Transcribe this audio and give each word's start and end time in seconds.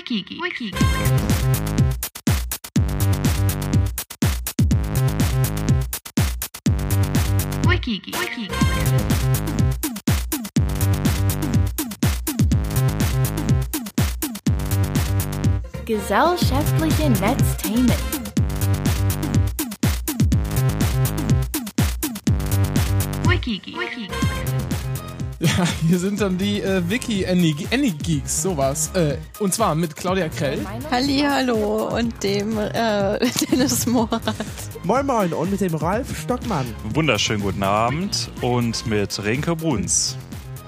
Wikigi. 0.00 0.40
Wikigi. 0.40 0.78
Wikigi. 7.68 8.12
Wikigi. 8.18 8.56
Gesellschaftliche 15.84 17.10
Netzthemen. 17.10 17.92
Wikigi. 23.28 23.76
Wikigi. 23.76 24.39
Ja, 25.42 25.64
hier 25.88 25.98
sind 25.98 26.20
dann 26.20 26.36
die 26.36 26.60
äh, 26.60 26.82
Wiki 26.90 27.26
Any, 27.26 27.56
Any 27.72 27.92
Geeks, 27.92 28.42
sowas. 28.42 28.90
Äh, 28.92 29.16
und 29.38 29.54
zwar 29.54 29.74
mit 29.74 29.96
Claudia 29.96 30.28
Krell. 30.28 30.66
Hallo 30.90 31.88
und 31.96 32.22
dem 32.22 32.58
äh, 32.58 33.18
Dennis 33.50 33.86
Morat. 33.86 34.20
Moin 34.84 35.06
Moin 35.06 35.32
und 35.32 35.50
mit 35.50 35.62
dem 35.62 35.74
Ralf 35.74 36.20
Stockmann. 36.20 36.66
Wunderschönen 36.92 37.40
guten 37.42 37.62
Abend 37.62 38.30
und 38.42 38.86
mit 38.86 39.24
Renke 39.24 39.56
Bruns. 39.56 40.18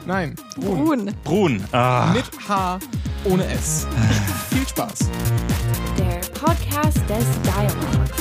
Nein, 0.06 0.36
Brun. 0.56 0.84
Brun. 0.84 1.14
Brun. 1.22 1.64
Ah, 1.72 2.10
Mit 2.14 2.24
H, 2.48 2.78
ohne 3.24 3.44
S. 3.52 3.86
Viel 4.50 4.66
Spaß. 4.66 5.00
Der 5.98 6.20
Podcast 6.40 6.96
des 7.08 7.26
Dialogs. 7.44 8.11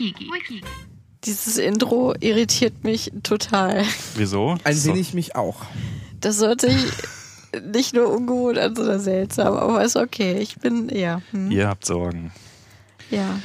Wikigi. 0.00 0.26
Wikigi. 0.32 0.60
Dieses 1.24 1.58
Intro 1.58 2.14
irritiert 2.20 2.82
mich 2.82 3.12
total. 3.22 3.84
wieso? 4.16 4.56
Ein 4.64 4.74
So. 4.76 4.94
wenig 4.94 5.12
mich 5.14 5.36
auch. 5.36 5.56
Das 6.20 6.40
hört 6.40 6.62
sich 6.62 6.76
nicht 7.72 7.94
nur 7.94 8.08
ungewohnt 8.10 8.58
an, 8.58 8.74
sondern 8.74 9.00
seltsam, 9.00 9.54
aber 9.56 9.84
ist 9.84 9.96
okay. 9.96 10.38
Ich 10.38 10.56
bin, 10.56 10.88
ja. 10.88 11.20
Hm, 11.32 11.50
Ihr 11.50 11.68
habt 11.68 11.84
Sorgen. 11.86 12.32
ja. 13.10 13.38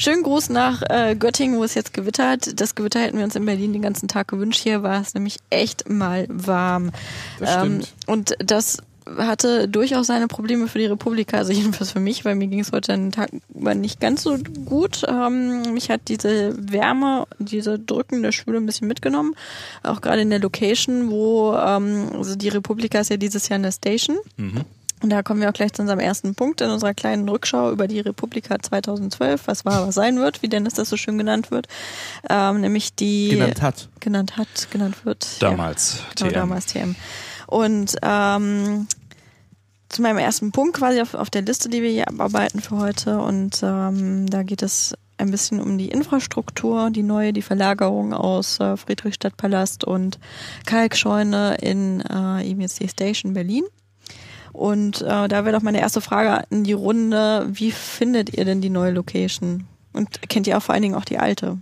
Schönen 0.00 0.22
Gruß 0.22 0.50
nach 0.50 0.80
äh, 0.90 1.16
Göttingen, 1.16 1.58
wo 1.58 1.64
es 1.64 1.74
jetzt 1.74 1.92
gewittert. 1.92 2.60
Das 2.60 2.76
Gewitter 2.76 3.00
hätten 3.00 3.18
wir 3.18 3.24
uns 3.24 3.34
in 3.34 3.44
Berlin 3.44 3.72
den 3.72 3.82
ganzen 3.82 4.06
Tag 4.06 4.28
gewünscht. 4.28 4.60
Hier 4.62 4.84
war 4.84 5.00
es 5.00 5.12
nämlich 5.14 5.38
echt 5.50 5.88
mal 5.88 6.24
warm. 6.30 6.92
Das 7.40 7.54
stimmt. 7.54 7.94
und 8.06 8.34
das 8.38 8.78
hatte 9.16 9.68
durchaus 9.68 10.06
seine 10.06 10.28
Probleme 10.28 10.68
für 10.68 10.78
die 10.78 10.86
Republika, 10.86 11.38
also 11.38 11.52
jedenfalls 11.54 11.92
für 11.92 12.00
mich, 12.00 12.24
weil 12.24 12.34
mir 12.34 12.48
ging 12.48 12.60
es 12.60 12.72
heute 12.72 12.92
den 12.92 13.12
Tag 13.12 13.30
über 13.54 13.74
nicht 13.74 14.00
ganz 14.00 14.22
so 14.22 14.38
gut. 14.64 15.02
Ähm, 15.08 15.74
mich 15.74 15.90
hat 15.90 16.02
diese 16.08 16.54
Wärme, 16.58 17.26
diese 17.38 17.78
drückende 17.78 18.32
Schwüle 18.32 18.58
ein 18.58 18.66
bisschen 18.66 18.88
mitgenommen, 18.88 19.34
auch 19.82 20.00
gerade 20.00 20.22
in 20.22 20.30
der 20.30 20.40
Location, 20.40 21.10
wo 21.10 21.54
ähm, 21.54 22.10
also 22.14 22.36
die 22.36 22.48
Republika 22.48 23.00
ist 23.00 23.10
ja 23.10 23.16
dieses 23.16 23.48
Jahr 23.48 23.58
eine 23.58 23.72
Station. 23.72 24.16
Mhm. 24.36 24.64
Und 25.00 25.10
da 25.10 25.22
kommen 25.22 25.40
wir 25.40 25.48
auch 25.48 25.52
gleich 25.52 25.72
zu 25.72 25.82
unserem 25.82 26.00
ersten 26.00 26.34
Punkt 26.34 26.60
in 26.60 26.70
unserer 26.70 26.92
kleinen 26.92 27.28
Rückschau 27.28 27.70
über 27.70 27.86
die 27.86 28.00
Republika 28.00 28.58
2012, 28.58 29.46
was 29.46 29.64
war, 29.64 29.86
was 29.86 29.94
sein 29.94 30.18
wird, 30.18 30.42
wie 30.42 30.48
Dennis 30.48 30.74
das 30.74 30.88
so 30.88 30.96
schön 30.96 31.18
genannt 31.18 31.50
wird, 31.50 31.68
ähm, 32.28 32.60
nämlich 32.60 32.94
die 32.94 33.28
Genannt 33.30 33.62
hat. 33.62 33.88
genannt 34.00 34.36
hat, 34.36 34.68
genannt 34.72 35.04
wird. 35.04 35.38
ja. 35.40 35.50
Damals. 35.50 36.02
Genau, 36.16 36.30
TM. 36.30 36.34
damals 36.34 36.66
TM. 36.66 36.96
Und 37.46 37.96
ähm, 38.02 38.88
zu 39.88 40.02
meinem 40.02 40.18
ersten 40.18 40.52
Punkt 40.52 40.76
quasi 40.76 41.00
auf, 41.00 41.14
auf 41.14 41.30
der 41.30 41.42
Liste, 41.42 41.68
die 41.68 41.82
wir 41.82 41.90
hier 41.90 42.08
abarbeiten 42.08 42.60
für 42.60 42.76
heute. 42.78 43.18
Und 43.18 43.60
ähm, 43.62 44.28
da 44.28 44.42
geht 44.42 44.62
es 44.62 44.94
ein 45.16 45.30
bisschen 45.30 45.60
um 45.60 45.78
die 45.78 45.88
Infrastruktur, 45.88 46.90
die 46.90 47.02
neue, 47.02 47.32
die 47.32 47.42
Verlagerung 47.42 48.12
aus 48.12 48.60
äh, 48.60 48.76
Friedrichstadtpalast 48.76 49.84
und 49.84 50.18
Kalkscheune 50.66 51.56
in 51.56 52.00
äh, 52.02 52.48
eben 52.48 52.60
jetzt 52.60 52.80
die 52.80 52.88
Station 52.88 53.32
Berlin. 53.32 53.64
Und 54.52 55.02
äh, 55.02 55.28
da 55.28 55.44
wäre 55.44 55.52
doch 55.52 55.62
meine 55.62 55.80
erste 55.80 56.00
Frage 56.00 56.44
in 56.50 56.64
die 56.64 56.72
Runde, 56.72 57.46
wie 57.50 57.70
findet 57.70 58.36
ihr 58.36 58.44
denn 58.44 58.60
die 58.60 58.70
neue 58.70 58.92
Location? 58.92 59.66
Und 59.92 60.28
kennt 60.28 60.46
ihr 60.46 60.56
auch 60.56 60.62
vor 60.62 60.74
allen 60.74 60.82
Dingen 60.82 60.94
auch 60.94 61.04
die 61.04 61.18
alte? 61.18 61.58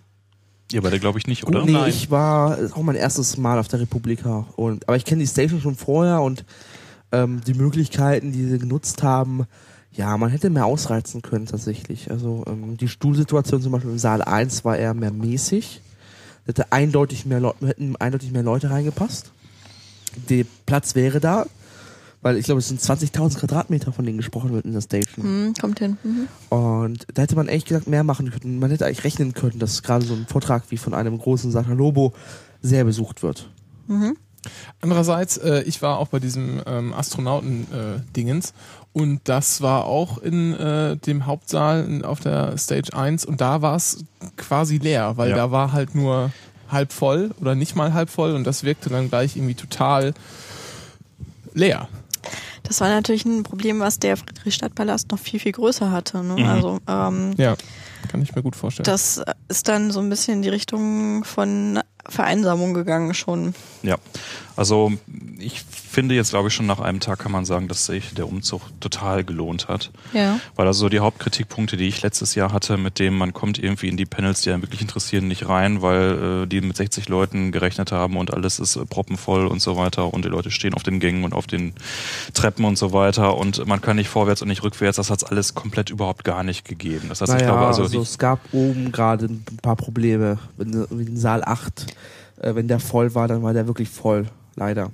Ihr 0.72 0.82
beide 0.82 0.98
glaube 0.98 1.18
ich 1.18 1.26
nicht, 1.26 1.42
Gut, 1.42 1.54
oder? 1.54 1.64
nee, 1.64 1.72
Nein. 1.72 1.88
ich 1.88 2.10
war 2.10 2.58
auch 2.72 2.82
mein 2.82 2.96
erstes 2.96 3.36
Mal 3.36 3.58
auf 3.58 3.68
der 3.68 3.80
Republika. 3.80 4.46
Und, 4.56 4.88
aber 4.88 4.96
ich 4.96 5.04
kenne 5.04 5.20
die 5.20 5.28
Station 5.28 5.60
schon 5.60 5.76
vorher 5.76 6.20
und 6.22 6.44
ähm, 7.12 7.40
die 7.46 7.54
Möglichkeiten, 7.54 8.32
die 8.32 8.46
sie 8.46 8.58
genutzt 8.58 9.02
haben, 9.02 9.46
ja, 9.92 10.16
man 10.18 10.30
hätte 10.30 10.50
mehr 10.50 10.66
ausreizen 10.66 11.22
können 11.22 11.46
tatsächlich. 11.46 12.10
Also 12.10 12.44
ähm, 12.46 12.76
die 12.76 12.88
Stuhlsituation 12.88 13.62
zum 13.62 13.72
Beispiel 13.72 13.92
im 13.92 13.98
Saal 13.98 14.22
1 14.22 14.64
war 14.64 14.76
eher 14.76 14.94
mehr 14.94 15.10
mäßig. 15.10 15.80
Da 16.44 16.50
hätte 16.50 16.72
eindeutig 16.72 17.26
mehr 17.26 17.40
Leute, 17.40 17.66
hätten 17.66 17.96
eindeutig 17.96 18.30
mehr 18.30 18.42
Leute 18.42 18.70
reingepasst. 18.70 19.32
Der 20.28 20.44
Platz 20.66 20.94
wäre 20.94 21.18
da, 21.18 21.46
weil 22.22 22.36
ich 22.36 22.44
glaube, 22.44 22.58
es 22.58 22.68
sind 22.68 22.80
20.000 22.80 23.38
Quadratmeter, 23.38 23.92
von 23.92 24.04
denen 24.04 24.18
gesprochen 24.18 24.52
wird 24.52 24.64
in 24.64 24.72
der 24.72 24.80
Station. 24.80 25.24
Hm, 25.24 25.54
kommt 25.58 25.78
hin. 25.78 25.96
Mhm. 26.02 26.28
Und 26.50 27.06
da 27.14 27.22
hätte 27.22 27.36
man 27.36 27.48
echt 27.48 27.68
gesagt, 27.68 27.86
mehr 27.86 28.04
machen 28.04 28.30
können. 28.30 28.58
Man 28.58 28.70
hätte 28.70 28.86
eigentlich 28.86 29.04
rechnen 29.04 29.32
können, 29.32 29.58
dass 29.58 29.82
gerade 29.82 30.04
so 30.04 30.14
ein 30.14 30.26
Vortrag 30.28 30.64
wie 30.70 30.76
von 30.76 30.94
einem 30.94 31.18
großen 31.18 31.50
Sata 31.50 31.72
Lobo 31.72 32.12
sehr 32.60 32.84
besucht 32.84 33.22
wird. 33.22 33.50
Mhm. 33.86 34.16
Andererseits, 34.80 35.36
äh, 35.38 35.62
ich 35.62 35.82
war 35.82 35.98
auch 35.98 36.08
bei 36.08 36.18
diesem 36.18 36.60
ähm, 36.66 36.92
Astronauten-Dingens 36.94 38.52
und 38.92 39.20
das 39.24 39.60
war 39.62 39.84
auch 39.84 40.18
in 40.18 40.54
äh, 40.54 40.96
dem 40.96 41.26
Hauptsaal 41.26 42.02
auf 42.04 42.20
der 42.20 42.56
Stage 42.58 42.94
1 42.94 43.24
und 43.24 43.40
da 43.40 43.62
war 43.62 43.76
es 43.76 44.04
quasi 44.36 44.78
leer, 44.78 45.16
weil 45.16 45.30
Ja. 45.30 45.36
da 45.36 45.50
war 45.50 45.72
halt 45.72 45.94
nur 45.94 46.30
halb 46.70 46.92
voll 46.92 47.30
oder 47.40 47.54
nicht 47.54 47.76
mal 47.76 47.92
halb 47.94 48.10
voll 48.10 48.34
und 48.34 48.44
das 48.44 48.64
wirkte 48.64 48.88
dann 48.90 49.08
gleich 49.08 49.36
irgendwie 49.36 49.54
total 49.54 50.14
leer. 51.54 51.88
Das 52.64 52.80
war 52.80 52.88
natürlich 52.88 53.24
ein 53.24 53.44
Problem, 53.44 53.78
was 53.78 54.00
der 54.00 54.16
Friedrichstadtpalast 54.16 55.10
noch 55.12 55.20
viel, 55.20 55.38
viel 55.38 55.52
größer 55.52 55.92
hatte. 55.92 56.24
Ne? 56.24 56.34
Mhm. 56.42 56.44
Also 56.48 56.78
ähm, 56.88 57.34
Ja, 57.36 57.54
kann 58.08 58.20
ich 58.22 58.34
mir 58.34 58.42
gut 58.42 58.56
vorstellen. 58.56 58.84
das 58.84 59.22
ist 59.48 59.68
dann 59.68 59.92
so 59.92 60.00
ein 60.00 60.08
bisschen 60.10 60.34
in 60.34 60.42
die 60.42 60.48
Richtung 60.48 61.22
von 61.24 61.78
Vereinsamung 62.08 62.74
gegangen 62.74 63.14
schon. 63.14 63.54
Ja. 63.82 63.96
Also 64.56 64.92
ich 65.38 65.62
finde 65.62 66.14
jetzt 66.14 66.30
glaube 66.30 66.48
ich 66.48 66.54
schon 66.54 66.66
nach 66.66 66.80
einem 66.80 67.00
Tag 67.00 67.18
kann 67.18 67.30
man 67.30 67.44
sagen, 67.44 67.68
dass 67.68 67.86
sich 67.86 68.14
der 68.14 68.26
Umzug 68.26 68.62
total 68.80 69.22
gelohnt 69.22 69.68
hat. 69.68 69.90
Ja. 70.14 70.40
Weil 70.54 70.66
also 70.66 70.80
so 70.80 70.88
die 70.88 71.00
Hauptkritikpunkte, 71.00 71.76
die 71.76 71.88
ich 71.88 72.02
letztes 72.02 72.34
Jahr 72.34 72.52
hatte, 72.52 72.78
mit 72.78 72.98
dem 72.98 73.16
man 73.16 73.34
kommt 73.34 73.58
irgendwie 73.58 73.88
in 73.88 73.96
die 73.96 74.06
Panels, 74.06 74.40
die 74.40 74.50
einen 74.50 74.62
wirklich 74.62 74.80
interessieren, 74.80 75.28
nicht 75.28 75.48
rein, 75.48 75.82
weil 75.82 76.44
äh, 76.44 76.46
die 76.46 76.62
mit 76.62 76.76
60 76.76 77.08
Leuten 77.08 77.52
gerechnet 77.52 77.92
haben 77.92 78.16
und 78.16 78.32
alles 78.32 78.58
ist 78.58 78.76
äh, 78.76 78.86
proppenvoll 78.86 79.46
und 79.46 79.60
so 79.60 79.76
weiter 79.76 80.12
und 80.12 80.24
die 80.24 80.28
Leute 80.28 80.50
stehen 80.50 80.74
auf 80.74 80.82
den 80.82 81.00
Gängen 81.00 81.24
und 81.24 81.34
auf 81.34 81.46
den 81.46 81.74
Treppen 82.32 82.64
und 82.64 82.78
so 82.78 82.92
weiter 82.92 83.36
und 83.36 83.66
man 83.66 83.82
kann 83.82 83.96
nicht 83.96 84.08
vorwärts 84.08 84.40
und 84.40 84.48
nicht 84.48 84.62
rückwärts. 84.62 84.96
Das 84.96 85.10
hat's 85.10 85.24
alles 85.24 85.54
komplett 85.54 85.90
überhaupt 85.90 86.24
gar 86.24 86.42
nicht 86.42 86.64
gegeben. 86.64 87.08
Das 87.10 87.20
heißt, 87.20 87.32
ich 87.32 87.40
naja, 87.40 87.52
glaube 87.52 87.66
also, 87.66 87.82
also 87.82 88.00
es 88.00 88.18
gab 88.18 88.40
oben 88.52 88.90
gerade 88.90 89.26
ein 89.26 89.44
paar 89.60 89.76
Probleme. 89.76 90.38
Wie 90.56 91.04
in 91.04 91.16
Saal 91.16 91.44
8, 91.44 91.86
äh, 92.40 92.54
wenn 92.54 92.68
der 92.68 92.80
voll 92.80 93.14
war, 93.14 93.28
dann 93.28 93.42
war 93.42 93.52
der 93.52 93.66
wirklich 93.66 93.88
voll. 93.88 94.26
Leider. 94.56 94.90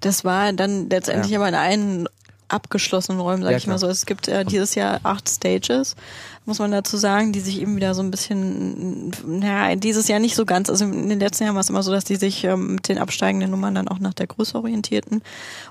Das 0.00 0.24
war 0.24 0.52
dann 0.52 0.90
letztendlich 0.90 1.32
Ja. 1.32 1.38
aber 1.38 1.48
in 1.48 1.54
allen 1.54 2.08
abgeschlossenen 2.48 3.18
Räumen, 3.18 3.42
sag 3.42 3.52
Ja, 3.52 3.56
ich 3.56 3.66
mal 3.66 3.78
so. 3.78 3.86
Es 3.88 4.04
gibt 4.04 4.28
äh, 4.28 4.44
dieses 4.44 4.74
Jahr 4.74 5.00
acht 5.04 5.26
Stages, 5.26 5.96
muss 6.44 6.58
man 6.58 6.70
dazu 6.70 6.98
sagen, 6.98 7.32
die 7.32 7.40
sich 7.40 7.62
eben 7.62 7.76
wieder 7.76 7.94
so 7.94 8.02
ein 8.02 8.10
bisschen, 8.10 9.10
naja, 9.26 9.74
dieses 9.76 10.08
Jahr 10.08 10.18
nicht 10.18 10.34
so 10.36 10.44
ganz. 10.44 10.68
Also 10.68 10.84
in 10.84 11.08
den 11.08 11.18
letzten 11.20 11.44
Jahren 11.44 11.54
war 11.54 11.62
es 11.62 11.70
immer 11.70 11.82
so, 11.82 11.90
dass 11.92 12.04
die 12.04 12.16
sich 12.16 12.44
ähm, 12.44 12.74
mit 12.74 12.88
den 12.90 12.98
absteigenden 12.98 13.50
Nummern 13.50 13.74
dann 13.74 13.88
auch 13.88 14.00
nach 14.00 14.12
der 14.12 14.26
Größe 14.26 14.58
orientierten. 14.58 15.22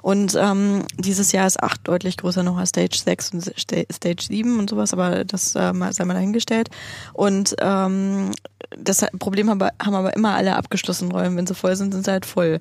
Und 0.01 0.35
ähm, 0.41 0.83
dieses 0.97 1.31
Jahr 1.33 1.45
ist 1.45 1.61
acht 1.61 1.81
deutlich 1.87 2.17
größer 2.17 2.41
noch 2.41 2.57
als 2.57 2.69
Stage 2.69 2.97
6 3.05 3.33
und 3.33 3.53
Sta- 3.55 3.83
Stage 3.93 4.23
7 4.27 4.57
und 4.57 4.67
sowas, 4.71 4.91
aber 4.93 5.23
das 5.23 5.55
äh, 5.55 5.73
sei 5.91 6.05
mal 6.05 6.13
dahingestellt. 6.15 6.71
Und 7.13 7.55
ähm, 7.59 8.31
das 8.77 9.05
Problem 9.19 9.49
haben 9.49 9.61
aber, 9.61 9.73
haben 9.83 9.95
aber 9.95 10.15
immer 10.15 10.35
alle 10.35 10.55
abgeschlossenen 10.55 11.11
Räume. 11.11 11.35
Wenn 11.35 11.47
sie 11.47 11.55
voll 11.55 11.75
sind, 11.75 11.93
sind 11.93 12.05
sie 12.05 12.11
halt 12.11 12.25
voll. 12.25 12.59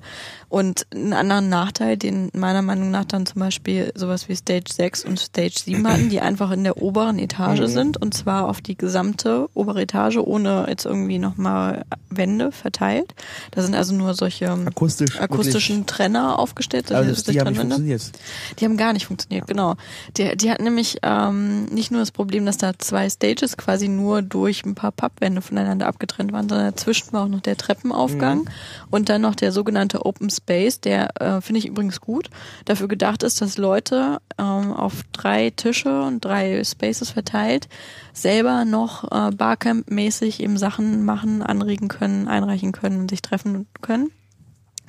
Und 0.51 0.85
einen 0.93 1.13
anderen 1.13 1.47
Nachteil, 1.47 1.95
den 1.95 2.29
meiner 2.33 2.61
Meinung 2.61 2.91
nach 2.91 3.05
dann 3.05 3.25
zum 3.25 3.39
Beispiel 3.39 3.93
sowas 3.95 4.27
wie 4.27 4.35
Stage 4.35 4.65
6 4.69 5.05
und 5.05 5.17
Stage 5.17 5.55
7 5.63 5.87
hatten, 5.87 6.09
die 6.09 6.19
einfach 6.19 6.51
in 6.51 6.65
der 6.65 6.75
oberen 6.75 7.19
Etage 7.19 7.67
sind 7.67 7.95
und 7.95 8.13
zwar 8.13 8.49
auf 8.49 8.59
die 8.59 8.75
gesamte 8.75 9.47
obere 9.53 9.83
Etage, 9.83 10.17
ohne 10.17 10.65
jetzt 10.67 10.85
irgendwie 10.85 11.19
nochmal 11.19 11.85
Wände 12.09 12.51
verteilt. 12.51 13.15
Da 13.51 13.61
sind 13.61 13.75
also 13.75 13.95
nur 13.95 14.13
solche 14.13 14.43
ähm, 14.47 14.67
Akustisch. 14.67 15.21
akustischen 15.21 15.85
Trenner 15.85 16.37
aufgestellt. 16.37 16.89
Wirklich, 16.89 17.07
also 17.07 17.21
sich 17.21 17.33
die 17.33 17.39
haben 17.39 17.53
nicht 17.53 17.61
funktioniert. 17.61 18.11
Die 18.59 18.65
haben 18.65 18.75
gar 18.75 18.91
nicht 18.91 19.05
funktioniert, 19.05 19.47
genau. 19.47 19.75
Die, 20.17 20.35
die 20.35 20.51
hatten 20.51 20.65
nämlich 20.65 20.97
ähm, 21.01 21.63
nicht 21.67 21.91
nur 21.91 22.01
das 22.01 22.11
Problem, 22.11 22.45
dass 22.45 22.57
da 22.57 22.73
zwei 22.77 23.09
Stages 23.09 23.55
quasi 23.55 23.87
nur 23.87 24.21
durch 24.21 24.65
ein 24.65 24.75
paar 24.75 24.91
Pappwände 24.91 25.41
voneinander 25.41 25.87
abgetrennt 25.87 26.33
waren, 26.33 26.49
sondern 26.49 26.71
dazwischen 26.71 27.13
war 27.13 27.23
auch 27.23 27.29
noch 27.29 27.39
der 27.39 27.55
Treppenaufgang 27.55 28.49
und 28.89 29.07
dann 29.07 29.21
noch 29.21 29.35
der 29.35 29.53
sogenannte 29.53 30.05
Open 30.05 30.29
Space, 30.29 30.40
der 30.49 31.21
äh, 31.21 31.41
finde 31.41 31.59
ich 31.59 31.67
übrigens 31.67 32.01
gut, 32.01 32.29
dafür 32.65 32.87
gedacht 32.87 33.23
ist, 33.23 33.41
dass 33.41 33.57
Leute 33.57 34.19
ähm, 34.37 34.73
auf 34.73 35.03
drei 35.11 35.51
Tische 35.51 36.01
und 36.01 36.23
drei 36.23 36.63
Spaces 36.63 37.11
verteilt 37.11 37.67
selber 38.13 38.65
noch 38.65 39.05
äh, 39.05 39.31
Barcamp-mäßig 39.31 40.41
eben 40.41 40.57
Sachen 40.57 41.05
machen, 41.05 41.41
anregen 41.41 41.87
können, 41.87 42.27
einreichen 42.27 42.71
können 42.71 43.01
und 43.01 43.09
sich 43.09 43.21
treffen 43.21 43.67
können. 43.81 44.11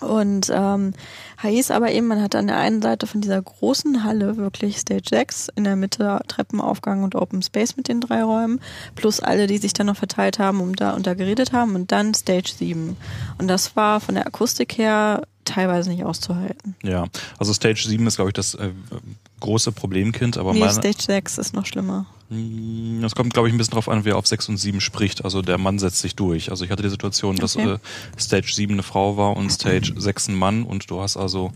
Und 0.02 0.50
ähm, 0.52 0.93
hieß 1.40 1.70
aber 1.70 1.93
eben, 1.93 2.08
man 2.08 2.20
hat 2.20 2.34
an 2.34 2.49
der 2.49 2.56
einen 2.56 2.82
Seite 2.82 3.06
von 3.06 3.20
dieser 3.20 3.40
großen 3.40 4.04
Halle 4.04 4.37
wirklich 4.37 4.78
Stage 4.78 5.08
6, 5.08 5.49
in 5.54 5.64
der 5.64 5.76
Mitte 5.76 6.20
Treppenaufgang 6.28 7.04
und 7.04 7.14
Open 7.14 7.43
Space 7.43 7.76
mit 7.76 7.88
den 7.88 8.00
drei 8.00 8.22
Räumen, 8.22 8.60
plus 8.94 9.20
alle, 9.20 9.46
die 9.46 9.58
sich 9.58 9.72
dann 9.72 9.87
noch 9.87 9.96
verteilt 9.96 10.38
haben 10.38 10.60
und 10.60 10.81
da, 10.81 10.93
und 10.94 11.06
da 11.06 11.14
geredet 11.14 11.52
haben 11.52 11.75
und 11.75 11.93
dann 11.93 12.14
Stage 12.14 12.52
7. 12.56 12.96
Und 13.38 13.49
das 13.49 13.76
war 13.76 14.00
von 14.00 14.16
der 14.16 14.26
Akustik 14.26 14.76
her 14.76 15.22
teilweise 15.44 15.91
nicht 15.91 16.05
auszuhalten. 16.05 16.75
Ja, 16.83 17.06
also 17.39 17.53
Stage 17.53 17.85
7 17.87 18.06
ist, 18.06 18.17
glaube 18.17 18.31
ich, 18.31 18.35
das 18.35 18.55
äh, 18.55 18.71
große 19.41 19.73
Problemkind, 19.73 20.39
aber 20.39 20.53
Nee, 20.53 20.61
meine, 20.61 20.73
Stage 20.73 21.03
6 21.03 21.39
ist 21.39 21.55
noch 21.55 21.67
schlimmer. 21.67 22.06
Mm, 22.32 23.00
Das 23.02 23.14
kommt, 23.14 23.34
glaube 23.34 23.49
ich, 23.49 23.55
ein 23.55 23.58
bisschen 23.58 23.75
drauf 23.75 23.88
an, 23.88 24.05
wer 24.05 24.17
auf 24.17 24.26
6 24.26 24.49
und 24.49 24.56
7 24.56 24.81
spricht. 24.81 25.25
Also 25.25 25.43
der 25.43 25.58
Mann 25.58 25.79
setzt 25.79 25.99
sich 26.00 26.14
durch. 26.17 26.50
Also 26.50 26.64
ich 26.64 26.70
hatte 26.70 26.82
die 26.82 26.88
Situation, 26.88 27.37
dass 27.37 27.56
Okay. 27.56 27.73
äh, 27.75 27.79
Stage 28.20 28.52
7 28.52 28.73
eine 28.75 28.82
Frau 28.82 29.17
war 29.17 29.37
und 29.37 29.50
Stage 29.50 29.93
6 29.96 30.29
ein 30.29 30.34
Mann 30.37 30.62
und 30.62 30.90
du 30.90 31.00
hast 31.00 31.17
also 31.17 31.52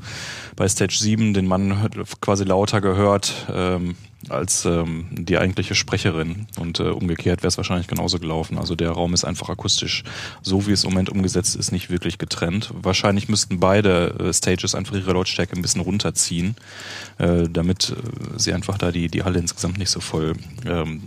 bei 0.56 0.68
Stage 0.68 0.96
7 0.98 1.34
den 1.34 1.46
Mann 1.46 1.88
quasi 2.20 2.44
lauter 2.44 2.80
gehört 2.80 3.46
ähm, 3.52 3.94
als 4.28 4.64
ähm, 4.64 5.06
die 5.12 5.38
eigentliche 5.38 5.74
Sprecherin 5.76 6.46
und 6.58 6.80
äh, 6.80 6.84
umgekehrt 6.84 7.42
wäre 7.42 7.48
es 7.48 7.58
wahrscheinlich 7.58 7.86
genauso 7.86 8.18
gelaufen. 8.18 8.58
Also 8.58 8.74
der 8.74 8.90
Raum 8.90 9.14
ist 9.14 9.24
einfach 9.24 9.48
akustisch, 9.50 10.02
so 10.42 10.66
wie 10.66 10.72
es 10.72 10.82
im 10.84 10.90
Moment 10.90 11.10
umgesetzt 11.10 11.54
ist, 11.54 11.70
nicht 11.70 11.90
wirklich 11.90 12.18
getrennt. 12.18 12.72
Wahrscheinlich 12.82 13.28
müssten 13.28 13.60
beide 13.60 14.16
äh, 14.18 14.32
Stages 14.32 14.74
einfach 14.74 14.96
ihre 14.96 15.12
Lautstärke 15.12 15.54
ein 15.54 15.62
bisschen 15.62 15.80
runterziehen, 15.82 16.56
äh, 17.18 17.44
damit 17.48 17.90
äh, 17.90 18.38
sie 18.38 18.52
einfach 18.52 18.78
da 18.78 18.90
die, 18.90 19.08
die 19.08 19.22
Halle 19.22 19.38
insgesamt 19.38 19.78
nicht 19.78 19.90
so 19.90 20.00
voll 20.00 20.32
ähm, 20.68 21.02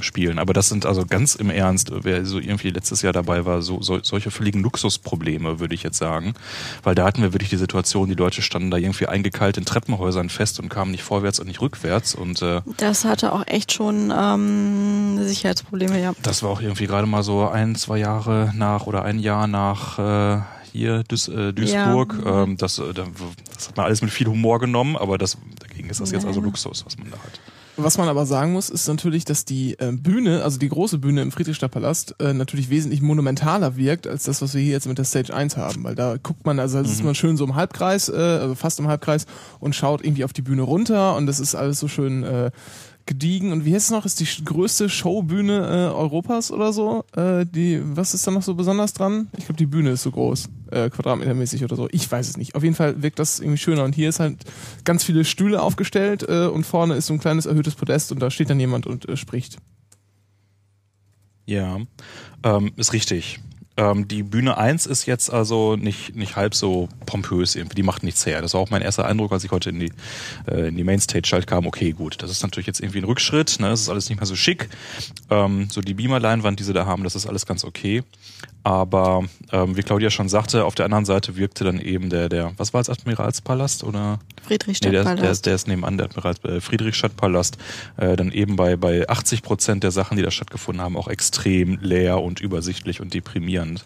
spielen. 0.00 0.38
Aber 0.38 0.52
das 0.52 0.68
sind 0.68 0.86
also 0.86 1.04
ganz 1.06 1.34
im 1.34 1.50
Ernst, 1.50 1.90
wer 2.02 2.24
so 2.26 2.38
irgendwie 2.38 2.70
letztes 2.70 3.02
Jahr 3.02 3.12
dabei 3.12 3.44
war, 3.46 3.62
so, 3.62 3.80
so 3.82 4.00
solche 4.02 4.30
völligen 4.30 4.60
Luxusprobleme, 4.62 5.60
würde 5.60 5.74
ich 5.74 5.82
jetzt 5.82 5.98
sagen. 5.98 6.34
Weil 6.82 6.94
da 6.94 7.04
hatten 7.04 7.22
wir 7.22 7.32
wirklich 7.32 7.50
die 7.50 7.56
Situation, 7.56 8.08
die 8.08 8.14
Leute 8.14 8.42
standen 8.42 8.70
da 8.70 8.76
irgendwie 8.76 9.06
eingekeilt 9.06 9.56
in 9.56 9.64
Treppenhäusern 9.64 10.28
fest 10.28 10.60
und 10.60 10.68
kamen 10.68 10.90
nicht 10.90 11.02
vorwärts 11.02 11.40
und 11.40 11.46
nicht 11.46 11.60
rückwärts. 11.60 12.14
Und 12.14 12.42
äh, 12.42 12.60
Das 12.76 13.04
hatte 13.04 13.32
auch 13.32 13.46
echt 13.46 13.72
schon 13.72 14.12
ähm, 14.16 15.18
Sicherheitsprobleme, 15.22 16.00
ja. 16.00 16.12
das 16.22 16.42
war 16.42 16.50
auch 16.50 16.60
irgendwie 16.60 16.86
gerade 16.86 17.06
mal 17.06 17.22
so 17.22 17.48
ein, 17.48 17.74
zwei 17.76 17.98
Jahre 17.98 18.52
nach 18.56 18.86
oder 18.86 19.04
ein 19.04 19.18
Jahr 19.18 19.46
nach 19.46 19.98
äh, 19.98 20.40
hier 20.72 21.04
Duis, 21.04 21.28
äh, 21.28 21.52
Duisburg. 21.52 22.16
Ja. 22.24 22.42
Ähm, 22.42 22.56
das, 22.56 22.78
äh, 22.78 22.92
da- 22.92 23.06
das 23.54 23.68
hat 23.68 23.76
man 23.76 23.86
alles 23.86 24.02
mit 24.02 24.10
viel 24.10 24.26
Humor 24.26 24.58
genommen, 24.58 24.96
aber 24.96 25.18
das, 25.18 25.38
dagegen 25.60 25.88
ist 25.88 26.00
das 26.00 26.10
jetzt 26.10 26.22
Ja. 26.22 26.28
also 26.28 26.40
Luxus, 26.40 26.84
was 26.84 26.98
man 26.98 27.10
da 27.10 27.16
hat. 27.18 27.40
Was 27.76 27.98
man 27.98 28.08
aber 28.08 28.24
sagen 28.24 28.52
muss, 28.52 28.70
ist 28.70 28.86
natürlich, 28.86 29.24
dass 29.24 29.44
die 29.44 29.78
äh, 29.78 29.90
Bühne, 29.92 30.44
also 30.44 30.58
die 30.58 30.68
große 30.68 30.98
Bühne 30.98 31.22
im 31.22 31.32
Friedrichstadtpalast, 31.32 32.14
äh, 32.20 32.32
natürlich 32.32 32.70
wesentlich 32.70 33.02
monumentaler 33.02 33.76
wirkt 33.76 34.06
als 34.06 34.24
das, 34.24 34.40
was 34.42 34.54
wir 34.54 34.60
hier 34.62 34.72
jetzt 34.72 34.86
mit 34.86 34.98
der 34.98 35.04
Stage 35.04 35.34
1 35.34 35.56
haben. 35.56 35.82
Weil 35.82 35.96
da 35.96 36.16
guckt 36.22 36.46
man, 36.46 36.60
also 36.60 36.80
da 36.80 36.88
ist 36.88 37.02
man 37.02 37.14
schön 37.16 37.36
so 37.36 37.44
im 37.44 37.56
Halbkreis, 37.56 38.08
äh, 38.08 38.12
also 38.12 38.54
fast 38.54 38.78
im 38.78 38.86
Halbkreis 38.86 39.26
und 39.58 39.74
schaut 39.74 40.04
irgendwie 40.04 40.24
auf 40.24 40.32
die 40.32 40.42
Bühne 40.42 40.62
runter 40.62 41.16
und 41.16 41.26
das 41.26 41.40
ist 41.40 41.54
alles 41.54 41.80
so 41.80 41.88
schön 41.88 42.22
äh, 42.22 42.50
gediegen. 43.06 43.52
Und 43.52 43.64
wie 43.64 43.74
heißt 43.74 43.86
es 43.86 43.90
noch? 43.90 44.04
Ist 44.04 44.20
die 44.20 44.44
größte 44.44 44.88
Showbühne 44.88 45.58
äh, 45.58 45.94
Europas 45.94 46.50
oder 46.50 46.72
so? 46.72 47.04
Äh, 47.16 47.44
die, 47.46 47.80
was 47.82 48.14
ist 48.14 48.26
da 48.26 48.30
noch 48.30 48.42
so 48.42 48.54
besonders 48.54 48.92
dran? 48.92 49.28
Ich 49.36 49.46
glaube, 49.46 49.58
die 49.58 49.66
Bühne 49.66 49.90
ist 49.90 50.02
so 50.02 50.10
groß, 50.10 50.48
äh, 50.70 50.90
quadratmetermäßig 50.90 51.64
oder 51.64 51.76
so. 51.76 51.88
Ich 51.90 52.10
weiß 52.10 52.28
es 52.28 52.36
nicht. 52.36 52.54
Auf 52.54 52.62
jeden 52.62 52.74
Fall 52.74 53.02
wirkt 53.02 53.18
das 53.18 53.40
irgendwie 53.40 53.58
schöner. 53.58 53.84
Und 53.84 53.94
hier 53.94 54.08
ist 54.08 54.20
halt 54.20 54.44
ganz 54.84 55.04
viele 55.04 55.24
Stühle 55.24 55.62
aufgestellt 55.62 56.24
äh, 56.28 56.46
und 56.46 56.64
vorne 56.64 56.94
ist 56.94 57.06
so 57.06 57.14
ein 57.14 57.20
kleines 57.20 57.46
erhöhtes 57.46 57.74
Podest 57.74 58.12
und 58.12 58.20
da 58.20 58.30
steht 58.30 58.50
dann 58.50 58.60
jemand 58.60 58.86
und 58.86 59.08
äh, 59.08 59.16
spricht. 59.16 59.58
Ja, 61.46 61.78
ähm, 62.42 62.72
ist 62.76 62.92
richtig. 62.92 63.40
Ähm, 63.76 64.06
die 64.06 64.22
Bühne 64.22 64.56
1 64.56 64.86
ist 64.86 65.06
jetzt 65.06 65.32
also 65.32 65.74
nicht, 65.76 66.14
nicht 66.14 66.36
halb 66.36 66.54
so 66.54 66.88
pompös 67.06 67.56
irgendwie, 67.56 67.74
die 67.74 67.82
macht 67.82 68.04
nichts 68.04 68.24
her. 68.24 68.40
Das 68.40 68.54
war 68.54 68.60
auch 68.60 68.70
mein 68.70 68.82
erster 68.82 69.04
Eindruck, 69.06 69.32
als 69.32 69.42
ich 69.42 69.50
heute 69.50 69.70
in 69.70 69.80
die, 69.80 69.92
äh, 70.46 70.68
in 70.68 70.76
die 70.76 70.84
Mainstage 70.84 71.28
halt 71.32 71.46
kam. 71.46 71.66
Okay, 71.66 71.92
gut, 71.92 72.22
das 72.22 72.30
ist 72.30 72.42
natürlich 72.42 72.66
jetzt 72.68 72.80
irgendwie 72.80 72.98
ein 72.98 73.04
Rückschritt, 73.04 73.58
ne? 73.58 73.68
das 73.68 73.80
ist 73.80 73.88
alles 73.88 74.08
nicht 74.08 74.18
mehr 74.18 74.26
so 74.26 74.36
schick. 74.36 74.68
Ähm, 75.30 75.68
so 75.70 75.80
die 75.80 75.94
Beamer-Leinwand, 75.94 76.60
die 76.60 76.64
sie 76.64 76.72
da 76.72 76.86
haben, 76.86 77.02
das 77.02 77.16
ist 77.16 77.26
alles 77.26 77.46
ganz 77.46 77.64
okay. 77.64 78.02
Aber 78.64 79.24
ähm, 79.52 79.76
wie 79.76 79.82
Claudia 79.82 80.08
schon 80.10 80.28
sagte, 80.30 80.64
auf 80.64 80.74
der 80.74 80.86
anderen 80.86 81.04
Seite 81.04 81.36
wirkte 81.36 81.64
dann 81.64 81.78
eben 81.78 82.08
der, 82.08 82.30
der, 82.30 82.52
was 82.56 82.72
war 82.72 82.80
es, 82.80 82.88
Admiralspalast 82.88 83.84
oder? 83.84 84.18
Nee, 84.48 84.56
der, 84.58 84.58
der, 84.58 84.66
Friedrichstadtpalast. 84.74 85.32
ist- 85.32 85.46
der 85.46 85.54
ist 85.54 85.68
nebenan, 85.68 85.98
der 85.98 86.06
Admiral 86.06 86.34
äh, 86.44 86.60
Friedrichstadtpalast, 86.60 87.58
äh, 87.98 88.16
dann 88.16 88.32
eben 88.32 88.56
bei, 88.56 88.76
bei 88.76 89.06
80 89.08 89.42
Prozent 89.42 89.84
der 89.84 89.90
Sachen, 89.90 90.16
die 90.16 90.22
da 90.22 90.30
stattgefunden 90.30 90.82
haben, 90.82 90.96
auch 90.96 91.08
extrem 91.08 91.78
leer 91.82 92.22
und 92.22 92.40
übersichtlich 92.40 93.00
und 93.02 93.12
deprimierend. 93.14 93.84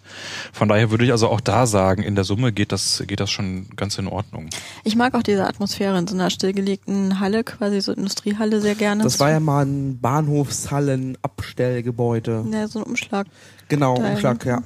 Von 0.53 0.69
daher 0.69 0.91
würde 0.93 1.05
ich 1.05 1.11
also 1.13 1.29
auch 1.29 1.41
da 1.41 1.67
sagen, 1.67 2.03
in 2.05 2.15
der 2.15 2.25
Summe 2.25 2.53
geht 2.53 2.71
das, 2.73 3.03
geht 3.07 3.19
das 3.21 3.31
schon 3.31 3.67
ganz 3.77 3.99
in 3.99 4.07
Ordnung. 4.07 4.49
Ich 4.85 4.95
mag 4.97 5.15
auch 5.15 5.23
diese 5.25 5.45
Atmosphäre 5.47 5.99
in 5.99 6.07
so 6.07 6.15
einer 6.15 6.31
stillgelegten 6.31 7.19
Halle, 7.21 7.43
quasi 7.45 7.81
so 7.81 7.93
Industriehalle 7.93 8.61
sehr 8.61 8.75
gerne. 8.77 9.03
Das 9.03 9.19
war 9.19 9.31
ja 9.31 9.41
mal 9.41 9.65
ein 9.67 9.99
Bahnhofshallen-Abstellgebäude. 10.01 12.45
ja, 12.53 12.69
so 12.69 12.79
ein 12.81 12.85
Umschlag. 12.85 13.27
Genau, 13.69 13.97
Da 13.97 14.11
Umschlag, 14.11 14.45
ja. 14.45 14.63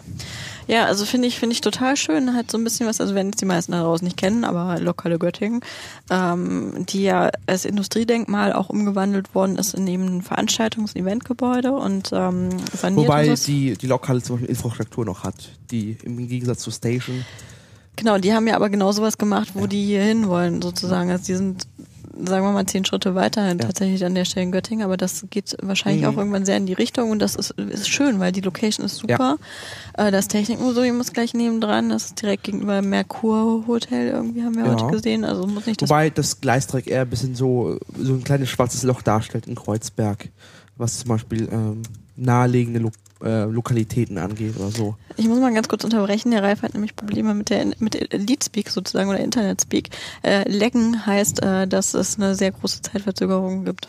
Ja, 0.68 0.84
also 0.86 1.04
finde 1.04 1.26
ich, 1.28 1.38
finde 1.38 1.54
ich 1.54 1.60
total 1.60 1.96
schön, 1.96 2.34
halt 2.34 2.50
so 2.50 2.56
ein 2.56 2.64
bisschen 2.64 2.86
was, 2.86 3.00
also 3.00 3.14
wenn 3.14 3.26
jetzt 3.26 3.40
die 3.40 3.46
meisten 3.46 3.72
da 3.72 3.82
draußen 3.82 4.04
nicht 4.04 4.16
kennen, 4.16 4.44
aber 4.44 4.78
Lokale 4.80 5.18
Göttingen, 5.18 5.60
ähm, 6.08 6.86
die 6.88 7.02
ja 7.02 7.30
als 7.46 7.64
Industriedenkmal 7.64 8.52
auch 8.52 8.68
umgewandelt 8.68 9.34
worden 9.34 9.56
ist 9.56 9.74
in 9.74 9.86
eben 9.86 10.18
ein 10.18 10.22
Veranstaltungs- 10.22 10.94
und 10.94 10.96
Eventgebäude 10.96 11.72
und 11.72 12.10
ähm, 12.12 12.50
saniert 12.74 13.08
Wobei 13.08 13.30
und 13.30 13.36
so. 13.36 13.46
die, 13.46 13.76
die 13.76 13.86
Lokale 13.86 14.22
zum 14.22 14.36
Beispiel 14.36 14.50
Infrastruktur 14.50 15.04
noch 15.04 15.24
hat, 15.24 15.34
die 15.70 15.96
im 16.04 16.28
Gegensatz 16.28 16.60
zu 16.60 16.70
Station. 16.70 17.24
Genau, 17.96 18.18
die 18.18 18.32
haben 18.32 18.46
ja 18.46 18.56
aber 18.56 18.70
genau 18.70 18.92
sowas 18.92 19.18
gemacht, 19.18 19.50
wo 19.54 19.66
die 19.66 19.84
hier 19.84 20.02
hin 20.02 20.28
wollen, 20.28 20.62
sozusagen. 20.62 21.10
Also 21.10 21.24
die 21.26 21.34
sind, 21.34 21.66
sagen 22.16 22.44
wir 22.46 22.52
mal, 22.52 22.66
zehn 22.66 22.84
Schritte 22.84 23.14
weiter 23.14 23.46
Ja. 23.48 23.54
tatsächlich 23.54 24.04
an 24.04 24.14
der 24.14 24.24
Stelle 24.24 24.44
in 24.44 24.52
Göttingen, 24.52 24.84
aber 24.84 24.96
das 24.96 25.24
geht 25.30 25.56
wahrscheinlich 25.62 26.02
Mhm. 26.02 26.08
auch 26.08 26.16
irgendwann 26.18 26.44
sehr 26.44 26.56
in 26.56 26.66
die 26.66 26.72
Richtung 26.72 27.10
und 27.10 27.18
das 27.20 27.34
ist, 27.36 27.50
ist 27.52 27.88
schön, 27.88 28.20
weil 28.20 28.32
die 28.32 28.40
Location 28.40 28.84
ist 28.86 28.96
super. 28.96 29.38
Äh, 29.94 30.10
das 30.10 30.28
Technikmuseum 30.28 31.00
ist 31.00 31.14
gleich 31.14 31.34
nebendran, 31.34 31.88
das 31.90 32.06
ist 32.06 32.22
direkt 32.22 32.44
gegenüber 32.44 32.80
dem 32.80 32.90
Merkur 32.90 33.66
Hotel 33.66 34.08
irgendwie, 34.08 34.42
haben 34.42 34.56
wir 34.56 34.64
Ja. 34.66 34.72
heute 34.72 34.86
gesehen. 34.88 35.24
Also 35.24 35.46
muss 35.46 35.66
nicht 35.66 35.80
das 35.82 35.88
Wobei 35.90 36.10
das 36.10 36.40
Gleisdreieck 36.40 36.86
eher 36.86 37.02
ein 37.02 37.10
bisschen 37.10 37.34
so, 37.34 37.78
so 37.98 38.12
ein 38.14 38.24
kleines 38.24 38.48
schwarzes 38.48 38.82
Loch 38.82 39.02
darstellt 39.02 39.46
in 39.46 39.54
Kreuzberg, 39.54 40.28
was 40.76 40.98
zum 41.00 41.08
Beispiel 41.08 41.48
ähm, 41.50 41.82
naheliegende 42.16 42.78
Lo 42.80 42.90
äh, 43.22 43.44
Lokalitäten 43.44 44.18
angeht 44.18 44.56
oder 44.56 44.70
so. 44.70 44.96
Ich 45.16 45.26
muss 45.28 45.38
mal 45.40 45.52
ganz 45.52 45.68
kurz 45.68 45.84
unterbrechen. 45.84 46.30
Der 46.30 46.42
Ralf 46.42 46.62
hat 46.62 46.74
nämlich 46.74 46.96
Probleme 46.96 47.34
mit 47.34 47.50
der 47.50 47.66
mit 47.78 48.12
Elite 48.12 48.46
Speak 48.46 48.70
sozusagen 48.70 49.08
oder 49.08 49.20
Internet 49.20 49.62
Speak. 49.62 49.90
Äh, 50.22 50.48
Lecken 50.48 51.06
heißt, 51.06 51.42
äh, 51.42 51.66
dass 51.66 51.94
es 51.94 52.16
eine 52.16 52.34
sehr 52.34 52.52
große 52.52 52.82
Zeitverzögerung 52.82 53.64
gibt. 53.64 53.88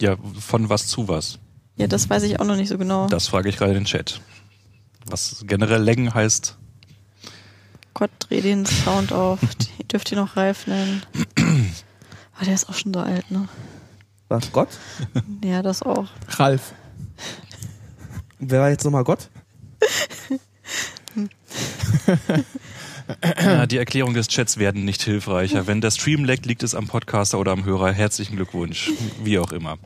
Ja, 0.00 0.16
von 0.38 0.68
was 0.68 0.86
zu 0.86 1.08
was? 1.08 1.38
Ja, 1.76 1.86
das 1.86 2.08
weiß 2.08 2.22
ich 2.24 2.40
auch 2.40 2.44
noch 2.44 2.56
nicht 2.56 2.68
so 2.68 2.78
genau. 2.78 3.06
Das 3.08 3.28
frage 3.28 3.48
ich 3.48 3.56
gerade 3.56 3.72
in 3.72 3.80
den 3.80 3.84
Chat. 3.84 4.20
Was 5.06 5.44
generell 5.46 5.82
Längen 5.82 6.12
heißt, 6.12 6.56
Gott, 7.94 8.10
dreh 8.20 8.40
den 8.40 8.66
Sound 8.66 9.12
auf. 9.12 9.40
Die 9.78 9.88
dürft 9.88 10.10
ihr 10.12 10.18
noch 10.18 10.36
Ralf 10.36 10.66
nennen. 10.66 11.02
Aber 12.34 12.44
der 12.46 12.54
ist 12.54 12.68
auch 12.68 12.74
schon 12.74 12.94
so 12.94 13.00
alt, 13.00 13.30
ne? 13.30 13.48
Was, 14.28 14.52
Gott? 14.52 14.68
Ja, 15.44 15.60
das 15.60 15.82
auch. 15.82 16.06
Ralf. 16.28 16.72
Wer 18.40 18.60
war 18.60 18.70
jetzt 18.70 18.84
nochmal 18.84 19.04
Gott? 19.04 19.28
Ja, 23.42 23.66
die 23.66 23.76
Erklärung 23.76 24.14
des 24.14 24.28
Chats 24.28 24.56
werden 24.56 24.84
nicht 24.84 25.02
hilfreicher. 25.02 25.66
Wenn 25.66 25.80
der 25.80 25.90
Stream 25.90 26.24
leckt, 26.24 26.46
liegt 26.46 26.62
es 26.62 26.76
am 26.76 26.86
Podcaster 26.86 27.40
oder 27.40 27.50
am 27.50 27.64
Hörer. 27.64 27.92
Herzlichen 27.92 28.36
Glückwunsch. 28.36 28.90
Wie 29.24 29.36
auch 29.40 29.50
immer. 29.50 29.78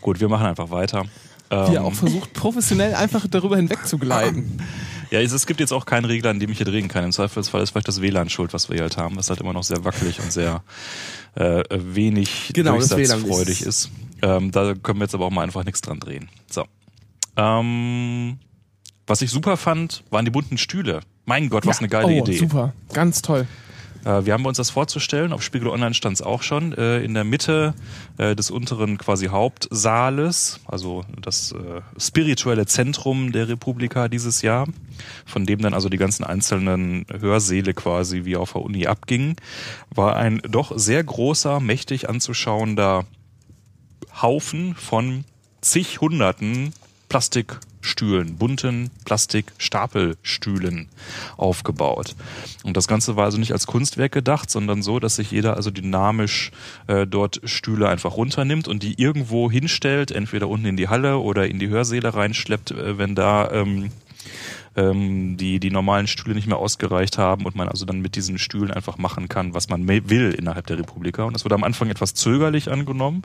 Gut, 0.00 0.18
wir 0.20 0.28
machen 0.28 0.46
einfach 0.46 0.70
weiter. 0.70 1.04
Wie 1.50 1.54
er 1.54 1.68
Ähm, 1.68 1.78
auch 1.78 1.92
versucht, 1.92 2.32
professionell 2.32 2.94
einfach 2.94 3.26
darüber 3.28 3.56
hinweg 3.56 3.86
zu 3.86 3.98
gleiten. 3.98 4.62
Ja, 5.10 5.20
es, 5.20 5.32
es 5.32 5.46
gibt 5.46 5.60
jetzt 5.60 5.72
auch 5.72 5.84
keinen 5.84 6.06
Regler, 6.06 6.30
an 6.30 6.40
dem 6.40 6.50
ich 6.50 6.56
hier 6.56 6.66
drehen 6.66 6.88
kann. 6.88 7.04
Im 7.04 7.12
Zweifelsfall 7.12 7.62
ist 7.62 7.70
vielleicht 7.70 7.88
das 7.88 8.00
WLAN 8.00 8.30
schuld, 8.30 8.54
was 8.54 8.70
wir 8.70 8.76
hier 8.76 8.84
halt 8.84 8.96
haben, 8.96 9.16
was 9.16 9.28
halt 9.28 9.40
immer 9.40 9.52
noch 9.52 9.64
sehr 9.64 9.84
wackelig 9.84 10.18
und 10.20 10.32
sehr 10.32 10.62
äh, 11.34 11.62
wenig 11.70 12.52
Genau, 12.54 12.78
das 12.78 12.96
WLAN 12.96 13.20
durchsatzfreudig 13.20 13.62
ist. 13.62 13.90
Ähm, 14.22 14.52
da 14.52 14.74
können 14.74 15.00
wir 15.00 15.04
jetzt 15.04 15.14
aber 15.14 15.26
auch 15.26 15.30
mal 15.30 15.42
einfach 15.42 15.64
nichts 15.64 15.80
dran 15.82 16.00
drehen. 16.00 16.28
So. 16.50 16.64
Ähm, 17.36 18.38
was 19.06 19.22
ich 19.22 19.30
super 19.30 19.56
fand, 19.56 20.04
waren 20.10 20.24
die 20.24 20.30
bunten 20.30 20.58
Stühle. 20.58 21.00
Mein 21.24 21.48
Gott, 21.48 21.66
was 21.66 21.76
Ja. 21.76 21.80
eine 21.80 21.88
geile 21.88 22.06
oh, 22.06 22.24
Idee. 22.24 22.36
Super, 22.38 22.74
ganz 22.92 23.22
toll. 23.22 23.46
Äh, 24.04 24.24
wir 24.24 24.32
haben 24.32 24.46
uns 24.46 24.56
das 24.56 24.70
vorzustellen, 24.70 25.32
auf 25.32 25.42
Spiegel 25.42 25.68
Online 25.68 25.94
stand 25.94 26.14
es 26.14 26.22
auch 26.22 26.42
schon, 26.42 26.72
äh, 26.72 27.00
in 27.00 27.14
der 27.14 27.24
Mitte 27.24 27.74
äh, 28.18 28.34
des 28.34 28.50
unteren 28.50 28.98
quasi 28.98 29.26
Hauptsaales, 29.26 30.60
also 30.66 31.04
das 31.20 31.52
äh, 31.52 31.80
spirituelle 31.98 32.66
Zentrum 32.66 33.32
der 33.32 33.48
Republika 33.48 34.08
dieses 34.08 34.42
Jahr, 34.42 34.66
von 35.26 35.46
dem 35.46 35.60
dann 35.60 35.74
also 35.74 35.88
die 35.88 35.98
ganzen 35.98 36.24
einzelnen 36.24 37.06
Hörsäle 37.18 37.74
quasi 37.74 38.24
wie 38.24 38.36
auf 38.36 38.52
der 38.52 38.62
Uni 38.62 38.86
abgingen, 38.86 39.36
war 39.94 40.16
ein 40.16 40.40
doch 40.48 40.72
sehr 40.76 41.02
großer, 41.04 41.60
mächtig 41.60 42.08
anzuschauender 42.08 43.04
Haufen 44.22 44.74
von 44.74 45.24
zig 45.60 46.00
Hunderten 46.00 46.72
Plastikstühlen, 47.10 48.36
bunten 48.36 48.90
Plastikstapelstühlen 49.04 50.88
aufgebaut. 51.36 52.14
Und 52.62 52.76
das 52.76 52.86
Ganze 52.86 53.16
war 53.16 53.24
also 53.24 53.36
nicht 53.36 53.52
als 53.52 53.66
Kunstwerk 53.66 54.12
gedacht, 54.12 54.48
sondern 54.48 54.80
so, 54.82 55.00
dass 55.00 55.16
sich 55.16 55.32
jeder 55.32 55.56
also 55.56 55.70
dynamisch 55.70 56.52
äh, 56.86 57.08
dort 57.08 57.40
Stühle 57.44 57.88
einfach 57.88 58.16
runternimmt 58.16 58.68
und 58.68 58.84
die 58.84 58.94
irgendwo 59.02 59.50
hinstellt, 59.50 60.12
entweder 60.12 60.48
unten 60.48 60.66
in 60.66 60.76
die 60.76 60.88
Halle 60.88 61.18
oder 61.18 61.48
in 61.48 61.58
die 61.58 61.68
Hörsäle 61.68 62.14
reinschleppt, 62.14 62.70
äh, 62.70 62.96
wenn 62.96 63.16
da 63.16 63.50
ähm, 63.50 63.90
ähm, 64.76 65.36
die, 65.36 65.60
die 65.60 65.70
normalen 65.70 66.06
Stühle 66.06 66.34
nicht 66.34 66.46
mehr 66.46 66.58
ausgereicht 66.58 67.18
haben 67.18 67.44
und 67.44 67.56
man 67.56 67.68
also 67.68 67.84
dann 67.84 68.00
mit 68.00 68.16
diesen 68.16 68.38
Stühlen 68.38 68.70
einfach 68.70 68.98
machen 68.98 69.28
kann, 69.28 69.54
was 69.54 69.68
man 69.68 69.88
will 69.88 70.32
innerhalb 70.32 70.66
der 70.66 70.78
Republika. 70.78 71.24
Und 71.24 71.34
das 71.34 71.44
wurde 71.44 71.56
am 71.56 71.64
Anfang 71.64 71.90
etwas 71.90 72.14
zögerlich 72.14 72.70
angenommen 72.70 73.22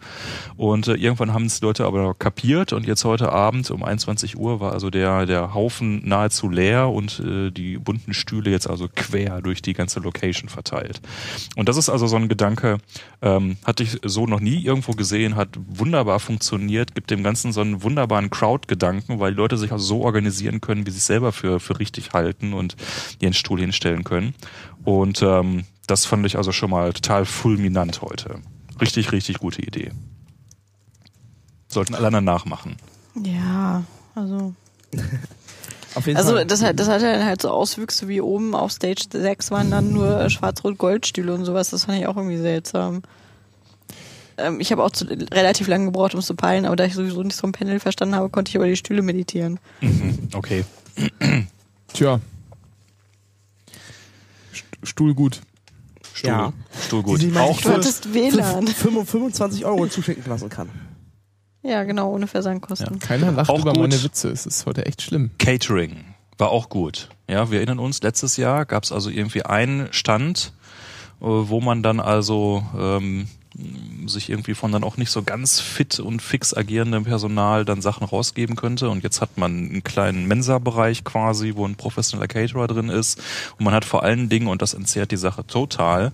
und 0.57 0.87
äh, 0.87 0.93
irgendwann 0.95 1.33
haben 1.33 1.45
es 1.45 1.61
Leute 1.61 1.85
aber 1.85 2.13
kapiert 2.13 2.73
und 2.73 2.85
jetzt 2.87 3.05
heute 3.05 3.31
Abend 3.31 3.69
um 3.71 3.83
21 3.83 4.37
Uhr 4.37 4.59
war 4.59 4.73
also 4.73 4.89
der, 4.89 5.25
der 5.25 5.53
Haufen 5.53 6.07
nahezu 6.07 6.49
leer 6.49 6.89
und 6.89 7.19
äh, 7.19 7.51
die 7.51 7.77
bunten 7.77 8.13
Stühle 8.13 8.49
jetzt 8.49 8.67
also 8.67 8.87
quer 8.93 9.41
durch 9.41 9.61
die 9.61 9.73
ganze 9.73 9.99
Location 9.99 10.49
verteilt. 10.49 11.01
Und 11.55 11.69
das 11.69 11.77
ist 11.77 11.89
also 11.89 12.07
so 12.07 12.15
ein 12.15 12.27
Gedanke, 12.27 12.77
ähm, 13.21 13.57
hatte 13.63 13.83
ich 13.83 13.99
so 14.03 14.25
noch 14.25 14.39
nie 14.39 14.63
irgendwo 14.63 14.93
gesehen, 14.93 15.35
hat 15.35 15.49
wunderbar 15.67 16.19
funktioniert, 16.19 16.95
gibt 16.95 17.11
dem 17.11 17.23
Ganzen 17.23 17.51
so 17.51 17.61
einen 17.61 17.83
wunderbaren 17.83 18.29
Crowd-Gedanken, 18.29 19.19
weil 19.19 19.33
Leute 19.33 19.57
sich 19.57 19.71
also 19.71 19.85
so 19.85 20.01
organisieren 20.01 20.61
können, 20.61 20.85
wie 20.85 20.91
sie 20.91 20.97
es 20.97 21.05
selber 21.05 21.31
für, 21.35 21.59
für 21.59 21.79
richtig 21.79 22.13
halten 22.13 22.53
und 22.53 22.75
ihren 23.19 23.33
Stuhl 23.33 23.59
hinstellen 23.59 24.03
können. 24.03 24.33
Und 24.83 25.21
ähm, 25.21 25.65
das 25.87 26.05
fand 26.05 26.25
ich 26.25 26.37
also 26.37 26.51
schon 26.51 26.71
mal 26.71 26.93
total 26.93 27.25
fulminant 27.25 28.01
heute. 28.01 28.39
Richtig, 28.81 29.11
richtig 29.11 29.37
gute 29.39 29.61
Idee. 29.61 29.91
Sollten 31.67 31.95
alle 31.95 32.07
anderen 32.07 32.25
nachmachen. 32.25 32.77
Ja, 33.23 33.83
also. 34.15 34.53
Auf 35.95 36.07
jeden 36.07 36.17
Also 36.17 36.33
Fall. 36.33 36.45
das 36.45 36.61
hat, 36.61 36.77
das 36.79 36.89
hat 36.89 37.01
dann 37.01 37.23
halt 37.25 37.41
so 37.41 37.49
Auswüchse 37.49 38.09
wie 38.09 38.19
oben 38.19 38.53
auf 38.53 38.71
Stage 38.73 39.05
6 39.13 39.49
waren 39.51 39.71
dann 39.71 39.93
nur 39.93 40.19
äh, 40.19 40.29
Schwarz-Rot-Goldstühle 40.29 41.33
und 41.33 41.45
sowas. 41.45 41.69
Das 41.69 41.85
fand 41.85 41.99
ich 41.99 42.07
auch 42.07 42.17
irgendwie 42.17 42.37
seltsam. 42.37 43.01
Ähm, 44.37 44.59
ich 44.59 44.73
habe 44.73 44.83
auch 44.83 44.91
zu, 44.91 45.05
relativ 45.05 45.67
lange 45.69 45.85
gebraucht, 45.85 46.13
um 46.13 46.19
es 46.19 46.25
zu 46.25 46.35
peilen, 46.35 46.65
aber 46.65 46.75
da 46.75 46.83
ich 46.83 46.95
sowieso 46.95 47.23
nicht 47.23 47.37
so 47.37 47.47
ein 47.47 47.53
Panel 47.53 47.79
verstanden 47.79 48.15
habe, 48.15 48.27
konnte 48.29 48.49
ich 48.49 48.55
über 48.55 48.67
die 48.67 48.75
Stühle 48.75 49.01
meditieren. 49.01 49.57
Mhm, 49.79 50.27
okay. 50.33 50.65
Tja. 51.93 52.19
St- 54.53 54.63
Stuhl 54.87 55.13
gut. 55.13 55.41
Stuhl, 56.13 56.29
Ja. 56.29 56.53
Stuhl 56.85 57.03
gut. 57.03 57.21
Die, 57.21 57.25
die 57.27 57.31
man 57.31 57.43
Auch 57.43 57.59
für 57.59 57.73
hattest 57.73 58.13
WLAN. 58.13 58.67
25 58.67 59.65
Euro 59.65 59.87
zuschenken 59.87 60.25
lassen 60.29 60.49
kann. 60.49 60.69
Ja, 61.61 61.83
genau, 61.83 62.11
ohne 62.11 62.27
Versandkosten. 62.27 62.99
Keiner 62.99 63.31
lacht 63.31 63.49
Auch 63.49 63.59
über 63.61 63.73
gut. 63.73 63.81
meine 63.81 64.03
Witze. 64.03 64.29
Es 64.29 64.45
ist 64.45 64.65
heute 64.65 64.85
echt 64.85 65.01
schlimm. 65.01 65.31
Catering 65.39 66.05
war 66.37 66.49
auch 66.51 66.69
gut. 66.69 67.09
Ja, 67.29 67.49
wir 67.49 67.57
erinnern 67.59 67.79
uns, 67.79 68.01
letztes 68.03 68.37
Jahr 68.37 68.65
gab 68.65 68.83
es 68.83 68.91
also 68.91 69.09
irgendwie 69.09 69.43
einen 69.43 69.91
Stand, 69.91 70.53
äh, 71.21 71.25
wo 71.25 71.59
man 71.61 71.81
dann 71.81 71.99
also 71.99 72.63
ähm, 72.77 73.27
sich 74.05 74.29
irgendwie 74.29 74.53
von 74.53 74.71
dann 74.71 74.83
auch 74.83 74.97
nicht 74.97 75.11
so 75.11 75.23
ganz 75.23 75.59
fit 75.59 75.99
und 75.99 76.21
fix 76.21 76.53
agierendem 76.53 77.05
Personal 77.05 77.65
dann 77.65 77.81
Sachen 77.81 78.05
rausgeben 78.05 78.55
könnte. 78.55 78.89
Und 78.89 79.03
jetzt 79.03 79.21
hat 79.21 79.37
man 79.37 79.51
einen 79.51 79.83
kleinen 79.83 80.27
Mensa-Bereich 80.27 81.03
quasi, 81.03 81.53
wo 81.55 81.65
ein 81.65 81.75
professioneller 81.75 82.27
Caterer 82.27 82.67
drin 82.67 82.89
ist. 82.89 83.21
Und 83.57 83.65
man 83.65 83.73
hat 83.73 83.85
vor 83.85 84.03
allen 84.03 84.29
Dingen, 84.29 84.47
und 84.47 84.61
das 84.61 84.73
entzerrt 84.73 85.11
die 85.11 85.17
Sache 85.17 85.45
total, 85.47 86.11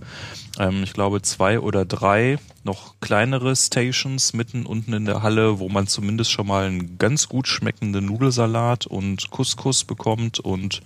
ähm, 0.59 0.83
ich 0.83 0.93
glaube 0.93 1.21
zwei 1.21 1.59
oder 1.59 1.85
drei 1.85 2.37
noch 2.63 2.95
kleinere 3.01 3.55
Stations 3.55 4.33
mitten 4.33 4.65
unten 4.65 4.93
in 4.93 5.05
der 5.05 5.23
Halle, 5.23 5.59
wo 5.59 5.67
man 5.67 5.87
zumindest 5.87 6.31
schon 6.31 6.45
mal 6.45 6.65
einen 6.65 6.99
ganz 6.99 7.27
gut 7.27 7.47
schmeckenden 7.47 8.05
Nudelsalat 8.05 8.85
und 8.85 9.31
Couscous 9.31 9.83
bekommt 9.83 10.39
und 10.39 10.81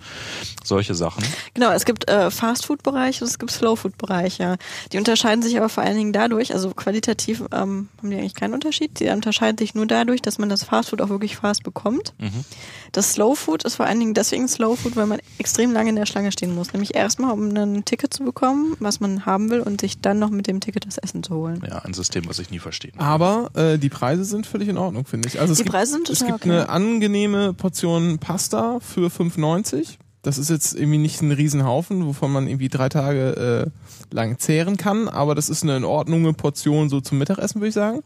solche 0.64 0.96
Sachen. 0.96 1.24
Genau, 1.54 1.72
es 1.72 1.84
gibt 1.84 2.10
äh, 2.10 2.32
Fast-Food-Bereich 2.32 3.22
und 3.22 3.28
es 3.28 3.40
gibt 3.40 3.52
Slow-Food-Bereich, 3.52 4.38
ja. 4.38 4.56
Die 4.94 4.98
unterscheiden 4.98 5.42
sich 5.42 5.58
aber 5.58 5.68
vor 5.68 5.84
allen 5.84 5.98
Dingen 5.98 6.14
dadurch, 6.14 6.54
also 6.54 6.70
qualitativ 6.70 7.42
ähm, 7.52 7.90
haben 7.98 8.10
die 8.10 8.18
eigentlich 8.18 8.36
keinen 8.36 8.54
Unterschied. 8.54 9.00
Die 9.00 9.10
unterscheiden 9.10 9.58
sich 9.58 9.76
nur 9.76 9.86
dadurch, 9.86 10.22
dass 10.22 10.38
man 10.38 10.48
das 10.48 10.64
Fast-Food 10.64 11.02
auch 11.02 11.10
wirklich 11.10 11.36
fast 11.36 11.64
bekommt. 11.64 12.14
Mhm. 12.20 12.46
Das 12.94 13.14
Slow-Food 13.14 13.66
ist 13.66 13.76
vor 13.76 13.86
allen 13.86 14.00
Dingen 14.00 14.14
deswegen 14.14 14.48
Slow-Food, 14.48 14.96
weil 14.96 15.08
man 15.08 15.20
extrem 15.38 15.74
lange 15.74 15.90
in 15.90 15.98
der 15.98 16.06
Schlange 16.06 16.32
stehen 16.32 16.56
muss. 16.56 16.72
Nämlich 16.72 16.96
erstmal, 16.96 17.34
um 17.34 17.50
ein 17.50 17.84
Ticket 17.84 18.14
zu 18.14 18.24
bekommen, 18.24 18.78
was 18.80 19.02
man 19.02 19.26
haben 19.26 19.50
will 19.50 19.55
und 19.62 19.82
sich 19.82 20.02
dann 20.02 20.20
noch 20.20 20.30
mit 20.30 20.48
dem 20.48 20.60
Ticket 20.60 20.86
das 20.86 20.98
Essen 20.98 21.24
zu 21.24 21.36
holen. 21.36 21.62
Ja, 21.68 21.80
ein 21.80 21.94
System, 21.94 22.28
was 22.28 22.40
ich 22.40 22.50
nie 22.50 22.60
verstehen 22.60 22.94
kann. 22.98 23.06
Aber 23.06 23.50
äh, 23.56 23.78
die 23.78 23.90
Preise 23.90 24.26
sind 24.26 24.46
völlig 24.48 24.68
in 24.68 24.78
Ordnung, 24.78 25.06
finde 25.06 25.28
ich. 25.28 25.40
Also 25.40 25.54
es 25.54 25.58
Die 25.58 25.64
gibt, 25.64 25.74
Preise 25.74 25.94
sind 25.94 26.10
es 26.10 26.20
total 26.20 26.34
gibt 26.34 26.46
okay. 26.46 26.54
eine 26.54 26.70
angenehme 26.70 27.54
Portion 27.54 28.20
Pasta 28.20 28.80
für 28.80 29.08
5,90. 29.08 29.98
Das 30.26 30.40
ist 30.40 30.50
jetzt 30.50 30.74
irgendwie 30.74 30.98
nicht 30.98 31.22
ein 31.22 31.32
Riesenhaufen, 31.32 32.08
wovon 32.08 32.32
man 32.32 32.48
irgendwie 32.48 32.70
drei 32.70 32.90
Tage 32.90 33.70
äh, 33.72 34.14
lang 34.14 34.40
zehren 34.40 34.76
kann, 34.76 35.08
aber 35.08 35.36
das 35.36 35.50
ist 35.50 35.62
eine 35.62 35.78
in 35.78 35.84
Ordnung 35.84 36.34
Portion 36.34 36.90
so 36.90 37.00
zum 37.00 37.20
Mittagessen, 37.20 37.62
würde 37.62 37.70
ich 37.70 37.76
sagen. 37.76 38.02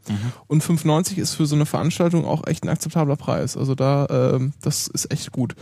Und 0.48 0.62
5,90 0.62 1.18
ist 1.18 1.36
für 1.36 1.46
so 1.46 1.56
eine 1.56 1.65
Veranstaltung 1.65 2.25
auch 2.25 2.46
echt 2.46 2.63
ein 2.65 2.70
akzeptabler 2.70 3.15
Preis. 3.15 3.56
Also 3.56 3.74
da, 3.74 4.08
ähm, 4.10 4.51
das 4.62 4.88
ist 4.88 5.12
echt 5.13 5.32
gut. 5.32 5.56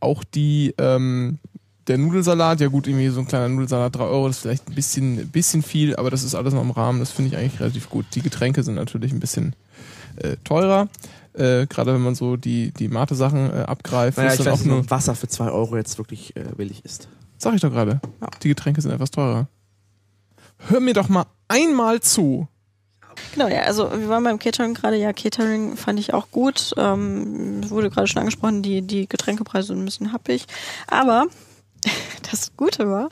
Auch 0.00 0.24
die, 0.24 0.74
ähm, 0.78 1.40
der 1.88 1.98
Nudelsalat, 1.98 2.60
ja 2.60 2.68
gut, 2.68 2.86
irgendwie 2.86 3.08
so 3.08 3.20
ein 3.20 3.26
kleiner 3.26 3.48
Nudelsalat, 3.48 3.96
3 3.96 4.04
Euro, 4.04 4.26
das 4.28 4.36
ist 4.36 4.42
vielleicht 4.42 4.68
ein 4.68 4.74
bisschen, 4.74 5.28
bisschen 5.28 5.62
viel, 5.62 5.96
aber 5.96 6.10
das 6.10 6.22
ist 6.22 6.34
alles 6.34 6.54
noch 6.54 6.62
im 6.62 6.70
Rahmen, 6.70 7.00
das 7.00 7.10
finde 7.10 7.30
ich 7.30 7.36
eigentlich 7.36 7.60
relativ 7.60 7.88
gut. 7.90 8.06
Die 8.14 8.22
Getränke 8.22 8.62
sind 8.62 8.74
natürlich 8.74 9.12
ein 9.12 9.20
bisschen 9.20 9.54
äh, 10.16 10.36
teurer, 10.44 10.88
äh, 11.32 11.66
gerade 11.66 11.94
wenn 11.94 12.02
man 12.02 12.14
so 12.14 12.36
die, 12.36 12.72
die 12.72 12.88
Mate-Sachen 12.88 13.50
äh, 13.50 13.60
abgreift. 13.62 14.18
Naja, 14.18 14.32
ich 14.32 14.36
dann 14.38 14.46
weiß 14.46 14.52
auch 14.52 14.58
nicht, 14.58 14.66
nur, 14.66 14.90
Wasser 14.90 15.14
für 15.14 15.28
2 15.28 15.50
Euro 15.50 15.76
jetzt 15.76 15.98
wirklich 15.98 16.36
äh, 16.36 16.44
billig 16.56 16.84
ist. 16.84 17.08
sag 17.38 17.54
ich 17.54 17.60
doch 17.60 17.70
gerade, 17.70 18.00
Ja. 18.20 18.28
die 18.42 18.48
Getränke 18.48 18.80
sind 18.80 18.90
etwas 18.90 19.10
teurer. 19.10 19.48
Hör 20.68 20.80
mir 20.80 20.94
doch 20.94 21.08
mal 21.08 21.24
einmal 21.48 22.00
zu. 22.00 22.48
Genau, 23.32 23.48
ja, 23.48 23.62
also 23.62 23.90
wir 23.90 24.08
waren 24.08 24.22
beim 24.24 24.38
Catering 24.38 24.74
gerade, 24.74 24.96
ja, 24.96 25.12
Catering 25.12 25.76
fand 25.76 25.98
ich 25.98 26.14
auch 26.14 26.30
gut. 26.30 26.72
Ähm, 26.76 27.60
es 27.64 27.70
wurde 27.70 27.90
gerade 27.90 28.06
schon 28.06 28.20
angesprochen, 28.20 28.62
die, 28.62 28.82
die 28.82 29.08
Getränkepreise 29.08 29.68
sind 29.68 29.80
ein 29.80 29.84
bisschen 29.84 30.12
happig. 30.12 30.46
Aber 30.86 31.26
das 32.30 32.52
Gute 32.56 32.88
war, 32.88 33.08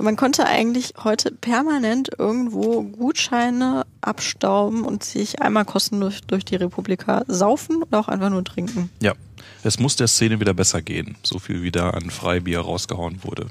man 0.00 0.16
konnte 0.16 0.46
eigentlich 0.46 0.94
heute 1.02 1.30
permanent 1.30 2.10
irgendwo 2.18 2.82
Gutscheine 2.82 3.84
abstauben 4.00 4.84
und 4.84 5.04
sich 5.04 5.40
einmal 5.42 5.64
kostenlos 5.64 6.20
durch 6.26 6.44
die 6.44 6.56
Republika 6.56 7.24
saufen 7.26 7.82
oder 7.82 8.00
auch 8.00 8.08
einfach 8.08 8.30
nur 8.30 8.44
trinken. 8.44 8.90
Ja, 9.00 9.14
es 9.62 9.78
muss 9.78 9.96
der 9.96 10.08
Szene 10.08 10.40
wieder 10.40 10.54
besser 10.54 10.82
gehen. 10.82 11.16
So 11.22 11.38
viel 11.38 11.62
wie 11.62 11.70
da 11.70 11.90
an 11.90 12.10
Freibier 12.10 12.60
rausgehauen 12.60 13.22
wurde. 13.24 13.46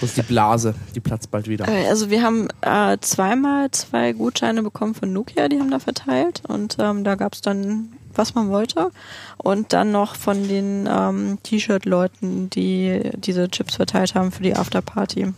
Das 0.00 0.10
ist 0.10 0.16
die 0.16 0.22
Blase, 0.22 0.74
die 0.94 1.00
platzt 1.00 1.30
bald 1.30 1.48
wieder. 1.48 1.66
Äh, 1.68 1.88
Also 1.88 2.10
wir 2.10 2.22
haben 2.22 2.48
äh, 2.62 2.96
zweimal 3.00 3.70
zwei 3.72 4.12
Gutscheine 4.12 4.62
bekommen 4.62 4.94
von 4.94 5.12
Nokia, 5.12 5.48
die 5.48 5.58
haben 5.58 5.70
da 5.70 5.78
verteilt 5.78 6.42
und 6.46 6.76
ähm, 6.78 7.04
da 7.04 7.16
gab's 7.16 7.40
dann, 7.40 7.92
was 8.14 8.34
man 8.34 8.48
wollte 8.50 8.90
und 9.36 9.72
dann 9.72 9.92
noch 9.92 10.16
von 10.16 10.48
den 10.48 10.88
ähm, 10.90 11.38
T-Shirt-Leuten, 11.42 12.50
die 12.50 13.10
diese 13.16 13.48
Chips 13.48 13.76
verteilt 13.76 14.14
haben 14.14 14.32
für 14.32 14.42
die 14.42 14.54
Afterparty. 14.54 15.32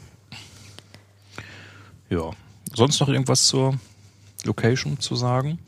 Ja. 2.08 2.30
Sonst 2.74 3.00
noch 3.00 3.08
irgendwas 3.08 3.46
zur 3.46 3.74
Location 4.44 4.98
zu 5.00 5.16
sagen? 5.16 5.58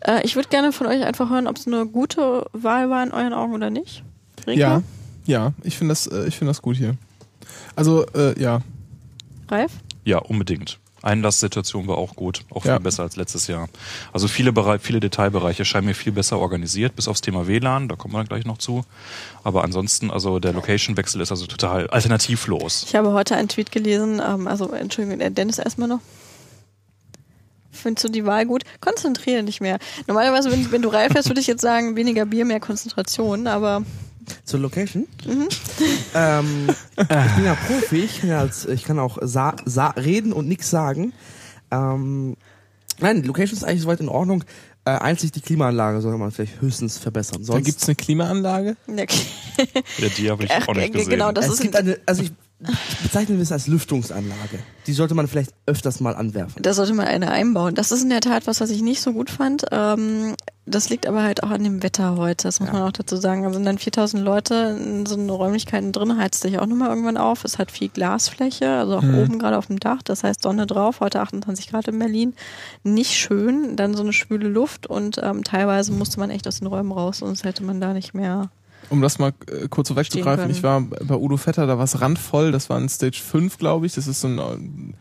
Äh, 0.00 0.24
ich 0.24 0.36
würde 0.36 0.48
gerne 0.48 0.72
von 0.72 0.86
euch 0.86 1.02
einfach 1.02 1.30
hören, 1.30 1.46
ob 1.46 1.56
es 1.56 1.66
eine 1.66 1.86
gute 1.86 2.46
Wahl 2.52 2.90
war 2.90 3.02
in 3.02 3.12
euren 3.12 3.32
Augen 3.32 3.54
oder 3.54 3.70
nicht. 3.70 4.02
Rieke? 4.46 4.60
Ja, 4.60 4.82
ja, 5.26 5.52
ich 5.62 5.76
finde 5.76 5.92
das, 5.92 6.06
äh, 6.06 6.26
ich 6.26 6.36
finde 6.36 6.50
das 6.50 6.62
gut 6.62 6.76
hier. 6.76 6.96
Also, 7.76 8.06
äh, 8.14 8.40
ja, 8.40 8.60
Ralf? 9.48 9.72
Ja, 10.04 10.18
unbedingt. 10.18 10.79
Einlasssituation 11.02 11.86
war 11.86 11.98
auch 11.98 12.14
gut, 12.16 12.42
auch 12.50 12.62
viel 12.62 12.70
Ja. 12.72 12.78
besser 12.78 13.02
als 13.02 13.16
letztes 13.16 13.46
Jahr. 13.46 13.68
Also 14.12 14.28
viele, 14.28 14.52
Bere 14.52 14.78
viele 14.78 15.00
Detailbereiche 15.00 15.64
scheinen 15.64 15.86
mir 15.86 15.94
viel 15.94 16.12
besser 16.12 16.38
organisiert, 16.38 16.96
bis 16.96 17.08
aufs 17.08 17.20
Thema 17.20 17.46
WLAN, 17.46 17.88
da 17.88 17.96
kommen 17.96 18.14
wir 18.14 18.18
dann 18.18 18.28
gleich 18.28 18.44
noch 18.44 18.58
zu. 18.58 18.84
Aber 19.44 19.64
ansonsten, 19.64 20.10
also 20.10 20.38
der 20.38 20.52
Location-Wechsel 20.52 21.20
ist 21.20 21.30
also 21.30 21.46
total 21.46 21.88
alternativlos. 21.88 22.84
Ich 22.86 22.94
habe 22.94 23.12
heute 23.12 23.36
einen 23.36 23.48
Tweet 23.48 23.72
gelesen, 23.72 24.20
ähm, 24.26 24.46
also 24.46 24.70
Entschuldigung, 24.72 25.20
äh, 25.20 25.30
Dennis 25.30 25.58
erstmal 25.58 25.88
noch. 25.88 26.00
Findest 27.72 28.04
du 28.04 28.08
die 28.10 28.26
Wahl 28.26 28.46
gut? 28.46 28.64
Konzentriere 28.80 29.42
dich 29.44 29.60
mehr. 29.60 29.78
Normalerweise, 30.06 30.50
wenn, 30.50 30.70
wenn 30.72 30.82
du 30.82 30.88
Ralf 30.88 31.14
wärst, 31.14 31.28
würde 31.28 31.40
ich 31.40 31.46
jetzt 31.46 31.62
sagen, 31.62 31.96
weniger 31.96 32.26
Bier, 32.26 32.44
mehr 32.44 32.60
Konzentration, 32.60 33.46
aber 33.46 33.82
Zur 34.44 34.60
Location? 34.60 35.06
Ähm, 36.14 36.68
ich 36.96 37.06
bin 37.36 37.44
ja 37.44 37.54
Profi, 37.66 37.98
ich 38.04 38.20
kann, 38.20 38.30
ja 38.30 38.40
als, 38.40 38.66
ich 38.66 38.84
kann 38.84 38.98
auch 38.98 39.18
sa 39.22 39.54
sa 39.64 39.88
reden 39.88 40.32
und 40.32 40.48
nichts 40.48 40.70
sagen. 40.70 41.12
Ähm, 41.70 42.36
nein, 43.00 43.22
die 43.22 43.28
Location 43.28 43.56
ist 43.56 43.64
eigentlich 43.64 43.82
soweit 43.82 44.00
in 44.00 44.08
Ordnung. 44.08 44.44
Äh, 44.84 44.92
einzig 44.92 45.30
die 45.32 45.40
Klimaanlage 45.42 46.00
soll 46.00 46.16
man 46.16 46.30
vielleicht 46.30 46.60
höchstens 46.60 46.96
verbessern. 46.98 47.40
da 47.40 47.52
Sonst 47.52 47.64
gibt's 47.66 47.86
eine 47.86 47.96
Klimaanlage. 47.96 48.76
ja, 48.86 49.04
Ja, 49.98 50.08
die 50.16 50.30
habe 50.30 50.44
ich 50.44 50.50
auch 50.50 50.74
nicht 50.74 50.86
ge- 50.86 50.88
gesehen. 50.92 51.10
genau, 51.10 51.32
das 51.32 51.46
es 51.46 51.52
ist 51.54 51.60
gibt 51.62 51.76
eine, 51.76 51.98
also 52.06 52.22
ich 52.22 52.32
bezeichne 53.02 53.38
das 53.38 53.52
als 53.52 53.66
Lüftungsanlage. 53.66 54.58
Die 54.86 54.92
sollte 54.92 55.14
man 55.14 55.28
vielleicht 55.28 55.52
öfters 55.66 56.00
mal 56.00 56.14
anwerfen. 56.14 56.62
da 56.62 56.74
sollte 56.74 56.92
man 56.94 57.06
eine 57.06 57.30
einbauen. 57.30 57.74
Das 57.74 57.90
ist 57.92 58.02
in 58.02 58.10
der 58.10 58.20
Tat 58.20 58.46
was, 58.46 58.60
was 58.60 58.70
ich 58.70 58.82
nicht 58.82 59.00
so 59.00 59.12
gut 59.12 59.30
fand. 59.30 59.64
Ähm, 59.72 60.34
das 60.66 60.88
liegt 60.90 61.06
aber 61.06 61.22
halt 61.22 61.42
auch 61.42 61.50
an 61.50 61.64
dem 61.64 61.82
Wetter 61.82 62.16
heute, 62.16 62.44
das 62.46 62.60
muss 62.60 62.68
Ja. 62.68 62.74
man 62.74 62.82
auch 62.82 62.92
dazu 62.92 63.16
sagen. 63.16 63.44
Also 63.44 63.54
sind 63.54 63.64
dann 63.64 63.78
4000 63.78 64.22
Leute 64.22 64.78
in 64.80 65.06
so 65.06 65.16
Räumlichkeiten 65.34 65.90
drin, 65.92 66.16
heizt 66.18 66.42
sich 66.42 66.58
auch 66.58 66.66
nochmal 66.66 66.90
irgendwann 66.90 67.16
auf. 67.16 67.44
Es 67.44 67.58
hat 67.58 67.70
viel 67.70 67.88
Glasfläche, 67.88 68.68
also 68.70 68.96
auch 68.98 69.02
Mhm. 69.02 69.18
oben 69.18 69.38
gerade 69.38 69.56
auf 69.58 69.66
dem 69.66 69.80
Dach, 69.80 70.02
das 70.02 70.22
heißt 70.22 70.42
Sonne 70.42 70.66
drauf, 70.66 71.00
heute 71.00 71.20
28 71.20 71.70
Grad 71.70 71.88
in 71.88 71.98
Berlin. 71.98 72.34
Nicht 72.84 73.12
schön, 73.12 73.74
dann 73.76 73.94
so 73.96 74.02
eine 74.02 74.12
schwüle 74.12 74.48
Luft 74.48 74.86
und 74.86 75.18
ähm, 75.22 75.42
teilweise 75.44 75.92
musste 75.92 76.20
man 76.20 76.30
echt 76.30 76.46
aus 76.46 76.58
den 76.58 76.66
Räumen 76.68 76.92
raus, 76.92 77.18
sonst 77.18 77.44
hätte 77.44 77.64
man 77.64 77.80
da 77.80 77.92
nicht 77.92 78.14
mehr. 78.14 78.50
Um 78.90 79.00
das 79.00 79.18
mal 79.18 79.32
äh, 79.46 79.68
kurz 79.68 79.88
so 79.88 79.96
wegzugreifen, 79.96 80.50
ich 80.50 80.62
war 80.62 80.80
bei 80.80 81.14
Udo 81.14 81.36
Vetter, 81.36 81.66
da 81.66 81.78
war 81.78 81.84
es 81.84 82.00
randvoll, 82.00 82.52
das 82.52 82.68
war 82.68 82.78
in 82.78 82.88
Stage 82.88 83.20
5, 83.24 83.56
glaube 83.58 83.86
ich. 83.86 83.94
Das 83.94 84.06
ist 84.06 84.20
so 84.20 84.28
ein, 84.28 84.94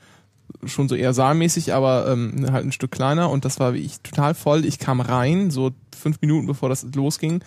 äh, 0.64 0.68
schon 0.68 0.88
so 0.88 0.96
eher 0.96 1.14
saalmäßig, 1.14 1.74
aber 1.74 2.08
ähm, 2.08 2.46
halt 2.52 2.66
ein 2.66 2.72
Stück 2.72 2.92
kleiner 2.92 3.30
und 3.30 3.46
das 3.46 3.60
war 3.60 3.74
wie 3.74 3.80
ich 3.80 4.00
total 4.02 4.36
voll. 4.36 4.64
Ich 4.66 4.80
kam 4.80 5.02
rein, 5.02 5.52
so 5.52 5.72
fünf 5.98 6.22
Minuten 6.22 6.48
bevor 6.48 6.70
das 6.70 6.86
losging 6.96 7.44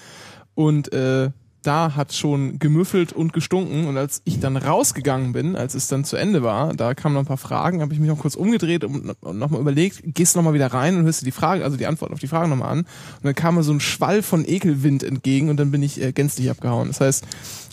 und 0.55 0.93
äh, 0.93 1.31
da 1.63 1.95
hat 1.95 2.13
schon 2.13 2.59
gemüffelt 2.59 3.13
und 3.13 3.33
gestunken 3.33 3.87
und 3.87 3.97
als 3.97 4.23
ich 4.25 4.41
dann 4.41 4.57
rausgegangen 4.57 5.33
bin, 5.33 5.57
als 5.57 5.75
es 5.75 5.89
dann 5.89 6.05
zu 6.05 6.17
Ende 6.17 6.43
war, 6.43 6.75
da 6.75 6.95
kamen 6.95 7.15
noch 7.15 7.23
ein 7.23 7.27
paar 7.27 7.37
Fragen, 7.37 7.81
habe 7.81 7.93
ich 7.93 8.01
mich 8.01 8.09
noch 8.09 8.19
kurz 8.19 8.35
umgedreht 8.35 8.85
und, 8.85 9.11
und 9.21 9.39
nochmal 9.39 9.61
überlegt, 9.61 10.03
gehst 10.05 10.37
nochmal 10.37 10.55
wieder 10.55 10.69
rein 10.69 10.97
und 10.97 11.05
hörst 11.05 11.23
dir 11.23 11.27
die 11.27 11.33
Frage, 11.33 11.65
also 11.65 11.77
die 11.77 11.87
Antwort 11.87 12.13
auf 12.13 12.21
die 12.21 12.27
Frage 12.27 12.49
nochmal 12.49 12.71
an 12.71 12.79
und 12.81 13.25
dann 13.25 13.35
kam 13.35 13.55
mir 13.55 13.63
so 13.63 13.73
ein 13.73 13.81
Schwall 13.81 14.23
von 14.23 14.45
Ekelwind 14.47 15.03
entgegen 15.03 15.51
und 15.51 15.57
dann 15.59 15.71
bin 15.71 15.83
ich 15.83 16.01
äh, 16.01 16.13
gänzlich 16.13 16.51
abgehauen. 16.51 16.89
Das 16.89 17.01
heißt, 17.01 17.25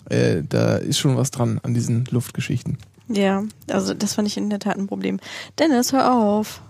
äh, 0.08 0.42
da 0.48 0.76
ist 0.76 0.98
schon 0.98 1.16
was 1.16 1.30
dran 1.30 1.60
an 1.62 1.74
diesen 1.74 2.06
Luftgeschichten. 2.10 2.78
Ja, 3.08 3.42
also 3.68 3.92
das 3.92 4.14
fand 4.14 4.28
ich 4.28 4.36
in 4.36 4.50
der 4.50 4.60
Tat 4.60 4.76
ein 4.76 4.86
Problem. 4.86 5.18
Dennis, 5.58 5.92
hör 5.92 6.12
auf. 6.12 6.62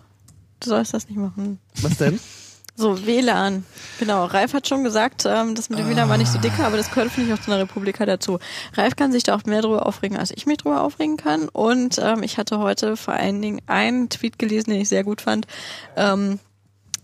Du 0.60 0.70
sollst 0.70 0.94
das 0.94 1.08
nicht 1.08 1.18
machen. 1.18 1.58
Was 1.82 1.98
denn? 1.98 2.18
So, 2.80 3.04
WLAN. 3.04 3.66
Genau, 3.98 4.24
Ralf 4.24 4.54
hat 4.54 4.66
schon 4.66 4.84
gesagt, 4.84 5.26
ähm, 5.26 5.54
das 5.54 5.68
mit 5.68 5.78
dem 5.78 5.90
WLAN 5.90 6.08
war 6.08 6.16
nicht 6.16 6.32
so 6.32 6.38
dicker, 6.38 6.64
aber 6.64 6.78
das 6.78 6.88
gehört, 6.88 7.10
finde 7.12 7.28
ich, 7.30 7.38
auch 7.38 7.44
zu 7.44 7.50
einer 7.50 7.60
Republika 7.60 8.06
dazu. 8.06 8.38
Ralf 8.72 8.96
kann 8.96 9.12
sich 9.12 9.22
da 9.22 9.34
auch 9.34 9.44
mehr 9.44 9.60
drüber 9.60 9.84
aufregen, 9.84 10.16
als 10.16 10.30
ich 10.30 10.46
mich 10.46 10.56
drüber 10.56 10.82
aufregen 10.82 11.18
kann. 11.18 11.50
Und 11.50 11.98
ähm, 12.02 12.22
ich 12.22 12.38
hatte 12.38 12.58
heute 12.58 12.96
vor 12.96 13.12
allen 13.12 13.42
Dingen 13.42 13.60
einen 13.66 14.08
Tweet 14.08 14.38
gelesen, 14.38 14.70
den 14.70 14.80
ich 14.80 14.88
sehr 14.88 15.04
gut 15.04 15.20
fand. 15.20 15.46
Ähm, 15.94 16.38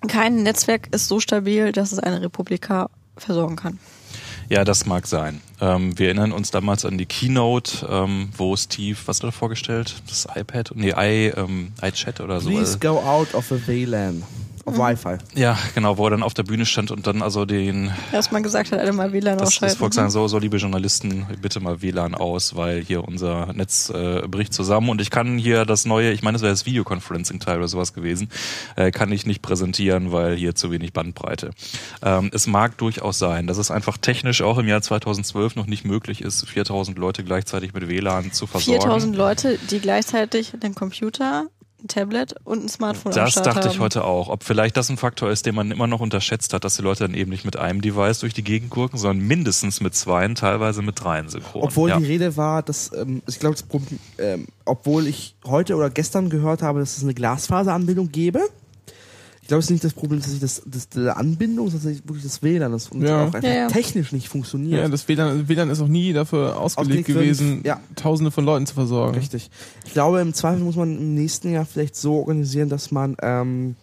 kein 0.08 0.44
Netzwerk 0.44 0.88
ist 0.94 1.08
so 1.08 1.20
stabil, 1.20 1.72
dass 1.72 1.92
es 1.92 1.98
eine 1.98 2.22
Republika 2.22 2.88
versorgen 3.18 3.56
kann. 3.56 3.78
Ja, 4.48 4.64
das 4.64 4.86
mag 4.86 5.06
sein. 5.06 5.42
Ähm, 5.60 5.98
wir 5.98 6.06
erinnern 6.06 6.32
uns 6.32 6.50
damals 6.50 6.86
an 6.86 6.96
die 6.96 7.04
Keynote, 7.04 7.86
ähm, 7.90 8.30
wo 8.34 8.56
Steve, 8.56 8.96
was 9.04 9.18
hat 9.18 9.24
er 9.24 9.32
vorgestellt? 9.32 9.96
Das 10.08 10.26
iPad? 10.34 10.70
Nee, 10.74 10.94
i, 10.96 11.32
ähm, 11.36 11.72
iChat 11.82 12.20
oder 12.20 12.40
so. 12.40 12.48
Please 12.48 12.78
go 12.78 12.98
out 12.98 13.34
of 13.34 13.46
the 13.48 13.66
WLAN. 13.66 14.22
Auf 14.66 14.78
Wi-Fi. 14.78 15.18
Ja, 15.36 15.56
genau, 15.76 15.96
wo 15.96 16.08
er 16.08 16.10
dann 16.10 16.24
auf 16.24 16.34
der 16.34 16.42
Bühne 16.42 16.66
stand 16.66 16.90
und 16.90 17.06
dann 17.06 17.22
also 17.22 17.44
den 17.44 17.92
Erstmal 18.10 18.42
gesagt 18.42 18.72
hat, 18.72 18.80
alle 18.80 18.92
mal 18.92 19.12
WLAN 19.12 19.38
das, 19.38 19.48
ausschalten. 19.48 19.74
das 19.74 19.78
Volk 19.78 19.94
sagen, 19.94 20.10
so, 20.10 20.26
so 20.26 20.40
liebe 20.40 20.56
Journalisten, 20.56 21.24
bitte 21.40 21.60
mal 21.60 21.82
WLAN 21.82 22.16
aus, 22.16 22.56
weil 22.56 22.82
hier 22.82 23.04
unser 23.04 23.52
Netz 23.52 23.90
äh, 23.90 24.22
bricht 24.26 24.52
zusammen 24.52 24.88
und 24.88 25.00
ich 25.00 25.10
kann 25.10 25.38
hier 25.38 25.64
das 25.66 25.84
neue, 25.84 26.10
ich 26.10 26.24
meine, 26.24 26.34
das 26.34 26.42
wäre 26.42 26.52
das 26.52 26.66
Videoconferencing-Teil 26.66 27.58
oder 27.58 27.68
sowas 27.68 27.92
gewesen, 27.92 28.28
äh, 28.74 28.90
kann 28.90 29.12
ich 29.12 29.24
nicht 29.24 29.40
präsentieren, 29.40 30.10
weil 30.10 30.34
hier 30.34 30.56
zu 30.56 30.72
wenig 30.72 30.92
Bandbreite. 30.92 31.52
Ähm, 32.02 32.30
es 32.32 32.48
mag 32.48 32.76
durchaus 32.76 33.20
sein, 33.20 33.46
dass 33.46 33.58
es 33.58 33.70
einfach 33.70 33.98
technisch 33.98 34.42
auch 34.42 34.58
im 34.58 34.66
Jahr 34.66 34.82
2012 34.82 35.54
noch 35.54 35.66
nicht 35.66 35.84
möglich 35.84 36.22
ist, 36.22 36.44
4000 36.44 36.98
Leute 36.98 37.22
gleichzeitig 37.22 37.72
mit 37.72 37.88
WLAN 37.88 38.32
zu 38.32 38.48
versorgen. 38.48 38.80
4000 38.80 39.16
Leute, 39.16 39.58
die 39.70 39.78
gleichzeitig 39.78 40.54
den 40.60 40.74
Computer, 40.74 41.46
ein 41.82 41.88
Tablet 41.88 42.34
und 42.44 42.64
ein 42.64 42.68
Smartphone 42.68 43.12
am 43.12 43.16
Das 43.16 43.32
Start 43.32 43.46
dachte 43.46 43.60
haben. 43.64 43.70
ich 43.70 43.80
heute 43.80 44.04
auch. 44.04 44.28
Ob 44.28 44.44
vielleicht 44.44 44.76
das 44.76 44.88
ein 44.88 44.96
Faktor 44.96 45.30
ist, 45.30 45.46
den 45.46 45.54
man 45.54 45.70
immer 45.70 45.86
noch 45.86 46.00
unterschätzt 46.00 46.52
hat, 46.54 46.64
dass 46.64 46.76
die 46.76 46.82
Leute 46.82 47.04
dann 47.04 47.14
eben 47.14 47.30
nicht 47.30 47.44
mit 47.44 47.56
einem 47.56 47.80
Device 47.80 48.20
durch 48.20 48.34
die 48.34 48.42
Gegend 48.42 48.70
gurken, 48.70 48.98
sondern 48.98 49.26
mindestens 49.26 49.80
mit 49.80 49.94
zweien, 49.94 50.34
teilweise 50.34 50.82
mit 50.82 51.02
dreien 51.02 51.28
synchron. 51.28 51.62
Obwohl 51.62 51.90
ja. 51.90 51.98
die 51.98 52.06
Rede 52.06 52.36
war, 52.36 52.62
dass, 52.62 52.92
ähm, 52.92 53.22
ich 53.28 53.38
glaube, 53.38 53.54
das 53.54 53.62
Problem, 53.62 53.98
ähm, 54.18 54.46
obwohl 54.64 55.06
ich 55.06 55.36
heute 55.44 55.76
oder 55.76 55.90
gestern 55.90 56.30
gehört 56.30 56.62
habe, 56.62 56.80
dass 56.80 56.96
es 56.96 57.02
eine 57.02 57.14
Glasfaseranbindung 57.14 58.10
gäbe. 58.10 58.40
Ich 59.46 59.48
glaube, 59.48 59.60
es 59.60 59.66
ist 59.66 59.70
nicht 59.70 59.84
das 59.84 59.92
Problem, 59.92 60.18
dass 60.20 60.32
ich 60.32 60.40
das, 60.40 60.60
das 60.66 60.88
der 60.88 61.16
Anbindung, 61.16 61.70
sondern 61.70 62.00
wirklich 62.04 62.24
das 62.24 62.42
WLAN, 62.42 62.72
das 62.72 62.90
Ja. 62.98 63.20
auch 63.22 63.26
einfach 63.26 63.44
Ja, 63.44 63.54
ja. 63.54 63.68
technisch 63.68 64.10
nicht 64.10 64.26
funktioniert. 64.28 64.80
Ja, 64.80 64.88
das 64.88 65.06
WLAN, 65.06 65.48
WLAN 65.48 65.70
ist 65.70 65.80
auch 65.80 65.86
nie 65.86 66.12
dafür 66.12 66.58
ausgelegt 66.60 67.06
Ausgelegt 67.06 67.06
für- 67.06 67.12
gewesen, 67.14 67.60
ja. 67.64 67.78
tausende 67.94 68.32
von 68.32 68.44
Leuten 68.44 68.66
zu 68.66 68.74
versorgen. 68.74 69.16
Richtig. 69.16 69.48
Ich 69.84 69.92
glaube, 69.92 70.20
im 70.20 70.34
Zweifel 70.34 70.64
muss 70.64 70.74
man 70.74 70.98
im 70.98 71.14
nächsten 71.14 71.52
Jahr 71.52 71.64
vielleicht 71.64 71.94
so 71.94 72.14
organisieren, 72.16 72.68
dass 72.68 72.90
man, 72.90 73.16
ähm, 73.22 73.76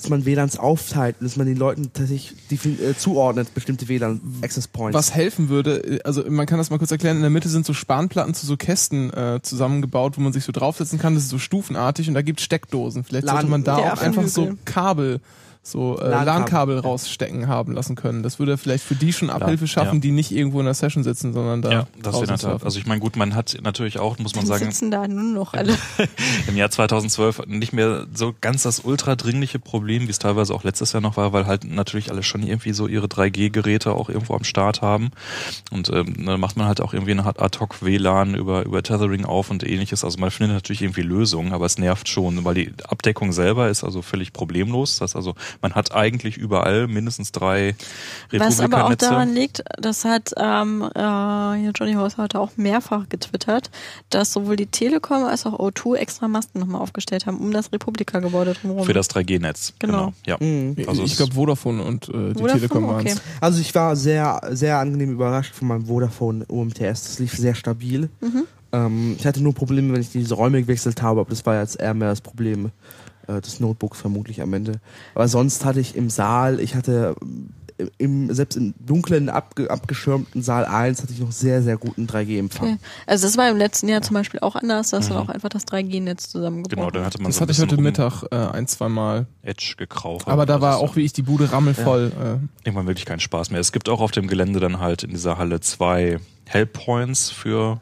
dass 0.00 0.10
man 0.10 0.24
WLANs 0.24 0.58
aufteilt, 0.58 1.16
dass 1.20 1.36
man 1.36 1.46
den 1.46 1.56
Leuten 1.56 1.92
tatsächlich 1.92 2.34
äh, 2.50 2.94
zuordnet, 2.96 3.54
bestimmte 3.54 3.88
WLAN-Access 3.88 4.68
Points. 4.68 4.94
Was 4.96 5.14
helfen 5.14 5.48
würde, 5.48 6.00
also 6.04 6.24
man 6.28 6.46
kann 6.46 6.58
das 6.58 6.70
mal 6.70 6.78
kurz 6.78 6.90
erklären, 6.90 7.16
in 7.16 7.22
der 7.22 7.30
Mitte 7.30 7.48
sind 7.48 7.66
so 7.66 7.72
Spanplatten 7.74 8.34
zu 8.34 8.46
so 8.46 8.56
Kästen 8.56 9.12
äh, 9.12 9.40
zusammengebaut, 9.42 10.16
wo 10.16 10.22
man 10.22 10.32
sich 10.32 10.44
so 10.44 10.52
draufsetzen 10.52 10.98
kann, 10.98 11.14
das 11.14 11.24
ist 11.24 11.30
so 11.30 11.38
stufenartig 11.38 12.08
und 12.08 12.14
da 12.14 12.22
gibt 12.22 12.40
Steckdosen. 12.40 13.04
Vielleicht 13.04 13.28
sollte 13.28 13.46
man 13.46 13.64
da 13.64 13.78
Ja, 13.78 13.92
auch 13.94 14.00
einfach 14.00 14.26
so. 14.26 14.54
Kabel, 14.64 15.20
so 15.62 15.98
äh, 15.98 16.08
LAN-Kabel. 16.08 16.24
LAN-Kabel 16.26 16.78
rausstecken 16.78 17.46
haben 17.46 17.72
lassen 17.74 17.94
können. 17.94 18.22
Das 18.22 18.38
würde 18.38 18.56
vielleicht 18.56 18.82
für 18.82 18.94
die 18.94 19.12
schon 19.12 19.28
Abhilfe 19.30 19.64
Ja, 19.64 19.68
schaffen, 19.68 19.96
ja. 19.96 20.00
die 20.00 20.10
nicht 20.10 20.30
irgendwo 20.32 20.58
in 20.60 20.64
der 20.64 20.74
Session 20.74 21.04
sitzen, 21.04 21.32
sondern 21.34 21.60
da 21.62 21.70
Ja, 21.70 21.86
das 22.02 22.12
draußen 22.14 22.20
in 22.22 22.26
der 22.28 22.38
Tat. 22.38 22.40
surfen. 22.40 22.64
Also 22.64 22.78
ich 22.78 22.86
meine, 22.86 23.00
gut, 23.00 23.16
man 23.16 23.34
hat 23.34 23.56
natürlich 23.62 23.98
auch, 23.98 24.18
muss 24.18 24.34
man 24.34 24.46
Dann 24.46 24.58
sagen, 24.58 24.64
sitzen 24.70 24.90
da 24.90 25.06
nur 25.06 25.22
noch 25.22 25.52
alle. 25.54 25.76
im 26.48 26.56
Jahr 26.56 26.70
2012 26.70 27.42
nicht 27.46 27.72
mehr 27.74 28.06
so 28.14 28.34
ganz 28.40 28.62
das 28.62 28.80
ultra 28.80 29.16
dringliche 29.16 29.58
Problem, 29.58 30.06
wie 30.06 30.10
es 30.10 30.18
teilweise 30.18 30.54
auch 30.54 30.64
letztes 30.64 30.92
Jahr 30.92 31.02
noch 31.02 31.16
war, 31.18 31.32
weil 31.34 31.46
halt 31.46 31.64
natürlich 31.64 32.10
alle 32.10 32.22
schon 32.22 32.42
irgendwie 32.42 32.72
so 32.72 32.86
ihre 32.86 33.06
3G-Geräte 33.06 33.92
auch 33.92 34.08
irgendwo 34.08 34.34
am 34.34 34.44
Start 34.44 34.80
haben. 34.82 35.10
Und 35.70 35.90
ähm, 35.90 36.24
dann 36.26 36.40
macht 36.40 36.56
man 36.56 36.66
halt 36.66 36.80
auch 36.80 36.94
irgendwie 36.94 37.12
eine 37.12 37.24
Art 37.26 37.40
Ad-Hoc-WLAN 37.40 38.34
über, 38.34 38.64
über 38.64 38.82
Tethering 38.82 39.24
auf 39.26 39.50
und 39.50 39.62
ähnliches. 39.62 40.04
Also 40.04 40.18
man 40.18 40.30
findet 40.30 40.54
natürlich 40.54 40.82
irgendwie 40.82 41.02
Lösungen, 41.02 41.52
aber 41.52 41.66
es 41.66 41.78
nervt 41.78 42.08
schon, 42.08 42.44
weil 42.44 42.54
die 42.54 42.72
Abdeckung 42.88 43.32
selber 43.32 43.68
ist 43.68 43.84
also 43.84 44.00
völlig 44.02 44.32
problemlos. 44.32 44.96
Das 44.96 45.10
heißt 45.10 45.16
also, 45.16 45.34
man 45.62 45.74
hat 45.74 45.94
eigentlich 45.94 46.36
überall 46.36 46.86
mindestens 46.88 47.32
drei 47.32 47.74
Was 48.32 48.60
aber 48.60 48.86
auch 48.86 48.94
daran 48.94 49.34
liegt, 49.34 49.62
das 49.78 50.04
hat 50.04 50.32
ähm, 50.36 50.82
äh, 50.94 51.70
Johnny 51.70 51.94
Haus 51.94 52.16
heute 52.18 52.38
auch 52.40 52.50
mehrfach 52.56 53.08
getwittert, 53.08 53.70
dass 54.10 54.32
sowohl 54.32 54.56
die 54.56 54.66
Telekom 54.66 55.24
als 55.24 55.46
auch 55.46 55.58
O2 55.58 55.96
extra 55.96 56.28
Masten 56.28 56.60
nochmal 56.60 56.80
aufgestellt 56.80 57.26
haben, 57.26 57.38
um 57.38 57.52
das 57.52 57.72
Republika-Gebäude 57.72 58.54
drumherum. 58.54 58.84
Für 58.84 58.92
das 58.92 59.08
3G-Netz. 59.10 59.74
Genau. 59.78 60.12
Ja. 60.26 60.36
Mhm. 60.40 60.76
Also 60.86 61.02
ich 61.04 61.12
es- 61.12 61.16
glaube 61.16 61.34
Vodafone 61.34 61.82
und 61.82 62.08
äh, 62.08 62.12
die 62.12 62.16
Vodafone? 62.38 62.52
Telekom 62.52 62.86
waren 62.88 63.00
Okay. 63.00 63.10
es. 63.12 63.20
Also 63.40 63.60
ich 63.60 63.74
war 63.74 63.96
sehr, 63.96 64.40
sehr 64.50 64.78
angenehm 64.78 65.10
überrascht 65.12 65.54
von 65.54 65.68
meinem 65.68 65.86
Vodafone 65.86 66.44
UMTS. 66.46 66.78
Das 67.04 67.18
lief 67.18 67.34
sehr 67.34 67.54
stabil. 67.54 68.08
Ähm, 68.72 69.16
ich 69.18 69.26
hatte 69.26 69.42
nur 69.42 69.52
Probleme, 69.54 69.92
wenn 69.94 70.00
ich 70.00 70.10
diese 70.10 70.34
Räume 70.34 70.60
gewechselt 70.62 71.02
habe, 71.02 71.20
aber 71.20 71.30
das 71.30 71.44
war 71.44 71.60
jetzt 71.60 71.80
eher 71.80 71.92
mehr 71.94 72.08
das 72.10 72.20
Problem 72.20 72.70
äh, 73.30 73.40
des 73.40 73.60
Notebooks 73.60 74.00
vermutlich 74.00 74.42
am 74.42 74.52
Ende. 74.52 74.80
Aber 75.14 75.28
sonst 75.28 75.64
hatte 75.64 75.80
ich 75.80 75.96
im 75.96 76.10
Saal, 76.10 76.60
ich 76.60 76.74
hatte 76.74 77.14
äh, 77.78 77.86
im, 77.98 78.32
selbst 78.32 78.56
im 78.56 78.74
dunklen, 78.78 79.28
abge, 79.28 79.70
abgeschirmten 79.70 80.42
Saal 80.42 80.64
1 80.64 81.02
hatte 81.02 81.12
ich 81.12 81.20
noch 81.20 81.32
sehr, 81.32 81.62
sehr 81.62 81.76
guten 81.76 82.06
3G-Empfang. 82.06 82.74
Okay. 82.74 82.78
Also 83.06 83.26
das 83.26 83.36
war 83.36 83.48
im 83.48 83.56
letzten 83.56 83.88
Jahr 83.88 84.02
zum 84.02 84.14
Beispiel 84.14 84.40
auch 84.40 84.56
anders, 84.56 84.90
da 84.90 84.98
ist 84.98 85.10
dann 85.10 85.18
auch 85.18 85.28
einfach 85.28 85.48
das 85.48 85.66
3G-Netz 85.66 86.30
zusammengebaut. 86.30 86.76
Genau, 86.76 86.90
dann 86.90 87.04
hatte 87.04 87.18
man 87.18 87.30
Das 87.30 87.36
so 87.36 87.40
ein 87.40 87.48
hatte 87.48 87.52
ich 87.52 87.60
heute 87.60 87.76
rum 87.76 87.84
Mittag 87.84 88.24
äh, 88.30 88.36
ein, 88.36 88.66
zwei 88.66 88.88
Mal. 88.88 89.26
Edge 89.42 89.74
gekraucht. 89.76 90.28
Aber 90.28 90.46
da 90.46 90.54
Das 90.54 90.62
war 90.62 90.78
auch 90.78 90.96
wie 90.96 91.02
ich 91.02 91.12
die 91.12 91.22
Bude 91.22 91.52
rammelvoll. 91.52 92.12
Äh, 92.12 92.66
irgendwann 92.66 92.86
wirklich 92.86 93.06
keinen 93.06 93.20
Spaß 93.20 93.50
mehr. 93.50 93.60
Es 93.60 93.72
gibt 93.72 93.88
auch 93.88 94.00
auf 94.00 94.10
dem 94.10 94.26
Gelände 94.26 94.60
dann 94.60 94.80
halt 94.80 95.02
in 95.02 95.10
dieser 95.10 95.38
Halle 95.38 95.60
zwei 95.60 96.18
Helppoints 96.46 97.30
für 97.30 97.80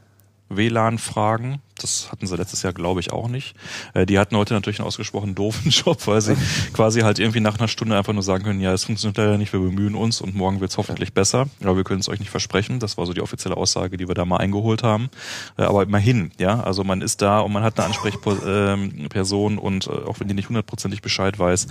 WLAN-Fragen. 0.48 1.60
Das 1.78 2.10
hatten 2.10 2.26
sie 2.26 2.36
letztes 2.36 2.62
Jahr, 2.62 2.72
glaube 2.72 3.00
ich, 3.00 3.12
auch 3.12 3.28
nicht. 3.28 3.54
Äh, 3.94 4.06
die 4.06 4.18
hatten 4.18 4.36
heute 4.36 4.54
natürlich 4.54 4.78
einen 4.78 4.86
ausgesprochen 4.86 5.34
doofen 5.34 5.70
Job, 5.70 6.06
weil 6.06 6.20
sie 6.20 6.36
quasi 6.72 7.00
halt 7.00 7.18
irgendwie 7.18 7.40
nach 7.40 7.58
einer 7.58 7.68
Stunde 7.68 7.96
einfach 7.96 8.12
nur 8.12 8.22
sagen 8.22 8.44
können, 8.44 8.60
ja, 8.60 8.72
es 8.72 8.84
funktioniert 8.84 9.18
leider 9.18 9.38
nicht, 9.38 9.52
wir 9.52 9.60
bemühen 9.60 9.94
uns 9.94 10.20
und 10.20 10.34
morgen 10.34 10.60
wird 10.60 10.70
es 10.70 10.78
hoffentlich 10.78 11.12
besser. 11.12 11.48
Aber 11.62 11.76
wir 11.76 11.84
können 11.84 12.00
es 12.00 12.08
euch 12.08 12.20
nicht 12.20 12.30
versprechen. 12.30 12.80
Das 12.80 12.98
war 12.98 13.06
so 13.06 13.12
die 13.12 13.20
offizielle 13.20 13.56
Aussage, 13.56 13.96
die 13.96 14.08
wir 14.08 14.14
da 14.14 14.24
mal 14.24 14.38
eingeholt 14.38 14.82
haben. 14.82 15.10
Äh, 15.56 15.62
aber 15.62 15.82
immerhin, 15.82 16.30
ja, 16.38 16.60
also 16.60 16.84
man 16.84 17.02
ist 17.02 17.22
da 17.22 17.40
und 17.40 17.52
man 17.52 17.62
hat 17.62 17.78
eine 17.78 17.86
Ansprechperson 17.86 19.58
und 19.58 19.86
äh, 19.86 19.90
auch 19.90 20.20
wenn 20.20 20.28
die 20.28 20.34
nicht 20.34 20.48
hundertprozentig 20.48 21.02
Bescheid 21.02 21.38
weiß, 21.38 21.68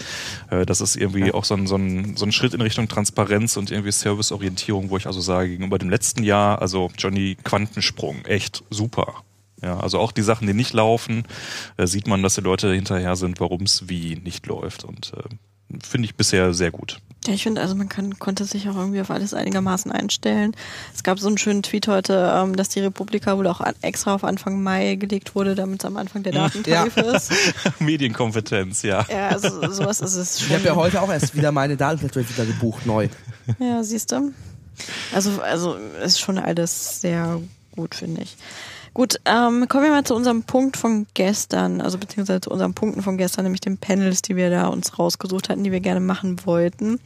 das 0.65 0.81
ist 0.81 0.95
irgendwie 0.95 1.31
auch 1.31 1.43
so 1.43 1.55
ein, 1.55 1.67
so, 1.67 1.75
ein, 1.75 2.15
so 2.15 2.25
ein 2.25 2.31
Schritt 2.31 2.53
in 2.53 2.61
Richtung 2.61 2.87
Transparenz 2.87 3.57
und 3.57 3.71
irgendwie 3.71 3.91
Serviceorientierung, 3.91 4.89
wo 4.89 4.97
ich 4.97 5.07
also 5.07 5.21
sage, 5.21 5.49
gegenüber 5.49 5.77
dem 5.77 5.89
letzten 5.89 6.23
Jahr, 6.23 6.61
also 6.61 6.89
Johnny 6.97 7.37
Quantensprung, 7.43 8.25
echt 8.25 8.63
super. 8.69 9.23
Ja, 9.61 9.79
also 9.79 9.99
auch 9.99 10.11
die 10.11 10.21
Sachen, 10.21 10.45
die 10.47 10.53
nicht 10.53 10.73
laufen, 10.73 11.23
äh, 11.77 11.87
sieht 11.87 12.07
man, 12.07 12.21
dass 12.21 12.35
die 12.35 12.41
Leute 12.41 12.71
hinterher 12.73 13.15
sind, 13.15 13.39
warum 13.39 13.61
es 13.63 13.89
wie 13.89 14.15
nicht 14.15 14.45
läuft. 14.45 14.83
Und 14.83 15.13
äh, 15.17 15.77
finde 15.83 16.05
ich 16.05 16.15
bisher 16.15 16.53
sehr 16.53 16.71
gut. 16.71 16.99
Ja, 17.25 17.33
ich 17.33 17.43
finde, 17.43 17.59
also 17.59 17.73
man 17.75 17.89
kann, 17.89 18.19
konnte 18.19 18.45
sich 18.45 18.69
auch 18.69 18.75
irgendwie 18.75 19.01
auf 19.01 19.09
alles 19.11 19.33
einigermaßen 19.33 19.91
einstellen. 19.91 20.55
Es 20.93 21.03
gab 21.03 21.19
so 21.19 21.27
einen 21.27 21.37
schönen 21.39 21.63
Tweet 21.63 21.87
heute, 21.87 22.31
ähm, 22.35 22.55
dass 22.55 22.69
die 22.69 22.79
Republika 22.79 23.35
wohl 23.37 23.47
auch 23.47 23.59
an, 23.59 23.73
extra 23.81 24.13
auf 24.13 24.23
Anfang 24.23 24.61
Mai 24.63 24.95
gelegt 24.95 25.35
wurde, 25.35 25.55
damit 25.55 25.81
es 25.81 25.85
am 25.85 25.97
Anfang 25.97 26.23
der 26.23 26.33
Datentarif 26.33 26.95
ist. 26.95 27.31
Medienkompetenz, 27.79 28.83
ja. 28.83 29.05
Ja, 29.09 29.29
also 29.29 29.49
sowas 29.71 29.99
ist 29.99 30.13
es 30.15 30.37
Ich 30.39 30.45
schon. 30.47 30.55
habe 30.55 30.65
ja 30.67 30.75
heute 30.75 31.01
auch 31.01 31.09
erst 31.11 31.35
wieder 31.35 31.51
meine 31.51 31.75
Datenflatrate 31.75 32.29
wieder 32.29 32.45
gebucht, 32.45 32.85
neu. 32.85 33.09
Ja, 33.59 33.83
siehst 33.83 34.11
du. 34.11 34.31
Also, 35.13 35.41
also 35.41 35.75
ist 36.03 36.19
schon 36.19 36.37
alles 36.37 37.01
sehr 37.01 37.41
gut, 37.75 37.95
finde 37.95 38.21
ich. 38.21 38.37
Gut, 38.97 39.19
ähm, 39.25 39.67
kommen 39.67 39.83
wir 39.83 39.91
mal 39.91 40.05
zu 40.05 40.15
unserem 40.15 40.41
Punkt 40.41 40.75
von 40.75 41.05
gestern, 41.13 41.81
also 41.81 41.99
beziehungsweise 41.99 42.41
zu 42.41 42.49
unseren 42.49 42.73
Punkten 42.73 43.03
von 43.03 43.15
gestern, 43.15 43.43
nämlich 43.43 43.61
den 43.61 43.77
Panels, 43.77 44.23
die 44.23 44.35
wir 44.35 44.49
da 44.49 44.69
uns 44.69 44.97
rausgesucht 44.97 45.49
hatten, 45.49 45.63
die 45.63 45.71
wir 45.71 45.81
gerne 45.81 45.99
machen 45.99 46.43
wollten. 46.47 46.99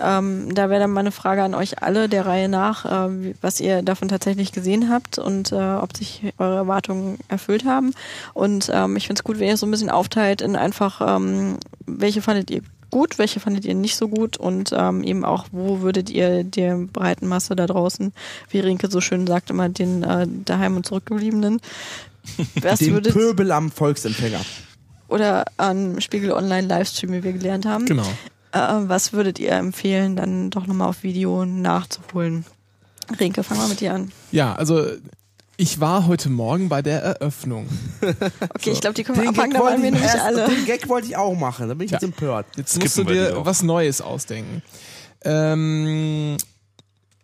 Ähm, 0.00 0.52
da 0.52 0.70
wäre 0.70 0.80
dann 0.80 0.90
mal 0.90 1.02
eine 1.02 1.12
Frage 1.12 1.44
an 1.44 1.54
euch 1.54 1.84
alle 1.84 2.08
der 2.08 2.26
Reihe 2.26 2.48
nach, 2.48 2.84
äh, 2.84 3.32
was 3.42 3.60
ihr 3.60 3.82
davon 3.82 4.08
tatsächlich 4.08 4.50
gesehen 4.50 4.90
habt 4.90 5.20
und 5.20 5.52
äh, 5.52 5.54
ob 5.54 5.96
sich 5.96 6.32
eure 6.38 6.56
Erwartungen 6.56 7.18
erfüllt 7.28 7.64
haben. 7.64 7.94
Und 8.34 8.68
ähm, 8.74 8.96
ich 8.96 9.06
finde 9.06 9.20
es 9.20 9.24
gut, 9.24 9.38
wenn 9.38 9.46
ihr 9.46 9.54
es 9.54 9.60
so 9.60 9.66
ein 9.66 9.70
bisschen 9.70 9.88
aufteilt 9.88 10.40
in 10.40 10.56
einfach, 10.56 11.00
ähm, 11.16 11.58
welche 11.86 12.22
fandet 12.22 12.50
ihr 12.50 12.62
gut, 12.90 13.18
welche 13.18 13.40
fandet 13.40 13.64
ihr 13.64 13.74
nicht 13.74 13.96
so 13.96 14.08
gut 14.08 14.36
und 14.36 14.72
ähm, 14.76 15.02
eben 15.02 15.24
auch, 15.24 15.46
wo 15.52 15.80
würdet 15.80 16.10
ihr 16.10 16.44
der 16.44 16.76
breiten 16.76 17.26
Masse 17.28 17.54
da 17.56 17.66
draußen, 17.66 18.12
wie 18.50 18.60
Rinke 18.60 18.90
so 18.90 19.00
schön 19.00 19.26
sagt, 19.26 19.50
immer 19.50 19.68
den 19.68 20.02
äh, 20.02 20.26
daheim 20.44 20.76
und 20.76 20.86
zurückgebliebenen, 20.86 21.60
was 22.62 22.78
Den 22.80 22.92
würdet 22.94 23.12
Pöbel 23.12 23.50
am 23.52 23.70
Volksempfänger. 23.70 24.40
oder 25.08 25.44
an 25.56 26.00
Spiegel 26.00 26.32
Online 26.32 26.66
Livestream, 26.66 27.12
wie 27.12 27.22
wir 27.24 27.32
gelernt 27.32 27.66
haben, 27.66 27.86
Genau. 27.86 28.06
äh, 28.52 28.58
was 28.88 29.12
würdet 29.12 29.38
ihr 29.38 29.52
empfehlen, 29.52 30.16
dann 30.16 30.50
doch 30.50 30.66
nochmal 30.66 30.88
auf 30.88 31.02
Video 31.02 31.44
nachzuholen? 31.44 32.44
Rinke, 33.18 33.42
fangen 33.42 33.60
wir 33.62 33.68
mit 33.68 33.80
dir 33.80 33.94
an. 33.94 34.12
Ja, 34.30 34.54
also 34.54 34.86
ich 35.60 35.78
war 35.78 36.06
heute 36.06 36.30
Morgen 36.30 36.68
bei 36.70 36.80
der 36.80 37.02
Eröffnung. 37.02 37.68
Okay, 38.54 38.70
ich 38.72 38.80
glaube, 38.80 38.94
die 38.94 39.04
können 39.04 39.18
wir 39.18 39.24
Den 39.24 39.34
da 39.34 39.40
waren 39.42 39.52
wollte 39.60 39.82
wir 39.82 39.88
ich 39.88 39.92
nämlich 39.94 40.02
erst, 40.02 40.20
alle. 40.24 40.46
den 40.48 40.64
Gag 40.66 40.88
wollte 40.88 41.06
ich 41.08 41.16
auch 41.16 41.34
machen, 41.38 41.68
da 41.68 41.74
bin 41.74 41.84
ich 41.84 41.90
Ja. 41.92 41.96
jetzt 41.96 42.04
empört. 42.04 42.46
Jetzt 42.56 42.70
Skippen 42.72 42.84
musst 42.84 42.98
du 42.98 43.04
dir 43.04 43.36
was 43.44 43.62
Neues 43.62 44.00
ausdenken. 44.00 44.62
Ähm, 45.24 46.36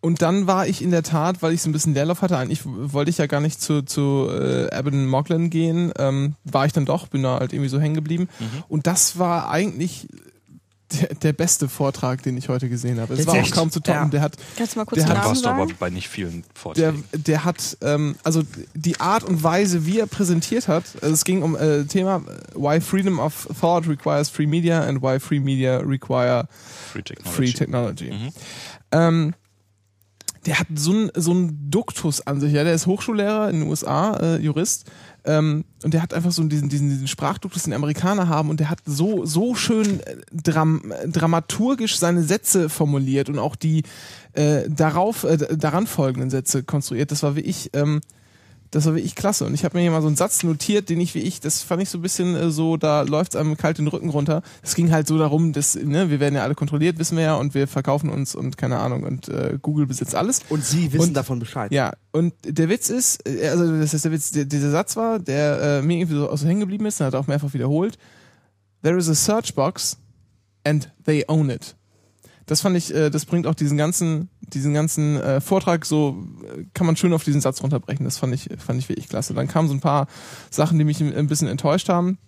und 0.00 0.22
dann 0.22 0.46
war 0.46 0.66
ich 0.66 0.82
in 0.82 0.90
der 0.90 1.02
Tat, 1.02 1.42
weil 1.42 1.52
ich 1.52 1.62
so 1.62 1.68
ein 1.68 1.72
bisschen 1.72 1.94
Leerlauf 1.94 2.22
hatte, 2.22 2.36
eigentlich 2.36 2.60
wollte 2.64 3.10
ich 3.10 3.18
ja 3.18 3.26
gar 3.26 3.40
nicht 3.40 3.60
zu, 3.60 3.82
zu 3.82 4.28
äh, 4.30 4.68
Abaddon 4.74 5.06
Moglen 5.06 5.50
gehen, 5.50 5.92
ähm, 5.98 6.34
war 6.44 6.66
ich 6.66 6.72
dann 6.72 6.84
doch, 6.86 7.08
bin 7.08 7.22
da 7.22 7.38
halt 7.40 7.52
irgendwie 7.52 7.70
so 7.70 7.80
hängen 7.80 7.94
geblieben. 7.94 8.28
Mhm. 8.38 8.64
Und 8.68 8.86
das 8.86 9.18
war 9.18 9.50
eigentlich 9.50 10.08
der, 10.92 11.14
der 11.14 11.32
beste 11.32 11.68
Vortrag, 11.68 12.22
den 12.22 12.36
ich 12.36 12.48
heute 12.48 12.68
gesehen 12.68 13.00
habe. 13.00 13.14
Es 13.14 13.26
war 13.26 13.34
auch 13.34 13.50
kaum 13.50 13.70
zu 13.70 13.80
toppen. 13.80 14.02
Ja. 14.04 14.08
Der 14.08 14.20
hat 14.20 14.36
Kannst 14.56 14.74
du 14.74 14.78
mal 14.78 14.84
kurz 14.84 15.00
Der 15.04 15.08
hat- 15.08 15.24
warst 15.26 15.44
du 15.44 15.48
aber 15.48 15.66
bei 15.78 15.90
nicht 15.90 16.08
vielen 16.08 16.42
der, 16.42 16.50
Vorträgen. 16.54 17.04
der 17.12 17.44
hat, 17.44 17.76
ähm, 17.80 18.14
also 18.22 18.42
die 18.74 19.00
Art 19.00 19.24
und 19.24 19.42
Weise, 19.42 19.84
wie 19.84 19.98
er 19.98 20.06
präsentiert 20.06 20.68
hat, 20.68 20.84
also 21.02 21.12
es 21.12 21.24
ging 21.24 21.42
um 21.42 21.56
äh, 21.56 21.84
Thema 21.84 22.16
äh, 22.18 22.54
Why 22.54 22.80
Freedom 22.80 23.18
of 23.18 23.48
Thought 23.60 23.88
requires 23.88 24.28
Free 24.30 24.46
Media 24.46 24.82
and 24.82 25.02
Why 25.02 25.18
Free 25.18 25.40
Media 25.40 25.78
require 25.78 26.46
Free 26.92 27.02
Technology. 27.02 27.36
Free 27.36 27.52
Technology. 27.52 28.10
Mhm. 28.12 28.28
Ähm, 28.92 29.34
der 30.46 30.60
hat 30.60 30.68
so 30.76 30.92
einen 30.92 31.10
so 31.16 31.32
einen 31.32 31.70
Duktus 31.72 32.24
an 32.24 32.40
sich, 32.40 32.52
ja, 32.52 32.62
der 32.62 32.72
ist 32.74 32.86
Hochschullehrer 32.86 33.50
in 33.50 33.60
den 33.60 33.68
USA, 33.68 34.14
äh, 34.16 34.36
Jurist, 34.36 34.84
ähm, 35.26 35.64
und 35.82 35.92
der 35.92 36.02
hat 36.02 36.14
einfach 36.14 36.32
so 36.32 36.42
diesen, 36.44 36.68
diesen, 36.68 36.88
diesen 36.88 37.08
Sprachduktus, 37.08 37.64
den 37.64 37.72
Amerikaner 37.72 38.28
haben, 38.28 38.48
und 38.48 38.60
der 38.60 38.70
hat 38.70 38.78
so, 38.86 39.26
so 39.26 39.54
schön 39.54 40.00
äh, 40.00 40.16
dram 40.32 40.92
dramaturgisch 41.06 41.98
seine 41.98 42.22
Sätze 42.22 42.68
formuliert 42.68 43.28
und 43.28 43.38
auch 43.38 43.56
die 43.56 43.82
äh, 44.32 44.68
darauf, 44.68 45.24
äh, 45.24 45.36
daran 45.56 45.86
folgenden 45.86 46.30
Sätze 46.30 46.62
konstruiert. 46.62 47.10
Das 47.10 47.22
war 47.22 47.36
wie 47.36 47.40
ich, 47.40 47.70
ähm, 47.74 48.00
das 48.76 48.84
war 48.84 48.94
wirklich 48.94 49.14
klasse. 49.14 49.46
Und 49.46 49.54
ich 49.54 49.64
habe 49.64 49.76
mir 49.76 49.82
hier 49.82 49.90
mal 49.90 50.02
so 50.02 50.06
einen 50.06 50.16
Satz 50.16 50.42
notiert, 50.42 50.90
den 50.90 51.00
ich 51.00 51.14
wie 51.14 51.20
ich, 51.20 51.40
das 51.40 51.62
fand 51.62 51.82
ich 51.82 51.88
so 51.88 51.96
ein 51.96 52.02
bisschen 52.02 52.36
äh, 52.36 52.50
so, 52.50 52.76
da 52.76 53.00
läuft's 53.02 53.34
einem 53.34 53.56
kalt 53.56 53.78
den 53.78 53.88
Rücken 53.88 54.10
runter. 54.10 54.42
Es 54.62 54.74
ging 54.74 54.92
halt 54.92 55.06
so 55.06 55.16
darum, 55.16 55.54
dass, 55.54 55.76
ne, 55.76 56.10
wir 56.10 56.20
werden 56.20 56.34
ja 56.34 56.42
alle 56.42 56.54
kontrolliert, 56.54 56.98
wissen 56.98 57.16
wir 57.16 57.24
ja, 57.24 57.34
und 57.36 57.54
wir 57.54 57.68
verkaufen 57.68 58.10
uns 58.10 58.34
und 58.34 58.58
keine 58.58 58.78
Ahnung, 58.78 59.04
und 59.04 59.28
äh, 59.28 59.58
Google 59.62 59.86
besitzt 59.86 60.14
alles. 60.14 60.40
Und 60.50 60.62
sie 60.62 60.92
wissen 60.92 61.08
Und- 61.08 61.14
davon 61.14 61.38
Bescheid. 61.38 61.72
Ja, 61.72 61.94
und 62.12 62.34
der 62.44 62.68
Witz 62.68 62.90
ist, 62.90 63.26
äh, 63.26 63.48
also 63.48 63.80
das 63.80 63.94
ist 63.94 64.04
der 64.04 64.12
Witz, 64.12 64.30
der, 64.32 64.44
dieser 64.44 64.70
Satz 64.70 64.94
war, 64.94 65.18
der 65.18 65.78
äh, 65.78 65.82
mir 65.82 65.96
irgendwie 65.96 66.16
so, 66.16 66.36
so 66.36 66.46
hängen 66.46 66.60
geblieben 66.60 66.84
ist, 66.84 67.00
und 67.00 67.06
hat 67.06 67.14
auch 67.14 67.26
mehrfach 67.26 67.54
wiederholt. 67.54 67.96
There 68.82 68.98
is 68.98 69.08
a 69.08 69.14
search 69.14 69.54
box 69.54 69.96
and 70.64 70.92
they 71.06 71.24
own 71.28 71.48
it. 71.48 71.74
Das 72.46 72.60
fand 72.60 72.76
ich, 72.76 72.94
äh, 72.94 73.10
das 73.10 73.26
bringt 73.26 73.46
auch 73.46 73.54
diesen 73.54 73.76
ganzen, 73.76 74.30
diesen 74.40 74.72
ganzen 74.72 75.20
äh, 75.20 75.40
Vortrag 75.40 75.84
so, 75.84 76.24
äh, 76.44 76.64
kann 76.74 76.86
man 76.86 76.96
schön 76.96 77.12
auf 77.12 77.24
diesen 77.24 77.40
Satz 77.40 77.62
runterbrechen. 77.62 78.04
Das 78.04 78.18
fand 78.18 78.34
ich, 78.34 78.48
fand 78.58 78.78
ich 78.78 78.88
wirklich 78.88 79.08
klasse. 79.08 79.34
Dann 79.34 79.48
kamen 79.48 79.68
so 79.68 79.74
ein 79.74 79.80
paar 79.80 80.06
Sachen, 80.50 80.78
die 80.78 80.84
mich 80.84 81.00
ein, 81.00 81.14
ein 81.14 81.26
bisschen 81.26 81.48
enttäuscht 81.48 81.88
haben. 81.88 82.18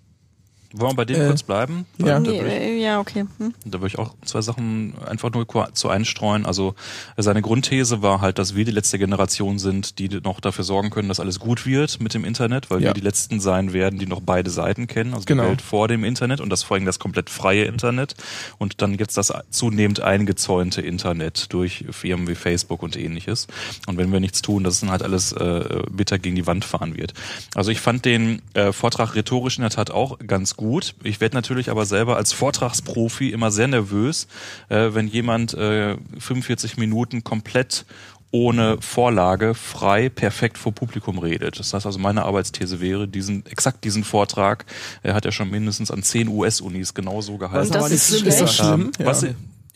Wollen 0.75 0.93
wir 0.93 0.97
bei 0.97 1.05
dem 1.07 1.21
Äh, 1.23 1.27
kurz 1.29 1.43
bleiben? 1.43 1.87
ja. 1.97 2.21
Ich- 2.21 2.83
ja, 2.83 3.01
okay. 3.01 3.25
Hm. 3.39 3.55
Da 3.65 3.79
würde 3.81 3.87
ich 3.87 3.99
auch 3.99 4.15
zwei 4.25 4.43
Sachen 4.43 4.95
einfach 5.07 5.33
nur 5.33 5.47
zu 5.73 5.89
einstreuen. 5.89 6.45
Also 6.45 6.75
äh, 7.17 7.23
seine 7.23 7.41
Grundthese 7.41 8.03
war 8.03 8.21
halt, 8.21 8.39
dass 8.39 8.55
wir 8.55 8.65
die 8.67 8.71
letzte 8.71 8.99
Generation 8.99 9.59
sind, 9.59 9.99
die 9.99 10.09
noch 10.09 10.41
dafür 10.41 10.65
sorgen 10.65 10.91
können, 10.91 11.09
dass 11.09 11.21
alles 11.21 11.39
gut 11.41 11.65
wird 11.65 12.01
mit 12.03 12.13
dem 12.13 12.25
Internet, 12.25 12.71
weil 12.71 12.83
Ja. 12.83 12.89
wir 12.91 12.95
die 12.95 13.01
letzten 13.01 13.41
sein 13.41 13.73
werden, 13.73 13.99
die 13.99 14.07
noch 14.07 14.21
beide 14.21 14.51
Seiten 14.51 14.87
kennen, 14.87 15.15
also 15.15 15.25
Genau. 15.25 15.45
die 15.45 15.49
Welt 15.51 15.63
vor 15.63 15.89
dem 15.89 16.05
Internet 16.05 16.41
und 16.41 16.51
das 16.51 16.63
vor 16.63 16.77
allem 16.77 16.85
das 16.85 16.99
komplett 16.99 17.31
freie 17.31 17.65
Internet. 17.65 18.15
Und 18.59 18.83
dann 18.83 18.97
gibt's 18.99 19.15
das 19.15 19.33
zunehmend 19.51 20.01
eingezäunte 20.01 20.83
Internet 20.83 21.53
durch 21.53 21.87
Firmen 21.91 22.29
wie 22.29 22.35
Facebook 22.35 22.83
und 22.83 22.97
ähnliches. 22.97 23.47
Und 23.87 23.97
wenn 23.97 24.13
wir 24.13 24.21
nichts 24.21 24.43
tun, 24.43 24.65
dass 24.65 24.75
es 24.75 24.81
dann 24.81 24.91
halt 24.91 25.03
alles 25.03 25.33
äh, 25.33 25.83
bitter 25.91 26.19
gegen 26.19 26.37
die 26.37 26.47
Wand 26.47 26.65
fahren 26.67 26.95
wird. 26.97 27.15
Also 27.55 27.71
ich 27.71 27.81
fand 27.81 28.05
den 28.05 28.43
äh, 28.53 28.73
Vortrag 28.73 29.15
rhetorisch 29.15 29.57
in 29.57 29.63
der 29.63 29.71
Tat 29.71 29.91
auch 29.91 30.19
ganz 30.27 30.58
gut. 30.59 30.95
Ich 31.03 31.23
werde 31.23 31.35
natürlich 31.35 31.71
aber 31.71 31.87
selber 31.87 32.17
als 32.17 32.35
Vortragsprofi 32.35 33.31
immer 33.31 33.51
sehr 33.51 33.69
nervös, 33.69 34.29
äh, 34.69 34.91
wenn 34.93 35.09
jemand 35.09 35.55
äh, 35.55 35.97
45 36.19 36.77
Minuten 36.77 37.25
komplett 37.25 37.87
ohne 38.31 38.77
Vorlage 38.81 39.55
frei 39.55 40.11
perfekt 40.11 40.59
vor 40.59 40.73
Publikum 40.73 41.19
redet. 41.19 41.59
Das 41.59 41.73
heißt 41.73 41.87
also, 41.87 41.99
meine 41.99 42.25
Arbeitsthese 42.25 42.81
wäre, 42.81 43.09
diesen, 43.09 43.47
exakt 43.47 43.85
diesen 43.85 44.05
Vortrag 44.05 44.67
äh, 45.03 45.15
hat 45.15 45.25
er 45.25 45.33
schon 45.33 45.49
mindestens 45.49 45.91
an 45.91 46.03
10 46.03 46.29
US-Unis 46.29 46.93
genauso 46.93 47.39
gehalten. 47.39 47.69
Und 47.69 47.75
das 47.75 47.85
aber 47.85 47.95
ist 47.95 48.13
nicht 48.13 48.27
Ist 48.27 48.41
das 48.43 48.57
schlimm? 48.57 48.91
Ähm, 48.99 49.07
was, 49.07 49.23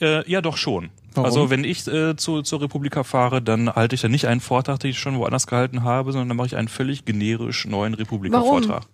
äh, 0.00 0.30
ja, 0.30 0.42
doch 0.42 0.58
schon. 0.58 0.90
Warum? 1.14 1.24
Also 1.24 1.50
wenn 1.50 1.64
ich 1.64 1.86
äh, 1.86 2.16
zu, 2.16 2.42
zur 2.42 2.60
Republika 2.60 3.04
fahre, 3.04 3.40
dann 3.40 3.72
halte 3.72 3.94
ich 3.94 4.02
dann 4.02 4.10
nicht 4.10 4.26
einen 4.26 4.40
Vortrag, 4.40 4.80
den 4.80 4.90
ich 4.90 4.98
schon 4.98 5.16
woanders 5.16 5.46
gehalten 5.46 5.84
habe, 5.84 6.12
sondern 6.12 6.28
dann 6.28 6.36
mache 6.36 6.48
ich 6.48 6.56
einen 6.56 6.68
völlig 6.68 7.04
generisch 7.04 7.66
neuen 7.66 7.94
Republika-Vortrag. 7.94 8.86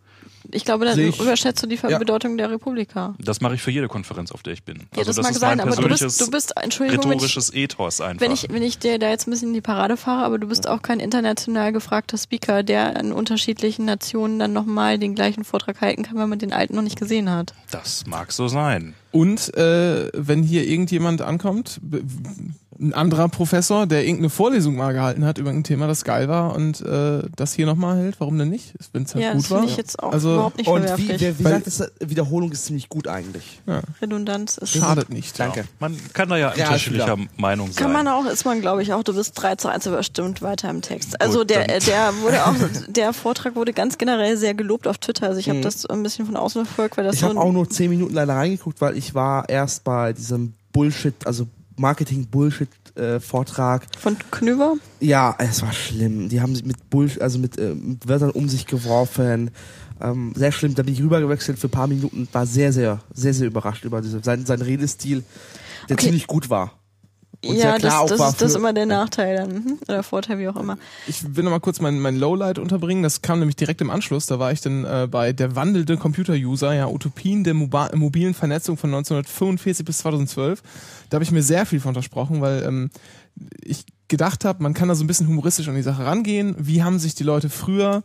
Ich 0.50 0.64
glaube, 0.64 0.84
dann 0.86 0.98
ich- 0.98 1.20
überschätzt 1.20 1.62
du 1.62 1.66
die 1.66 1.76
Ja. 1.76 1.98
Bedeutung 1.98 2.36
der 2.38 2.50
Republika. 2.50 3.14
Das 3.18 3.40
mache 3.40 3.54
ich 3.54 3.62
für 3.62 3.70
jede 3.70 3.88
Konferenz, 3.88 4.32
auf 4.32 4.42
der 4.42 4.54
ich 4.54 4.62
bin. 4.64 4.78
Ja, 4.78 4.98
also 4.98 5.04
das, 5.08 5.16
das 5.16 5.22
mag 5.24 5.32
ist 5.32 5.40
sein, 5.40 5.58
mein 5.58 5.68
aber 5.68 5.82
du 5.82 5.88
bist, 5.88 6.20
du 6.20 6.30
bist, 6.30 6.52
Entschuldigung, 6.56 7.04
wenn 7.04 7.10
ich, 7.12 7.16
rhetorisches 7.24 7.52
Ethos 7.54 8.00
einfach. 8.00 8.20
wenn 8.24 8.32
ich, 8.32 8.46
wenn 8.50 8.62
ich 8.62 8.78
dir 8.78 8.98
da 8.98 9.10
jetzt 9.10 9.26
ein 9.26 9.30
bisschen 9.30 9.48
in 9.48 9.54
die 9.54 9.60
Parade 9.60 9.96
fahre, 9.96 10.24
aber 10.24 10.38
du 10.38 10.48
bist 10.48 10.66
auch 10.68 10.80
kein 10.82 11.00
international 11.00 11.72
gefragter 11.72 12.16
Speaker, 12.18 12.62
der 12.62 12.96
in 12.98 13.12
unterschiedlichen 13.12 13.84
Nationen 13.84 14.38
dann 14.38 14.52
nochmal 14.52 14.98
den 14.98 15.14
gleichen 15.14 15.44
Vortrag 15.44 15.80
halten 15.80 16.02
kann, 16.02 16.16
wenn 16.18 16.28
man 16.28 16.38
den 16.38 16.52
alten 16.52 16.74
noch 16.76 16.82
nicht 16.82 16.98
gesehen 16.98 17.30
hat. 17.30 17.52
das 17.70 18.06
mag 18.06 18.32
so 18.32 18.48
sein. 18.48 18.94
Und 19.10 19.54
äh, 19.56 20.10
wenn 20.14 20.42
hier 20.42 20.66
irgendjemand 20.66 21.22
ankommt, 21.22 21.80
ein 22.80 22.94
anderer 22.94 23.28
Professor, 23.28 23.86
der 23.86 24.02
irgendeine 24.04 24.30
Vorlesung 24.30 24.76
mal 24.76 24.92
gehalten 24.92 25.24
hat 25.24 25.38
über 25.38 25.50
ein 25.50 25.64
Thema, 25.64 25.86
das 25.88 26.04
geil 26.04 26.28
war 26.28 26.54
und 26.54 26.80
äh, 26.80 27.22
das 27.34 27.52
hier 27.52 27.66
nochmal 27.66 27.96
hält, 27.98 28.20
warum 28.20 28.38
denn 28.38 28.50
nicht? 28.50 28.74
Wenn 28.92 29.02
es 29.02 29.14
halt 29.14 29.24
ja, 29.24 29.32
gut 29.32 29.42
das 29.42 29.50
war. 29.50 29.58
finde 29.58 29.72
ich 29.72 29.76
jetzt 29.78 30.00
auch 30.02 30.12
Also, 30.12 30.34
überhaupt 30.34 30.58
nicht 30.58 30.68
Und 30.68 30.82
wie, 30.82 30.86
verwerflich. 30.86 31.20
wer, 31.20 31.38
wie 31.38 31.42
sagt 31.42 31.66
es, 31.66 31.82
Wiederholung 32.00 32.52
ist 32.52 32.66
ziemlich 32.66 32.88
gut 32.88 33.08
eigentlich. 33.08 33.60
Redundanz 34.00 34.58
ist. 34.58 34.70
Schadet 34.76 35.10
nicht. 35.10 35.38
Danke. 35.38 35.64
Man 35.80 35.96
kann 36.12 36.28
da 36.28 36.36
ja 36.36 36.52
Ja, 36.56 36.66
unterschiedlicher 36.66 37.14
ist 37.18 37.38
Meinung 37.40 37.72
sein. 37.72 37.82
Kann 37.82 37.92
man 37.92 38.08
auch, 38.08 38.26
ist 38.26 38.44
man 38.44 38.60
glaube 38.60 38.82
ich 38.82 38.92
auch, 38.92 39.02
du 39.02 39.14
bist 39.14 39.32
3 39.42 39.56
zu 39.56 39.68
1 39.68 39.86
überstimmt 39.86 40.42
weiter 40.42 40.70
im 40.70 40.82
Text. 40.82 41.20
Also 41.20 41.40
Gut, 41.40 41.50
der, 41.50 41.66
dann- 41.66 41.76
äh, 41.76 41.80
der 41.80 42.12
wurde 42.22 42.46
auch, 42.46 42.54
der 42.88 43.12
Vortrag 43.12 43.56
wurde 43.56 43.72
ganz 43.72 43.98
generell 43.98 44.36
sehr 44.36 44.54
gelobt 44.54 44.86
auf 44.86 44.98
Twitter. 44.98 45.26
Also 45.26 45.40
ich 45.40 45.48
habe 45.48 45.58
Mhm. 45.58 45.62
das 45.62 45.84
ein 45.86 46.02
bisschen 46.02 46.26
von 46.26 46.36
außen 46.36 46.64
verfolgt, 46.64 46.96
weil 46.96 47.04
das 47.04 47.14
Ich 47.16 47.20
so 47.22 47.28
habe 47.28 47.40
auch 47.40 47.52
nur 47.52 47.68
zehn 47.68 47.90
Minuten 47.90 48.14
leider 48.14 48.34
reingeguckt, 48.34 48.80
weil 48.80 48.96
ich 48.96 49.14
war 49.14 49.48
erst 49.48 49.82
bei 49.84 50.12
diesem 50.12 50.52
Bullshit, 50.72 51.14
also 51.26 51.46
Marketing-Bullshit-Vortrag. 51.78 53.86
von 53.98 54.16
Knüver. 54.30 54.74
ja, 55.00 55.34
es 55.38 55.62
war 55.62 55.72
schlimm. 55.72 56.28
Die 56.28 56.40
haben 56.40 56.54
sich 56.54 56.64
mit 56.64 56.90
Bullshit, 56.90 57.22
also 57.22 57.38
mit, 57.38 57.58
äh, 57.58 57.74
mit 57.74 58.08
Wörtern 58.08 58.30
um 58.30 58.48
sich 58.48 58.66
geworfen. 58.66 59.50
Ähm, 60.00 60.32
sehr 60.36 60.52
schlimm. 60.52 60.74
Da 60.74 60.82
bin 60.82 60.94
ich 60.94 61.02
rübergewechselt 61.02 61.58
für 61.58 61.68
ein 61.68 61.72
paar 61.72 61.86
Minuten. 61.88 62.28
War 62.32 62.46
sehr, 62.46 62.72
sehr, 62.72 63.00
sehr, 63.12 63.34
sehr 63.34 63.48
überrascht 63.48 63.84
über 63.84 64.00
diese, 64.00 64.22
seinen, 64.22 64.46
seinen 64.46 64.62
Redestil, 64.62 65.24
der 65.88 65.94
Okay. 65.94 66.06
ziemlich 66.06 66.26
gut 66.26 66.50
war. 66.50 66.77
Und 67.46 67.54
ja, 67.54 67.78
das, 67.78 68.06
das, 68.06 68.20
ist, 68.32 68.42
das 68.42 68.54
immer 68.56 68.72
der 68.72 68.86
Nachteil 68.86 69.36
dann. 69.36 69.52
Mhm. 69.52 69.78
Oder 69.86 70.02
Vorteil, 70.02 70.38
wie 70.40 70.48
auch 70.48 70.56
immer. 70.56 70.76
Ich 71.06 71.36
will 71.36 71.44
noch 71.44 71.52
mal 71.52 71.60
kurz 71.60 71.80
mein, 71.80 72.00
mein 72.00 72.16
Lowlight 72.16 72.58
unterbringen. 72.58 73.04
Das 73.04 73.22
kam 73.22 73.38
nämlich 73.38 73.54
direkt 73.54 73.80
im 73.80 73.90
Anschluss. 73.90 74.26
Da 74.26 74.40
war 74.40 74.50
ich 74.50 74.60
dann 74.60 74.84
äh, 74.84 75.06
bei 75.08 75.32
der 75.32 75.54
wandelnde 75.54 75.96
Computer-User, 75.96 76.74
ja, 76.74 76.88
Utopien 76.88 77.44
der 77.44 77.54
Moba 77.54 77.90
mobilen 77.94 78.34
Vernetzung 78.34 78.76
von 78.76 78.90
1945 78.90 79.86
bis 79.86 79.98
2012. 79.98 80.62
Da 81.10 81.14
habe 81.16 81.24
ich 81.24 81.30
mir 81.30 81.42
sehr 81.42 81.64
viel 81.64 81.78
von 81.78 81.92
versprochen, 81.92 82.40
weil 82.40 82.64
ähm, 82.64 82.90
ich 83.62 83.84
gedacht 84.08 84.44
habe, 84.44 84.62
man 84.62 84.74
kann 84.74 84.88
da 84.88 84.94
so 84.94 85.04
ein 85.04 85.06
bisschen 85.06 85.28
humoristisch 85.28 85.68
an 85.68 85.76
die 85.76 85.82
Sache 85.82 86.04
rangehen. 86.04 86.56
Wie 86.58 86.82
haben 86.82 86.98
sich 86.98 87.14
die 87.14 87.24
Leute 87.24 87.50
früher 87.50 88.02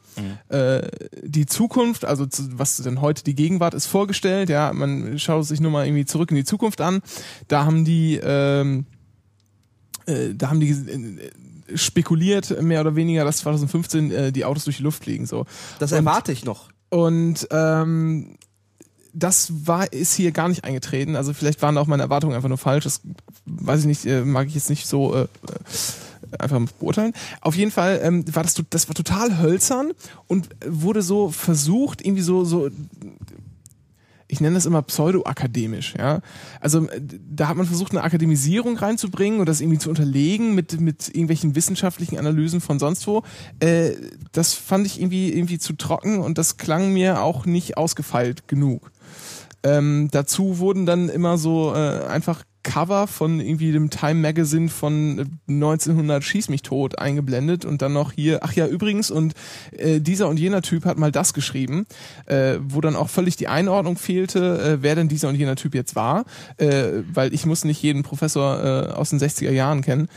äh, 0.50 0.88
die 1.24 1.46
Zukunft, 1.46 2.06
also 2.06 2.26
zu, 2.26 2.60
was 2.60 2.78
denn 2.78 3.02
heute 3.02 3.24
die 3.24 3.36
Gegenwart 3.36 3.74
ist, 3.74 3.88
vorgestellt? 3.88 4.50
Ja, 4.50 4.74
man 4.74 5.18
schaut 5.18 5.46
sich 5.46 5.62
nur 5.62 5.72
mal 5.72 5.88
irgendwie 5.88 6.06
zurück 6.06 6.30
in 6.30 6.36
die 6.36 6.44
Zukunft 6.44 6.82
an. 6.82 7.02
Da 7.48 7.66
haben 7.66 7.86
die 7.86 8.20
ähm, 8.22 8.86
äh, 10.06 10.34
da 10.36 10.50
haben 10.50 10.60
die 10.60 10.70
äh, 10.72 11.78
spekuliert, 11.78 12.62
mehr 12.62 12.82
oder 12.82 12.96
weniger, 12.96 13.24
dass 13.26 13.38
2015 13.38 14.12
äh, 14.12 14.32
die 14.32 14.46
Autos 14.46 14.66
durch 14.66 14.78
die 14.78 14.84
Luft 14.84 15.04
fliegen. 15.04 15.26
So. 15.26 15.46
Das 15.80 15.92
Und- 15.92 16.00
erwarte 16.00 16.32
ich 16.32 16.46
noch. 16.46 16.70
Und 16.90 17.48
ähm, 17.52 18.36
das 19.14 19.52
war 19.68 19.92
ist 19.94 20.14
hier 20.14 20.32
gar 20.32 20.48
nicht 20.50 20.64
eingetreten. 20.64 21.16
Also 21.16 21.34
vielleicht 21.34 21.62
waren 21.62 21.78
auch 21.78 21.88
meine 21.88 22.04
Erwartungen 22.04 22.36
einfach 22.36 22.50
nur 22.50 22.58
falsch. 22.58 22.84
Das 22.84 23.02
weiß 23.46 23.82
ich 23.82 23.86
nicht, 23.86 24.06
äh, 24.06 24.24
mag 24.26 24.48
ich 24.48 24.56
jetzt 24.56 24.70
nicht 24.70 24.88
so 24.88 25.16
äh, 25.16 25.22
äh, 25.22 25.28
einfach 26.40 26.60
beurteilen. 26.80 27.14
Auf 27.42 27.56
jeden 27.56 27.72
Fall 27.72 28.00
ähm, 28.04 28.26
war 28.36 28.44
das, 28.44 28.56
das 28.70 28.88
war 28.88 28.96
total 28.96 29.40
hölzern 29.40 29.92
und 30.28 30.50
wurde 30.68 31.02
so 31.04 31.30
versucht, 31.30 32.04
irgendwie 32.06 32.24
so, 32.24 32.44
so 32.44 32.70
ich 34.28 34.42
nenne 34.42 34.56
das 34.56 34.66
immer 34.66 34.82
pseudo-akademisch, 34.82 35.96
ja. 35.98 36.22
Also 36.60 36.88
äh, 36.88 37.02
da 37.02 37.48
hat 37.48 37.58
man 37.58 37.66
versucht, 37.66 37.92
eine 37.92 38.04
Akademisierung 38.04 38.78
reinzubringen 38.78 39.40
und 39.40 39.48
das 39.48 39.62
irgendwie 39.62 39.80
zu 39.80 39.90
unterlegen 39.90 40.56
mit, 40.56 40.80
mit 40.80 41.10
irgendwelchen 41.10 41.56
wissenschaftlichen 41.56 42.18
Analysen 42.18 42.62
von 42.62 42.80
sonst 42.80 43.06
wo. 43.08 43.24
Äh, 43.60 43.92
das 44.32 44.54
fand 44.54 44.86
ich 44.86 45.00
irgendwie, 45.00 45.32
irgendwie 45.34 45.60
zu 45.60 45.74
trocken 45.74 46.20
und 46.20 46.38
das 46.38 46.58
klang 46.58 46.94
mir 46.94 47.22
auch 47.22 47.46
nicht 47.46 47.78
ausgefeilt 47.78 48.48
genug. 48.48 48.92
Ähm, 49.64 50.10
dazu 50.12 50.60
wurden 50.60 50.86
dann 50.86 51.10
immer 51.10 51.38
so 51.38 51.74
äh, 51.74 52.06
einfach 52.06 52.44
Cover 52.64 53.08
von 53.08 53.40
irgendwie 53.40 53.72
dem 53.72 53.90
Time 53.90 54.16
Magazine 54.16 54.70
von 54.70 55.20
äh, 55.20 55.52
1900 55.52 56.24
Schieß 56.24 56.50
mich 56.50 56.64
tot 56.64 56.98
eingeblendet 56.98 57.66
und 57.66 57.82
dann 57.82 57.94
noch 57.94 58.14
hier, 58.14 58.40
ach 58.44 58.54
ja, 58.54 58.66
übrigens, 58.68 59.12
und 59.12 59.34
äh, 59.72 60.00
dieser 60.00 60.30
und 60.30 60.40
jener 60.40 60.62
Typ 60.62 60.86
hat 60.86 60.98
mal 60.98 61.12
das 61.12 61.34
geschrieben, 61.34 61.86
äh, 62.26 62.56
wo 62.62 62.82
dann 62.82 62.96
auch 62.96 63.10
völlig 63.10 63.36
die 63.36 63.48
Einordnung 63.48 63.98
fehlte, 63.98 64.80
äh, 64.80 64.82
wer 64.82 64.96
denn 64.96 65.10
dieser 65.10 65.30
und 65.30 65.36
jener 65.36 65.56
Typ 65.56 65.76
jetzt 65.76 65.96
war, 65.96 66.26
äh, 66.58 67.04
weil 67.14 67.34
ich 67.34 67.46
muss 67.46 67.66
nicht 67.66 67.82
jeden 67.84 68.04
Professor 68.04 68.64
äh, 68.64 68.94
aus 68.94 69.10
den 69.10 69.20
60er 69.20 69.52
Jahren 69.52 69.82
kennen 69.82 70.08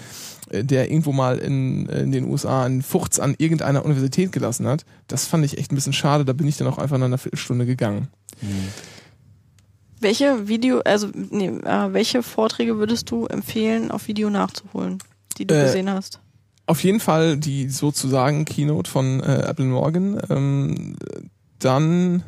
äh, 0.51 0.65
der 0.65 0.91
irgendwo 0.91 1.13
mal 1.13 1.39
in, 1.39 1.87
in 1.87 2.13
den 2.13 2.25
USA 2.25 2.65
einen 2.65 2.83
Furz 2.83 3.19
an 3.19 3.35
irgendeiner 3.37 3.85
Universität 3.85 4.31
gelassen 4.31 4.67
hat. 4.67 4.85
Das 5.09 5.27
fand 5.27 5.45
ich 5.45 5.59
echt 5.59 5.73
ein 5.73 5.75
bisschen 5.75 5.93
schade, 5.93 6.25
da 6.25 6.33
bin 6.33 6.47
ich 6.47 6.57
dann 6.57 6.69
auch 6.69 6.79
einfach 6.79 6.99
nach 6.99 7.07
einer 7.07 7.19
Viertelstunde 7.19 7.67
gegangen. 7.67 8.09
Welche 10.01 10.47
Video, 10.49 10.81
also 10.81 11.09
nee, 11.31 11.49
äh, 11.49 11.93
welche 11.93 12.23
Vorträge 12.23 12.77
würdest 12.79 13.11
du 13.11 13.27
empfehlen, 13.27 13.91
auf 13.91 14.09
Video 14.09 14.29
nachzuholen, 14.31 14.99
die 15.39 15.47
du 15.47 15.55
Äh, 15.55 15.65
gesehen 15.65 15.91
hast? 15.91 16.21
Auf 16.67 16.83
jeden 16.85 17.01
Fall 17.01 17.37
die 17.37 17.69
sozusagen 17.69 18.45
Keynote 18.45 18.91
von 18.91 19.21
äh, 19.21 19.43
Apple 19.49 19.65
Morgan. 19.67 20.21
Ähm, 20.29 20.97
dann 21.61 22.25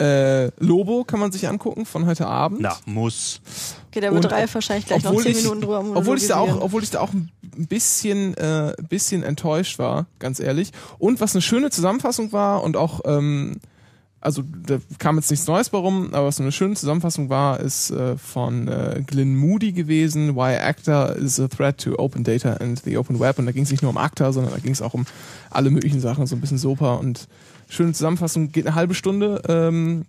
äh, 0.00 0.48
Lobo 0.62 1.04
kann 1.04 1.20
man 1.20 1.30
sich 1.32 1.48
angucken 1.48 1.86
von 1.86 2.04
heute 2.06 2.26
Abend. 2.26 2.60
Na, 2.60 2.76
muss. 2.84 3.40
Okay, 3.90 4.00
da 4.00 4.12
wird 4.12 4.30
Ralf 4.30 4.54
wahrscheinlich 4.54 4.86
gleich 4.86 5.04
noch 5.04 5.10
obwohl 5.12 5.22
10 5.22 5.32
ich- 5.32 5.42
Minuten 5.44 5.60
drüber 5.60 5.84
Obwohl 5.94 6.18
ich 6.18 6.26
da 6.26 6.36
auch, 6.38 6.60
obwohl 6.60 6.82
ich 6.82 6.90
da 6.90 7.00
auch 7.00 7.12
ein 7.12 7.30
bisschen, 7.68 8.34
äh, 8.36 8.74
bisschen 8.88 9.22
enttäuscht 9.22 9.78
war, 9.78 10.06
ganz 10.18 10.40
ehrlich. 10.40 10.72
Und 10.98 11.20
was 11.20 11.34
eine 11.34 11.42
schöne 11.42 11.70
Zusammenfassung 11.70 12.32
war 12.32 12.62
und 12.64 12.76
auch, 12.76 13.00
ähm, 13.04 13.60
also 14.24 14.42
da 14.66 14.78
kam 14.98 15.16
jetzt 15.16 15.30
nichts 15.30 15.46
Neues 15.46 15.68
bei 15.68 15.78
rum, 15.78 16.08
aber 16.12 16.26
was 16.26 16.40
eine 16.40 16.50
schöne 16.50 16.74
Zusammenfassung 16.74 17.28
war, 17.28 17.60
ist 17.60 17.90
äh, 17.90 18.16
von 18.16 18.68
äh, 18.68 19.02
Glyn 19.06 19.36
Moody 19.36 19.72
gewesen, 19.72 20.34
Why 20.34 20.56
ACTA 20.56 21.08
is 21.08 21.38
a 21.38 21.46
threat 21.46 21.78
to 21.82 21.98
open 21.98 22.24
data 22.24 22.54
and 22.54 22.82
the 22.84 22.96
open 22.96 23.20
web. 23.20 23.38
Und 23.38 23.46
da 23.46 23.52
ging 23.52 23.64
es 23.64 23.70
nicht 23.70 23.82
nur 23.82 23.90
um 23.90 23.98
ACTA, 23.98 24.32
sondern 24.32 24.54
da 24.54 24.58
ging 24.58 24.72
es 24.72 24.80
auch 24.80 24.94
um 24.94 25.04
alle 25.50 25.70
möglichen 25.70 26.00
Sachen, 26.00 26.26
so 26.26 26.34
ein 26.34 26.40
bisschen 26.40 26.58
Sopa 26.58 26.94
und 26.94 27.28
schöne 27.68 27.92
Zusammenfassung, 27.92 28.50
geht 28.50 28.66
eine 28.66 28.74
halbe 28.74 28.94
Stunde, 28.94 29.42
ähm, 29.48 30.06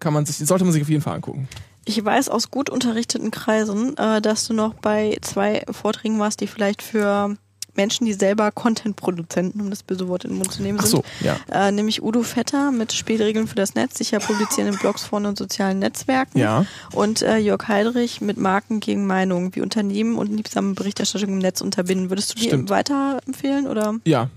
kann 0.00 0.12
man 0.12 0.26
sich, 0.26 0.36
sollte 0.36 0.64
man 0.64 0.72
sich 0.72 0.82
auf 0.82 0.88
jeden 0.88 1.02
Fall 1.02 1.14
angucken. 1.14 1.48
Ich 1.84 2.04
weiß 2.04 2.28
aus 2.28 2.50
gut 2.50 2.68
unterrichteten 2.68 3.30
Kreisen, 3.30 3.96
äh, 3.96 4.20
dass 4.20 4.46
du 4.46 4.54
noch 4.54 4.74
bei 4.74 5.18
zwei 5.20 5.64
Vorträgen 5.70 6.18
warst, 6.18 6.40
die 6.40 6.48
vielleicht 6.48 6.82
für 6.82 7.36
Menschen, 7.74 8.04
die 8.04 8.12
selber 8.12 8.50
Content-Produzenten, 8.50 9.60
um 9.60 9.70
das 9.70 9.82
böse 9.82 10.08
Wort 10.08 10.24
in 10.24 10.30
den 10.30 10.38
Mund 10.38 10.52
zu 10.52 10.62
nehmen, 10.62 10.78
sind. 10.78 10.90
so, 10.90 11.04
ja. 11.20 11.36
Äh, 11.50 11.72
nämlich 11.72 12.02
Udo 12.02 12.22
Vetter 12.22 12.70
mit 12.70 12.92
Spielregeln 12.92 13.46
für 13.46 13.54
das 13.54 13.74
Netz, 13.74 13.98
sicher 13.98 14.18
publizieren 14.18 14.68
in 14.72 14.78
Blogs 14.78 15.04
von 15.04 15.26
und 15.26 15.38
sozialen 15.38 15.78
Netzwerken. 15.78 16.38
Ja. 16.38 16.66
Und 16.92 17.22
äh, 17.22 17.38
Jörg 17.38 17.66
Heidrich 17.68 18.20
mit 18.20 18.36
Marken 18.36 18.80
gegen 18.80 19.06
Meinungen, 19.06 19.54
wie 19.54 19.60
Unternehmen 19.60 20.16
und 20.16 20.30
liebsame 20.30 20.74
Berichterstattung 20.74 21.30
im 21.30 21.38
Netz 21.38 21.60
unterbinden. 21.60 22.10
Würdest 22.10 22.32
du 22.32 22.38
die 22.38 22.46
Stimmt. 22.48 22.70
weiterempfehlen 22.70 23.66
oder? 23.66 23.94
Ja, 24.04 24.28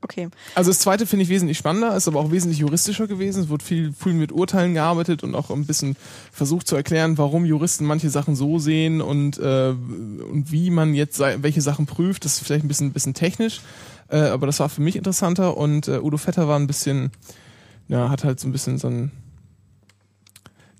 Okay. 0.00 0.28
Also 0.54 0.70
das 0.70 0.78
zweite 0.78 1.06
finde 1.06 1.24
ich 1.24 1.28
wesentlich 1.28 1.58
spannender, 1.58 1.96
ist 1.96 2.06
aber 2.06 2.20
auch 2.20 2.30
wesentlich 2.30 2.60
juristischer 2.60 3.08
gewesen. 3.08 3.42
Es 3.42 3.48
wurde 3.48 3.64
viel, 3.64 3.92
viel 3.92 4.12
mit 4.12 4.30
Urteilen 4.30 4.74
gearbeitet 4.74 5.24
und 5.24 5.34
auch 5.34 5.50
ein 5.50 5.66
bisschen 5.66 5.96
versucht 6.30 6.68
zu 6.68 6.76
erklären, 6.76 7.18
warum 7.18 7.44
Juristen 7.44 7.84
manche 7.84 8.08
Sachen 8.08 8.36
so 8.36 8.60
sehen 8.60 9.00
und, 9.00 9.38
äh, 9.38 9.70
und 9.70 10.52
wie 10.52 10.70
man 10.70 10.94
jetzt 10.94 11.18
welche 11.18 11.62
Sachen 11.62 11.86
prüft. 11.86 12.24
Das 12.24 12.34
ist 12.34 12.46
vielleicht 12.46 12.64
ein 12.64 12.68
bisschen, 12.68 12.92
bisschen 12.92 13.14
technisch, 13.14 13.60
äh, 14.08 14.18
aber 14.18 14.46
das 14.46 14.60
war 14.60 14.68
für 14.68 14.82
mich 14.82 14.94
interessanter 14.94 15.56
und 15.56 15.88
äh, 15.88 15.98
Udo 15.98 16.16
Vetter 16.16 16.46
war 16.46 16.58
ein 16.58 16.68
bisschen, 16.68 17.10
ja, 17.88 18.08
hat 18.08 18.22
halt 18.22 18.38
so 18.38 18.46
ein 18.46 18.52
bisschen 18.52 18.78
so 18.78 18.88
ein 18.88 19.10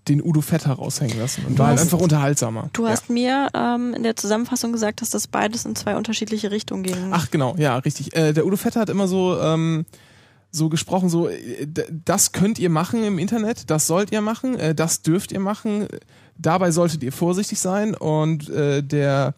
den 0.08 0.22
Udo 0.22 0.40
Vetter 0.40 0.72
raushängen 0.72 1.18
lassen 1.18 1.44
und 1.46 1.54
Du 1.54 1.58
war 1.60 1.68
halt 1.68 1.78
hast- 1.78 1.86
einfach 1.86 2.00
unterhaltsamer. 2.00 2.70
Du 2.72 2.86
hast 2.88 3.10
mir 3.10 3.48
ähm, 3.54 3.94
in 3.94 4.02
der 4.02 4.16
Zusammenfassung 4.16 4.72
gesagt, 4.72 5.00
dass 5.02 5.10
das 5.10 5.26
beides 5.26 5.64
in 5.64 5.76
zwei 5.76 5.96
unterschiedliche 5.96 6.50
Richtungen 6.50 6.82
ging. 6.82 6.96
Ach 7.12 7.30
genau, 7.30 7.54
ja, 7.58 7.76
richtig. 7.78 8.16
Äh, 8.16 8.32
der 8.32 8.46
Udo 8.46 8.56
Vetter 8.56 8.80
hat 8.80 8.88
immer 8.90 9.06
so 9.08 9.38
ähm, 9.40 9.84
so 10.50 10.68
gesprochen, 10.70 11.08
so 11.10 11.28
äh, 11.28 11.66
das 12.04 12.32
könnt 12.32 12.58
ihr 12.58 12.70
machen 12.70 13.04
im 13.04 13.18
Internet, 13.18 13.68
das 13.70 13.86
sollt 13.86 14.12
ihr 14.12 14.22
machen, 14.22 14.58
äh, 14.58 14.74
das 14.74 15.02
dürft 15.02 15.30
ihr 15.32 15.40
machen, 15.40 15.86
dabei 16.38 16.70
solltet 16.70 17.02
ihr 17.02 17.12
vorsichtig 17.12 17.60
sein 17.60 17.94
und 17.94 18.48
äh, 18.48 18.82
der 18.82 19.34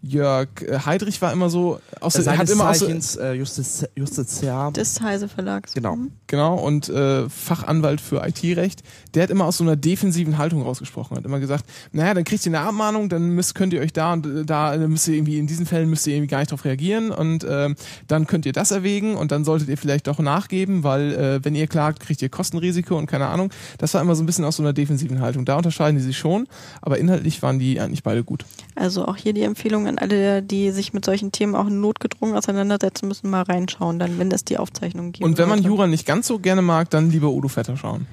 Jörg 0.00 0.48
äh, 0.62 0.78
Heidrich 0.84 1.20
war 1.20 1.32
immer 1.32 1.50
so 1.50 1.80
aus 2.00 2.14
der, 2.14 2.38
hat 2.38 2.48
immer 2.50 2.70
aus, 2.70 2.78
Zeichens 2.78 3.16
äh, 3.16 3.32
Justiz, 3.32 3.84
Justiziar. 3.96 4.72
Des 4.72 5.00
Heise 5.00 5.28
Verlags. 5.28 5.74
Genau. 5.74 5.96
Mhm. 5.96 6.12
genau 6.26 6.54
und 6.54 6.88
äh, 6.88 7.28
Fachanwalt 7.28 8.00
für 8.00 8.24
IT-Recht, 8.26 8.82
der 9.14 9.24
hat 9.24 9.30
immer 9.30 9.46
aus 9.46 9.58
so 9.58 9.64
einer 9.64 9.76
defensiven 9.76 10.38
Haltung 10.38 10.62
rausgesprochen, 10.62 11.16
hat 11.16 11.24
immer 11.24 11.40
gesagt, 11.40 11.64
naja, 11.92 12.14
dann 12.14 12.24
kriegt 12.24 12.46
ihr 12.46 12.50
eine 12.50 12.60
Abmahnung, 12.60 13.08
dann 13.08 13.30
müsst, 13.30 13.54
könnt 13.54 13.72
ihr 13.72 13.80
euch 13.80 13.92
da 13.92 14.12
und 14.12 14.26
äh, 14.26 14.44
da 14.44 14.74
äh, 14.74 14.86
müsst 14.86 15.08
ihr 15.08 15.14
irgendwie 15.14 15.38
in 15.38 15.46
diesen 15.48 15.66
Fällen 15.66 15.90
müsst 15.90 16.06
ihr 16.06 16.14
irgendwie 16.14 16.30
gar 16.30 16.38
nicht 16.38 16.52
drauf 16.52 16.64
reagieren 16.64 17.10
und 17.10 17.44
ähm, 17.48 17.74
dann 18.06 18.26
könnt 18.26 18.46
ihr 18.46 18.52
das 18.52 18.70
erwägen 18.70 19.16
und 19.16 19.32
dann 19.32 19.44
solltet 19.44 19.68
ihr 19.68 19.76
vielleicht 19.76 20.06
doch 20.06 20.20
nachgeben, 20.20 20.84
weil 20.84 21.12
äh, 21.14 21.44
wenn 21.44 21.56
ihr 21.56 21.66
klagt, 21.66 22.00
kriegt 22.00 22.22
ihr 22.22 22.28
Kostenrisiko 22.28 22.96
und 22.96 23.06
keine 23.06 23.26
Ahnung. 23.26 23.50
Das 23.78 23.94
war 23.94 24.00
immer 24.00 24.14
so 24.14 24.22
ein 24.22 24.26
bisschen 24.26 24.44
aus 24.44 24.56
so 24.56 24.62
einer 24.62 24.72
defensiven 24.72 25.20
Haltung. 25.20 25.44
Da 25.44 25.56
unterscheiden 25.56 25.96
die 25.96 26.04
sich 26.04 26.16
schon, 26.16 26.46
aber 26.82 26.98
inhaltlich 26.98 27.42
waren 27.42 27.58
die 27.58 27.80
eigentlich 27.80 28.04
beide 28.04 28.22
gut. 28.22 28.44
Also 28.76 29.06
auch 29.06 29.16
hier 29.16 29.32
die 29.32 29.42
Empfehlung 29.42 29.87
an 29.88 29.98
alle, 29.98 30.42
die 30.42 30.70
sich 30.70 30.92
mit 30.92 31.04
solchen 31.04 31.32
Themen 31.32 31.54
auch 31.54 31.68
notgedrungen 31.68 32.36
auseinandersetzen 32.36 33.08
müssen, 33.08 33.30
mal 33.30 33.42
reinschauen, 33.42 33.98
dann, 33.98 34.18
wenn 34.18 34.30
es 34.30 34.44
die 34.44 34.58
Aufzeichnung 34.58 35.12
gibt. 35.12 35.24
Und 35.24 35.38
wenn 35.38 35.48
man 35.48 35.62
Jura 35.62 35.86
nicht 35.86 36.06
ganz 36.06 36.26
so 36.26 36.38
gerne 36.38 36.62
mag, 36.62 36.90
dann 36.90 37.10
lieber 37.10 37.30
Udo 37.30 37.48
Vetter 37.48 37.76
schauen. 37.76 38.06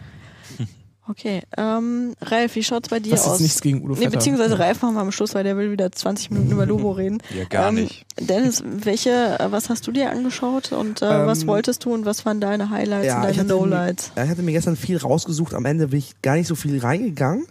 Okay, 1.07 1.43
ähm, 1.55 2.15
Ralf, 2.19 2.55
wie 2.55 2.63
schaut's 2.63 2.89
bei 2.89 2.99
dir 2.99 3.11
Das 3.11 3.21
ist 3.21 3.33
aus? 3.33 3.39
nichts 3.39 3.61
gegen 3.61 3.83
Udo 3.83 3.89
Nee, 3.93 4.05
Vetter. 4.05 4.09
beziehungsweise 4.17 4.57
Ralf 4.57 4.81
machen 4.81 4.95
wir 4.95 5.01
am 5.01 5.11
Schluss, 5.11 5.35
weil 5.35 5.43
der 5.43 5.55
will 5.55 5.71
wieder 5.71 5.91
20 5.91 6.31
Minuten 6.31 6.51
über 6.53 6.65
Lobo 6.65 6.89
reden. 6.93 7.19
Ja, 7.37 7.43
gar 7.45 7.69
ähm, 7.69 7.75
nicht. 7.75 8.07
Dennis, 8.19 8.63
welche, 8.65 9.11
äh, 9.39 9.51
was 9.51 9.69
hast 9.69 9.85
du 9.85 9.91
dir 9.91 10.09
angeschaut 10.09 10.71
und 10.71 11.03
äh, 11.03 11.05
Ähm, 11.21 11.27
was 11.27 11.45
wolltest 11.45 11.85
du 11.85 11.93
und 11.93 12.05
was 12.07 12.25
waren 12.25 12.41
deine 12.41 12.71
Highlights 12.71 13.13
und 13.13 13.19
ich 13.19 13.23
deine 13.27 13.37
hatte, 13.37 13.49
Lowlights? 13.49 14.13
mir- 14.15 14.23
ich 14.23 14.29
hatte 14.31 14.41
mir 14.41 14.51
gestern 14.53 14.75
viel 14.75 14.97
rausgesucht. 14.97 15.53
Am 15.53 15.65
Ende 15.65 15.89
bin 15.89 15.99
ich 15.99 16.19
gar 16.23 16.37
nicht 16.37 16.47
so 16.47 16.55
viel 16.55 16.79
reingegangen. 16.79 17.45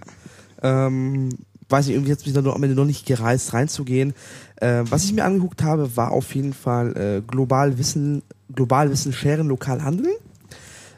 Ähm, 0.61 1.29
weiß 1.69 1.87
ich, 1.89 1.95
irgendwie 1.95 2.13
hat 2.13 2.25
mich 2.25 2.35
dann 2.35 2.47
am 2.47 2.63
Ende 2.63 2.77
noch 2.77 2.85
nicht 2.85 3.07
gereist, 3.07 3.53
reinzugehen. 3.53 4.15
Äh, 4.57 4.83
was 4.89 5.05
ich 5.05 5.13
mir 5.13 5.25
angeguckt 5.25 5.63
habe, 5.63 5.97
war 5.97 6.13
auf 6.13 6.35
jeden 6.35 6.53
Fall 6.53 6.97
äh, 6.97 7.23
global 7.27 7.79
Wissen, 7.79 8.23
global 8.55 8.91
Wissen 8.91 9.13
scheren, 9.13 9.49
lokal 9.49 9.83
handeln. 9.83 10.15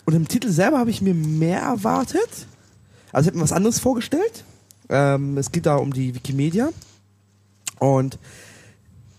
Und 0.04 0.14
im 0.14 0.28
Titel 0.28 0.50
selber 0.50 0.78
habe 0.78 0.90
ich 0.90 1.02
mir 1.02 1.14
mehr 1.14 1.60
erwartet. 1.60 2.46
Also 3.12 3.26
ich 3.26 3.32
habe 3.32 3.38
mir 3.38 3.44
was 3.44 3.52
anderes 3.52 3.78
vorgestellt. 3.78 4.44
Ähm, 4.88 5.36
es 5.36 5.50
geht 5.50 5.66
da 5.66 5.76
um 5.76 5.92
die 5.92 6.14
Wikimedia. 6.14 6.70
Und 7.78 8.18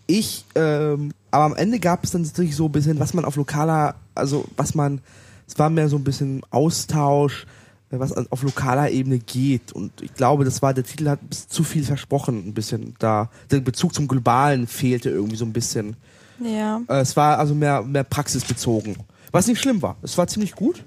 ich, 0.08 0.46
ähm, 0.56 1.12
aber 1.32 1.44
am 1.46 1.56
Ende 1.56 1.80
gab 1.80 2.04
es 2.04 2.12
dann 2.12 2.22
natürlich 2.22 2.56
so 2.56 2.66
ein 2.66 2.72
bisschen, 2.72 3.00
was 3.00 3.14
man 3.14 3.26
auf 3.26 3.36
lokaler, 3.36 3.96
also 4.16 4.46
was 4.56 4.74
man, 4.74 5.02
es 5.46 5.60
war 5.60 5.70
mehr 5.70 5.90
so 5.90 5.98
ein 5.98 6.04
bisschen 6.04 6.42
Austausch, 6.50 7.46
was 7.90 8.12
auf 8.12 8.44
lokaler 8.44 8.90
Ebene 8.90 9.20
geht. 9.20 9.72
Und 9.72 10.02
ich 10.02 10.14
glaube, 10.14 10.44
das 10.44 10.62
war, 10.62 10.74
der 10.74 10.84
Titel 10.84 11.08
hat 11.08 11.20
zu 11.32 11.64
viel 11.64 11.84
versprochen, 11.84 12.48
ein 12.48 12.54
bisschen 12.54 12.96
da. 13.00 13.30
Der 13.52 13.60
Bezug 13.62 13.94
zum 13.94 14.08
Globalen 14.08 14.68
fehlte 14.68 15.10
irgendwie 15.10 15.38
so 15.38 15.46
ein 15.46 15.54
bisschen. 15.54 15.96
Ja. 16.40 16.82
Äh, 16.88 17.00
es 17.00 17.16
war 17.16 17.40
also 17.40 17.56
mehr, 17.56 17.82
mehr 17.84 18.04
praxisbezogen. 18.04 18.98
Was 19.32 19.48
nicht 19.48 19.62
schlimm 19.62 19.82
war. 19.82 19.98
Es 20.02 20.18
war 20.18 20.28
ziemlich 20.28 20.54
gut. 20.54 20.84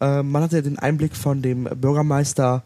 Äh, 0.00 0.22
man 0.22 0.42
hatte 0.42 0.62
den 0.62 0.78
Einblick 0.78 1.14
von 1.14 1.42
dem 1.42 1.64
Bürgermeister, 1.64 2.64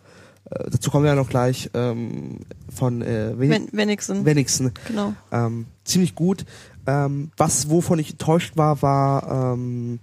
äh, 0.51 0.71
dazu 0.71 0.91
kommen 0.91 1.05
wir 1.05 1.11
ja 1.11 1.17
noch 1.17 1.29
gleich, 1.29 1.71
ähm, 1.75 2.41
von 2.75 3.03
äh, 3.03 3.39
Wen 3.39 3.51
Wen 3.51 3.69
wenigstens. 3.73 4.25
Wenigsen. 4.25 4.73
genau. 4.87 5.13
Ähm, 5.33 5.67
ziemlich 5.85 6.15
gut. 6.15 6.45
Ähm, 6.87 7.31
was, 7.37 7.69
wovon 7.69 7.99
ich 7.99 8.13
enttäuscht 8.13 8.57
war, 8.57 8.81
war, 8.81 9.55
ähm, 9.55 9.99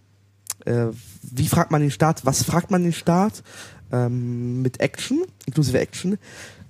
äh, 0.65 0.87
wie 1.21 1.47
fragt 1.47 1.71
man 1.71 1.81
den 1.81 1.91
Staat? 1.91 2.25
Was 2.25 2.43
fragt 2.43 2.71
man 2.71 2.83
den 2.83 2.93
Staat? 2.93 3.43
Ähm, 3.91 4.61
mit 4.61 4.79
Action, 4.79 5.23
inklusive 5.45 5.79
Action. 5.79 6.17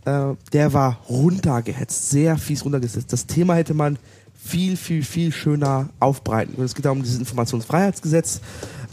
Äh, 0.05 0.33
der 0.51 0.73
war 0.73 0.99
runtergehetzt, 1.07 2.09
sehr 2.09 2.37
fies 2.37 2.65
runtergesetzt. 2.65 3.13
Das 3.13 3.25
Thema 3.25 3.55
hätte 3.55 3.73
man 3.73 3.97
viel, 4.35 4.75
viel, 4.75 5.03
viel 5.03 5.31
schöner 5.31 5.89
aufbreiten. 5.99 6.61
Es 6.61 6.75
geht 6.75 6.85
da 6.85 6.91
um 6.91 7.01
dieses 7.01 7.19
Informationsfreiheitsgesetz. 7.19 8.41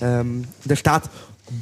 Ähm, 0.00 0.44
der 0.64 0.76
Staat 0.76 1.10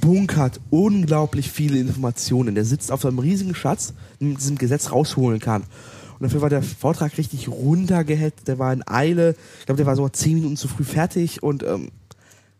bunkert 0.00 0.60
unglaublich 0.70 1.50
viele 1.50 1.78
Informationen. 1.78 2.54
Der 2.54 2.64
sitzt 2.64 2.92
auf 2.92 3.04
einem 3.06 3.18
riesigen 3.18 3.54
Schatz, 3.54 3.94
den 4.20 4.30
mit 4.30 4.40
diesem 4.40 4.58
Gesetz 4.58 4.92
rausholen 4.92 5.40
kann. 5.40 5.62
Und 5.62 6.24
dafür 6.24 6.42
war 6.42 6.50
der 6.50 6.62
Vortrag 6.62 7.16
richtig 7.16 7.48
runtergehetzt. 7.48 8.48
Der 8.48 8.58
war 8.58 8.72
in 8.72 8.86
Eile. 8.86 9.36
Ich 9.60 9.66
glaube, 9.66 9.78
der 9.78 9.86
war 9.86 9.96
sogar 9.96 10.12
zehn 10.12 10.34
Minuten 10.34 10.56
zu 10.56 10.68
früh 10.68 10.84
fertig 10.84 11.42
und 11.42 11.62
ähm, 11.62 11.90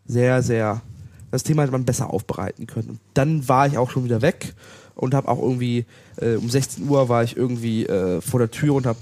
sehr, 0.09 0.43
sehr. 0.43 0.81
Das 1.31 1.43
Thema 1.45 1.63
hätte 1.63 1.73
man 1.73 1.85
besser 1.85 2.11
aufbereiten 2.11 2.67
können. 2.67 2.89
Und 2.91 3.01
dann 3.15 3.47
war 3.49 3.67
ich 3.67 3.77
auch 3.79 3.91
schon 3.91 4.05
wieder 4.05 4.23
weg 4.23 4.55
und 4.95 5.15
habe 5.15 5.29
auch 5.29 5.41
irgendwie 5.41 5.85
äh, 6.21 6.35
um 6.37 6.49
16 6.51 6.89
Uhr 6.89 7.09
war 7.09 7.23
ich 7.23 7.37
irgendwie 7.37 7.85
äh, 7.87 8.21
vor 8.21 8.41
der 8.41 8.51
Tür 8.51 8.75
und 8.75 8.87
habe 8.87 8.99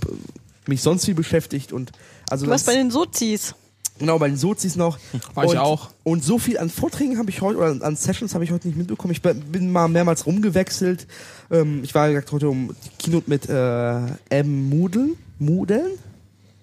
mich 0.67 0.83
sonst 0.83 1.05
viel 1.05 1.15
beschäftigt 1.15 1.73
und 1.73 1.93
also 2.29 2.45
Du 2.45 2.51
warst 2.51 2.67
das- 2.67 2.75
bei 2.75 2.81
den 2.81 2.91
Sozis. 2.91 3.55
Genau, 3.99 4.19
bei 4.19 4.29
den 4.29 4.37
Sozis 4.37 4.77
noch. 4.77 4.99
War 5.35 5.45
ich 5.45 5.53
und, 5.53 5.57
auch. 5.57 5.89
Und 6.05 6.23
so 6.23 6.39
viel 6.39 6.59
an 6.59 6.69
Vorträgen 6.69 7.17
habe 7.17 7.31
ich 7.31 7.41
heute, 7.41 7.57
oder 7.59 7.83
an 7.83 7.97
Sessions 7.97 8.35
habe 8.35 8.45
ich 8.45 8.51
heute 8.51 8.69
nicht 8.69 8.77
mitbekommen. 8.77 9.13
Ich 9.13 9.23
bin- 9.23 9.73
mal 9.73 9.89
mehrmals 9.89 10.27
rumgewechselt. 10.27 11.07
Ähm, 11.51 11.81
ich 11.83 11.95
war 11.95 12.07
wie 12.09 12.13
gesagt 12.13 12.31
heute 12.33 12.51
um 12.51 12.75
die 12.85 13.03
Keynote 13.03 13.31
mit 13.31 13.49
äh, 13.49 14.01
M. 14.41 14.69
Moodle. 14.69 15.11
Moodeln? 15.39 15.93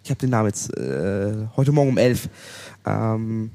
Ich 0.04 0.12
habe 0.12 0.20
den 0.20 0.30
Namen 0.30 0.50
jetzt 0.50 0.78
äh, 0.78 1.34
heute 1.56 1.72
Morgen 1.72 1.90
um 1.90 1.98
11. 1.98 2.30
Ähm, 2.86 3.50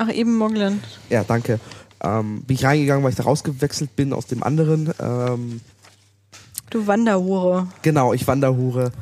Ach, 0.00 0.08
eben 0.08 0.36
Moglen. 0.36 0.80
ja, 1.10 1.24
danke. 1.24 1.58
Ähm, 2.00 2.42
bin 2.42 2.54
ich 2.56 2.64
reingegangen, 2.64 3.02
weil 3.02 3.10
ich 3.10 3.16
da 3.16 3.24
rausgewechselt 3.24 3.96
bin 3.96 4.12
aus 4.12 4.26
dem 4.26 4.42
anderen. 4.44 4.92
Ähm, 5.00 5.60
Du 6.70 6.86
Wanderhure. 6.86 7.66
genau, 7.82 8.12
ich 8.12 8.26
Wanderhure. 8.28 8.92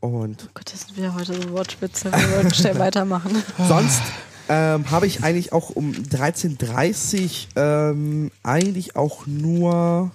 Und 0.00 0.44
Oh 0.46 0.50
Gott, 0.54 0.72
das 0.72 0.82
sind 0.82 0.96
wieder 0.96 1.14
heute 1.14 1.34
so 1.34 1.50
Wortspitze. 1.50 2.10
Wir 2.12 2.30
wollten 2.36 2.54
schnell 2.54 2.78
weitermachen. 2.78 3.42
Sonst 3.68 4.00
ähm, 4.48 4.90
habe 4.90 5.06
ich 5.06 5.22
eigentlich 5.24 5.52
auch 5.52 5.70
um 5.70 5.92
13.30 5.92 7.48
ähm, 7.56 8.30
eigentlich 8.42 8.94
auch 8.96 9.26
nur 9.26 10.10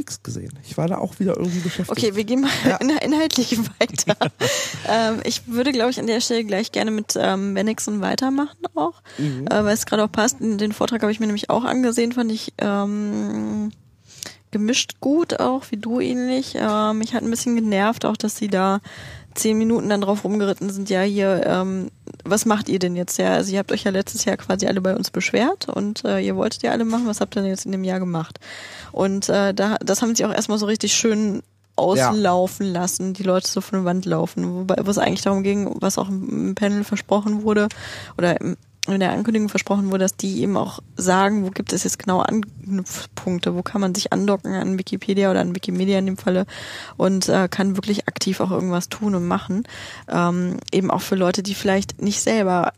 nichts 0.00 0.22
gesehen. 0.22 0.58
Ich 0.64 0.76
war 0.76 0.88
da 0.88 0.98
auch 0.98 1.20
wieder 1.20 1.36
irgendwie 1.36 1.60
beschäftigt. 1.60 1.90
Okay, 1.90 2.16
wir 2.16 2.24
gehen 2.24 2.40
mal 2.40 2.50
Ja. 2.66 2.76
in, 2.78 2.90
inhaltlich 2.90 3.58
weiter. 3.78 4.16
ähm, 4.88 5.20
ich 5.24 5.42
würde, 5.46 5.72
glaube 5.72 5.90
ich, 5.90 6.00
an 6.00 6.06
der 6.06 6.20
Stelle 6.20 6.44
gleich 6.44 6.72
gerne 6.72 6.90
mit 6.90 7.14
ähm, 7.16 7.54
Bennigsen 7.54 8.00
weitermachen 8.00 8.58
auch, 8.74 9.02
Mhm. 9.18 9.46
äh, 9.46 9.64
weil 9.64 9.74
es 9.74 9.86
gerade 9.86 10.02
auch 10.04 10.12
passt. 10.12 10.38
Den 10.40 10.72
Vortrag 10.72 11.02
habe 11.02 11.12
ich 11.12 11.20
mir 11.20 11.26
nämlich 11.26 11.50
auch 11.50 11.64
angesehen, 11.64 12.12
fand 12.12 12.32
ich 12.32 12.52
ähm, 12.58 13.70
gemischt 14.50 14.94
gut 15.00 15.38
auch, 15.38 15.64
wie 15.70 15.76
du 15.76 16.00
ähnlich. 16.00 16.54
Ähm, 16.56 16.98
mich 16.98 17.14
hat 17.14 17.22
ein 17.22 17.30
bisschen 17.30 17.54
genervt 17.54 18.04
auch, 18.04 18.16
dass 18.16 18.36
sie 18.36 18.48
da 18.48 18.80
zehn 19.34 19.58
Minuten 19.58 19.88
dann 19.88 20.00
drauf 20.00 20.24
rumgeritten 20.24 20.70
sind, 20.70 20.90
ja 20.90 21.02
hier, 21.02 21.42
ähm, 21.46 21.90
was 22.24 22.46
macht 22.46 22.68
ihr 22.68 22.78
denn 22.78 22.96
jetzt? 22.96 23.18
Ja, 23.18 23.34
also 23.34 23.52
ihr 23.52 23.58
habt 23.58 23.72
euch 23.72 23.84
ja 23.84 23.90
letztes 23.90 24.24
Jahr 24.24 24.36
quasi 24.36 24.66
alle 24.66 24.80
bei 24.80 24.94
uns 24.94 25.10
beschwert 25.10 25.68
und 25.68 26.04
äh, 26.04 26.20
ihr 26.20 26.36
wolltet 26.36 26.62
ja 26.62 26.72
alle 26.72 26.84
machen, 26.84 27.06
was 27.06 27.20
habt 27.20 27.36
ihr 27.36 27.42
denn 27.42 27.50
jetzt 27.50 27.66
in 27.66 27.72
dem 27.72 27.84
Jahr 27.84 28.00
gemacht? 28.00 28.40
Und 28.92 29.28
äh, 29.28 29.54
da, 29.54 29.76
das 29.76 30.02
haben 30.02 30.14
sie 30.14 30.24
auch 30.24 30.32
erstmal 30.32 30.58
so 30.58 30.66
richtig 30.66 30.92
schön 30.92 31.42
auslaufen 31.76 32.66
lassen, 32.72 33.14
die 33.14 33.22
Leute 33.22 33.48
so 33.48 33.60
von 33.60 33.78
der 33.78 33.84
Wand 33.86 34.04
laufen, 34.04 34.54
wobei 34.54 34.76
wo 34.84 34.90
es 34.90 34.98
eigentlich 34.98 35.22
darum 35.22 35.42
ging, 35.42 35.76
was 35.80 35.96
auch 35.96 36.08
im 36.08 36.54
Panel 36.54 36.84
versprochen 36.84 37.42
wurde 37.42 37.68
oder 38.18 38.40
im, 38.40 38.56
in 38.86 39.00
der 39.00 39.12
Ankündigung 39.12 39.48
versprochen 39.48 39.90
wurde, 39.90 40.04
dass 40.04 40.16
die 40.16 40.40
eben 40.40 40.56
auch 40.56 40.80
sagen, 40.96 41.44
wo 41.44 41.50
gibt 41.50 41.72
es 41.72 41.84
jetzt 41.84 41.98
genau 41.98 42.20
Anknüpfpunkte, 42.20 43.54
wo 43.54 43.62
kann 43.62 43.80
man 43.80 43.94
sich 43.94 44.12
andocken 44.12 44.54
an 44.54 44.78
Wikipedia 44.78 45.30
oder 45.30 45.40
an 45.40 45.54
Wikimedia 45.54 45.98
in 45.98 46.06
dem 46.06 46.16
Falle 46.16 46.46
und 46.96 47.28
äh, 47.28 47.48
kann 47.48 47.76
wirklich 47.76 48.08
aktiv 48.08 48.40
auch 48.40 48.50
irgendwas 48.50 48.88
tun 48.88 49.14
und 49.14 49.26
machen. 49.26 49.64
Ähm, 50.08 50.56
eben 50.72 50.90
auch 50.90 51.02
für 51.02 51.16
Leute, 51.16 51.42
die 51.42 51.54
vielleicht 51.54 52.00
nicht 52.00 52.20
selber 52.20 52.72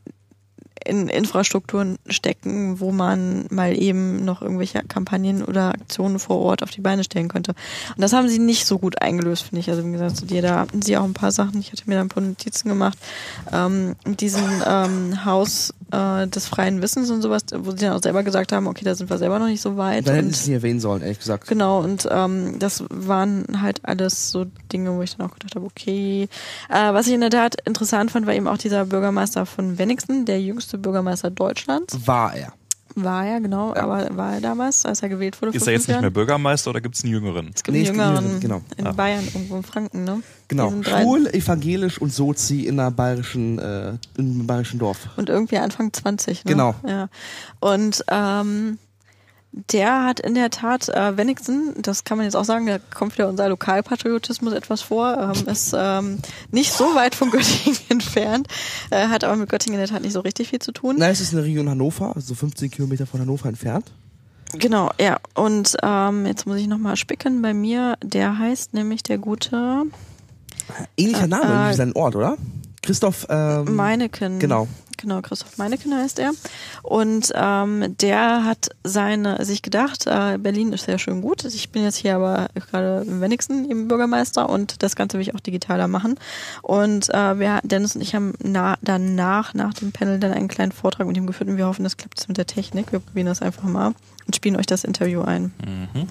in 0.84 1.08
Infrastrukturen 1.08 1.98
stecken, 2.06 2.80
wo 2.80 2.92
man 2.92 3.46
mal 3.50 3.76
eben 3.76 4.24
noch 4.24 4.42
irgendwelche 4.42 4.82
Kampagnen 4.82 5.44
oder 5.44 5.70
Aktionen 5.70 6.18
vor 6.18 6.38
Ort 6.38 6.62
auf 6.62 6.70
die 6.70 6.80
Beine 6.80 7.04
stellen 7.04 7.28
könnte. 7.28 7.52
Und 7.94 8.00
das 8.00 8.12
haben 8.12 8.28
sie 8.28 8.38
nicht 8.38 8.66
so 8.66 8.78
gut 8.78 9.00
eingelöst, 9.00 9.44
finde 9.44 9.60
ich. 9.60 9.70
Also 9.70 9.86
wie 9.86 9.92
gesagt, 9.92 10.16
zu 10.16 10.26
dir, 10.26 10.42
da 10.42 10.60
hatten 10.60 10.82
sie 10.82 10.96
auch 10.96 11.04
ein 11.04 11.14
paar 11.14 11.32
Sachen. 11.32 11.60
Ich 11.60 11.72
hatte 11.72 11.84
mir 11.86 11.96
da 11.96 12.00
ein 12.00 12.08
paar 12.08 12.22
Notizen 12.22 12.68
gemacht. 12.68 12.98
Ähm, 13.52 13.94
mit 14.04 14.20
diesem 14.20 14.62
ähm, 14.66 15.24
Haus 15.24 15.74
äh, 15.92 16.26
des 16.26 16.46
freien 16.46 16.82
Wissens 16.82 17.10
und 17.10 17.22
sowas, 17.22 17.42
wo 17.54 17.70
sie 17.72 17.78
dann 17.78 17.92
auch 17.92 18.02
selber 18.02 18.22
gesagt 18.22 18.52
haben, 18.52 18.66
okay, 18.66 18.84
da 18.84 18.94
sind 18.94 19.10
wir 19.10 19.18
selber 19.18 19.38
noch 19.38 19.46
nicht 19.46 19.60
so 19.60 19.76
weit. 19.76 20.08
Dann 20.08 20.14
hätten 20.14 20.32
sie 20.32 20.52
es 20.52 20.62
erwähnen 20.62 20.80
sollen, 20.80 21.02
ehrlich 21.02 21.18
gesagt. 21.18 21.46
Genau, 21.46 21.80
und 21.80 22.08
ähm, 22.10 22.58
das 22.58 22.84
waren 22.88 23.60
halt 23.60 23.80
alles 23.84 24.30
so 24.30 24.46
Dinge, 24.72 24.96
wo 24.96 25.02
ich 25.02 25.16
dann 25.16 25.26
auch 25.26 25.34
gedacht 25.34 25.54
habe, 25.54 25.66
okay. 25.66 26.28
Äh, 26.68 26.92
was 26.92 27.06
ich 27.06 27.12
in 27.12 27.20
der 27.20 27.30
Tat 27.30 27.56
interessant 27.64 28.10
fand, 28.10 28.26
war 28.26 28.34
eben 28.34 28.48
auch 28.48 28.58
dieser 28.58 28.86
Bürgermeister 28.86 29.46
von 29.46 29.78
Wenigsen, 29.78 30.24
der 30.24 30.40
jüngste 30.40 30.71
Bürgermeister 30.78 31.30
Deutschlands. 31.30 32.06
War 32.06 32.34
er. 32.34 32.52
War 32.94 33.24
er, 33.26 33.40
genau, 33.40 33.74
aber 33.74 34.06
war 34.16 34.34
er 34.34 34.40
damals, 34.42 34.84
als 34.84 35.02
er 35.02 35.08
gewählt 35.08 35.40
wurde? 35.40 35.56
Ist 35.56 35.66
er 35.66 35.72
jetzt 35.72 35.88
nicht 35.88 35.98
mehr? 36.02 36.10
Bürgermeister 36.10 36.68
oder 36.68 36.82
gibt 36.82 36.94
es 36.94 37.02
einen 37.04 37.14
Jüngeren? 37.14 37.50
Es 37.54 37.62
gibt 37.62 37.74
Nee, 37.74 37.78
einen 37.78 37.86
es 37.86 37.90
gibt 37.92 38.00
einen 38.02 38.16
jüngeren 38.16 38.24
Jüngeren, 38.24 38.40
genau. 38.40 38.62
in 38.76 38.86
Ah. 38.86 38.92
Bayern, 38.92 39.24
irgendwo 39.24 39.56
in 39.56 39.62
Franken, 39.62 40.04
ne? 40.04 40.22
Genau. 40.48 40.70
Schwul, 40.82 41.26
evangelisch 41.28 41.98
und 41.98 42.12
Sozi 42.12 42.66
in 42.66 42.78
einer 42.78 42.90
bayerischen, 42.90 43.58
äh, 43.58 43.92
in 44.18 44.32
einem 44.34 44.46
bayerischen 44.46 44.78
Dorf. 44.78 44.98
Und 45.16 45.30
irgendwie 45.30 45.56
Anfang 45.56 45.90
20, 45.90 46.44
ne? 46.44 46.50
Genau. 46.52 46.74
Ja. 46.86 47.08
Und 47.60 48.04
ähm, 48.08 48.76
der 49.52 50.04
hat 50.04 50.20
in 50.20 50.34
der 50.34 50.50
Tat 50.50 50.88
äh, 50.88 51.16
Wenigsen, 51.16 51.74
das 51.80 52.04
kann 52.04 52.16
man 52.16 52.24
jetzt 52.24 52.36
auch 52.36 52.44
sagen, 52.44 52.66
da 52.66 52.78
kommt 52.78 53.14
wieder 53.18 53.28
unser 53.28 53.48
Lokalpatriotismus 53.48 54.52
etwas 54.54 54.80
vor, 54.82 55.34
ähm, 55.36 55.48
ist 55.48 55.74
ähm, 55.76 56.18
nicht 56.50 56.72
so 56.72 56.94
weit 56.94 57.14
von 57.14 57.30
Göttingen 57.30 57.78
entfernt, 57.90 58.48
äh, 58.90 59.08
hat 59.08 59.24
aber 59.24 59.36
mit 59.36 59.50
Göttingen 59.50 59.78
in 59.78 59.86
der 59.86 59.94
Tat 59.94 60.02
nicht 60.02 60.14
so 60.14 60.20
richtig 60.20 60.48
viel 60.48 60.60
zu 60.60 60.72
tun. 60.72 60.96
Nein, 60.98 61.12
es 61.12 61.20
ist 61.20 61.32
in 61.32 61.38
der 61.38 61.46
Region 61.46 61.68
Hannover, 61.68 62.14
also 62.14 62.28
so 62.28 62.34
15 62.34 62.70
Kilometer 62.70 63.06
von 63.06 63.20
Hannover 63.20 63.48
entfernt. 63.48 63.92
Genau, 64.54 64.90
ja. 65.00 65.18
Und 65.34 65.76
ähm, 65.82 66.26
jetzt 66.26 66.46
muss 66.46 66.58
ich 66.58 66.66
nochmal 66.66 66.96
spicken 66.96 67.40
bei 67.42 67.54
mir. 67.54 67.96
Der 68.02 68.38
heißt 68.38 68.74
nämlich 68.74 69.02
der 69.02 69.18
gute 69.18 69.84
Ähnlicher 70.96 71.24
Äh, 71.24 71.28
Name 71.28 71.68
äh, 71.68 71.70
wie 71.70 71.74
sein 71.74 71.92
Ort, 71.94 72.16
oder? 72.16 72.36
Christoph 72.82 73.26
ähm, 73.30 73.76
Meineken. 73.76 74.38
Genau. 74.38 74.68
Genau, 75.02 75.20
Christoph 75.20 75.58
Meineken 75.58 75.94
heißt 75.94 76.20
er. 76.20 76.30
Und 76.82 77.32
ähm, 77.34 77.96
der 78.00 78.44
hat 78.44 78.70
seine, 78.84 79.44
sich 79.44 79.62
gedacht, 79.62 80.06
äh, 80.06 80.38
Berlin 80.38 80.72
ist 80.72 80.86
ja 80.86 80.96
schön 80.96 81.20
gut. 81.20 81.44
Ich 81.44 81.70
bin 81.70 81.82
jetzt 81.82 81.96
hier 81.96 82.14
aber 82.14 82.48
gerade 82.54 83.04
im 83.06 83.20
wenigsten 83.20 83.68
eben 83.68 83.88
Bürgermeister 83.88 84.48
und 84.48 84.82
das 84.84 84.94
Ganze 84.94 85.18
will 85.18 85.22
ich 85.22 85.34
auch 85.34 85.40
digitaler 85.40 85.88
machen. 85.88 86.18
Und 86.62 87.12
äh, 87.12 87.38
wir, 87.38 87.60
Dennis 87.64 87.96
und 87.96 88.02
ich 88.02 88.14
haben 88.14 88.34
na, 88.38 88.76
danach, 88.80 89.54
nach 89.54 89.74
dem 89.74 89.90
Panel, 89.90 90.20
dann 90.20 90.32
einen 90.32 90.48
kleinen 90.48 90.72
Vortrag 90.72 91.08
mit 91.08 91.16
ihm 91.16 91.26
geführt 91.26 91.50
und 91.50 91.56
wir 91.56 91.66
hoffen, 91.66 91.82
das 91.82 91.96
klappt 91.96 92.20
jetzt 92.20 92.28
mit 92.28 92.38
der 92.38 92.46
Technik. 92.46 92.92
Wir 92.92 93.00
probieren 93.00 93.26
das 93.26 93.42
einfach 93.42 93.64
mal 93.64 93.94
und 94.26 94.36
spielen 94.36 94.54
euch 94.54 94.66
das 94.66 94.84
Interview 94.84 95.22
ein. 95.22 95.52
Mhm. 95.64 96.06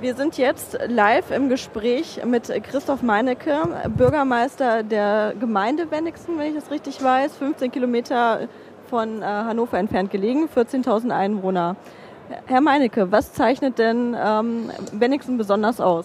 Wir 0.00 0.14
sind 0.14 0.38
jetzt 0.38 0.78
live 0.86 1.32
im 1.32 1.48
Gespräch 1.48 2.20
mit 2.24 2.52
Christoph 2.62 3.02
Meinecke, 3.02 3.56
Bürgermeister 3.96 4.84
der 4.84 5.34
Gemeinde 5.40 5.90
Wenigsen, 5.90 6.38
wenn 6.38 6.50
ich 6.50 6.54
das 6.54 6.70
richtig 6.70 7.02
weiß, 7.02 7.34
15 7.36 7.72
Kilometer 7.72 8.46
von 8.88 9.22
äh, 9.22 9.24
Hannover 9.24 9.76
entfernt 9.76 10.12
gelegen, 10.12 10.48
14.000 10.54 11.10
Einwohner. 11.10 11.74
Herr 12.46 12.60
Meinecke, 12.60 13.10
was 13.10 13.32
zeichnet 13.32 13.80
denn 13.80 14.16
ähm, 14.16 14.70
Wenigsen 14.92 15.36
besonders 15.36 15.80
aus? 15.80 16.04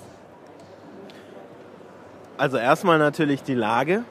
Also 2.35 2.57
erstmal 2.57 2.97
natürlich 2.97 3.43
die 3.43 3.53
Lage, 3.53 4.05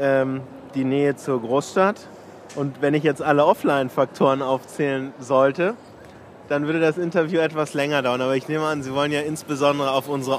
ähm, 0.00 0.40
die 0.74 0.84
Nähe 0.84 1.14
zur 1.14 1.40
Großstadt. 1.40 2.08
Und 2.56 2.82
wenn 2.82 2.92
ich 2.94 3.04
jetzt 3.04 3.22
alle 3.22 3.44
Offline-Faktoren 3.44 4.42
aufzählen 4.42 5.14
sollte, 5.20 5.74
dann 6.52 6.66
würde 6.66 6.80
das 6.80 6.98
Interview 6.98 7.40
etwas 7.40 7.72
länger 7.72 8.02
dauern. 8.02 8.20
Aber 8.20 8.36
ich 8.36 8.46
nehme 8.46 8.66
an, 8.66 8.82
Sie 8.82 8.92
wollen 8.92 9.10
ja 9.10 9.20
insbesondere 9.20 9.90
auf 9.92 10.06
unsere 10.08 10.38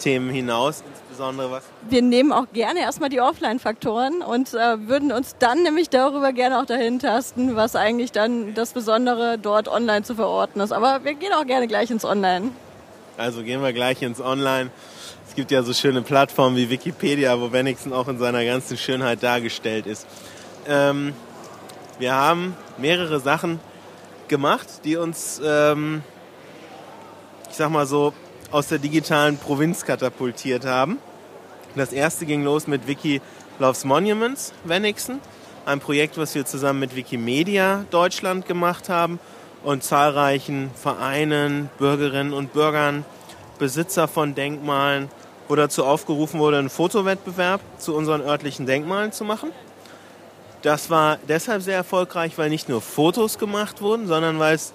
Themen 0.00 0.30
hinaus, 0.30 0.82
insbesondere 0.94 1.52
was. 1.52 1.62
Wir 1.88 2.02
nehmen 2.02 2.32
auch 2.32 2.46
gerne 2.52 2.80
erstmal 2.80 3.08
die 3.08 3.20
Offline-Faktoren 3.20 4.22
und 4.22 4.52
äh, 4.52 4.88
würden 4.88 5.12
uns 5.12 5.36
dann 5.38 5.62
nämlich 5.62 5.90
darüber 5.90 6.32
gerne 6.32 6.58
auch 6.58 6.66
dahin 6.66 6.98
tasten, 6.98 7.54
was 7.54 7.76
eigentlich 7.76 8.10
dann 8.10 8.54
das 8.54 8.72
Besondere 8.72 9.38
dort 9.38 9.68
online 9.68 10.02
zu 10.02 10.16
verorten 10.16 10.60
ist. 10.60 10.72
Aber 10.72 11.04
wir 11.04 11.14
gehen 11.14 11.32
auch 11.32 11.46
gerne 11.46 11.68
gleich 11.68 11.92
ins 11.92 12.04
Online. 12.04 12.50
Also 13.16 13.44
gehen 13.44 13.62
wir 13.62 13.72
gleich 13.72 14.02
ins 14.02 14.20
Online. 14.20 14.70
Es 15.28 15.36
gibt 15.36 15.52
ja 15.52 15.62
so 15.62 15.72
schöne 15.72 16.02
Plattformen 16.02 16.56
wie 16.56 16.68
Wikipedia, 16.68 17.40
wo 17.40 17.52
Wenigsen 17.52 17.92
auch 17.92 18.08
in 18.08 18.18
seiner 18.18 18.44
ganzen 18.44 18.76
Schönheit 18.76 19.22
dargestellt 19.22 19.86
ist. 19.86 20.04
Ähm, 20.66 21.12
wir 22.00 22.12
haben 22.12 22.56
mehrere 22.76 23.20
Sachen 23.20 23.60
gemacht, 24.32 24.66
die 24.84 24.96
uns, 24.96 25.42
ähm, 25.44 26.02
ich 27.50 27.56
sag 27.56 27.70
mal 27.70 27.86
so, 27.86 28.14
aus 28.50 28.68
der 28.68 28.78
digitalen 28.78 29.36
Provinz 29.36 29.84
katapultiert 29.84 30.64
haben. 30.64 30.96
Das 31.76 31.92
erste 31.92 32.24
ging 32.24 32.42
los 32.42 32.66
mit 32.66 32.86
Wiki 32.86 33.20
Loves 33.58 33.84
Monuments, 33.84 34.54
Wenigsen, 34.64 35.20
ein 35.66 35.80
Projekt, 35.80 36.16
was 36.16 36.34
wir 36.34 36.46
zusammen 36.46 36.80
mit 36.80 36.96
Wikimedia 36.96 37.84
Deutschland 37.90 38.46
gemacht 38.46 38.88
haben 38.88 39.20
und 39.64 39.84
zahlreichen 39.84 40.70
Vereinen, 40.74 41.68
Bürgerinnen 41.76 42.32
und 42.32 42.54
Bürgern, 42.54 43.04
Besitzer 43.58 44.08
von 44.08 44.34
Denkmalen, 44.34 45.10
wo 45.46 45.56
dazu 45.56 45.84
aufgerufen 45.84 46.40
wurde, 46.40 46.56
einen 46.56 46.70
Fotowettbewerb 46.70 47.60
zu 47.76 47.94
unseren 47.94 48.22
örtlichen 48.22 48.64
Denkmalen 48.64 49.12
zu 49.12 49.24
machen. 49.24 49.50
Das 50.62 50.90
war 50.90 51.18
deshalb 51.28 51.62
sehr 51.62 51.76
erfolgreich, 51.76 52.38
weil 52.38 52.48
nicht 52.48 52.68
nur 52.68 52.80
Fotos 52.80 53.38
gemacht 53.38 53.82
wurden, 53.82 54.06
sondern 54.06 54.38
weil 54.38 54.54
es 54.54 54.72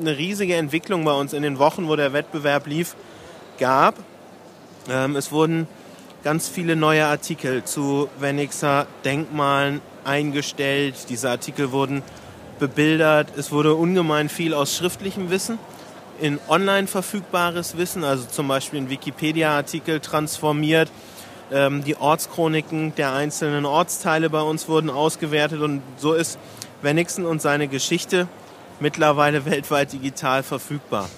eine 0.00 0.16
riesige 0.18 0.56
Entwicklung 0.56 1.04
bei 1.04 1.12
uns 1.12 1.32
in 1.32 1.42
den 1.42 1.58
Wochen, 1.58 1.88
wo 1.88 1.96
der 1.96 2.12
Wettbewerb 2.12 2.66
lief, 2.66 2.96
gab. 3.58 3.94
Ähm, 4.88 5.16
es 5.16 5.30
wurden 5.30 5.68
ganz 6.24 6.48
viele 6.48 6.76
neue 6.76 7.06
Artikel 7.06 7.64
zu 7.64 8.08
Wennixer 8.18 8.86
Denkmalen 9.04 9.80
eingestellt. 10.04 11.06
Diese 11.08 11.30
Artikel 11.30 11.70
wurden 11.70 12.02
bebildert. 12.58 13.28
Es 13.36 13.52
wurde 13.52 13.74
ungemein 13.74 14.28
viel 14.28 14.52
aus 14.52 14.76
schriftlichem 14.76 15.30
Wissen 15.30 15.58
in 16.20 16.40
online 16.48 16.86
verfügbares 16.86 17.76
Wissen, 17.76 18.04
also 18.04 18.26
zum 18.26 18.48
Beispiel 18.48 18.80
in 18.80 18.90
Wikipedia-Artikel 18.90 20.00
transformiert. 20.00 20.90
Ähm, 21.50 21.82
die 21.84 21.96
Ortschroniken 21.96 22.94
der 22.96 23.12
einzelnen 23.12 23.64
Ortsteile 23.64 24.28
bei 24.30 24.42
uns 24.42 24.68
wurden 24.68 24.90
ausgewertet 24.90 25.60
und 25.60 25.82
so 25.96 26.12
ist 26.12 26.38
Wennigsen 26.82 27.24
und 27.24 27.40
seine 27.40 27.68
Geschichte 27.68 28.28
mittlerweile 28.80 29.44
weltweit 29.46 29.92
digital 29.92 30.42
verfügbar. 30.42 31.08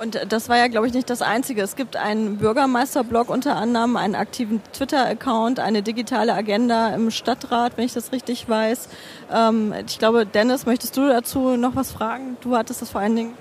Und 0.00 0.18
das 0.32 0.48
war 0.48 0.56
ja, 0.56 0.68
glaube 0.68 0.86
ich, 0.86 0.94
nicht 0.94 1.10
das 1.10 1.20
Einzige. 1.20 1.60
Es 1.60 1.76
gibt 1.76 1.94
einen 1.94 2.38
Bürgermeisterblog 2.38 3.28
unter 3.28 3.56
anderem, 3.56 3.98
einen 3.98 4.14
aktiven 4.14 4.62
Twitter-Account, 4.72 5.60
eine 5.60 5.82
digitale 5.82 6.32
Agenda 6.32 6.94
im 6.94 7.10
Stadtrat, 7.10 7.76
wenn 7.76 7.84
ich 7.84 7.92
das 7.92 8.10
richtig 8.10 8.48
weiß. 8.48 8.88
Ähm, 9.30 9.74
ich 9.86 9.98
glaube, 9.98 10.24
Dennis, 10.24 10.64
möchtest 10.64 10.96
du 10.96 11.06
dazu 11.06 11.58
noch 11.58 11.76
was 11.76 11.92
fragen? 11.92 12.38
Du 12.40 12.56
hattest 12.56 12.80
das 12.80 12.88
vor 12.88 13.02
allen 13.02 13.14
Dingen. 13.14 13.34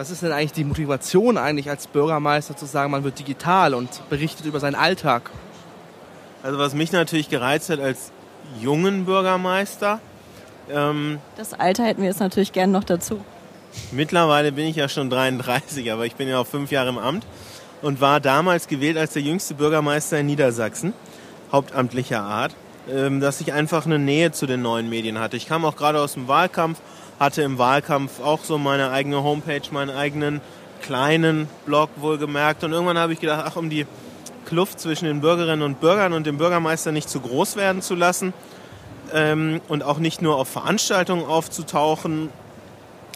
Was 0.00 0.08
ist 0.08 0.22
denn 0.22 0.32
eigentlich 0.32 0.52
die 0.52 0.64
Motivation 0.64 1.36
eigentlich 1.36 1.68
als 1.68 1.86
Bürgermeister 1.86 2.56
zu 2.56 2.64
sagen, 2.64 2.90
man 2.90 3.04
wird 3.04 3.18
digital 3.18 3.74
und 3.74 4.08
berichtet 4.08 4.46
über 4.46 4.58
seinen 4.58 4.74
Alltag? 4.74 5.30
Also 6.42 6.58
was 6.58 6.72
mich 6.72 6.90
natürlich 6.90 7.28
gereizt 7.28 7.68
hat 7.68 7.80
als 7.80 8.10
jungen 8.62 9.04
Bürgermeister. 9.04 10.00
Ähm, 10.70 11.18
das 11.36 11.52
Alter 11.52 11.84
hätten 11.84 12.00
wir 12.00 12.08
jetzt 12.08 12.20
natürlich 12.20 12.52
gern 12.52 12.72
noch 12.72 12.84
dazu. 12.84 13.22
Mittlerweile 13.92 14.52
bin 14.52 14.68
ich 14.68 14.76
ja 14.76 14.88
schon 14.88 15.10
33, 15.10 15.92
aber 15.92 16.06
ich 16.06 16.14
bin 16.14 16.28
ja 16.28 16.38
auch 16.38 16.46
fünf 16.46 16.70
Jahre 16.70 16.88
im 16.88 16.96
Amt 16.96 17.26
und 17.82 18.00
war 18.00 18.20
damals 18.20 18.68
gewählt 18.68 18.96
als 18.96 19.12
der 19.12 19.20
jüngste 19.20 19.52
Bürgermeister 19.52 20.20
in 20.20 20.24
Niedersachsen, 20.24 20.94
hauptamtlicher 21.52 22.22
Art, 22.22 22.54
ähm, 22.90 23.20
dass 23.20 23.42
ich 23.42 23.52
einfach 23.52 23.84
eine 23.84 23.98
Nähe 23.98 24.32
zu 24.32 24.46
den 24.46 24.62
neuen 24.62 24.88
Medien 24.88 25.18
hatte. 25.18 25.36
Ich 25.36 25.46
kam 25.46 25.66
auch 25.66 25.76
gerade 25.76 26.00
aus 26.00 26.14
dem 26.14 26.26
Wahlkampf, 26.26 26.80
hatte 27.20 27.42
im 27.42 27.58
Wahlkampf 27.58 28.20
auch 28.20 28.42
so 28.42 28.58
meine 28.58 28.90
eigene 28.90 29.22
Homepage, 29.22 29.62
meinen 29.70 29.90
eigenen 29.90 30.40
kleinen 30.82 31.48
Blog 31.66 31.90
wohlgemerkt 31.96 32.64
und 32.64 32.72
irgendwann 32.72 32.98
habe 32.98 33.12
ich 33.12 33.20
gedacht, 33.20 33.44
ach, 33.46 33.56
um 33.56 33.70
die 33.70 33.86
Kluft 34.46 34.80
zwischen 34.80 35.04
den 35.04 35.20
Bürgerinnen 35.20 35.62
und 35.62 35.80
Bürgern 35.80 36.12
und 36.12 36.26
dem 36.26 36.38
Bürgermeister 36.38 36.90
nicht 36.90 37.08
zu 37.08 37.20
groß 37.20 37.54
werden 37.54 37.82
zu 37.82 37.94
lassen 37.94 38.32
ähm, 39.12 39.60
und 39.68 39.84
auch 39.84 39.98
nicht 39.98 40.22
nur 40.22 40.36
auf 40.36 40.48
Veranstaltungen 40.48 41.24
aufzutauchen 41.24 42.30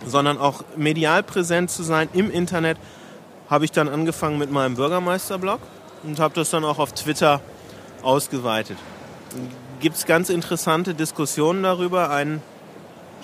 sondern 0.07 0.39
auch 0.39 0.65
medial 0.77 1.23
präsent 1.23 1.71
zu 1.71 1.83
sein 1.83 2.09
im 2.13 2.31
Internet, 2.31 2.79
habe 3.49 3.65
ich 3.65 3.73
dann 3.73 3.89
angefangen 3.89 4.39
mit 4.39 4.51
meinem 4.51 4.77
Bürgermeisterblog 4.77 5.61
und 6.03 6.19
habe 6.21 6.35
das 6.35 6.51
dann 6.51 6.65
auch 6.65 6.79
auf 6.79 6.93
Twitter 6.93 7.41
ausgeweitet. 8.03 8.79
Gibt 9.81 9.97
es 9.97 10.07
ganz 10.07 10.31
interessante 10.31 10.95
Diskussionen 10.95 11.63
darüber. 11.63 12.11
Ein 12.11 12.43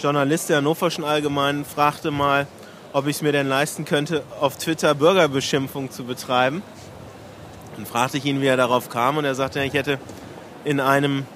Journalist 0.01 0.49
der 0.49 0.59
Hannoverschen 0.59 1.05
Allgemeinen 1.05 1.67
fragte 1.67 2.11
mal, 2.11 2.47
ob 2.95 3.07
ich 3.07 3.17
es 3.17 3.23
mir 3.23 3.33
denn 3.33 3.49
leisten 3.49 3.85
könnte, 3.85 4.23
auf 4.41 4.57
Twitter 4.57 4.95
Bürgerbeschimpfung 4.95 5.91
zu 5.91 6.05
betreiben. 6.05 6.63
Dann 7.77 7.85
fragte 7.85 8.17
ich 8.17 8.25
ihn, 8.25 8.41
wie 8.41 8.47
er 8.47 8.57
darauf 8.57 8.89
kam 8.89 9.19
und 9.19 9.27
er 9.27 9.35
sagte, 9.35 9.63
ich 9.63 9.75
hätte 9.75 9.99
in 10.65 10.81
einem 10.81 11.27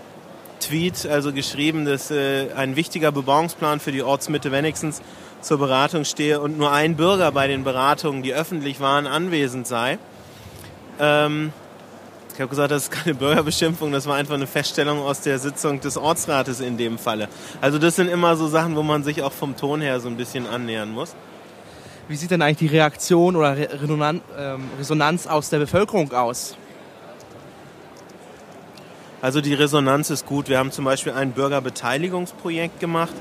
Tweet 0.61 1.05
also 1.05 1.35
geschrieben, 1.35 1.85
dass 1.85 2.11
äh, 2.11 2.53
ein 2.57 2.75
wichtiger 2.75 3.13
Bebauungsplan 3.13 3.81
für 3.81 3.93
die 3.93 4.03
Ortsmitte 4.03 4.51
Wenigstens 4.51 5.03
zur 5.43 5.59
Beratung 5.59 6.07
stehe 6.07 6.41
und 6.41 6.57
nur 6.57 6.73
ein 6.73 6.97
Bürger 6.97 7.33
bei 7.33 7.47
den 7.47 7.65
Beratungen, 7.65 8.23
die 8.23 8.33
öffentlich 8.33 8.81
waren, 8.81 9.07
anwesend 9.07 9.67
sei. 9.67 9.99
Ähm, 10.99 11.53
ich 12.35 12.41
habe 12.41 12.49
gesagt, 12.49 12.73
das 12.73 12.85
ist 12.85 12.91
keine 12.91 13.15
Bürgerbeschimpfung, 13.15 13.93
das 13.93 14.07
war 14.07 14.17
einfach 14.17 14.35
eine 14.35 14.49
Feststellung 14.49 15.01
aus 15.01 15.21
der 15.21 15.39
Sitzung 15.39 15.81
des 15.81 15.97
Ortsrates 15.97 16.61
in 16.61 16.77
dem 16.77 16.99
Falle. 16.99 17.29
Also 17.61 17.79
das 17.79 17.95
sind 17.95 18.09
immer 18.09 18.35
so 18.37 18.49
Sachen, 18.49 18.75
wo 18.75 18.83
man 18.83 19.05
sich 19.05 19.23
auch 19.23 19.33
vom 19.33 19.57
Ton 19.57 19.81
her 19.81 20.01
so 20.01 20.09
ein 20.09 20.17
bisschen 20.17 20.49
annähern 20.49 20.91
muss. 20.91 21.15
Wie 22.09 22.17
sieht 22.17 22.33
denn 22.33 22.43
eigentlich 22.43 22.71
die 22.71 22.77
Reaktion 22.77 23.37
oder 23.37 23.57
ähm, 23.57 24.69
Resonanz 24.79 25.29
aus 25.29 25.49
der 25.49 25.59
Bevölkerung 25.59 26.13
aus? 26.13 26.57
Also 29.23 29.41
die 29.41 29.55
Resonanz 29.55 30.11
ist 30.11 30.27
gut. 30.27 30.49
Wir 30.49 30.59
haben 30.59 30.73
zum 30.73 30.85
Beispiel 30.85 31.13
ein 31.13 31.33
Bürgerbeteiligungsprojekt 31.33 32.81
gemacht, 32.81 33.15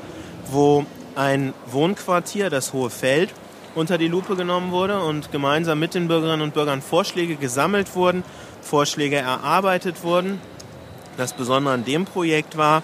wo 0.51 0.86
ein 1.16 1.53
Wohnquartier, 1.68 2.49
das 2.49 2.74
Hohe 2.74 2.89
Feld, 2.89 3.30
unter 3.76 3.97
die 3.97 4.07
Lupe 4.07 4.36
genommen 4.36 4.72
wurde 4.72 5.01
und 5.01 5.32
gemeinsam 5.32 5.80
mit 5.80 5.93
den 5.93 6.07
Bürgerinnen 6.07 6.41
und 6.41 6.53
Bürgern 6.53 6.82
Vorschläge 6.82 7.36
gesammelt 7.36 7.95
wurden, 7.95 8.24
Vorschläge 8.64 9.18
erarbeitet 9.18 10.03
wurden. 10.03 10.41
Das 11.18 11.34
Besondere 11.34 11.74
an 11.74 11.86
dem 11.86 12.05
Projekt 12.05 12.57
war, 12.57 12.82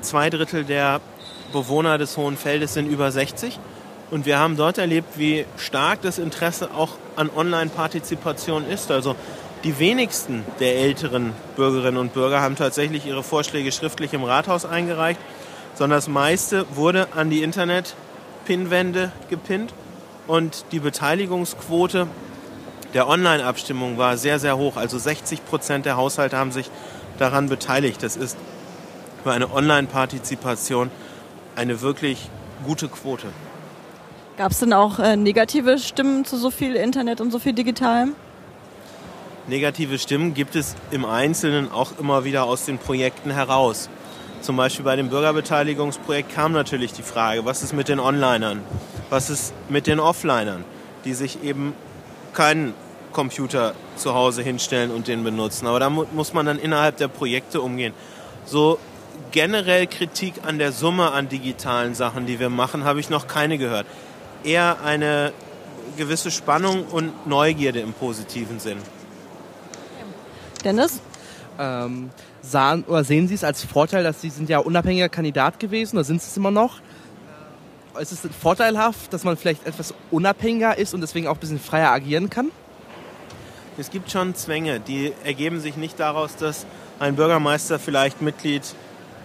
zwei 0.00 0.28
Drittel 0.28 0.64
der 0.64 1.00
Bewohner 1.52 1.98
des 1.98 2.16
Hohen 2.16 2.36
Feldes 2.36 2.74
sind 2.74 2.86
über 2.86 3.10
60 3.10 3.58
und 4.10 4.26
wir 4.26 4.38
haben 4.38 4.56
dort 4.56 4.78
erlebt, 4.78 5.16
wie 5.16 5.46
stark 5.56 6.02
das 6.02 6.18
Interesse 6.18 6.70
auch 6.74 6.90
an 7.16 7.30
Online-Partizipation 7.34 8.68
ist. 8.68 8.90
Also 8.90 9.16
die 9.62 9.78
wenigsten 9.78 10.44
der 10.60 10.76
älteren 10.76 11.32
Bürgerinnen 11.56 11.96
und 11.96 12.12
Bürger 12.12 12.42
haben 12.42 12.56
tatsächlich 12.56 13.06
ihre 13.06 13.22
Vorschläge 13.22 13.72
schriftlich 13.72 14.12
im 14.12 14.24
Rathaus 14.24 14.66
eingereicht 14.66 15.20
sondern 15.74 15.98
das 15.98 16.08
meiste 16.08 16.66
wurde 16.74 17.08
an 17.14 17.30
die 17.30 17.42
Internet-Pinwände 17.42 19.12
gepinnt 19.28 19.74
und 20.26 20.64
die 20.72 20.78
Beteiligungsquote 20.78 22.06
der 22.94 23.08
Online-Abstimmung 23.08 23.98
war 23.98 24.16
sehr, 24.16 24.38
sehr 24.38 24.56
hoch. 24.56 24.76
Also 24.76 24.98
60 24.98 25.44
Prozent 25.44 25.84
der 25.84 25.96
Haushalte 25.96 26.36
haben 26.36 26.52
sich 26.52 26.70
daran 27.18 27.48
beteiligt. 27.48 28.02
Das 28.02 28.16
ist 28.16 28.38
für 29.22 29.32
eine 29.32 29.52
Online-Partizipation 29.52 30.90
eine 31.56 31.80
wirklich 31.80 32.30
gute 32.64 32.88
Quote. 32.88 33.26
Gab 34.36 34.52
es 34.52 34.60
denn 34.60 34.72
auch 34.72 34.98
äh, 34.98 35.16
negative 35.16 35.78
Stimmen 35.78 36.24
zu 36.24 36.36
so 36.36 36.50
viel 36.50 36.74
Internet 36.74 37.20
und 37.20 37.30
so 37.30 37.38
viel 37.38 37.52
Digitalem? 37.52 38.14
Negative 39.46 39.98
Stimmen 39.98 40.34
gibt 40.34 40.56
es 40.56 40.74
im 40.90 41.04
Einzelnen 41.04 41.70
auch 41.70 41.98
immer 41.98 42.24
wieder 42.24 42.44
aus 42.44 42.64
den 42.64 42.78
Projekten 42.78 43.30
heraus. 43.30 43.90
Zum 44.40 44.56
Beispiel 44.56 44.84
bei 44.84 44.96
dem 44.96 45.10
Bürgerbeteiligungsprojekt 45.10 46.34
kam 46.34 46.52
natürlich 46.52 46.92
die 46.92 47.02
Frage, 47.02 47.44
was 47.44 47.62
ist 47.62 47.72
mit 47.72 47.88
den 47.88 48.00
Onlinern? 48.00 48.60
Was 49.10 49.30
ist 49.30 49.52
mit 49.68 49.86
den 49.86 50.00
Offlinern, 50.00 50.64
die 51.04 51.14
sich 51.14 51.42
eben 51.42 51.74
keinen 52.32 52.74
Computer 53.14 53.74
zu 53.96 54.12
Hause 54.12 54.42
hinstellen 54.42 54.90
und 54.90 55.08
den 55.08 55.24
benutzen? 55.24 55.66
Aber 55.66 55.80
da 55.80 55.88
muss 55.88 56.34
man 56.34 56.44
dann 56.44 56.58
innerhalb 56.58 56.98
der 56.98 57.08
Projekte 57.08 57.62
umgehen. 57.62 57.94
So 58.44 58.78
generell 59.30 59.86
Kritik 59.86 60.34
an 60.46 60.58
der 60.58 60.72
Summe 60.72 61.12
an 61.12 61.30
digitalen 61.30 61.94
Sachen, 61.94 62.26
die 62.26 62.38
wir 62.38 62.50
machen, 62.50 62.84
habe 62.84 63.00
ich 63.00 63.08
noch 63.08 63.26
keine 63.26 63.56
gehört. 63.56 63.86
Eher 64.44 64.82
eine 64.84 65.32
gewisse 65.96 66.30
Spannung 66.30 66.84
und 66.84 67.26
Neugierde 67.26 67.80
im 67.80 67.94
positiven 67.94 68.60
Sinn. 68.60 68.78
Dennis? 70.62 71.00
Ähm, 71.58 72.10
sahen 72.42 72.84
oder 72.84 73.04
sehen 73.04 73.28
Sie 73.28 73.34
es 73.34 73.44
als 73.44 73.64
Vorteil, 73.64 74.02
dass 74.02 74.20
Sie 74.20 74.30
sind 74.30 74.48
ja 74.48 74.58
unabhängiger 74.58 75.08
Kandidat 75.08 75.60
gewesen 75.60 75.96
oder 75.96 76.04
sind 76.04 76.20
Sie 76.20 76.28
es 76.28 76.36
immer 76.36 76.50
noch? 76.50 76.80
Ist 78.00 78.12
es 78.12 78.20
vorteilhaft, 78.40 79.12
dass 79.12 79.22
man 79.22 79.36
vielleicht 79.36 79.66
etwas 79.66 79.94
unabhängiger 80.10 80.76
ist 80.76 80.94
und 80.94 81.00
deswegen 81.00 81.28
auch 81.28 81.34
ein 81.34 81.40
bisschen 81.40 81.60
freier 81.60 81.90
agieren 81.90 82.28
kann? 82.28 82.50
Es 83.76 83.90
gibt 83.90 84.12
schon 84.12 84.36
Zwänge, 84.36 84.78
die 84.78 85.12
ergeben 85.24 85.58
sich 85.58 85.76
nicht 85.76 85.98
daraus, 85.98 86.36
dass 86.36 86.64
ein 87.00 87.16
Bürgermeister 87.16 87.80
vielleicht 87.80 88.22
Mitglied 88.22 88.62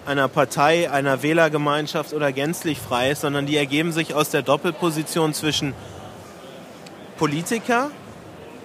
einer 0.07 0.27
Partei, 0.27 0.89
einer 0.89 1.21
Wählergemeinschaft 1.21 2.13
oder 2.13 2.31
gänzlich 2.31 2.79
frei 2.79 3.11
ist, 3.11 3.21
sondern 3.21 3.45
die 3.45 3.57
ergeben 3.57 3.91
sich 3.91 4.15
aus 4.15 4.31
der 4.31 4.41
Doppelposition 4.41 5.35
zwischen 5.35 5.75
Politiker, 7.19 7.91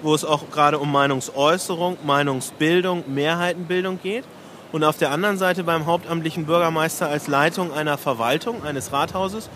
wo 0.01 0.15
es 0.15 0.25
auch 0.25 0.51
gerade 0.51 0.79
um 0.79 0.91
Meinungsäußerung, 0.91 1.99
Meinungsbildung, 2.03 3.05
Mehrheitenbildung 3.07 4.01
geht, 4.03 4.25
und 4.73 4.85
auf 4.85 4.97
der 4.97 5.11
anderen 5.11 5.37
Seite 5.37 5.65
beim 5.65 5.85
hauptamtlichen 5.85 6.47
Bürgermeister 6.47 7.09
als 7.09 7.29
Leitung 7.29 7.73
einer 7.73 7.99
Verwaltung, 7.99 8.65
eines 8.65 8.91
Rathauses. 8.91 9.49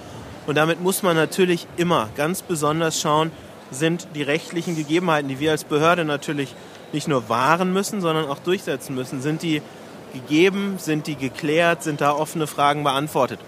Und 0.46 0.56
damit 0.56 0.80
muss 0.80 1.02
man 1.02 1.16
natürlich 1.16 1.66
immer 1.76 2.08
ganz 2.16 2.42
besonders 2.42 3.00
schauen, 3.00 3.32
sind 3.70 4.08
die 4.14 4.22
rechtlichen 4.22 4.76
Gegebenheiten, 4.76 5.28
die 5.28 5.40
wir 5.40 5.50
als 5.50 5.64
Behörde 5.64 6.04
natürlich 6.04 6.54
nicht 6.92 7.08
nur 7.08 7.28
wahren 7.28 7.72
müssen, 7.72 8.00
sondern 8.00 8.26
auch 8.26 8.38
durchsetzen 8.38 8.94
müssen, 8.94 9.20
sind 9.20 9.42
die 9.42 9.62
gegeben, 10.12 10.76
sind 10.78 11.06
die 11.06 11.16
geklärt, 11.16 11.82
sind 11.82 12.00
da 12.00 12.12
offene 12.12 12.46
Fragen 12.46 12.82
beantwortet. 12.82 13.40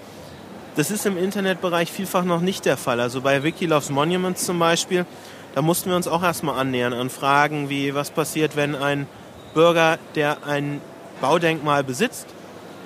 Das 0.76 0.90
ist 0.90 1.06
im 1.06 1.16
Internetbereich 1.16 1.90
vielfach 1.90 2.24
noch 2.24 2.40
nicht 2.40 2.64
der 2.64 2.76
Fall. 2.76 3.00
Also 3.00 3.22
bei 3.22 3.42
Wikiloves 3.42 3.90
Monuments 3.90 4.44
zum 4.44 4.58
Beispiel, 4.58 5.06
da 5.54 5.62
mussten 5.62 5.90
wir 5.90 5.96
uns 5.96 6.06
auch 6.06 6.22
erstmal 6.22 6.58
annähern 6.58 6.92
an 6.92 7.10
Fragen 7.10 7.70
wie, 7.70 7.94
was 7.94 8.10
passiert, 8.10 8.56
wenn 8.56 8.74
ein 8.74 9.06
Bürger, 9.54 9.98
der 10.14 10.46
ein 10.46 10.80
Baudenkmal 11.20 11.82
besitzt, 11.82 12.26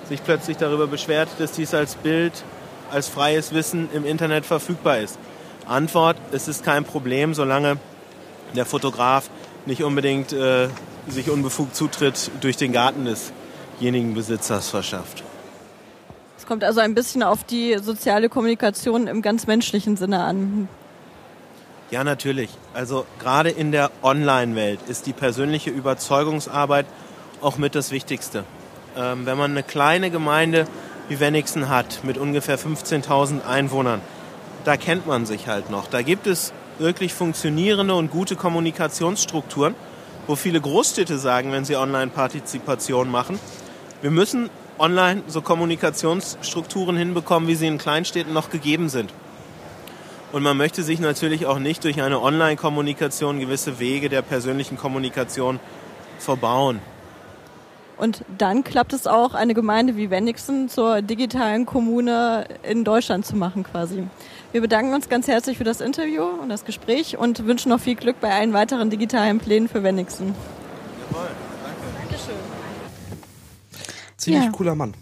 sich 0.09 0.22
plötzlich 0.22 0.57
darüber 0.57 0.87
beschwert, 0.87 1.28
dass 1.39 1.53
dies 1.53 1.74
als 1.74 1.97
Bild, 1.97 2.32
als 2.91 3.09
freies 3.09 3.53
Wissen 3.53 3.89
im 3.93 4.05
Internet 4.07 4.47
verfügbar 4.47 4.99
ist. 4.99 5.18
Antwort, 5.67 6.17
es 6.33 6.49
ist 6.49 6.65
kein 6.65 6.85
Problem, 6.85 7.35
solange 7.35 7.79
der 8.55 8.67
Fotograf 8.67 9.31
nicht 9.67 9.83
unbedingt 9.83 10.33
äh, 10.33 10.69
sich 11.09 11.31
unbefugt 11.31 11.75
Zutritt 11.75 12.31
durch 12.41 12.57
den 12.57 12.73
Garten 12.73 13.07
desjenigen 13.07 14.15
Besitzers 14.15 14.69
verschafft. 14.69 15.23
Es 16.39 16.47
kommt 16.47 16.65
also 16.65 16.81
ein 16.81 16.95
bisschen 16.95 17.23
auf 17.23 17.45
die 17.45 17.79
soziale 17.79 18.29
Kommunikation 18.29 19.07
im 19.07 19.23
ganz 19.23 19.47
menschlichen 19.47 19.97
Sinne 19.97 20.23
an. 20.23 20.69
Ja, 21.91 22.05
natürlich. 22.05 22.51
Also 22.73 23.07
gerade 23.19 23.51
in 23.51 23.73
der 23.73 23.91
Online-Welt 24.03 24.81
ist 24.89 25.07
die 25.07 25.12
persönliche 25.12 25.71
Überzeugungsarbeit 25.71 26.87
auch 27.41 27.57
mit 27.59 27.75
das 27.75 27.91
Wichtigste. 27.91 28.45
Ähm, 28.97 29.27
wenn 29.27 29.39
man 29.39 29.53
eine 29.53 29.62
kleine 29.62 30.11
Gemeinde 30.11 30.67
wie 31.09 31.21
Wenigsen 31.21 31.69
hat 31.69 32.01
mit 32.03 32.19
ungefähr 32.19 32.59
15.000 32.59 33.47
Einwohnern, 33.47 34.01
da 34.65 34.77
kennt 34.77 35.07
man 35.07 35.27
sich 35.27 35.47
halt 35.47 35.71
noch. 35.71 35.87
Da 35.87 36.03
gibt 36.03 36.27
es 36.27 36.53
wirklich 36.79 37.15
funktionierende 37.15 37.95
und 37.95 38.11
gute 38.11 38.37
Kommunikationsstrukturen, 38.37 39.75
wo 40.27 40.37
viele 40.37 40.61
Großstädte 40.61 41.19
sagen, 41.19 41.53
wenn 41.53 41.65
sie 41.65 41.77
Online-Partizipation 41.77 43.11
machen, 43.11 43.39
wir 44.03 44.11
müssen 44.11 44.51
online 44.79 45.23
so 45.29 45.41
Kommunikationsstrukturen 45.41 46.97
hinbekommen, 46.97 47.49
wie 47.49 47.55
sie 47.55 47.67
in 47.67 47.79
Kleinstädten 47.79 48.33
noch 48.33 48.51
gegeben 48.51 48.89
sind. 48.89 49.12
Und 50.33 50.43
man 50.43 50.57
möchte 50.57 50.83
sich 50.83 50.99
natürlich 50.99 51.47
auch 51.47 51.61
nicht 51.61 51.85
durch 51.85 52.03
eine 52.03 52.21
Online-Kommunikation 52.21 53.39
gewisse 53.39 53.79
Wege 53.79 54.09
der 54.09 54.23
persönlichen 54.23 54.77
Kommunikation 54.77 55.61
verbauen. 56.19 56.81
Und 57.97 58.25
dann 58.37 58.65
klappt 58.65 58.93
es 58.93 59.07
auch, 59.07 59.35
eine 59.35 59.55
Gemeinde 59.55 59.97
wie 59.97 60.11
Wenigsen 60.11 60.69
zur 60.69 61.03
digitalen 61.03 61.67
Kommune 61.67 62.49
in 62.65 62.83
Deutschland 62.83 63.25
zu 63.25 63.37
machen 63.37 63.62
quasi. 63.62 64.05
Wir 64.55 64.61
bedanken 64.61 64.95
uns 64.95 65.09
ganz 65.09 65.27
herzlich 65.27 65.59
für 65.59 65.65
das 65.65 65.81
Interview 65.81 66.23
und 66.23 66.49
das 66.49 66.65
Gespräch 66.65 67.19
und 67.19 67.45
wünschen 67.45 67.71
noch 67.71 67.81
viel 67.81 67.97
Glück 67.97 68.21
bei 68.21 68.33
allen 68.33 68.53
weiteren 68.53 68.89
digitalen 68.89 69.41
Plänen 69.41 69.67
für 69.69 69.83
Wenigsen. 69.83 70.33
Jawohl, 71.11 71.27
danke. 71.65 71.81
Dankeschön. 71.99 72.35
Ziemlich 74.17 74.45
Ja. 74.45 74.51
cooler 74.53 74.77
Mann. 74.77 74.95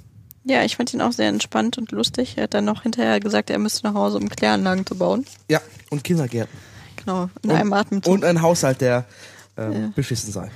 Ja, 0.45 0.65
ich 0.65 0.77
fand 0.77 0.95
ihn 0.95 1.03
auch 1.03 1.13
sehr 1.13 1.29
entspannt 1.29 1.77
und 1.77 1.93
lustig. 1.93 2.39
Er 2.39 2.45
hat 2.45 2.55
dann 2.55 2.65
noch 2.65 2.83
hinterher 2.85 3.21
gesagt, 3.21 3.51
er 3.51 3.59
müsste 3.59 3.87
nach 3.87 3.93
Hause, 3.93 4.17
um 4.17 4.31
Kläranlagen 4.31 4.87
zu 4.87 4.95
bauen. 4.97 5.27
Ja, 5.51 5.61
und 5.91 6.03
Kindergärten. 6.03 6.59
Genau, 6.97 7.29
in 7.43 7.51
und, 7.51 7.57
einem 7.57 7.75
Atemzug. 7.75 8.11
Und 8.11 8.25
ein 8.25 8.41
Haushalt, 8.41 8.81
der 8.81 9.05
ähm, 9.59 9.73
Ja. 9.73 9.93
beschissen 9.95 10.33
sei. 10.33 10.51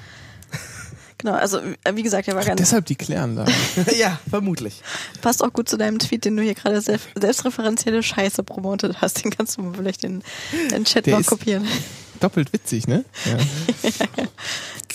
Genau, 1.26 1.38
also 1.38 1.58
äh, 1.58 1.94
wie 1.94 2.02
gesagt, 2.02 2.28
er 2.28 2.34
war 2.36 2.44
ganz 2.44 2.58
Deshalb 2.60 2.86
die 2.86 2.96
Kläranlage. 2.96 3.52
ja, 3.98 4.18
vermutlich. 4.28 4.82
passt 5.20 5.42
auch 5.44 5.52
gut 5.52 5.68
zu 5.68 5.76
deinem 5.76 5.98
Tweet, 5.98 6.24
den 6.24 6.36
du 6.36 6.42
hier 6.42 6.54
gerade 6.54 6.80
selbst, 6.80 7.08
selbstreferenzielle 7.18 8.02
Scheiße 8.02 8.42
promotet 8.42 9.00
hast. 9.00 9.24
Den 9.24 9.30
kannst 9.30 9.56
du 9.58 9.72
vielleicht 9.74 10.04
in 10.04 10.22
den 10.70 10.84
Chat 10.84 11.06
Der 11.06 11.14
noch 11.14 11.20
ist- 11.20 11.26
kopieren. 11.28 11.66
Doppelt 12.20 12.50
witzig, 12.54 12.88
ne? 12.88 13.04
Ja. 13.26 13.36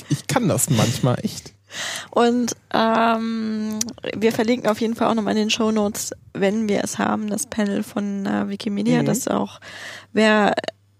Ich 0.09 0.25
kann 0.27 0.47
das 0.47 0.69
manchmal 0.71 1.17
echt. 1.23 1.53
Und 2.09 2.55
ähm, 2.73 3.77
wir 4.17 4.31
verlinken 4.31 4.67
auf 4.69 4.81
jeden 4.81 4.95
Fall 4.95 5.07
auch 5.07 5.13
nochmal 5.13 5.33
in 5.33 5.39
den 5.43 5.49
Show 5.51 5.71
Notes, 5.71 6.11
wenn 6.33 6.67
wir 6.67 6.83
es 6.83 6.97
haben, 6.97 7.29
das 7.29 7.45
Panel 7.47 7.83
von 7.83 8.25
äh, 8.25 8.49
Wikimedia, 8.49 9.01
Mhm. 9.01 9.05
dass 9.05 9.27
auch 9.27 9.59
wer 10.13 10.55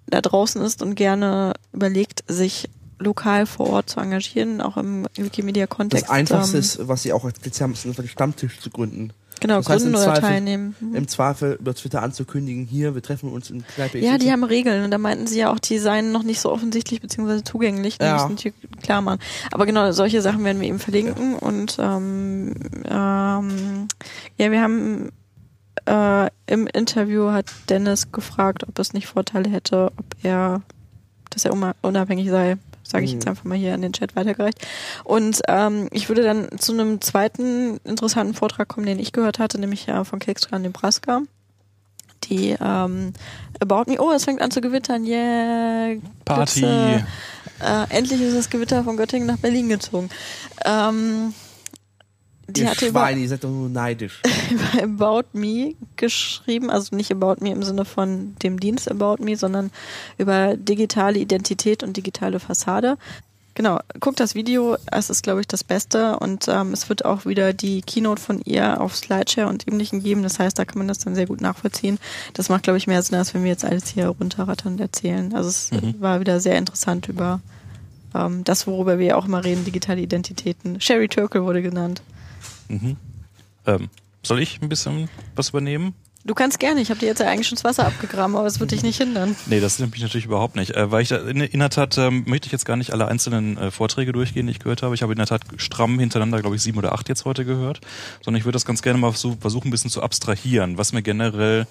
da 0.08 0.22
draußen 0.22 0.62
ist 0.62 0.82
und 0.82 0.96
gerne 0.96 1.54
überlegt, 1.74 2.24
sich 2.28 2.70
lokal 3.02 3.46
vor 3.46 3.70
Ort 3.70 3.90
zu 3.90 4.00
engagieren, 4.00 4.62
auch 4.62 4.78
im 4.78 5.08
Wikimedia-Kontext. 5.16 6.06
Das 6.06 6.10
Einfachste 6.12 6.58
ähm, 6.58 6.62
ist, 6.62 6.88
was 6.88 7.04
sie 7.04 7.14
auch 7.14 7.26
erzählt 7.26 7.60
haben, 7.62 7.74
ist 7.74 7.86
einen 7.86 8.08
Stammtisch 8.08 8.60
zu 8.60 8.70
gründen. 8.70 9.12
Genau, 9.40 9.58
das 9.58 9.70
heißt, 9.70 9.86
gründen 9.86 9.96
im 9.98 10.02
oder 10.04 10.14
Zweifel- 10.14 10.30
teilnehmen. 10.30 10.76
Mhm. 10.80 10.96
Im 10.96 11.08
Zweifel 11.08 11.58
über 11.60 11.74
Twitter 11.74 12.04
anzukündigen, 12.04 12.68
hier, 12.68 12.94
wir 12.94 13.02
treffen 13.02 13.32
uns 13.32 13.50
in 13.50 13.66
Kneipe 13.76 13.98
Ja, 13.98 14.20
die 14.20 14.32
haben 14.32 14.44
Regeln 14.44 14.84
und 14.84 14.92
da 14.92 15.00
meinten 15.00 15.26
sie 15.26 15.40
ja 15.40 15.52
auch, 15.52 15.58
die 15.58 15.80
seien 15.80 16.12
noch 16.12 16.22
nicht 16.22 16.40
so 16.40 16.52
offensichtlich 16.52 17.02
beziehungsweise 17.02 17.44
zugänglich. 17.44 17.98
Die 17.98 18.06
Ja. 18.06 18.28
müssen 18.28 18.36
die 18.36 18.54
klar 18.84 19.02
machen. 19.02 19.20
Aber 19.52 19.66
genau, 19.66 19.92
solche 19.94 20.22
Sachen 20.22 20.44
werden 20.44 20.62
wir 20.62 20.68
eben 20.68 20.78
verlinken 20.78 21.36
und 21.36 21.78
ähm, 21.80 22.54
ähm, 22.86 23.88
ja, 24.38 24.52
wir 24.52 24.62
haben 24.62 25.10
äh, 25.86 26.30
im 26.46 26.68
Interview 26.68 27.32
hat 27.32 27.48
Dennis 27.70 28.12
gefragt, 28.12 28.64
ob 28.68 28.78
es 28.78 28.94
nicht 28.94 29.08
Vorteile 29.08 29.50
hätte, 29.50 29.92
ob 29.98 30.06
er, 30.22 30.62
dass 31.32 31.46
er 31.46 31.54
unabhängig 31.82 32.30
sei. 32.30 32.58
Sage 32.92 33.06
ich 33.06 33.12
Mhm. 33.12 33.20
jetzt 33.20 33.28
einfach 33.28 33.46
mal 33.46 33.58
hier 33.58 33.74
an 33.74 33.82
den 33.82 33.94
Chat 33.94 34.16
weitergereicht. 34.16 34.60
Und 35.04 35.42
ähm, 35.48 35.88
ich 35.92 36.10
würde 36.10 36.24
dann 36.24 36.50
zu 36.60 36.74
einem 36.74 37.02
zweiten 37.02 37.78
interessanten 37.86 38.34
Vortrag 38.34 38.68
kommen, 38.68 38.86
den 38.86 39.00
ich 39.00 39.14
gehört 39.14 39.40
hatte, 39.40 39.60
nämlich 39.60 39.88
äh, 39.88 40.04
von 40.04 40.20
Kekstra 40.20 40.60
Nebraska 40.60 41.22
die 42.26 42.56
ähm, 42.62 43.14
About 43.60 43.90
Me. 43.90 44.00
Oh, 44.00 44.12
es 44.12 44.26
fängt 44.26 44.42
an 44.42 44.52
zu 44.52 44.62
gewittern. 44.62 45.06
Yeah. 45.06 45.96
Party. 46.24 46.60
Glitze. 46.62 47.06
Äh, 47.60 47.96
endlich 47.96 48.22
ist 48.22 48.36
das 48.38 48.50
Gewitter 48.50 48.84
von 48.84 48.98
Göttingen 48.98 49.28
nach 49.28 49.38
Berlin 49.38 49.70
gezogen. 49.70 50.10
Ähm, 50.66 51.34
die 52.52 52.68
hatte 52.68 52.88
über, 52.88 53.02
Schweine, 53.02 53.22
ihr 53.22 53.30
seid 53.30 53.44
doch 53.44 53.50
nur 53.50 53.70
neidisch. 53.70 54.22
über 54.52 54.84
About 54.84 55.28
Me 55.34 55.76
geschrieben, 55.98 56.70
also 56.70 56.96
nicht 56.96 57.12
About 57.12 57.38
Me 57.44 57.52
im 57.52 57.64
Sinne 57.64 57.86
von 57.86 58.36
dem 58.44 58.60
Dienst 58.60 58.90
About 58.90 59.24
Me, 59.24 59.36
sondern 59.38 59.72
über 60.18 60.56
digitale 60.58 61.20
Identität 61.20 61.84
und 61.84 61.98
digitale 61.98 62.40
Fassade. 62.40 62.98
Genau, 63.54 63.80
guckt 64.00 64.22
das 64.22 64.34
Video, 64.34 64.78
es 64.92 65.10
ist, 65.10 65.24
glaube 65.24 65.42
ich, 65.42 65.48
das 65.48 65.66
Beste 65.66 66.18
und 66.20 66.48
ähm, 66.48 66.72
es 66.72 66.88
wird 66.88 67.04
auch 67.04 67.26
wieder 67.26 67.52
die 67.52 67.82
Keynote 67.82 68.22
von 68.22 68.42
ihr 68.46 68.80
auf 68.80 68.96
Slideshare 68.96 69.50
und 69.50 69.68
ähnlichen 69.68 70.02
geben. 70.02 70.24
Das 70.24 70.40
heißt, 70.40 70.58
da 70.58 70.64
kann 70.64 70.78
man 70.78 70.88
das 70.88 71.00
dann 71.00 71.16
sehr 71.16 71.26
gut 71.26 71.42
nachvollziehen. 71.42 72.00
Das 72.34 72.48
macht, 72.48 72.64
glaube 72.64 72.78
ich, 72.78 72.88
mehr 72.88 73.04
Sinn, 73.04 73.18
als 73.18 73.34
wenn 73.34 73.44
wir 73.44 73.52
jetzt 73.52 73.66
alles 73.66 73.88
hier 73.90 74.08
runterrattern 74.08 74.74
und 74.74 74.80
erzählen. 74.80 75.34
Also 75.36 75.50
es 75.50 75.70
Mhm. 75.72 75.96
war 76.00 76.22
wieder 76.22 76.40
sehr 76.40 76.58
interessant 76.58 77.10
über 77.10 77.42
ähm, 78.16 78.46
das, 78.46 78.68
worüber 78.68 79.00
wir 79.00 79.06
ja 79.08 79.16
auch 79.18 79.26
immer 79.26 79.44
reden, 79.44 79.66
digitale 79.66 80.00
Identitäten. 80.02 80.80
Sherry 80.80 81.10
Turkle 81.10 81.44
wurde 81.44 81.62
genannt. 81.62 82.02
Mhm. 82.68 82.98
Ähm, 83.66 83.90
soll 84.24 84.40
ich 84.40 84.62
ein 84.62 84.70
bisschen 84.70 85.10
was 85.36 85.50
übernehmen? 85.50 85.94
Du 86.24 86.36
kannst 86.36 86.60
gerne, 86.60 86.82
ich 86.82 86.92
habe 86.92 87.00
dir 87.00 87.08
jetzt 87.08 87.20
ja 87.20 87.28
eigentlich 87.28 87.48
schon 87.48 87.56
das 87.56 87.64
Wasser 87.64 87.88
abgegraben, 87.88 88.36
aber 88.36 88.46
es 88.46 88.60
wird 88.60 88.70
dich 88.70 88.84
nicht 88.84 88.98
hindern. 88.98 89.36
Nee, 89.48 89.60
das 89.60 89.80
nimmt 89.80 89.94
mich 89.94 90.04
natürlich 90.04 90.26
überhaupt 90.26 90.56
nicht. 90.56 90.72
Äh, 90.72 90.92
weil 90.92 91.02
ich 91.02 91.10
da, 91.10 91.18
in, 91.18 91.42
in 91.42 91.60
der 91.60 91.72
Tat 91.72 91.98
ähm, 91.98 92.26
möchte 92.28 92.46
ich 92.46 92.52
jetzt 92.52 92.66
gar 92.66 92.76
nicht 92.78 92.94
alle 92.94 93.08
einzelnen 93.08 93.58
äh, 93.58 93.72
Vorträge 93.72 94.12
durchgehen, 94.12 94.46
die 94.46 94.52
ich 94.52 94.60
gehört 94.60 94.84
habe. 94.84 94.94
Ich 94.94 95.02
habe 95.02 95.14
in 95.14 95.18
der 95.18 95.26
Tat 95.26 95.42
stramm 95.58 95.98
hintereinander, 95.98 96.40
glaube 96.42 96.56
ich, 96.56 96.62
sieben 96.62 96.78
oder 96.78 96.94
acht 96.94 97.10
jetzt 97.10 97.26
heute 97.26 97.44
gehört. 97.44 97.82
Sondern 98.24 98.38
ich 98.38 98.46
würde 98.46 98.56
das 98.56 98.66
ganz 98.66 98.84
gerne 98.84 99.00
mal 99.00 99.12
so, 99.14 99.36
versuchen, 99.42 99.70
ein 99.70 99.72
bisschen 99.72 99.90
zu 99.90 100.04
abstrahieren, 100.04 100.78
was 100.78 100.94
mir 100.94 101.02
generell 101.02 101.66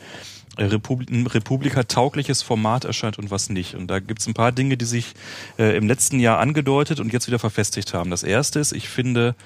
äh, 0.57 0.65
Republi 0.65 1.07
ein 1.09 1.29
Republika-taugliches 1.29 2.43
Format 2.43 2.85
erscheint 2.85 3.19
und 3.21 3.31
was 3.31 3.51
nicht. 3.51 3.77
Und 3.77 3.87
da 3.87 4.01
gibt 4.01 4.21
es 4.21 4.27
ein 4.27 4.35
paar 4.35 4.51
Dinge, 4.51 4.77
die 4.77 4.85
sich 4.85 5.15
äh, 5.61 5.77
im 5.77 5.87
letzten 5.87 6.19
Jahr 6.19 6.41
angedeutet 6.41 6.99
und 6.99 7.13
jetzt 7.13 7.29
wieder 7.29 7.39
verfestigt 7.39 7.95
haben. 7.95 8.11
Das 8.11 8.25
erste 8.25 8.59
ist, 8.59 8.73
ich 8.73 8.89
finde, 8.89 9.37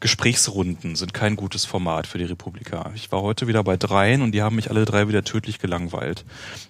Gesprächsrunden 0.00 0.96
sind 0.96 1.14
kein 1.14 1.36
gutes 1.36 1.64
Format 1.64 2.06
für 2.06 2.18
die 2.18 2.24
Republika. 2.24 2.90
Ich 2.94 3.10
war 3.12 3.22
heute 3.22 3.46
wieder 3.46 3.62
bei 3.64 3.76
dreien 3.76 4.22
und 4.22 4.32
die 4.32 4.42
haben 4.42 4.56
mich 4.56 4.70
alle 4.70 4.84
drei 4.84 5.08
wieder 5.08 5.24
tödlich 5.24 5.58
gelangweilt. 5.58 6.24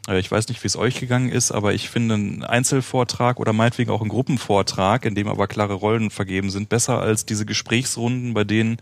Äh, 0.09 0.19
Ich 0.19 0.31
weiß 0.31 0.49
nicht, 0.49 0.63
wie 0.63 0.67
es 0.67 0.77
euch 0.77 1.01
gegangen 1.01 1.31
ist, 1.31 1.53
aber 1.53 1.75
ich 1.75 1.89
finde 1.89 2.15
einen 2.15 2.45
Einzelvortrag 2.45 3.41
oder 3.41 3.53
meinetwegen 3.53 3.91
auch 3.91 4.01
einen 4.01 4.11
Gruppenvortrag, 4.11 5.05
in 5.05 5.15
dem 5.15 5.29
aber 5.29 5.47
klare 5.47 5.75
Rollen 5.75 6.11
vergeben 6.11 6.51
sind, 6.51 6.69
besser 6.69 7.01
als 7.01 7.27
diese 7.27 7.47
Gesprächsrunden, 7.47 8.35
bei 8.35 8.45
denen 8.45 8.79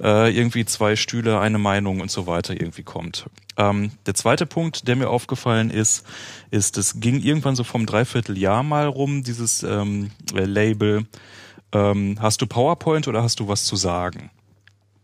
äh, 0.00 0.34
irgendwie 0.36 0.64
zwei 0.64 0.96
Stühle, 0.96 1.40
eine 1.40 1.58
Meinung 1.58 2.00
und 2.00 2.10
so 2.10 2.26
weiter 2.26 2.54
irgendwie 2.54 2.82
kommt. 2.82 3.26
Ähm, 3.56 3.90
der 4.06 4.14
zweite 4.14 4.46
Punkt, 4.46 4.86
der 4.86 4.96
mir 4.96 5.10
aufgefallen 5.10 5.70
ist, 5.70 6.04
ist, 6.50 6.78
es 6.78 7.00
ging 7.00 7.20
irgendwann 7.20 7.56
so 7.56 7.64
vom 7.64 7.86
Dreivierteljahr 7.86 8.62
mal 8.62 8.86
rum, 8.86 9.24
dieses 9.24 9.62
ähm, 9.62 10.10
Label, 10.32 11.06
ähm, 11.72 12.16
hast 12.20 12.40
du 12.40 12.46
PowerPoint 12.46 13.08
oder 13.08 13.22
hast 13.22 13.40
du 13.40 13.48
was 13.48 13.64
zu 13.64 13.76
sagen? 13.76 14.30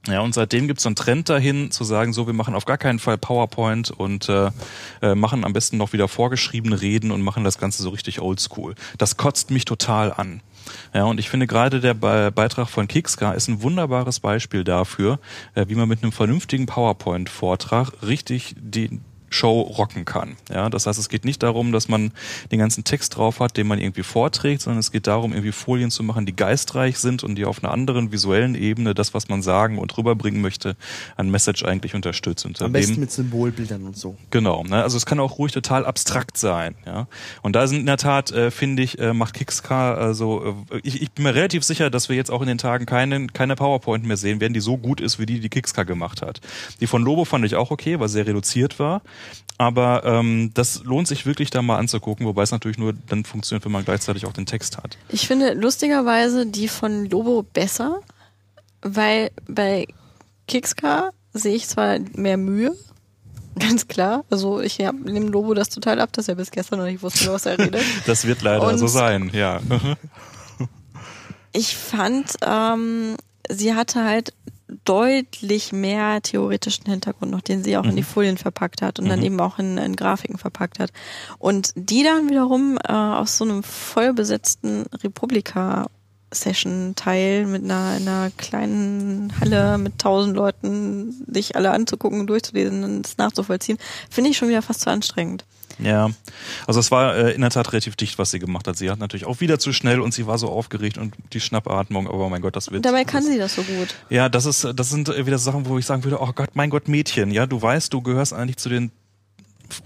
Ja, 0.06 0.20
und 0.20 0.34
seitdem 0.34 0.66
gibt's 0.66 0.82
so 0.82 0.90
einen 0.90 0.96
Trend 0.96 1.30
dahin, 1.30 1.70
zu 1.70 1.82
sagen, 1.82 2.12
so, 2.12 2.26
wir 2.26 2.34
machen 2.34 2.54
auf 2.54 2.66
gar 2.66 2.76
keinen 2.76 2.98
Fall 2.98 3.16
PowerPoint 3.16 3.90
und 3.90 4.28
äh, 4.28 4.50
äh, 5.00 5.14
machen 5.14 5.44
am 5.44 5.54
besten 5.54 5.78
noch 5.78 5.94
wieder 5.94 6.08
vorgeschriebene 6.08 6.82
Reden 6.82 7.10
und 7.10 7.22
machen 7.22 7.42
das 7.42 7.56
Ganze 7.56 7.82
so 7.82 7.88
richtig 7.88 8.20
oldschool. 8.20 8.74
Das 8.98 9.16
kotzt 9.16 9.50
mich 9.50 9.64
total 9.64 10.12
an. 10.12 10.42
Ja, 10.92 11.04
und 11.04 11.18
ich 11.20 11.30
finde 11.30 11.46
gerade 11.46 11.80
der 11.80 11.94
Be 11.94 12.30
Beitrag 12.34 12.68
von 12.68 12.86
Kixka 12.86 13.32
ist 13.32 13.48
ein 13.48 13.62
wunderbares 13.62 14.20
Beispiel 14.20 14.62
dafür, 14.62 15.20
äh, 15.54 15.66
wie 15.68 15.74
man 15.74 15.88
mit 15.88 16.02
einem 16.02 16.12
vernünftigen 16.12 16.66
PowerPoint-Vortrag 16.66 18.02
richtig 18.02 18.54
die 18.58 19.00
Show 19.34 19.60
rocken 19.60 20.04
kann. 20.04 20.36
Ja, 20.50 20.70
das 20.70 20.86
heißt, 20.86 20.98
es 20.98 21.08
geht 21.08 21.24
nicht 21.24 21.42
darum, 21.42 21.72
dass 21.72 21.88
man 21.88 22.12
den 22.52 22.58
ganzen 22.58 22.84
Text 22.84 23.16
drauf 23.16 23.40
hat, 23.40 23.56
den 23.56 23.66
man 23.66 23.78
irgendwie 23.78 24.02
vorträgt, 24.02 24.62
sondern 24.62 24.78
es 24.78 24.92
geht 24.92 25.06
darum, 25.06 25.32
irgendwie 25.32 25.52
Folien 25.52 25.90
zu 25.90 26.02
machen, 26.02 26.24
die 26.24 26.34
geistreich 26.34 26.98
sind 26.98 27.24
und 27.24 27.34
die 27.34 27.44
auf 27.44 27.62
einer 27.62 27.72
anderen 27.72 28.12
visuellen 28.12 28.54
Ebene 28.54 28.94
das, 28.94 29.12
was 29.12 29.28
man 29.28 29.42
sagen 29.42 29.78
und 29.78 29.96
rüberbringen 29.98 30.40
möchte, 30.40 30.76
an 31.16 31.30
Message 31.30 31.64
eigentlich 31.64 31.94
unterstützen. 31.94 32.48
Und 32.48 32.62
Am 32.62 32.72
besten 32.72 33.00
mit 33.00 33.10
Symbolbildern 33.10 33.84
und 33.84 33.96
so. 33.96 34.16
Genau, 34.30 34.62
ne? 34.62 34.82
also 34.82 34.96
es 34.96 35.04
kann 35.04 35.18
auch 35.18 35.38
ruhig 35.38 35.52
total 35.52 35.84
abstrakt 35.84 36.38
sein, 36.38 36.76
ja. 36.86 37.08
Und 37.42 37.56
da 37.56 37.66
sind 37.66 37.80
in 37.80 37.86
der 37.86 37.96
Tat, 37.96 38.30
äh, 38.30 38.50
finde 38.50 38.82
ich, 38.82 38.98
äh, 38.98 39.12
macht 39.12 39.34
Kickscar, 39.34 39.98
also 39.98 40.56
äh, 40.70 40.80
ich, 40.82 41.02
ich 41.02 41.10
bin 41.10 41.24
mir 41.24 41.34
relativ 41.34 41.64
sicher, 41.64 41.90
dass 41.90 42.08
wir 42.08 42.16
jetzt 42.16 42.30
auch 42.30 42.40
in 42.40 42.48
den 42.48 42.58
Tagen 42.58 42.86
keine, 42.86 43.26
keine 43.28 43.56
PowerPoint 43.56 44.04
mehr 44.04 44.16
sehen 44.16 44.40
werden, 44.40 44.54
die 44.54 44.60
so 44.60 44.76
gut 44.76 45.00
ist, 45.00 45.18
wie 45.18 45.26
die, 45.26 45.40
die 45.40 45.48
Kickscar 45.48 45.84
gemacht 45.84 46.22
hat. 46.22 46.40
Die 46.80 46.86
von 46.86 47.02
Lobo 47.02 47.24
fand 47.24 47.44
ich 47.44 47.56
auch 47.56 47.70
okay, 47.70 47.98
weil 47.98 48.08
sehr 48.08 48.26
reduziert 48.26 48.78
war. 48.78 49.02
Aber 49.56 50.02
ähm, 50.04 50.50
das 50.54 50.82
lohnt 50.82 51.06
sich 51.06 51.26
wirklich 51.26 51.50
da 51.50 51.62
mal 51.62 51.76
anzugucken, 51.78 52.26
wobei 52.26 52.42
es 52.42 52.50
natürlich 52.50 52.76
nur 52.78 52.92
dann 52.92 53.24
funktioniert, 53.24 53.64
wenn 53.64 53.70
man 53.72 53.84
gleichzeitig 53.84 54.26
auch 54.26 54.32
den 54.32 54.46
Text 54.46 54.78
hat. 54.78 54.98
Ich 55.08 55.28
finde 55.28 55.52
lustigerweise 55.54 56.44
die 56.46 56.66
von 56.66 57.06
Lobo 57.08 57.44
besser, 57.44 58.00
weil 58.82 59.30
bei 59.48 59.86
Kickscar 60.48 61.12
sehe 61.32 61.54
ich 61.54 61.68
zwar 61.68 61.98
mehr 62.14 62.36
Mühe, 62.36 62.74
ganz 63.58 63.86
klar. 63.86 64.24
Also 64.28 64.60
ich 64.60 64.78
nehme 64.80 65.28
Lobo 65.30 65.54
das 65.54 65.68
total 65.68 66.00
ab, 66.00 66.12
dass 66.12 66.26
er 66.26 66.34
bis 66.34 66.50
gestern 66.50 66.80
noch 66.80 66.86
nicht 66.86 67.02
wusste, 67.02 67.32
was 67.32 67.46
er 67.46 67.56
redet. 67.58 67.82
Das 68.06 68.24
wird 68.26 68.42
leider 68.42 68.66
Und- 68.66 68.78
so 68.78 68.88
sein, 68.88 69.30
ja. 69.32 69.60
Ich 71.52 71.76
fand, 71.76 72.32
ähm, 72.44 73.16
sie 73.48 73.74
hatte 73.74 74.02
halt 74.04 74.32
deutlich 74.84 75.72
mehr 75.72 76.20
theoretischen 76.22 76.86
Hintergrund 76.86 77.30
noch, 77.30 77.40
den 77.40 77.62
sie 77.62 77.76
auch 77.76 77.84
in 77.84 77.96
die 77.96 78.02
Folien 78.02 78.36
verpackt 78.36 78.82
hat 78.82 78.98
und 78.98 79.08
dann 79.08 79.22
eben 79.22 79.40
auch 79.40 79.58
in, 79.58 79.78
in 79.78 79.96
Grafiken 79.96 80.38
verpackt 80.38 80.78
hat. 80.78 80.90
Und 81.38 81.72
die 81.76 82.02
dann 82.02 82.28
wiederum 82.28 82.78
äh, 82.82 82.92
aus 82.92 83.36
so 83.36 83.44
einem 83.44 83.62
vollbesetzten 83.62 84.86
Republika 85.02 85.86
Session-Teil 86.34 87.46
mit 87.46 87.64
einer, 87.64 87.96
einer 87.96 88.30
kleinen 88.36 89.32
Halle 89.40 89.78
mit 89.78 89.98
tausend 89.98 90.36
Leuten, 90.36 91.24
sich 91.28 91.56
alle 91.56 91.70
anzugucken 91.70 92.20
und 92.20 92.26
durchzulesen 92.26 92.84
und 92.84 93.06
es 93.06 93.16
nachzuvollziehen, 93.18 93.78
finde 94.10 94.30
ich 94.30 94.36
schon 94.36 94.48
wieder 94.48 94.62
fast 94.62 94.80
zu 94.80 94.90
anstrengend. 94.90 95.44
Ja, 95.78 96.10
also 96.66 96.80
es 96.80 96.90
war 96.90 97.16
äh, 97.16 97.32
in 97.32 97.40
der 97.40 97.50
Tat 97.50 97.72
relativ 97.72 97.96
dicht, 97.96 98.18
was 98.18 98.30
sie 98.30 98.38
gemacht 98.38 98.68
hat. 98.68 98.76
Sie 98.76 98.90
hat 98.90 98.98
natürlich 98.98 99.26
auch 99.26 99.40
wieder 99.40 99.58
zu 99.58 99.72
schnell 99.72 100.00
und 100.00 100.14
sie 100.14 100.26
war 100.26 100.38
so 100.38 100.48
aufgeregt 100.48 100.98
und 100.98 101.14
die 101.32 101.40
Schnappatmung, 101.40 102.08
aber 102.08 102.28
mein 102.28 102.42
Gott, 102.42 102.56
das 102.56 102.70
wird. 102.70 102.76
Und 102.76 102.86
dabei 102.86 103.04
kann 103.04 103.24
das, 103.24 103.32
sie 103.32 103.38
das 103.38 103.54
so 103.54 103.62
gut. 103.62 103.94
Ja, 104.10 104.28
das 104.28 104.46
ist, 104.46 104.66
das 104.74 104.90
sind 104.90 105.08
äh, 105.08 105.26
wieder 105.26 105.38
Sachen, 105.38 105.66
wo 105.66 105.78
ich 105.78 105.86
sagen 105.86 106.04
würde, 106.04 106.20
oh 106.20 106.32
Gott, 106.34 106.50
mein 106.54 106.70
Gott, 106.70 106.88
Mädchen, 106.88 107.30
ja, 107.30 107.46
du 107.46 107.60
weißt, 107.60 107.92
du 107.92 108.02
gehörst 108.02 108.32
eigentlich 108.32 108.56
zu 108.56 108.68
den 108.68 108.92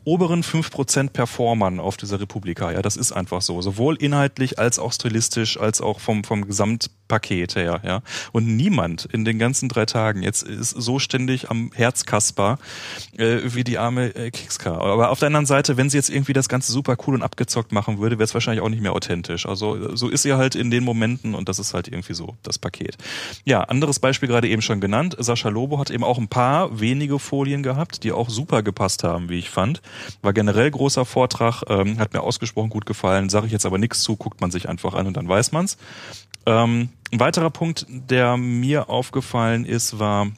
oberen 0.04 0.42
5% 0.42 1.10
Performern 1.10 1.80
auf 1.80 1.96
dieser 1.96 2.20
Republika. 2.20 2.72
Ja, 2.72 2.82
das 2.82 2.96
ist 2.96 3.12
einfach 3.12 3.42
so. 3.42 3.62
Sowohl 3.62 3.96
inhaltlich 3.96 4.58
als 4.58 4.78
auch 4.78 4.92
stilistisch, 4.92 5.58
als 5.58 5.80
auch 5.80 6.00
vom, 6.00 6.24
vom 6.24 6.46
Gesamtpaket 7.08 7.56
her, 7.56 7.80
ja. 7.84 8.02
Und 8.32 8.46
niemand 8.46 9.06
in 9.06 9.24
den 9.24 9.38
ganzen 9.38 9.68
drei 9.68 9.86
Tagen 9.86 10.22
jetzt 10.22 10.42
ist 10.42 10.70
so 10.70 10.98
ständig 10.98 11.50
am 11.50 11.70
Herzkasper 11.74 12.58
äh, 13.16 13.40
wie 13.44 13.64
die 13.64 13.78
arme 13.78 14.14
äh, 14.14 14.30
Kixka. 14.30 14.72
Aber 14.72 15.10
auf 15.10 15.18
der 15.18 15.28
anderen 15.28 15.46
Seite, 15.46 15.76
wenn 15.76 15.90
sie 15.90 15.96
jetzt 15.96 16.10
irgendwie 16.10 16.32
das 16.32 16.48
Ganze 16.48 16.72
super 16.72 16.96
cool 17.06 17.14
und 17.14 17.22
abgezockt 17.22 17.72
machen 17.72 17.98
würde, 17.98 18.18
wäre 18.18 18.24
es 18.24 18.34
wahrscheinlich 18.34 18.62
auch 18.62 18.68
nicht 18.68 18.82
mehr 18.82 18.92
authentisch. 18.92 19.46
Also 19.46 19.96
so 19.96 20.08
ist 20.08 20.22
sie 20.22 20.34
halt 20.34 20.54
in 20.54 20.70
den 20.70 20.84
Momenten 20.84 21.34
und 21.34 21.48
das 21.48 21.58
ist 21.58 21.74
halt 21.74 21.88
irgendwie 21.88 22.14
so 22.14 22.36
das 22.42 22.58
Paket. 22.58 22.96
Ja, 23.44 23.62
anderes 23.62 23.98
Beispiel 23.98 24.28
gerade 24.28 24.48
eben 24.48 24.62
schon 24.62 24.80
genannt. 24.80 25.16
Sascha 25.18 25.48
Lobo 25.48 25.78
hat 25.78 25.90
eben 25.90 26.04
auch 26.04 26.18
ein 26.18 26.28
paar 26.28 26.80
wenige 26.80 27.18
Folien 27.18 27.62
gehabt, 27.62 28.04
die 28.04 28.12
auch 28.12 28.28
super 28.28 28.62
gepasst 28.62 29.04
haben, 29.04 29.28
wie 29.28 29.38
ich 29.38 29.50
fand. 29.50 29.80
War 30.22 30.32
generell 30.32 30.70
großer 30.70 31.04
Vortrag, 31.04 31.62
ähm, 31.68 31.98
hat 31.98 32.12
mir 32.12 32.22
ausgesprochen 32.22 32.70
gut 32.70 32.86
gefallen. 32.86 33.28
Sage 33.28 33.46
ich 33.46 33.52
jetzt 33.52 33.66
aber 33.66 33.78
nichts 33.78 34.02
zu, 34.02 34.16
guckt 34.16 34.40
man 34.40 34.50
sich 34.50 34.68
einfach 34.68 34.94
an 34.94 35.06
und 35.06 35.16
dann 35.16 35.28
weiß 35.28 35.52
man's. 35.52 35.78
Ähm, 36.46 36.88
ein 37.12 37.20
weiterer 37.20 37.50
Punkt, 37.50 37.86
der 37.88 38.36
mir 38.36 38.88
aufgefallen 38.88 39.64
ist, 39.64 39.98
war, 39.98 40.28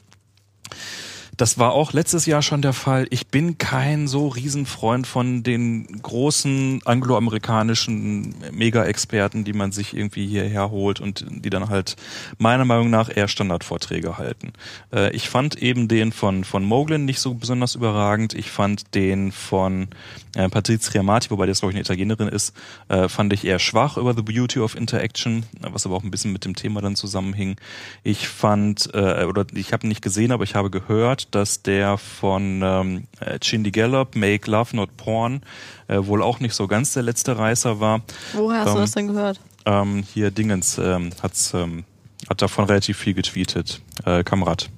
das 1.41 1.57
war 1.57 1.71
auch 1.71 1.91
letztes 1.91 2.27
Jahr 2.27 2.43
schon 2.43 2.61
der 2.61 2.71
Fall. 2.71 3.07
Ich 3.09 3.29
bin 3.29 3.57
kein 3.57 4.07
so 4.07 4.27
Riesenfreund 4.27 5.07
von 5.07 5.41
den 5.41 5.87
großen 6.03 6.81
angloamerikanischen 6.85 8.35
Mega-Experten, 8.51 9.43
die 9.43 9.53
man 9.53 9.71
sich 9.71 9.97
irgendwie 9.97 10.27
hierher 10.27 10.69
holt 10.69 10.99
und 10.99 11.25
die 11.27 11.49
dann 11.49 11.67
halt 11.69 11.95
meiner 12.37 12.63
Meinung 12.63 12.91
nach 12.91 13.09
eher 13.09 13.27
Standardvorträge 13.27 14.19
halten. 14.19 14.53
Äh, 14.93 15.15
ich 15.15 15.29
fand 15.29 15.55
eben 15.55 15.87
den 15.87 16.11
von, 16.11 16.43
von 16.43 16.63
Moglin 16.63 17.05
nicht 17.05 17.19
so 17.19 17.33
besonders 17.33 17.73
überragend. 17.73 18.35
Ich 18.35 18.51
fand 18.51 18.93
den 18.93 19.31
von 19.31 19.87
äh, 20.35 20.47
Patrizia 20.47 21.01
Marti, 21.01 21.31
wobei 21.31 21.47
das 21.47 21.61
glaube 21.61 21.71
ich 21.71 21.75
eine 21.75 21.81
Italienerin 21.81 22.27
ist, 22.27 22.55
äh, 22.87 23.09
fand 23.09 23.33
ich 23.33 23.45
eher 23.45 23.57
schwach 23.57 23.97
über 23.97 24.13
The 24.13 24.21
Beauty 24.21 24.59
of 24.59 24.75
Interaction, 24.75 25.43
was 25.59 25.87
aber 25.87 25.95
auch 25.95 26.03
ein 26.03 26.11
bisschen 26.11 26.33
mit 26.33 26.45
dem 26.45 26.55
Thema 26.55 26.81
dann 26.81 26.95
zusammenhing. 26.95 27.55
Ich 28.03 28.27
fand, 28.27 28.93
äh, 28.93 29.25
oder 29.25 29.47
ich 29.55 29.73
habe 29.73 29.87
nicht 29.87 30.03
gesehen, 30.03 30.31
aber 30.31 30.43
ich 30.43 30.53
habe 30.53 30.69
gehört, 30.69 31.30
dass 31.31 31.61
der 31.63 31.97
von 31.97 32.61
ähm, 32.63 33.07
äh, 33.19 33.39
Chindy 33.39 33.71
Gallup, 33.71 34.15
Make 34.15 34.49
Love 34.49 34.75
Not 34.75 34.95
Porn, 34.97 35.41
äh, 35.87 35.97
wohl 36.01 36.21
auch 36.21 36.39
nicht 36.39 36.53
so 36.53 36.67
ganz 36.67 36.93
der 36.93 37.03
letzte 37.03 37.37
Reißer 37.37 37.79
war. 37.79 38.01
Wo 38.33 38.51
hast 38.51 38.67
du 38.67 38.71
Ähm, 38.71 38.77
das 38.77 38.91
denn 38.91 39.07
gehört? 39.07 39.39
Ähm, 39.65 40.03
hier 40.13 40.31
Dingens 40.31 40.77
ähm, 40.77 41.11
hat's, 41.21 41.53
ähm, 41.53 41.83
hat 42.29 42.41
davon 42.41 42.65
relativ 42.65 42.97
viel 42.97 43.13
getweetet. 43.13 43.81
Äh, 44.05 44.23
Kamrat, 44.23 44.69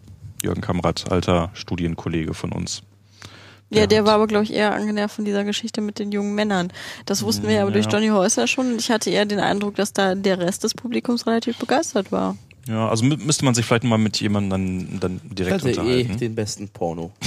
Jürgen 0.41 0.61
Kamrat, 0.61 1.11
alter 1.11 1.51
Studienkollege 1.53 2.33
von 2.33 2.51
uns. 2.51 2.81
Ja, 3.69 3.79
der 3.79 3.87
der 3.87 4.05
war 4.05 4.13
aber, 4.15 4.27
glaube 4.27 4.43
ich, 4.43 4.53
eher 4.53 4.73
angenervt 4.75 5.15
von 5.15 5.25
dieser 5.25 5.43
Geschichte 5.43 5.81
mit 5.81 5.97
den 5.97 6.11
jungen 6.11 6.35
Männern. 6.35 6.71
Das 7.07 7.23
wussten 7.23 7.47
wir 7.47 7.55
ja 7.55 7.61
aber 7.63 7.71
durch 7.71 7.85
Ja. 7.85 7.91
Johnny 7.93 8.09
Häuser 8.09 8.45
schon. 8.45 8.77
Ich 8.77 8.91
hatte 8.91 9.09
eher 9.09 9.25
den 9.25 9.39
Eindruck, 9.39 9.75
dass 9.75 9.93
da 9.93 10.13
der 10.13 10.37
Rest 10.37 10.63
des 10.63 10.75
Publikums 10.75 11.25
relativ 11.25 11.57
begeistert 11.57 12.11
war. 12.11 12.35
Ja, 12.68 12.88
also 12.88 13.03
mü- 13.05 13.22
müsste 13.24 13.43
man 13.45 13.53
sich 13.55 13.66
vielleicht 13.66 13.84
mal 13.84 13.97
mit 13.97 14.20
jemandem 14.22 14.49
dann, 14.49 14.99
dann 14.99 15.22
Ich 15.30 15.36
direkt 15.36 15.53
hatte 15.55 15.68
eh 15.70 15.72
unterhalten. 15.72 16.18
den 16.18 16.36
besten 16.36 16.70
Porno. 16.70 17.11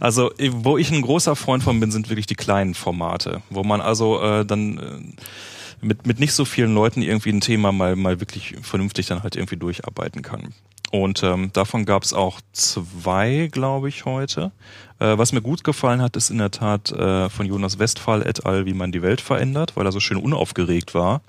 Also, 0.00 0.30
eh, 0.38 0.50
wo 0.52 0.78
ich 0.78 0.90
ein 0.92 1.02
großer 1.02 1.34
Freund 1.36 1.62
von 1.62 1.78
bin, 1.80 1.90
sind 1.90 2.08
wirklich 2.08 2.26
die 2.26 2.36
kleinen 2.36 2.74
Formate, 2.74 3.42
wo 3.50 3.62
man 3.64 3.80
also 3.80 4.22
äh, 4.22 4.46
dann 4.46 4.78
äh, 4.78 5.84
mit, 5.84 6.06
mit 6.06 6.20
nicht 6.20 6.32
so 6.32 6.44
vielen 6.44 6.72
Leuten 6.74 7.02
irgendwie 7.02 7.30
ein 7.30 7.40
Thema 7.40 7.72
mal, 7.72 7.96
mal 7.96 8.20
wirklich 8.20 8.54
vernünftig 8.62 9.06
dann 9.06 9.22
halt 9.22 9.36
irgendwie 9.36 9.56
durcharbeiten 9.56 10.22
kann. 10.22 10.54
Und 10.90 11.22
ähm, 11.22 11.50
davon 11.52 11.84
gab 11.84 12.02
es 12.02 12.14
auch 12.14 12.40
zwei, 12.52 13.48
glaube 13.52 13.90
ich, 13.90 14.06
heute. 14.06 14.52
Äh, 14.98 15.18
was 15.18 15.32
mir 15.32 15.42
gut 15.42 15.62
gefallen 15.62 16.00
hat, 16.00 16.16
ist 16.16 16.30
in 16.30 16.38
der 16.38 16.50
Tat 16.50 16.90
äh, 16.90 17.28
von 17.28 17.44
Jonas 17.44 17.78
Westphal 17.78 18.26
et 18.26 18.46
al., 18.46 18.64
wie 18.64 18.72
man 18.72 18.90
die 18.90 19.02
Welt 19.02 19.20
verändert, 19.20 19.76
weil 19.76 19.84
er 19.84 19.92
so 19.92 20.00
schön 20.00 20.16
unaufgeregt 20.16 20.94
war, 20.94 21.20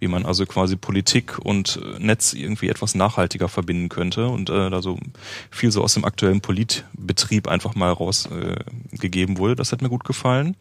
wie 0.00 0.08
man 0.08 0.24
also 0.24 0.46
quasi 0.46 0.76
Politik 0.76 1.38
und 1.38 1.78
äh, 1.82 1.98
Netz 1.98 2.32
irgendwie 2.32 2.68
etwas 2.68 2.94
nachhaltiger 2.94 3.48
verbinden 3.48 3.90
könnte 3.90 4.28
und 4.28 4.48
äh, 4.48 4.70
da 4.70 4.80
so 4.80 4.98
viel 5.50 5.70
so 5.70 5.82
aus 5.82 5.92
dem 5.92 6.06
aktuellen 6.06 6.40
Politbetrieb 6.40 7.48
einfach 7.48 7.74
mal 7.74 7.92
rausgegeben 7.92 9.36
äh, 9.36 9.38
wurde. 9.38 9.56
Das 9.56 9.72
hat 9.72 9.82
mir 9.82 9.90
gut 9.90 10.04
gefallen. 10.04 10.56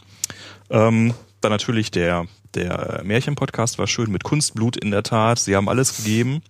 Ähm, 0.70 1.14
dann 1.42 1.52
natürlich 1.52 1.92
der, 1.92 2.26
der 2.54 3.02
Märchenpodcast 3.04 3.78
war 3.80 3.88
schön 3.88 4.12
mit 4.12 4.24
Kunstblut 4.24 4.78
in 4.78 4.92
der 4.92 5.04
Tat. 5.04 5.40
Sie 5.40 5.56
haben 5.56 5.68
alles 5.70 5.98
gegeben. 5.98 6.42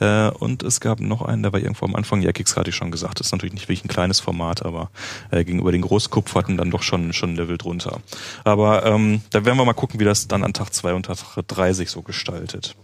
Äh, 0.00 0.30
und 0.30 0.62
es 0.62 0.80
gab 0.80 1.00
noch 1.00 1.22
einen, 1.22 1.42
der 1.42 1.52
war 1.52 1.60
irgendwo 1.60 1.84
am 1.86 1.94
Anfang, 1.96 2.22
ja, 2.22 2.32
Kicks 2.32 2.56
hatte 2.56 2.70
ich 2.70 2.76
schon 2.76 2.90
gesagt, 2.90 3.20
das 3.20 3.28
ist 3.28 3.32
natürlich 3.32 3.52
nicht 3.54 3.64
wirklich 3.68 3.84
ein 3.84 3.88
kleines 3.88 4.20
Format, 4.20 4.64
aber 4.64 4.90
äh, 5.30 5.44
gegenüber 5.44 5.72
den 5.72 5.82
Großkupferten 5.82 6.56
dann 6.56 6.70
doch 6.70 6.82
schon, 6.82 7.12
schon 7.12 7.30
ein 7.32 7.36
Level 7.36 7.58
drunter. 7.58 8.00
Aber 8.44 8.86
ähm, 8.86 9.22
da 9.30 9.44
werden 9.44 9.58
wir 9.58 9.64
mal 9.64 9.72
gucken, 9.74 10.00
wie 10.00 10.04
das 10.04 10.28
dann 10.28 10.44
an 10.44 10.52
Tag 10.54 10.72
zwei 10.72 10.94
und 10.94 11.04
Tag 11.06 11.18
drei 11.48 11.72
sich 11.72 11.90
so 11.90 12.02
gestaltet. 12.02 12.76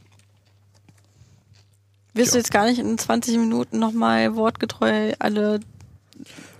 Wirst 2.15 2.33
du 2.33 2.37
Ja. 2.37 2.41
jetzt 2.41 2.53
gar 2.53 2.67
nicht 2.67 2.79
in 2.79 2.97
20 2.97 3.39
Minuten 3.39 3.79
nochmal 3.79 4.37
wortgetreu 4.37 5.13
alle 5.19 5.61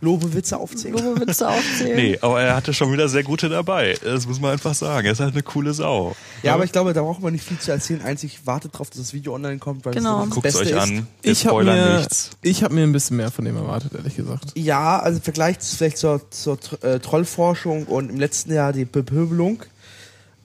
Lobe-Witze 0.05 0.57
aufzählen. 0.59 0.95
Lobo-Witze 0.97 1.49
aufzählen. 1.49 1.97
Nee, 1.97 2.19
aber 2.21 2.41
er 2.43 2.55
hatte 2.55 2.73
schon 2.75 2.93
wieder 2.93 3.09
sehr 3.09 3.23
gute 3.25 3.49
dabei. 3.49 3.97
Das 4.05 4.27
muss 4.27 4.41
man 4.41 4.53
einfach 4.53 4.75
sagen. 4.75 5.07
Er 5.07 5.13
ist 5.13 5.21
halt 5.21 5.33
eine 5.35 5.43
coole 5.43 5.75
Sau. 5.75 6.15
Ja, 6.43 6.55
aber 6.55 6.65
ich 6.65 6.73
glaube, 6.73 6.93
da 6.93 7.03
braucht 7.03 7.21
man 7.23 7.33
nicht 7.33 7.45
viel 7.45 7.59
zu 7.59 7.73
erzählen. 7.73 8.03
Einzig 8.03 8.47
wartet 8.47 8.79
drauf, 8.79 8.91
dass 8.91 8.99
das 9.01 9.13
Video 9.15 9.35
online 9.35 9.59
kommt, 9.59 9.85
weil 9.85 9.95
Genau. 9.95 10.19
das 10.21 10.25
das 10.27 10.35
Guckt 10.35 10.43
Beste 10.45 10.61
euch 10.61 10.71
ist. 10.71 10.77
an. 10.77 11.07
Wir 11.23 11.33
Ich 11.33 11.47
habe 11.47 11.65
mir, 11.65 11.97
nichts. 11.99 12.31
ich 12.43 12.63
hab 12.63 12.71
mir 12.73 12.83
ein 12.85 12.93
bisschen 12.93 13.17
mehr 13.17 13.31
von 13.31 13.45
dem 13.45 13.57
erwartet, 13.57 13.93
ehrlich 13.95 14.15
gesagt. 14.17 14.53
Ja, 14.55 14.99
also 15.01 15.17
im 15.19 15.23
Vergleich 15.23 15.59
zu- 15.59 15.77
vielleicht 15.77 15.99
zur, 15.99 16.31
zur 16.31 16.59
äh, 16.83 17.01
Trollforschung 17.01 17.85
und 17.87 18.11
im 18.11 18.21
letzten 18.21 18.53
Jahr 18.53 18.73
die 18.73 18.85
Bepöbelung 18.85 19.63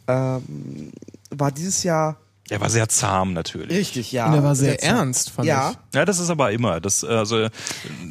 ähm, 0.08 0.92
war 1.32 1.52
dieses 1.52 1.84
Jahr 1.84 2.18
Er 2.52 2.62
war 2.62 2.70
sehr 2.70 2.90
zahm 2.90 3.34
natürlich. 3.34 3.78
richtig, 3.78 4.12
ja. 4.12 4.28
Und 4.28 4.34
er 4.36 4.44
war 4.44 4.56
sehr 4.56 4.72
Sehr- 4.80 4.84
ernst, 4.84 5.30
fand 5.32 5.48
Ja, 5.48 5.72
ich. 5.72 5.96
Ja, 5.96 6.06
das 6.06 6.20
ist 6.20 6.30
aber 6.30 6.52
immer. 6.52 6.80
Das, 6.80 7.04
also, 7.04 7.48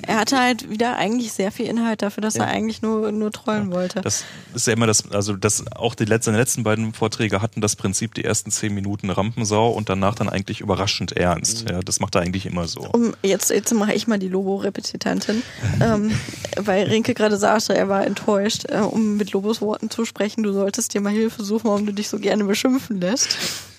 Er 0.07 0.19
hatte 0.19 0.39
halt 0.39 0.71
wieder 0.71 0.97
eigentlich 0.97 1.33
sehr 1.33 1.51
viel 1.53 1.67
Inhalt 1.67 2.03
dafür, 2.03 2.21
dass 2.21 2.37
er 2.37 2.47
eigentlich 2.47 2.83
nur, 2.83 3.11
nur 3.13 3.31
trollen 3.33 3.71
wollte. 3.73 4.01
das 4.01 4.25
ist 4.55 4.67
ja 4.67 4.73
immer 4.73 4.87
das, 4.87 5.11
also 5.11 5.35
das, 5.37 5.65
auch 5.73 5.95
die 5.95 6.05
letzten, 6.05 6.27
seine 6.29 6.39
letzten 6.39 6.63
beiden 6.63 6.93
Vorträge 6.93 7.41
hatten 7.43 7.61
das 7.61 7.77
Prinzip 7.77 8.15
die 8.15 8.25
ersten 8.25 8.51
zehn 8.51 8.75
Minuten 8.75 9.11
Rampensau 9.11 9.71
und 9.71 9.89
danach 9.89 10.15
dann 10.15 10.29
eigentlich 10.29 10.61
überraschend 10.61 11.13
ernst. 11.13 11.69
Ja, 11.69 11.81
das 11.81 12.01
macht 12.01 12.15
er 12.15 12.23
eigentlich 12.23 12.47
immer 12.47 12.67
so. 12.69 12.81
Um, 12.93 13.15
jetzt, 13.23 13.51
jetzt 13.51 13.73
mache 13.75 13.93
ich 13.93 14.07
mal 14.07 14.19
die 14.19 14.29
Lobo-Repetitantin, 14.29 15.43
ähm, 15.81 16.11
weil 16.57 16.87
Rinke 16.87 17.15
gerade 17.15 17.37
sagte, 17.37 17.75
er 17.77 17.89
war 17.89 18.07
enttäuscht. 18.07 18.67
Äh, 18.69 18.79
um 18.81 19.17
mit 19.17 19.33
Lobos 19.33 19.61
Worten 19.61 19.91
zu 19.91 20.05
sprechen, 20.05 20.43
du 20.43 20.53
solltest 20.53 20.95
dir 20.95 21.01
mal 21.01 21.13
Hilfe 21.13 21.43
suchen, 21.45 21.65
warum 21.69 21.87
du 21.87 21.93
dich 21.93 22.09
so 22.09 22.19
gerne 22.19 22.45
beschimpfen 22.45 23.01
lässt. 23.01 23.37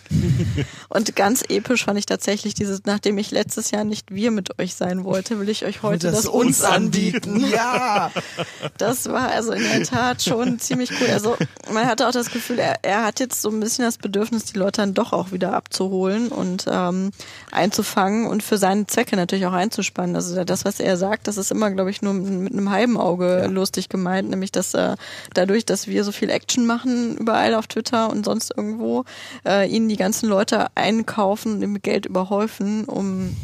Und 0.90 1.16
ganz 1.16 1.44
episch 1.48 1.86
fand 1.86 2.00
ich 2.00 2.06
tatsächlich 2.06 2.54
dieses, 2.54 2.82
nachdem 2.86 3.18
ich 3.18 3.32
letztes 3.32 3.72
Jahr 3.72 3.84
nicht 3.84 4.14
wir 4.14 4.32
mit 4.32 4.60
euch 4.60 4.76
sein 4.76 5.04
wollte, 5.04 5.40
will 5.40 5.50
ich 5.50 5.66
euch 5.66 5.84
heute 5.84 6.12
das, 6.12 6.26
uns 6.26 6.64
anbieten. 6.64 7.46
Ja, 7.50 8.12
Das 8.78 9.10
war 9.10 9.30
also 9.30 9.52
in 9.52 9.64
der 9.64 9.84
Tat 9.84 10.24
schon 10.24 10.60
ziemlich 10.60 10.92
cool. 11.00 11.10
Also 11.12 11.38
man 11.72 11.86
hatte 11.86 12.08
auch 12.08 12.12
das 12.12 12.32
Gefühl, 12.32 12.60
er, 12.60 12.84
er 12.84 13.04
hat 13.04 13.20
jetzt 13.20 13.42
so 13.42 13.50
ein 13.50 13.60
bisschen 13.60 13.86
das 13.86 13.98
Bedürfnis, 13.98 14.46
die 14.46 14.58
Leute 14.58 14.82
dann 14.82 14.94
doch 14.94 15.14
auch 15.14 15.32
wieder 15.32 15.54
abzuholen 15.54 16.30
und 16.30 16.66
ähm, 16.70 17.12
einzufangen 17.52 18.28
und 18.28 18.44
für 18.44 18.58
seine 18.58 18.88
Zwecke 18.88 19.16
natürlich 19.16 19.46
auch 19.46 19.54
einzuspannen. 19.54 20.16
Also 20.16 20.44
das, 20.44 20.66
was 20.66 20.80
er 20.80 20.98
sagt, 20.98 21.28
das 21.28 21.38
ist 21.38 21.52
immer, 21.52 21.72
glaube 21.72 21.90
ich, 21.90 22.02
nur 22.02 22.14
mit 22.14 22.54
einem 22.54 22.70
halben 22.70 22.98
Auge 22.98 23.48
lustig 23.48 23.90
gemeint, 23.90 24.30
nämlich 24.30 24.52
dass 24.52 24.74
äh, 24.74 24.96
dadurch, 25.34 25.66
dass 25.66 25.88
wir 25.88 26.04
so 26.04 26.12
viel 26.12 26.30
Action 26.30 26.66
machen 26.66 27.18
überall 27.18 27.56
auf 27.56 27.68
Twitter 27.68 28.10
und 28.10 28.26
sonst 28.26 28.54
irgendwo, 28.56 29.06
äh, 29.46 29.68
ihnen 29.70 29.90
die 29.90 29.98
ganzen 29.98 30.30
Leute 30.30 30.68
einkaufen 30.76 31.60
mit 31.60 31.84
Geld 31.84 32.06
überhäufen, 32.06 32.86
um 32.86 33.36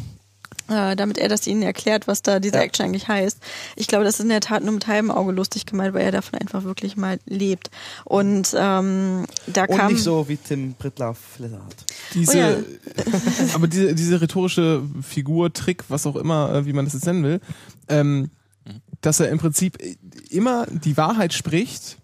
äh, 0.68 0.96
damit 0.96 1.18
er 1.18 1.28
das 1.28 1.46
ihnen 1.46 1.62
erklärt, 1.62 2.06
was 2.06 2.22
da 2.22 2.40
diese 2.40 2.56
Ja. 2.56 2.62
Action 2.62 2.86
eigentlich 2.86 3.08
heißt. 3.08 3.38
Ich 3.76 3.86
glaube, 3.86 4.04
das 4.04 4.14
ist 4.14 4.20
in 4.20 4.28
der 4.28 4.40
Tat 4.40 4.62
nur 4.62 4.72
mit 4.72 4.86
halbem 4.86 5.10
Auge 5.10 5.32
lustig 5.32 5.66
gemeint, 5.66 5.94
weil 5.94 6.04
er 6.04 6.12
davon 6.12 6.38
einfach 6.38 6.64
wirklich 6.64 6.96
mal 6.96 7.18
lebt. 7.26 7.70
Und 8.04 8.54
ähm, 8.58 9.26
da 9.46 9.64
und 9.64 9.76
kam 9.76 9.92
nicht 9.92 10.02
so 10.02 10.28
wie 10.28 10.36
Tim 10.36 10.74
Pritlaff 10.74 11.18
hat. 11.40 11.84
Diese, 12.14 12.32
Oh 12.32 12.38
ja. 12.38 12.56
aber 13.54 13.68
diese, 13.68 13.94
diese 13.94 14.20
rhetorische 14.20 14.82
Figur, 15.02 15.52
Trick, 15.52 15.84
was 15.88 16.06
auch 16.06 16.16
immer, 16.16 16.52
äh, 16.52 16.66
wie 16.66 16.72
man 16.72 16.84
das 16.84 16.94
jetzt 16.94 17.06
nennen 17.06 17.22
will, 17.22 17.40
ähm, 17.88 18.30
dass 19.00 19.20
er 19.20 19.28
im 19.28 19.38
Prinzip 19.38 19.78
immer 20.30 20.66
die 20.66 20.96
Wahrheit 20.96 21.32
spricht, 21.32 21.98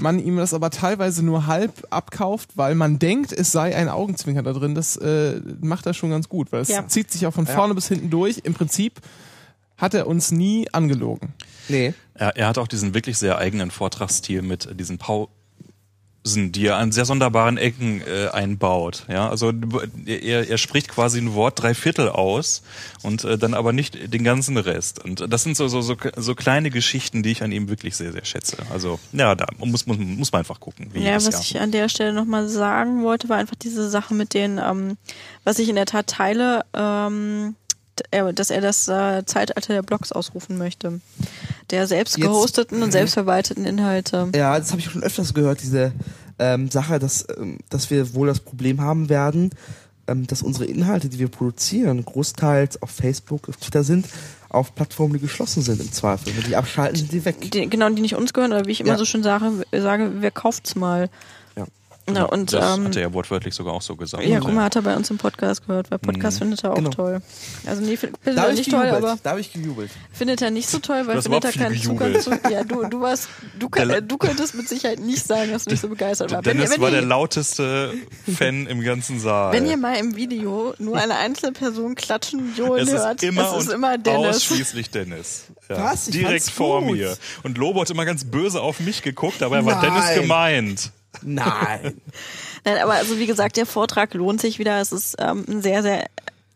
man 0.00 0.18
ihm 0.18 0.36
das 0.36 0.54
aber 0.54 0.70
teilweise 0.70 1.24
nur 1.24 1.46
halb 1.46 1.86
abkauft, 1.90 2.50
weil 2.56 2.74
man 2.74 2.98
denkt, 2.98 3.32
es 3.32 3.52
sei 3.52 3.74
ein 3.76 3.88
Augenzwinker 3.88 4.42
da 4.42 4.52
drin, 4.52 4.74
das 4.74 4.96
äh, 4.96 5.40
macht 5.60 5.86
er 5.86 5.94
schon 5.94 6.10
ganz 6.10 6.28
gut, 6.28 6.52
weil 6.52 6.62
es 6.62 6.68
Ja. 6.68 6.86
zieht 6.86 7.10
sich 7.10 7.26
auch 7.26 7.34
von 7.34 7.46
vorne 7.46 7.74
bis 7.74 7.88
hinten 7.88 8.10
durch. 8.10 8.38
Im 8.44 8.54
Prinzip 8.54 9.00
hat 9.76 9.94
er 9.94 10.06
uns 10.06 10.30
nie 10.30 10.68
angelogen. 10.72 11.32
Nee. 11.68 11.94
Er, 12.14 12.36
er 12.36 12.48
hat 12.48 12.58
auch 12.58 12.66
diesen 12.68 12.94
wirklich 12.94 13.18
sehr 13.18 13.38
eigenen 13.38 13.70
Vortragsstil 13.70 14.42
mit 14.42 14.68
diesen 14.78 14.98
Pausen, 14.98 15.32
die 16.24 16.66
er 16.66 16.76
an 16.76 16.92
sehr 16.92 17.04
sonderbaren 17.04 17.56
Ecken 17.56 18.02
äh, 18.02 18.28
einbaut. 18.28 19.04
Ja, 19.08 19.28
also 19.28 19.52
er, 20.06 20.48
er 20.48 20.58
spricht 20.58 20.88
quasi 20.88 21.20
ein 21.20 21.34
Wort 21.34 21.62
drei 21.62 21.74
Viertel 21.74 22.08
aus 22.08 22.62
und 23.02 23.24
äh, 23.24 23.38
dann 23.38 23.54
aber 23.54 23.72
nicht 23.72 24.12
den 24.12 24.24
ganzen 24.24 24.56
Rest. 24.56 25.02
Und 25.04 25.32
das 25.32 25.42
sind 25.42 25.56
so, 25.56 25.68
so, 25.68 25.80
so, 25.80 25.96
so 26.16 26.34
kleine 26.34 26.70
Geschichten, 26.70 27.22
die 27.22 27.30
ich 27.30 27.42
an 27.42 27.52
ihm 27.52 27.68
wirklich 27.68 27.96
sehr, 27.96 28.12
sehr 28.12 28.24
schätze. 28.24 28.58
Also 28.70 28.98
ja, 29.12 29.34
da 29.34 29.46
muss, 29.58 29.86
muss, 29.86 29.96
muss 29.98 30.32
man 30.32 30.40
einfach 30.40 30.60
gucken. 30.60 30.90
Wie 30.92 31.00
Ja, 31.02 31.14
was 31.16 31.24
Jahr. 31.30 31.40
ich 31.40 31.60
an 31.60 31.70
der 31.70 31.88
Stelle 31.88 32.12
nochmal 32.12 32.48
sagen 32.48 33.02
wollte, 33.02 33.28
war 33.28 33.38
einfach 33.38 33.56
diese 33.56 33.88
Sache 33.88 34.14
mit 34.14 34.34
den, 34.34 34.58
ähm, 34.58 34.96
was 35.44 35.58
ich 35.58 35.68
in 35.68 35.76
der 35.76 35.86
Tat 35.86 36.08
teile, 36.08 36.64
ähm, 36.74 37.54
dass 38.34 38.50
er 38.50 38.60
das 38.60 38.88
äh, 38.88 39.24
Zeitalter 39.26 39.72
der 39.74 39.82
Blogs 39.82 40.12
ausrufen 40.12 40.58
möchte. 40.58 41.00
Der 41.70 41.86
selbst 41.86 42.16
Jetzt- 42.16 42.26
gehosteten 42.26 42.82
und 42.82 42.92
selbstverwalteten 42.92 43.64
Inhalte. 43.64 44.28
Ja, 44.34 44.58
das 44.58 44.70
habe 44.70 44.80
ich 44.80 44.90
schon 44.90 45.02
öfters 45.02 45.34
gehört, 45.34 45.62
diese 45.62 45.92
ähm, 46.38 46.70
Sache, 46.70 46.98
dass, 46.98 47.26
ähm, 47.36 47.58
dass 47.68 47.90
wir 47.90 48.14
wohl 48.14 48.26
das 48.28 48.40
Problem 48.40 48.80
haben 48.80 49.08
werden, 49.08 49.50
ähm, 50.06 50.26
dass 50.26 50.42
unsere 50.42 50.64
Inhalte, 50.66 51.08
die 51.08 51.18
wir 51.18 51.28
produzieren, 51.28 52.04
großteils 52.04 52.80
auf 52.82 52.90
Facebook, 52.90 53.48
auf 53.48 53.56
Twitter 53.56 53.84
sind, 53.84 54.06
auf 54.48 54.74
Plattformen, 54.74 55.12
die 55.14 55.20
geschlossen 55.20 55.62
sind 55.62 55.80
im 55.80 55.92
Zweifel. 55.92 56.34
Wenn 56.36 56.44
die 56.44 56.56
abschalten, 56.56 56.96
sind 56.96 57.12
die 57.12 57.24
weg. 57.24 57.38
Die, 57.50 57.68
genau, 57.68 57.90
die 57.90 58.00
nicht 58.00 58.14
uns 58.16 58.32
gehören, 58.32 58.52
oder 58.52 58.64
wie 58.66 58.70
ich 58.70 58.80
immer 58.80 58.90
Ja. 58.92 58.98
so 58.98 59.04
schön 59.04 59.22
sage, 59.22 59.50
sage, 59.72 60.10
wer 60.20 60.30
kauft's 60.30 60.74
mal? 60.74 61.10
Na, 62.10 62.24
und 62.24 62.52
das 62.52 62.76
ähm, 62.78 62.84
hat 62.86 62.96
er 62.96 63.02
ja 63.02 63.12
wortwörtlich 63.12 63.54
sogar 63.54 63.74
auch 63.74 63.82
so 63.82 63.94
gesagt. 63.96 64.24
ja, 64.24 64.40
mal, 64.40 64.64
hat 64.64 64.76
er 64.76 64.82
bei 64.82 64.96
uns 64.96 65.10
im 65.10 65.18
Podcast 65.18 65.66
gehört, 65.66 65.90
weil 65.90 65.98
Podcast 65.98 66.38
findet 66.38 66.64
er 66.64 66.72
auch 66.72 66.76
Genau. 66.76 66.90
toll. 66.90 67.20
Also 67.66 67.82
nee, 67.82 67.96
findet 67.96 68.18
Da 68.24 68.46
er 68.46 68.52
nicht 68.52 68.70
toll, 68.70 68.86
aber 68.86 69.18
Da 69.22 69.30
habe 69.30 69.40
ich 69.40 69.52
gejubelt. 69.52 69.90
findet 70.12 70.40
er 70.42 70.50
nicht 70.50 70.68
so 70.68 70.78
toll, 70.78 71.06
weil 71.06 71.20
findet 71.20 71.44
er 71.44 71.52
keinen 71.52 71.80
Zugang 71.80 72.18
zu. 72.20 72.30
Ja, 72.50 72.64
du, 72.64 72.84
du 72.88 73.00
warst, 73.00 73.28
du, 73.58 73.68
kann, 73.68 73.90
äh, 73.90 74.02
du 74.02 74.16
könntest 74.16 74.54
mit 74.54 74.68
Sicherheit 74.68 75.00
nicht 75.00 75.26
sagen, 75.26 75.52
dass 75.52 75.64
du 75.64 75.70
nicht 75.70 75.80
so 75.80 75.88
begeistert 75.88 76.30
warst. 76.32 76.44
Wenn, 76.46 76.56
ihr- 76.56 76.62
Dennis 76.62 76.70
wenn, 76.76 76.80
war 76.82 76.90
der 76.90 77.02
lauteste 77.02 77.92
Fan 78.36 78.66
im 78.66 78.80
ganzen 78.80 79.20
Saal. 79.20 79.52
wenn 79.52 79.66
ihr 79.66 79.76
mal 79.76 79.96
im 79.96 80.16
Video 80.16 80.74
nur 80.78 80.96
eine 80.96 81.16
einzelne 81.16 81.52
Person 81.52 81.94
klatschen 81.94 82.40
und 82.40 82.56
johlen 82.56 82.86
es 82.88 82.92
hört, 82.94 83.22
ist 83.22 83.28
immer 83.28 83.56
es 83.56 83.64
ist 83.64 83.72
immer 83.72 83.98
Dennis. 83.98 84.36
ausschließlich 84.36 84.90
Dennis. 84.90 85.44
Ja. 85.68 85.84
Was? 85.84 86.08
Ich 86.08 86.14
Direkt 86.14 86.48
vor 86.50 86.82
gut. 86.82 86.92
mir. 86.96 87.16
Und 87.42 87.58
Lobo 87.58 87.80
hat 87.82 87.90
immer 87.90 88.04
ganz 88.06 88.24
böse 88.24 88.60
auf 88.62 88.80
mich 88.80 89.02
geguckt, 89.02 89.42
aber 89.42 89.56
er 89.56 89.66
war. 89.66 89.80
Dennis 89.82 90.14
gemeint. 90.14 90.90
Nein. 91.22 92.00
Nein, 92.64 92.78
aber 92.82 92.94
also 92.94 93.18
wie 93.18 93.26
gesagt, 93.26 93.56
der 93.56 93.66
Vortrag 93.66 94.14
lohnt 94.14 94.40
sich 94.40 94.58
wieder. 94.58 94.80
Es 94.80 94.92
ist 94.92 95.16
ähm, 95.18 95.44
ein 95.48 95.62
sehr, 95.62 95.82
sehr 95.82 96.04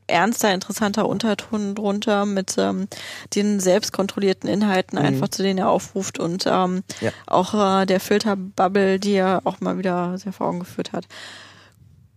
ernster, 0.09 0.53
interessanter 0.53 1.09
Unterton 1.09 1.75
drunter 1.75 2.27
mit 2.27 2.57
ähm, 2.59 2.89
den 3.35 3.61
selbstkontrollierten 3.61 4.49
Inhalten 4.49 4.99
einfach, 4.99 5.29
zu 5.29 5.43
denen 5.43 5.59
er 5.59 5.71
aufruft 5.71 6.19
und 6.19 6.45
ähm, 6.47 6.83
Ja. 7.01 7.13
auch 7.27 7.55
äh, 7.83 7.87
der 7.87 8.01
Filterbubble, 8.01 8.99
die 8.99 9.15
er 9.15 9.41
auch 9.45 9.61
mal 9.61 9.79
wieder 9.79 10.19
sehr 10.19 10.33
vor 10.33 10.49
Augen 10.49 10.59
geführt 10.61 10.93
hat. 10.93 11.07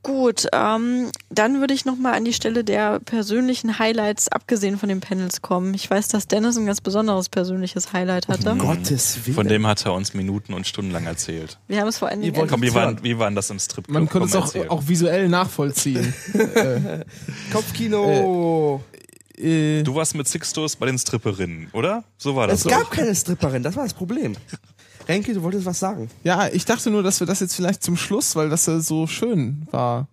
Gut, 0.06 0.46
ähm, 0.54 1.10
dann 1.32 1.62
würde 1.62 1.74
ich 1.74 1.84
nochmal 1.86 2.14
an 2.14 2.26
die 2.26 2.34
Stelle 2.34 2.64
der 2.64 3.00
persönlichen 3.00 3.80
Highlights, 3.80 4.28
abgesehen 4.28 4.78
von 4.78 4.88
den 4.88 5.00
Panels, 5.00 5.42
kommen. 5.42 5.74
Ich 5.74 5.90
weiß, 5.90 6.10
dass 6.10 6.28
Dennis 6.28 6.58
ein 6.58 6.68
ganz 6.68 6.80
besonderes 6.80 7.28
persönliches 7.28 7.92
Highlight 7.92 8.28
hatte. 8.28 8.52
Um 8.52 8.60
Gottes 8.60 9.26
Willen. 9.26 9.34
Von 9.34 9.48
dem 9.48 9.66
hat 9.66 9.84
er 9.84 9.94
uns 9.94 10.14
Minuten 10.14 10.54
und 10.54 10.68
Stunden 10.68 10.92
lang 10.92 11.08
erzählt. 11.08 11.58
Wir 11.68 11.82
haben 11.82 11.88
es 11.88 11.98
vor 11.98 12.10
allen 12.10 12.22
Dingen 12.22 12.48
Komm, 12.48 12.62
wie 12.62 12.72
Hören. 12.72 12.98
war, 12.98 13.04
wie 13.04 13.18
war 13.18 13.28
denn 13.28 13.36
das 13.36 13.50
im 13.50 13.58
Strip? 13.58 13.90
Man 13.90 14.08
konnte 14.08 14.28
es 14.28 14.36
auch, 14.36 14.56
auch 14.70 14.88
visuell 14.88 15.28
nachvollziehen. 15.28 16.14
Kopfkino. 17.52 18.84
äh, 19.40 19.82
Du 19.82 19.96
warst 19.96 20.14
mit 20.14 20.28
Sixtus 20.28 20.76
bei 20.76 20.86
den 20.86 21.00
Stripperinnen, 21.00 21.70
oder? 21.74 22.04
So 22.20 22.36
war 22.36 22.46
das 22.46 22.58
es 22.60 22.64
so. 22.64 22.70
gab 22.70 22.92
keine 22.92 23.16
Stripperin, 23.16 23.64
das 23.64 23.76
war 23.76 23.84
das 23.84 23.96
Problem. 23.96 24.36
Renke, 25.08 25.34
du 25.34 25.44
wolltest 25.44 25.66
was 25.66 25.80
sagen. 25.80 26.10
ja, 26.24 26.48
ich 26.48 26.66
dachte 26.66 26.90
nur, 26.90 27.04
dass 27.04 27.20
wir 27.20 27.28
das 27.28 27.40
jetzt 27.40 27.56
vielleicht 27.56 27.84
zum 27.84 27.98
Schluss, 27.98 28.36
weil 28.36 28.50
das 28.50 28.66
ja 28.66 28.80
so 28.80 29.08
schön 29.08 29.68
war. 29.72 30.08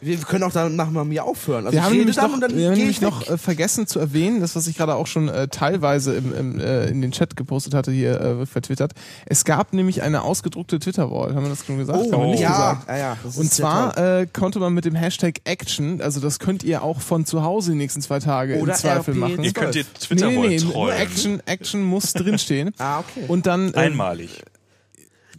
Wir 0.00 0.18
können 0.18 0.44
auch 0.44 0.52
dann 0.52 0.76
nach 0.76 0.90
mir 0.90 1.24
aufhören. 1.24 1.66
Also 1.66 1.72
wir 1.72 1.80
ich 1.80 1.84
haben 1.84 1.96
nämlich 1.96 2.16
noch, 2.16 2.40
wir 2.40 2.68
haben 2.68 2.76
nämlich 2.76 3.00
noch 3.00 3.28
äh, 3.28 3.38
vergessen 3.38 3.86
zu 3.86 3.98
erwähnen, 3.98 4.40
das 4.40 4.54
was 4.54 4.66
ich 4.66 4.76
gerade 4.76 4.94
auch 4.94 5.06
schon 5.06 5.28
äh, 5.28 5.48
teilweise 5.48 6.14
im, 6.14 6.34
im, 6.34 6.60
äh, 6.60 6.86
in 6.86 7.00
den 7.00 7.12
Chat 7.12 7.36
gepostet 7.36 7.74
hatte, 7.74 7.90
hier 7.90 8.20
äh, 8.20 8.46
vertwittert. 8.46 8.92
Es 9.24 9.44
gab 9.44 9.72
nämlich 9.72 10.02
eine 10.02 10.22
ausgedruckte 10.22 10.78
Twitter-Wall, 10.78 11.34
haben 11.34 11.42
wir 11.42 11.50
das 11.50 11.64
schon 11.64 11.78
gesagt? 11.78 12.12
haben 12.12 12.20
wir 12.20 12.26
nicht 12.28 12.40
ja, 12.40 12.72
gesagt. 12.74 12.88
ja, 12.88 12.96
ja, 12.96 13.16
Und 13.34 13.52
zwar 13.52 13.96
äh, 13.96 14.26
konnte 14.30 14.58
man 14.58 14.74
mit 14.74 14.84
dem 14.84 14.94
Hashtag 14.94 15.40
Action, 15.44 16.00
also 16.00 16.20
das 16.20 16.38
könnt 16.38 16.62
ihr 16.62 16.82
auch 16.82 17.00
von 17.00 17.24
zu 17.24 17.42
Hause 17.42 17.72
die 17.72 17.78
nächsten 17.78 18.02
zwei 18.02 18.18
Tage 18.18 18.58
Oder 18.58 18.72
im 18.72 18.78
Zweifel 18.78 19.14
RP 19.14 19.20
machen. 19.20 19.44
Ihr 19.44 19.52
könnt 19.52 19.74
ihr 19.74 19.84
Nee, 19.84 19.98
Twitter 20.00 20.28
nee, 20.28 20.48
nee, 20.48 20.56
trollen. 20.58 20.96
Action, 20.96 21.42
Action 21.46 21.82
muss 21.82 22.12
drinstehen. 22.14 22.72
Ah, 22.78 23.00
okay. 23.00 23.24
Und 23.28 23.46
dann 23.46 23.72
äh, 23.74 23.78
Einmalig. 23.78 24.42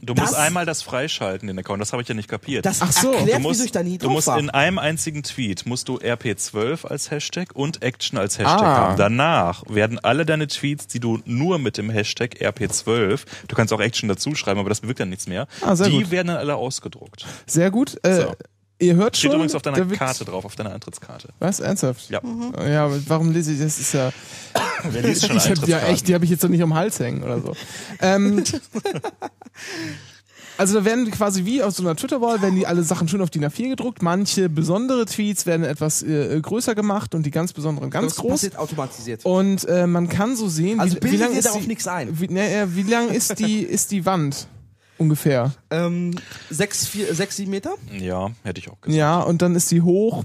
Du 0.01 0.13
Das- 0.13 0.27
musst 0.27 0.35
einmal 0.39 0.65
das 0.65 0.81
freischalten, 0.81 1.47
den 1.47 1.57
Account. 1.59 1.81
Das 1.81 1.91
habe 1.91 2.01
ich 2.01 2.07
ja 2.07 2.13
nicht 2.15 2.29
kapiert. 2.29 2.65
das 2.65 2.81
Ach 2.81 2.91
so. 2.91 3.11
erklärt, 3.13 3.37
du 3.39 3.41
musst, 3.41 3.65
ich 3.65 3.71
da 3.71 3.83
nie 3.83 3.97
du 3.97 4.05
drauf 4.05 4.13
musst 4.13 4.27
war. 4.27 4.37
in 4.39 4.49
einem 4.49 4.77
einzigen 4.77 5.23
Tweet 5.23 5.65
musst 5.65 5.87
du 5.89 5.97
RP12 5.97 6.85
als 6.85 7.11
Hashtag 7.11 7.49
und 7.55 7.81
Action 7.81 8.17
als 8.17 8.37
Hashtag 8.37 8.61
Ah. 8.61 8.77
haben. 8.77 8.97
Danach 8.97 9.63
werden 9.67 9.99
alle 9.99 10.25
deine 10.25 10.47
Tweets, 10.47 10.87
die 10.87 10.99
du 10.99 11.19
nur 11.25 11.59
mit 11.59 11.77
dem 11.77 11.89
Hashtag 11.89 12.41
RP12, 12.41 13.25
du 13.47 13.55
kannst 13.55 13.73
auch 13.73 13.79
Action 13.81 14.07
dazu 14.07 14.35
schreiben, 14.35 14.59
aber 14.59 14.69
das 14.69 14.81
bewirkt 14.81 14.99
dann 14.99 15.09
nichts 15.09 15.27
mehr, 15.27 15.47
Ah, 15.61 15.75
die 15.75 15.89
gut. 15.91 16.11
werden 16.11 16.27
dann 16.27 16.37
alle 16.37 16.55
ausgedruckt. 16.55 17.25
Sehr 17.45 17.71
gut. 17.71 17.97
Äh, 18.03 18.15
So. 18.21 18.35
Ihr 18.79 18.95
hört 18.95 19.17
Steht 19.17 19.31
schon. 19.31 19.39
übrigens 19.39 19.55
auf 19.55 19.61
deiner 19.61 19.85
Karte 19.85 20.25
drauf, 20.25 20.45
auf 20.45 20.55
deiner 20.55 20.73
Eintrittskarte. 20.73 21.29
Was? 21.39 21.59
Ernsthaft? 21.59 22.09
Ja. 22.09 22.21
Ja, 22.67 22.85
aber 22.85 22.99
warum 23.07 23.31
lese 23.31 23.53
ich 23.53 23.59
das? 23.59 23.79
Ist 23.79 23.93
ja. 23.93 24.11
Wer 24.83 25.01
liest 25.01 25.21
schon 25.27 25.37
ich 25.37 25.49
hab, 25.49 25.67
ja 25.67 25.79
echt, 25.87 26.07
die 26.07 26.13
habe 26.13 26.25
ich 26.25 26.31
jetzt 26.31 26.43
doch 26.43 26.49
nicht 26.49 26.61
am 26.61 26.73
Hals 26.73 26.99
hängen 26.99 27.23
oder 27.23 27.41
so. 27.41 27.53
ähm, 28.01 28.43
also 30.57 30.79
da 30.79 30.85
werden 30.85 31.09
quasi 31.11 31.45
wie 31.45 31.61
auf 31.63 31.75
so 31.75 31.83
einer 31.83 31.95
Twitter-Wall 31.95 32.41
werden 32.41 32.55
die 32.55 32.67
alle 32.67 32.83
Sachen 32.83 33.07
schön 33.07 33.21
auf 33.21 33.29
DIN 33.29 33.45
A4 33.45 33.69
gedruckt. 33.69 34.01
Manche 34.01 34.49
besondere 34.49 35.05
Tweets 35.05 35.45
werden 35.45 35.63
etwas 35.65 36.03
äh, 36.03 36.39
größer 36.41 36.75
gemacht 36.75 37.15
und 37.15 37.25
die 37.25 37.31
ganz 37.31 37.53
besonderen 37.53 37.89
ganz 37.89 38.13
das 38.13 38.21
groß. 38.21 38.31
passiert 38.31 38.57
automatisiert. 38.57 39.25
Und 39.25 39.65
äh, 39.65 39.87
man 39.87 40.09
kann 40.09 40.35
so 40.35 40.47
sehen, 40.47 40.79
Also 40.79 40.95
wie, 40.95 40.97
wie 40.97 41.01
bildet 41.01 41.19
lang 41.21 41.31
dir 41.33 41.39
ist 41.39 41.47
darauf 41.47 41.61
die, 41.61 41.67
nichts 41.67 41.87
ein. 41.87 42.19
Wie, 42.19 42.25
äh, 42.25 42.67
wie 42.75 42.83
lang 42.83 43.09
ist 43.09 43.39
die 43.39 43.61
ist 43.61 43.91
die 43.91 44.05
Wand 44.05 44.47
ungefähr? 44.97 45.53
Ähm, 45.69 46.15
sechs, 46.49 46.87
vier, 46.87 47.13
sechs, 47.13 47.35
sieben 47.37 47.51
Meter? 47.51 47.75
Ja, 47.91 48.29
hätte 48.43 48.59
ich 48.59 48.69
auch 48.69 48.79
gesagt. 48.81 48.97
Ja, 48.97 49.19
und 49.19 49.41
dann 49.41 49.55
ist 49.55 49.71
die 49.71 49.81
hoch 49.81 50.23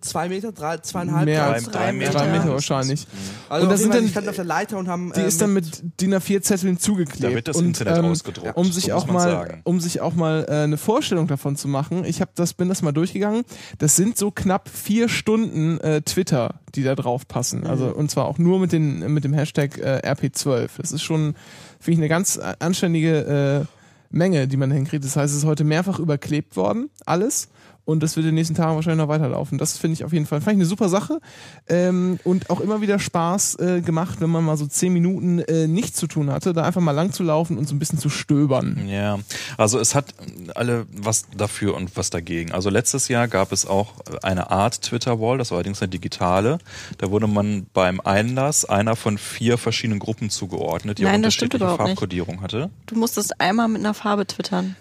Zwei 0.00 0.30
Meter, 0.30 0.50
drei, 0.50 0.78
zweieinhalb? 0.78 1.26
mehr 1.26 1.44
drei, 1.46 1.52
als 1.56 1.64
drei 1.64 1.72
drei 1.72 1.92
Meter. 1.92 2.12
Drei 2.12 2.28
Meter 2.28 2.46
Ja. 2.46 2.52
wahrscheinlich. 2.52 3.06
Also 3.50 3.66
Und 3.66 3.72
jeden 3.72 3.76
sind 3.82 3.90
Fall, 3.90 3.98
dann- 3.98 4.04
die 4.06 4.10
standen 4.12 4.28
auf 4.30 4.36
der 4.36 4.44
Leiter 4.46 4.78
und 4.78 4.88
haben. 4.88 5.12
Die 5.14 5.20
äh, 5.20 5.26
ist 5.28 5.42
dann 5.42 5.52
mit 5.52 6.00
DIN 6.00 6.14
A4 6.14 6.40
Zetteln 6.40 6.78
zugeklebt. 6.78 7.22
Da 7.22 7.34
wird 7.34 7.48
das 7.48 7.56
und, 7.58 7.66
Internet 7.66 7.98
ähm, 7.98 8.06
ausgedruckt. 8.06 8.56
Um 8.56 8.64
so 8.64 8.72
sich 8.72 8.84
muss 8.90 9.02
auch 9.02 9.06
mal, 9.08 9.20
sagen. 9.20 9.60
um 9.64 9.80
sich 9.80 10.00
auch 10.00 10.14
mal 10.14 10.46
äh, 10.48 10.52
eine 10.62 10.78
Vorstellung 10.78 11.26
davon 11.26 11.56
zu 11.56 11.68
machen. 11.68 12.06
Ich 12.06 12.22
habe 12.22 12.30
das, 12.34 12.54
bin 12.54 12.70
das 12.70 12.80
mal 12.80 12.92
durchgegangen. 12.92 13.44
Das 13.76 13.94
sind 13.94 14.16
so 14.16 14.30
knapp 14.30 14.70
vier 14.70 15.10
Stunden 15.10 15.78
äh, 15.80 16.00
Twitter, 16.00 16.60
die 16.74 16.82
da 16.82 16.94
drauf 16.94 17.28
passen. 17.28 17.66
Also 17.66 17.88
und 17.94 18.10
zwar 18.10 18.24
auch 18.24 18.38
nur 18.38 18.60
mit 18.60 18.72
den 18.72 19.12
mit 19.12 19.24
dem 19.24 19.34
Hashtag 19.34 19.76
äh, 19.76 20.00
RP12. 20.02 20.70
Das 20.78 20.92
ist 20.92 21.02
schon, 21.02 21.34
finde 21.78 21.92
ich, 21.92 21.98
eine 21.98 22.08
ganz 22.08 22.38
anständige 22.58 23.66
äh, 23.68 23.83
Menge, 24.14 24.48
die 24.48 24.56
man 24.56 24.70
hinkriegt. 24.70 25.04
Das 25.04 25.16
heißt, 25.16 25.32
es 25.32 25.40
ist 25.40 25.46
heute 25.46 25.64
mehrfach 25.64 25.98
überklebt 25.98 26.56
worden, 26.56 26.90
alles. 27.04 27.48
Und 27.84 28.02
das 28.02 28.16
wird 28.16 28.24
in 28.24 28.30
den 28.30 28.36
nächsten 28.36 28.54
Tagen 28.54 28.74
wahrscheinlich 28.76 29.04
noch 29.04 29.08
weiterlaufen. 29.08 29.58
Das 29.58 29.76
finde 29.76 29.94
ich 29.94 30.04
auf 30.04 30.12
jeden 30.12 30.26
Fall, 30.26 30.40
fand 30.40 30.54
ich 30.54 30.60
eine 30.60 30.64
super 30.64 30.88
Sache. 30.88 31.20
Ähm, 31.68 32.18
und 32.24 32.48
auch 32.48 32.60
immer 32.60 32.80
wieder 32.80 32.98
Spaß 32.98 33.58
äh, 33.58 33.80
gemacht, 33.82 34.20
wenn 34.20 34.30
man 34.30 34.44
mal 34.44 34.56
so 34.56 34.66
zehn 34.66 34.92
Minuten 34.92 35.40
äh, 35.40 35.66
nichts 35.66 35.98
zu 35.98 36.06
tun 36.06 36.30
hatte, 36.30 36.52
da 36.52 36.62
einfach 36.62 36.80
mal 36.80 36.92
lang 36.92 37.12
zu 37.12 37.22
laufen 37.22 37.58
und 37.58 37.68
so 37.68 37.74
ein 37.74 37.78
bisschen 37.78 37.98
zu 37.98 38.08
stöbern. 38.08 38.88
Ja, 38.88 39.18
also 39.58 39.78
es 39.78 39.94
hat 39.94 40.14
alle 40.54 40.86
was 40.92 41.26
dafür 41.36 41.74
und 41.74 41.96
was 41.96 42.10
dagegen. 42.10 42.52
Also 42.52 42.70
letztes 42.70 43.08
Jahr 43.08 43.28
gab 43.28 43.52
es 43.52 43.66
auch 43.66 43.92
eine 44.22 44.50
Art 44.50 44.80
Twitter-Wall, 44.82 45.38
das 45.38 45.50
war 45.50 45.58
allerdings 45.58 45.82
eine 45.82 45.90
digitale. 45.90 46.58
Da 46.98 47.10
wurde 47.10 47.26
man 47.26 47.66
beim 47.74 48.00
Einlass 48.00 48.64
einer 48.64 48.96
von 48.96 49.18
vier 49.18 49.58
verschiedenen 49.58 49.98
Gruppen 49.98 50.30
zugeordnet, 50.30 50.98
die 50.98 51.02
Nein, 51.02 51.12
auch 51.12 51.16
unterschiedliche 51.16 51.56
überhaupt 51.56 51.80
nicht. 51.82 51.88
Farbkodierung 51.90 52.40
hatte. 52.40 52.70
Du 52.86 52.96
musstest 52.96 53.40
einmal 53.40 53.68
mit 53.68 53.80
einer 53.80 53.94
Farbe 53.94 54.26
twittern. 54.26 54.76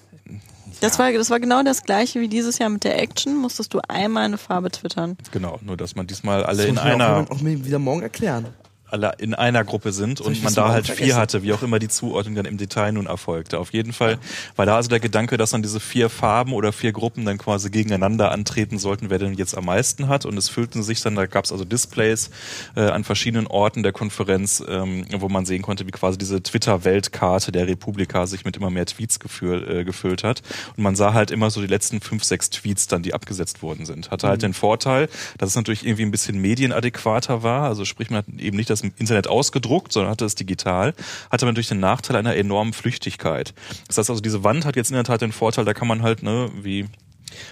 Das 0.81 0.99
war, 0.99 1.11
das 1.11 1.29
war 1.29 1.39
genau 1.39 1.63
das 1.63 1.83
gleiche 1.83 2.19
wie 2.21 2.27
dieses 2.27 2.59
Jahr 2.59 2.69
mit 2.69 2.83
der 2.83 3.01
Action, 3.01 3.37
musstest 3.37 3.73
du 3.73 3.79
einmal 3.87 4.23
eine 4.23 4.37
Farbe 4.37 4.71
twittern. 4.71 5.17
Genau, 5.31 5.59
nur 5.61 5.77
dass 5.77 5.95
man 5.95 6.07
diesmal 6.07 6.43
alle 6.43 6.57
das 6.57 6.65
in 6.65 6.75
muss 6.75 6.83
auch 6.83 6.85
einer 6.85 7.25
auch 7.29 7.41
mir 7.41 7.65
wieder 7.65 7.79
morgen 7.79 8.01
erklären. 8.01 8.47
Alle 8.93 9.13
in 9.17 9.33
einer 9.33 9.63
Gruppe 9.63 9.91
sind 9.91 10.21
und 10.21 10.41
man 10.43 10.53
da 10.53 10.69
halt 10.69 10.87
vier 10.87 11.15
hatte, 11.15 11.41
wie 11.41 11.51
auch 11.51 11.63
immer 11.63 11.79
die 11.79 11.87
Zuordnung 11.87 12.35
dann 12.35 12.45
im 12.45 12.57
Detail 12.57 12.91
nun 12.91 13.07
erfolgte. 13.07 13.59
Auf 13.59 13.73
jeden 13.73 13.91
Fall 13.91 14.19
war 14.55 14.65
da 14.67 14.75
also 14.75 14.87
der 14.87 14.99
Gedanke, 14.99 15.35
dass 15.37 15.49
dann 15.49 15.63
diese 15.63 15.79
vier 15.79 16.09
Farben 16.09 16.53
oder 16.53 16.71
vier 16.71 16.91
Gruppen 16.91 17.25
dann 17.25 17.39
quasi 17.39 17.71
gegeneinander 17.71 18.31
antreten 18.31 18.77
sollten, 18.77 19.09
wer 19.09 19.17
denn 19.17 19.33
jetzt 19.33 19.57
am 19.57 19.65
meisten 19.65 20.07
hat. 20.07 20.25
Und 20.25 20.37
es 20.37 20.47
füllten 20.47 20.83
sich 20.83 21.01
dann, 21.01 21.15
da 21.15 21.25
gab 21.25 21.45
es 21.45 21.51
also 21.51 21.65
Displays 21.65 22.29
äh, 22.75 22.81
an 22.81 23.03
verschiedenen 23.03 23.47
Orten 23.47 23.81
der 23.81 23.91
Konferenz, 23.91 24.63
ähm, 24.67 25.05
wo 25.17 25.27
man 25.27 25.45
sehen 25.45 25.63
konnte, 25.63 25.87
wie 25.87 25.91
quasi 25.91 26.19
diese 26.19 26.43
Twitter-Weltkarte 26.43 27.51
der 27.51 27.67
Republika 27.67 28.27
sich 28.27 28.45
mit 28.45 28.57
immer 28.57 28.69
mehr 28.69 28.85
Tweets 28.85 29.19
gefühl, 29.19 29.79
äh, 29.79 29.83
gefüllt 29.83 30.23
hat. 30.23 30.43
Und 30.77 30.83
man 30.83 30.95
sah 30.95 31.13
halt 31.13 31.31
immer 31.31 31.49
so 31.49 31.61
die 31.61 31.67
letzten 31.67 31.99
fünf, 31.99 32.23
sechs 32.23 32.51
Tweets 32.51 32.87
dann, 32.87 33.01
die 33.01 33.15
abgesetzt 33.15 33.63
worden 33.63 33.87
sind. 33.87 34.11
Hatte 34.11 34.27
halt 34.27 34.43
den 34.43 34.53
Vorteil, 34.53 35.09
dass 35.39 35.49
es 35.49 35.55
natürlich 35.55 35.83
irgendwie 35.83 36.03
ein 36.03 36.11
bisschen 36.11 36.39
medienadäquater 36.39 37.41
war. 37.41 37.63
Also 37.63 37.85
sprich, 37.85 38.11
man 38.11 38.19
hat 38.19 38.25
eben 38.37 38.55
nicht 38.55 38.69
das 38.69 38.82
im 38.83 38.93
Internet 38.97 39.27
ausgedruckt, 39.27 39.91
sondern 39.91 40.11
hatte 40.11 40.25
es 40.25 40.35
digital. 40.35 40.93
Hatte 41.31 41.45
man 41.45 41.53
natürlich 41.53 41.69
den 41.69 41.79
Nachteil 41.79 42.15
einer 42.17 42.35
enormen 42.35 42.73
Flüchtigkeit. 42.73 43.53
Das 43.87 43.97
heißt 43.97 44.09
also, 44.09 44.21
diese 44.21 44.43
Wand 44.43 44.65
hat 44.65 44.75
jetzt 44.75 44.89
in 44.91 44.95
der 44.95 45.03
Tat 45.03 45.21
den 45.21 45.31
Vorteil, 45.31 45.65
da 45.65 45.73
kann 45.73 45.87
man 45.87 46.01
halt, 46.03 46.23
ne, 46.23 46.49
wie 46.61 46.85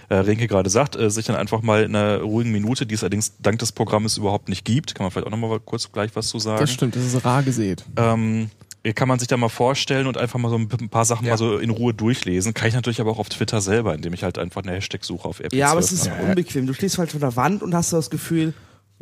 äh, 0.10 0.16
Renke 0.16 0.48
gerade 0.48 0.70
sagt, 0.70 0.96
äh, 0.96 1.10
sich 1.10 1.26
dann 1.26 1.36
einfach 1.36 1.62
mal 1.64 1.84
in 1.84 1.96
einer 1.96 2.20
ruhigen 2.22 2.52
Minute, 2.52 2.86
die 2.86 2.94
es 2.96 3.02
allerdings 3.04 3.34
dank 3.40 3.58
des 3.60 3.72
Programmes 3.72 4.18
überhaupt 4.18 4.48
nicht 4.50 4.64
gibt, 4.66 4.94
kann 4.94 5.04
man 5.06 5.12
vielleicht 5.12 5.26
auch 5.28 5.32
nochmal 5.32 5.60
kurz 5.60 5.92
gleich 5.92 6.12
was 6.14 6.28
zu 6.28 6.38
sagen. 6.38 6.60
Das 6.60 6.72
stimmt, 6.72 6.96
das 6.96 7.04
ist 7.04 7.26
rar 7.26 7.42
gesät. 7.42 7.84
Ähm, 7.96 8.52
kann 8.96 9.08
man 9.08 9.20
sich 9.20 9.28
da 9.28 9.38
mal 9.38 9.50
vorstellen 9.50 10.08
und 10.08 10.18
einfach 10.18 10.40
mal 10.40 10.50
so 10.50 10.56
ein 10.58 10.68
paar 10.90 11.06
Sachen 11.06 11.26
Ja. 11.26 11.34
mal 11.34 11.38
so 11.38 11.58
in 11.58 11.70
Ruhe 11.70 11.94
durchlesen. 11.94 12.54
Kann 12.54 12.68
ich 12.68 12.74
natürlich 12.74 13.00
aber 13.02 13.12
auch 13.12 13.20
auf 13.20 13.30
Twitter 13.30 13.62
selber, 13.62 13.94
indem 13.94 14.14
ich 14.14 14.24
halt 14.24 14.38
einfach 14.40 14.64
eine 14.64 14.74
Hashtag-Suche 14.74 15.28
auf 15.28 15.40
RP12 15.40 15.56
Ja, 15.56 15.72
aber 15.72 15.80
es 15.80 15.92
ist 15.92 16.10
mache. 16.10 16.22
unbequem. 16.24 16.66
Du 16.68 16.74
stehst 16.74 16.98
halt 16.98 17.12
vor 17.12 17.20
der 17.20 17.36
Wand 17.36 17.62
und 17.64 17.74
hast 17.76 17.94
das 17.94 18.10
Gefühl, 18.10 18.54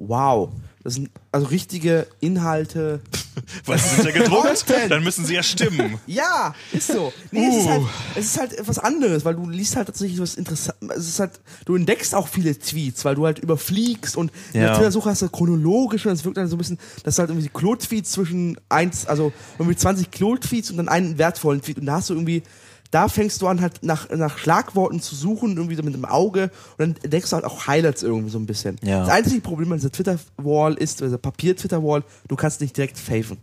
wow, 0.08 0.50
das 0.84 0.94
sind 0.96 1.10
also 1.32 1.48
richtige 1.48 2.08
Inhalte. 2.22 3.02
Was 3.66 3.96
sind 3.96 4.06
ja 4.06 4.12
gedruckt? 4.12 4.66
Dann 4.90 5.04
müssen 5.04 5.26
sie 5.26 5.36
ja 5.36 5.44
stimmen. 5.44 5.98
Ja, 6.08 6.54
ist 6.74 6.88
so. 6.88 7.14
Nee, 7.32 7.48
es, 7.48 7.56
ist 7.58 7.68
halt, 7.70 7.82
es 8.16 8.26
ist 8.26 8.40
halt 8.40 8.54
etwas 8.54 8.80
anderes, 8.80 9.24
weil 9.26 9.36
du 9.36 9.48
liest 9.50 9.76
halt 9.76 9.88
tatsächlich 9.88 10.20
was 10.20 10.36
Interessantes. 10.36 10.98
Es 10.98 11.08
ist 11.08 11.20
halt, 11.20 11.40
du 11.66 11.76
entdeckst 11.76 12.16
auch 12.16 12.28
viele 12.28 12.58
Tweets, 12.58 13.06
weil 13.06 13.16
du 13.16 13.26
halt 13.26 13.40
überfliegst 13.40 14.18
und 14.18 14.32
in 14.54 14.62
Ja. 14.62 14.68
der 14.68 14.76
Twitter-Suche 14.76 15.10
hast 15.10 15.22
du 15.22 15.30
chronologisch 15.30 16.06
und 16.06 16.14
es 16.14 16.26
wirkt 16.26 16.38
dann 16.38 16.48
so 16.48 16.56
ein 16.56 16.60
bisschen, 16.60 16.80
das 17.04 17.16
ist 17.16 17.20
halt 17.20 17.30
irgendwie 17.30 17.48
die 17.48 17.54
Klo-Tweets 17.54 18.12
zwischen 18.12 18.58
eins, 18.70 19.06
also 19.06 19.32
irgendwie 19.58 19.76
20 19.78 20.12
Klo-Tweets 20.12 20.72
und 20.72 20.78
dann 20.78 20.90
einen 20.90 21.18
wertvollen 21.18 21.62
Tweet 21.62 21.78
und 21.80 21.86
da 21.86 21.94
hast 21.96 22.10
du 22.10 22.14
irgendwie, 22.16 22.44
da 22.92 23.08
fängst 23.08 23.42
du 23.42 23.48
an 23.48 23.62
halt 23.62 23.84
nach, 23.84 24.10
nach 24.10 24.38
Schlagworten 24.38 25.00
zu 25.00 25.16
suchen, 25.16 25.56
irgendwie 25.56 25.76
so 25.76 25.84
mit 25.84 25.94
dem 25.94 26.06
Auge 26.06 26.52
und 26.78 26.80
dann 26.80 26.96
entdeckst 27.04 27.32
du 27.32 27.36
halt 27.36 27.46
auch 27.46 27.68
Highlights 27.68 28.04
irgendwie 28.04 28.32
so 28.32 28.40
ein 28.40 28.46
bisschen. 28.46 28.78
Ja. 28.84 29.02
Das 29.02 29.10
einzige 29.10 29.42
Problem 29.42 29.72
an 29.72 29.78
dieser 29.78 29.92
Twitter-Wall 29.92 30.74
ist, 30.76 31.02
dieser 31.02 31.18
Papier-Twitter-Wall, 31.18 32.04
du 32.28 32.36
kannst 32.36 32.62
nicht 32.62 32.76
direkt 32.76 32.98
faven. 32.98 33.38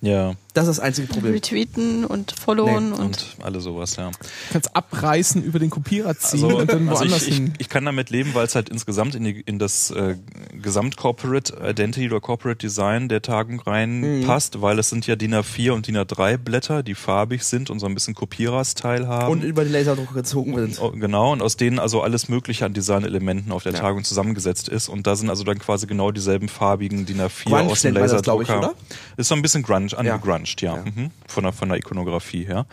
Ja, 0.00 0.34
Das 0.56 0.66
ist 0.68 0.78
das 0.78 0.80
einzige 0.80 1.06
Problem. 1.06 1.34
Retweeten 1.34 2.04
und 2.06 2.32
followen 2.32 2.90
Nee, 2.90 2.96
und, 2.96 3.00
und 3.02 3.36
alle 3.42 3.60
sowas, 3.60 3.96
ja. 3.96 4.10
Du 4.10 4.16
kannst 4.52 4.74
abreißen, 4.74 5.42
über 5.42 5.58
den 5.58 5.68
Kopierer 5.68 6.16
ziehen 6.16 6.44
Also, 6.44 6.56
und 6.58 6.72
dann 6.72 6.88
also 6.88 7.00
woanders 7.00 7.22
ich, 7.24 7.28
ich, 7.28 7.34
hin. 7.34 7.52
ich 7.58 7.68
kann 7.68 7.84
damit 7.84 8.08
leben, 8.08 8.32
weil 8.34 8.46
es 8.46 8.54
halt 8.54 8.70
insgesamt 8.70 9.14
in, 9.14 9.24
die, 9.24 9.40
in 9.42 9.58
das 9.58 9.90
äh, 9.90 10.16
Gesamt-Corporate 10.54 11.56
Identity 11.62 12.06
oder 12.08 12.20
Corporate 12.20 12.58
Design 12.58 13.08
der 13.08 13.22
Tagung 13.22 13.60
reinpasst, 13.60 14.60
weil 14.62 14.78
es 14.78 14.88
sind 14.90 15.06
ja 15.06 15.16
DIN 15.16 15.34
A4 15.34 15.72
und 15.72 15.86
DIN 15.86 15.96
A3 15.98 16.36
Blätter, 16.38 16.82
die 16.82 16.94
farbig 16.94 17.42
sind 17.44 17.70
und 17.70 17.78
so 17.78 17.86
ein 17.86 17.94
bisschen 17.94 18.14
Kopierer-Style 18.14 19.06
haben. 19.08 19.32
Und 19.32 19.44
über 19.44 19.64
den 19.64 19.72
Laserdrucker 19.72 20.14
gezogen 20.14 20.56
sind. 20.56 20.80
Oh, 20.80 20.90
Genau, 20.90 21.32
und 21.32 21.42
aus 21.42 21.56
denen 21.56 21.78
also 21.78 22.00
alles 22.02 22.28
Mögliche 22.28 22.64
an 22.64 22.72
Designelementen 22.72 23.52
auf 23.52 23.62
der 23.62 23.72
Ja. 23.72 23.80
Tagung 23.80 24.04
zusammengesetzt 24.04 24.68
ist. 24.68 24.88
Und 24.88 25.06
da 25.06 25.16
sind 25.16 25.28
also 25.30 25.44
dann 25.44 25.58
quasi 25.58 25.86
genau 25.86 26.10
dieselben 26.10 26.48
farbigen 26.48 27.04
DIN 27.06 27.20
A4 27.20 27.44
Grunge 27.44 27.62
aus 27.72 27.82
dem 27.82 27.94
man 27.94 28.02
das, 28.02 28.12
ich, 28.12 28.18
Laserdrucker. 28.18 28.58
oder? 28.58 28.74
Ist 29.16 29.28
so 29.28 29.34
ein 29.34 29.42
bisschen 29.42 29.62
grunge, 29.62 29.96
angegrunged, 29.96 30.45
ja. 30.45 30.45
Ja. 30.60 30.76
Mhm. 30.76 31.10
Von, 31.26 31.44
der, 31.44 31.52
von 31.52 31.68
der 31.68 31.78
Ikonografie 31.78 32.44
her. 32.44 32.66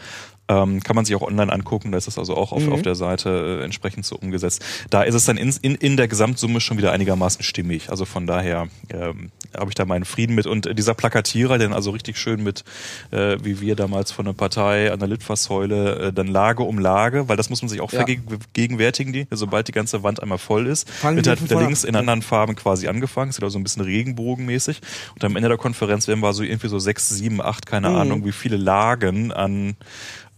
Ähm, 0.49 0.81
kann 0.83 0.97
man 0.97 1.05
sich 1.05 1.15
auch 1.15 1.21
online 1.21 1.51
angucken, 1.53 1.93
da 1.93 1.97
ist 1.97 2.07
das 2.07 2.17
also 2.17 2.35
auch 2.35 2.51
auf, 2.51 2.63
Mhm. 2.65 2.73
auf 2.73 2.81
der 2.81 2.95
Seite 2.95 3.59
äh, 3.61 3.63
entsprechend 3.63 4.05
so 4.05 4.17
umgesetzt. 4.17 4.61
Da 4.89 5.03
ist 5.03 5.15
es 5.15 5.23
dann 5.23 5.37
in, 5.37 5.55
in, 5.61 5.75
in 5.75 5.95
der 5.95 6.09
Gesamtsumme 6.09 6.59
schon 6.59 6.77
wieder 6.77 6.91
einigermaßen 6.91 7.43
stimmig. 7.43 7.89
Also 7.89 8.03
von 8.03 8.27
daher 8.27 8.67
ähm, 8.89 9.31
habe 9.57 9.71
ich 9.71 9.75
da 9.75 9.85
meinen 9.85 10.03
Frieden 10.03 10.35
mit. 10.35 10.45
Und 10.45 10.77
dieser 10.77 10.95
Plakatierer, 10.95 11.57
der 11.57 11.71
also 11.71 11.91
richtig 11.91 12.17
schön 12.17 12.43
mit, 12.43 12.65
äh, 13.11 13.37
wie 13.41 13.61
wir 13.61 13.77
damals 13.77 14.11
von 14.11 14.25
der 14.25 14.33
Partei 14.33 14.91
an 14.91 14.99
der 14.99 15.07
Litfaßsäule, 15.07 15.95
äh, 16.09 16.13
dann 16.13 16.27
Lage 16.27 16.63
um 16.63 16.77
Lage, 16.77 17.29
weil 17.29 17.37
das 17.37 17.49
muss 17.49 17.61
man 17.61 17.69
sich 17.69 17.79
auch 17.79 17.93
Ja. 17.93 17.99
vergegenwärtigen, 18.05 19.13
die, 19.13 19.27
sobald 19.31 19.69
die 19.69 19.71
ganze 19.71 20.03
Wand 20.03 20.21
einmal 20.21 20.39
voll 20.39 20.67
ist, 20.67 20.89
Fangen 20.89 21.15
wird 21.15 21.25
wir 21.25 21.31
halt 21.31 21.43
wieder 21.43 21.61
links 21.61 21.83
an. 21.85 21.89
in 21.89 21.95
anderen 21.95 22.21
Farben 22.21 22.55
quasi 22.55 22.89
angefangen. 22.89 23.29
Es 23.29 23.37
wird 23.37 23.45
also 23.45 23.57
ein 23.59 23.63
bisschen 23.63 23.83
regenbogenmäßig. 23.83 24.81
Und 25.15 25.23
am 25.23 25.35
Ende 25.37 25.47
der 25.47 25.57
Konferenz 25.57 26.07
werden 26.09 26.19
wir 26.19 26.33
so 26.33 26.43
irgendwie 26.43 26.67
so 26.67 26.79
sechs, 26.79 27.07
sieben, 27.09 27.41
acht, 27.41 27.65
keine 27.65 27.89
Mhm. 27.91 27.95
Ahnung, 27.95 28.25
wie 28.25 28.31
viele 28.33 28.57
Lagen 28.57 29.31
an 29.31 29.75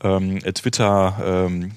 ähm, 0.03 0.39
Twitter 0.39 1.17
ähm, 1.23 1.71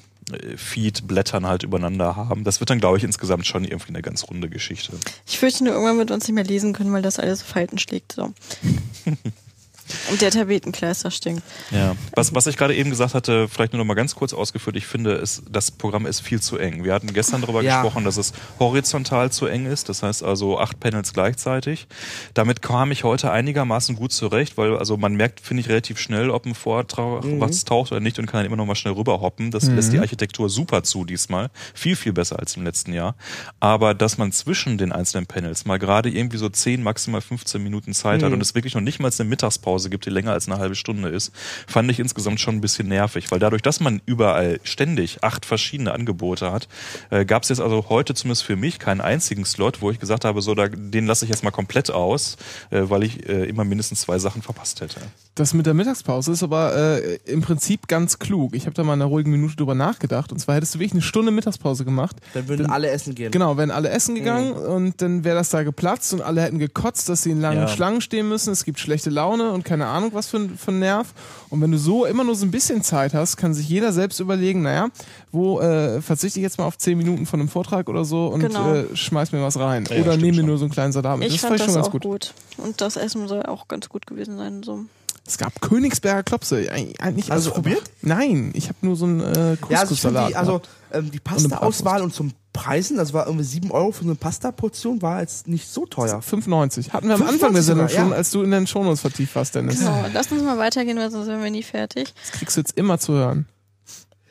Feed-Blättern 0.57 1.47
halt 1.47 1.63
übereinander 1.63 2.17
haben. 2.17 2.45
Das 2.45 2.61
wird 2.61 2.71
dann, 2.71 2.81
glaube 2.81 2.99
ich, 2.99 3.05
insgesamt 3.05 3.47
schon 3.47 3.65
irgendwie 3.65 3.89
eine 3.89 4.03
ganz 4.03 4.29
runde 4.29 4.49
Geschichte. 4.49 4.93
ich 5.27 5.39
fürchte 5.39 5.65
nur, 5.65 5.73
irgendwann 5.73 5.99
wird 5.99 6.11
uns 6.11 6.27
nicht 6.29 6.35
mehr 6.35 6.45
lesen 6.45 6.73
können, 6.73 6.93
weil 6.93 7.03
das 7.03 7.19
alles 7.19 7.41
so 7.41 7.47
Falten 7.47 7.79
schlägt. 7.79 8.13
So. 8.13 8.33
und 10.11 10.21
der 10.21 10.31
Tapetenkleister 10.31 11.11
stinkt. 11.11 11.43
Ja. 11.71 11.97
Was, 12.15 12.35
was 12.35 12.47
ich 12.47 12.57
gerade 12.57 12.75
eben 12.75 12.91
gesagt 12.91 13.15
hatte, 13.15 13.49
vielleicht 13.49 13.73
nur 13.73 13.79
noch 13.79 13.87
mal 13.87 13.95
ganz 13.95 14.15
kurz 14.15 14.33
ausgeführt, 14.33 14.77
ich 14.77 14.87
finde, 14.87 15.15
es, 15.15 15.43
das 15.51 15.71
Programm 15.71 16.07
ist 16.07 16.21
viel 16.21 16.41
zu 16.41 16.59
eng. 16.59 16.85
Wir 16.85 16.93
hatten 16.95 17.13
gestern 17.13 17.41
darüber 17.41 17.63
Ja. 17.63 17.83
gesprochen, 17.83 18.05
dass 18.05 18.17
es 18.17 18.33
horizontal 18.59 19.31
zu 19.33 19.47
eng 19.47 19.67
ist, 19.67 19.89
das 19.89 20.03
heißt 20.03 20.23
also 20.23 20.59
acht 20.59 20.81
Panels 20.81 21.13
gleichzeitig. 21.13 21.87
Damit 22.35 22.63
kam 22.63 22.91
ich 22.93 23.05
heute 23.05 23.31
einigermaßen 23.31 23.97
gut 23.97 24.13
zurecht, 24.13 24.57
weil 24.57 24.77
also 24.77 24.97
man 24.97 25.15
merkt, 25.15 25.41
finde 25.41 25.63
ich, 25.63 25.69
relativ 25.69 25.99
schnell, 25.99 26.31
ob 26.31 26.47
ein 26.47 26.55
Vortrag 26.55 27.23
was 27.39 27.65
taucht 27.65 27.93
oder 27.93 28.01
nicht 28.01 28.19
und 28.19 28.27
kann 28.27 28.39
dann 28.39 28.47
immer 28.47 28.57
noch 28.57 28.67
mal 28.67 28.75
schnell 28.75 28.95
rüberhoppen. 28.95 29.51
Das 29.51 29.65
lässt 29.69 29.93
die 29.93 29.99
Architektur 29.99 30.49
super 30.51 30.83
zu 30.83 31.05
diesmal. 31.05 31.51
Viel, 31.75 31.97
viel 31.97 32.13
besser 32.13 32.39
als 32.39 32.57
im 32.57 32.65
letzten 32.65 32.93
Jahr. 32.93 33.15
Aber 33.61 33.95
dass 33.95 34.19
man 34.19 34.33
zwischen 34.33 34.79
den 34.79 34.93
einzelnen 34.93 35.27
Panels 35.27 35.65
mal 35.65 35.79
gerade 35.79 36.11
irgendwie 36.11 36.37
so 36.39 36.49
10, 36.49 36.83
maximal 36.83 37.21
15 37.21 37.63
Minuten 37.63 37.95
Zeit 37.95 38.23
hat 38.23 38.33
und 38.33 38.41
es 38.41 38.55
wirklich 38.55 38.75
noch 38.75 38.81
nicht 38.81 39.01
mal 39.01 39.11
eine 39.19 39.29
Mittagspause 39.29 39.78
Mittagspause 39.79 39.91
gibt, 39.91 40.07
die 40.07 40.11
länger 40.11 40.33
als 40.33 40.49
eine 40.49 40.59
halbe 40.59 40.75
Stunde 40.75 41.09
ist, 41.09 41.33
fand 41.67 41.91
ich 41.91 41.99
insgesamt 42.01 42.41
schon 42.41 42.57
ein 42.57 42.61
bisschen 42.61 42.89
nervig, 42.89 43.31
weil 43.31 43.39
dadurch, 43.39 43.63
dass 43.63 43.81
man 43.81 44.01
überall 44.07 44.61
ständig 44.65 45.23
acht 45.23 45.47
verschiedene 45.47 45.93
Angebote 45.93 46.51
hat, 46.53 46.69
äh, 47.11 47.25
gab 47.25 47.43
es 47.45 47.49
jetzt 47.49 47.61
also 47.61 47.87
heute 47.89 48.15
zumindest 48.15 48.45
für 48.45 48.57
mich 48.57 48.79
keinen 48.79 49.01
einzigen 49.01 49.45
Slot, 49.45 49.81
wo 49.81 49.91
ich 49.91 49.99
gesagt 50.01 50.25
habe, 50.25 50.43
so, 50.43 50.55
da, 50.55 50.69
den 50.69 51.07
lasse 51.07 51.25
ich 51.25 51.31
jetzt 51.31 51.45
mal 51.45 51.51
komplett 51.51 51.91
aus, 51.91 52.37
äh, 52.71 52.83
weil 52.85 53.05
ich 53.05 53.29
äh, 53.29 53.45
immer 53.45 53.65
mindestens 53.65 54.01
zwei 54.03 54.19
Sachen 54.19 54.43
verpasst 54.43 54.81
hätte. 54.81 55.01
Das 55.35 55.55
mit 55.55 55.67
der 55.67 55.75
Mittagspause 55.75 56.33
ist 56.33 56.43
aber 56.43 56.75
äh, 56.77 57.19
im 57.27 57.43
Prinzip 57.43 57.87
ganz 57.87 58.19
klug. 58.19 58.55
Ich 58.57 58.67
habe 58.67 58.75
da 58.75 58.83
mal 58.83 58.95
in 58.95 59.03
einer 59.03 59.09
ruhigen 59.11 59.31
Minute 59.31 59.55
drüber 59.57 59.75
nachgedacht. 59.77 60.33
Und 60.33 60.39
zwar 60.41 60.57
hättest 60.57 60.75
du 60.75 60.79
wirklich 60.81 60.93
eine 60.93 61.03
Stunde 61.03 61.31
Mittagspause 61.31 61.85
gemacht. 61.85 62.17
Dann 62.35 62.49
würden 62.49 62.63
Dann- 62.65 62.73
alle 62.73 62.91
essen 62.91 63.15
gehen. 63.15 63.31
Genau, 63.31 63.57
wären 63.57 63.71
alle 63.71 63.89
essen 63.91 64.15
gegangen 64.17 64.53
und 64.53 65.01
dann 65.01 65.23
wäre 65.23 65.37
das 65.37 65.51
da 65.51 65.63
geplatzt 65.63 66.13
und 66.13 66.23
alle 66.23 66.43
hätten 66.43 66.59
gekotzt, 66.59 67.09
dass 67.09 67.23
sie 67.23 67.31
in 67.31 67.41
langen 67.41 67.61
Ja. 67.63 67.69
Schlangen 67.69 68.01
stehen 68.01 68.29
müssen. 68.29 68.53
Es 68.53 68.65
gibt 68.65 68.81
schlechte 68.81 69.11
Laune 69.11 69.53
und 69.53 69.65
keine 69.69 69.87
Ahnung 69.87 70.11
was 70.15 70.29
für, 70.29 70.39
ein- 70.39 70.57
für 70.59 70.71
ein 70.73 70.79
Nerv. 70.81 71.09
Und 71.51 71.61
wenn 71.61 71.71
du 71.71 71.79
so 71.79 72.05
immer 72.07 72.25
nur 72.25 72.35
so 72.35 72.45
ein 72.47 72.51
bisschen 72.51 72.83
Zeit 72.83 73.15
hast, 73.15 73.37
kann 73.37 73.55
sich 73.55 73.69
jeder 73.69 73.93
selbst 73.93 74.19
überlegen, 74.21 74.63
naja, 74.63 74.89
wo 75.31 75.61
äh, 75.61 76.01
verzichte 76.03 76.39
ich 76.41 76.43
jetzt 76.43 76.59
mal 76.59 76.65
auf 76.65 76.79
zehn 76.79 76.97
Minuten 76.99 77.27
von 77.27 77.41
einem 77.41 77.49
Vortrag 77.49 77.89
oder 77.89 78.05
so 78.05 78.27
und 78.29 78.41
Genau. 78.41 78.73
äh, 78.75 78.97
schmeiß 78.97 79.33
mir 79.33 79.43
was 79.43 79.59
rein. 79.59 79.85
Ja, 79.91 80.01
oder 80.03 80.17
nehme 80.17 80.39
mir 80.39 80.43
nur 80.45 80.59
so 80.59 80.65
einen 80.65 80.73
kleinen 80.73 80.93
Salat 80.93 81.19
mit. 81.19 81.29
Ich 81.29 81.35
das 81.35 81.43
fand 81.43 81.55
ich 81.55 81.59
das 81.61 81.67
schon 81.67 81.75
ganz 81.75 81.87
auch 81.89 81.93
gut. 81.93 82.03
gut. 82.03 82.35
Und 82.57 82.81
das 82.81 82.97
Essen 82.97 83.29
soll 83.29 83.43
auch 83.45 83.69
ganz 83.69 83.89
gut 83.89 84.07
gewesen 84.07 84.37
sein. 84.39 84.63
So. 84.63 84.81
Es 85.27 85.37
gab 85.37 85.61
Königsberger 85.61 86.23
Klopse. 86.23 86.57
Eig- 86.73 86.99
Eigentlich 87.01 87.27
Hast 87.31 87.45
du 87.47 87.51
also- 87.51 87.51
probiert? 87.53 87.83
Nein, 88.01 88.51
ich 88.55 88.69
habe 88.69 88.79
nur 88.81 88.97
so 88.97 89.05
einen 89.05 89.21
äh, 89.21 89.25
Ja, 89.69 89.81
also 89.81 89.95
Couscous-Salat. 89.95 90.31
die, 90.31 90.37
also 90.37 90.63
ähm, 90.93 91.05
die 91.11 91.11
eine 91.13 91.21
Pasta-Auswahl 91.21 92.03
und 92.03 92.15
zum 92.15 92.33
Preisen, 92.59 92.97
das 92.97 93.13
war 93.13 93.27
irgendwie 93.27 93.45
7 93.45 93.71
Euro 93.71 93.93
für 93.93 94.03
eine 94.03 94.17
Pasta-Portion, 94.17 95.01
war 95.01 95.21
jetzt 95.21 95.47
nicht 95.47 95.69
so 95.69 95.87
teuer. 95.87 96.21
5,90. 96.21 96.91
Hatten 96.91 97.07
wir 97.07 97.15
am 97.15 97.23
5,90 97.23 97.29
Anfang 97.29 97.53
der 97.55 97.63
Sendung 97.63 97.89
schon, 97.89 98.11
ja. 98.11 98.17
als 98.17 98.31
du 98.33 98.43
in 98.43 98.51
den 98.51 98.67
Shownotes 98.67 99.01
vertieft 99.01 99.37
warst, 99.37 99.55
Dennis. 99.55 99.79
So, 99.79 99.93
lass 100.13 100.33
uns 100.33 100.43
mal 100.43 100.59
weitergehen, 100.59 100.99
weil 100.99 101.09
sonst 101.09 101.29
werden 101.29 101.41
wir 101.41 101.53
nie 101.53 101.63
fertig. 101.63 102.13
Das 102.21 102.33
kriegst 102.33 102.57
du 102.57 102.61
jetzt 102.61 102.77
immer 102.77 102.99
zu 102.99 103.13
hören. 103.13 103.47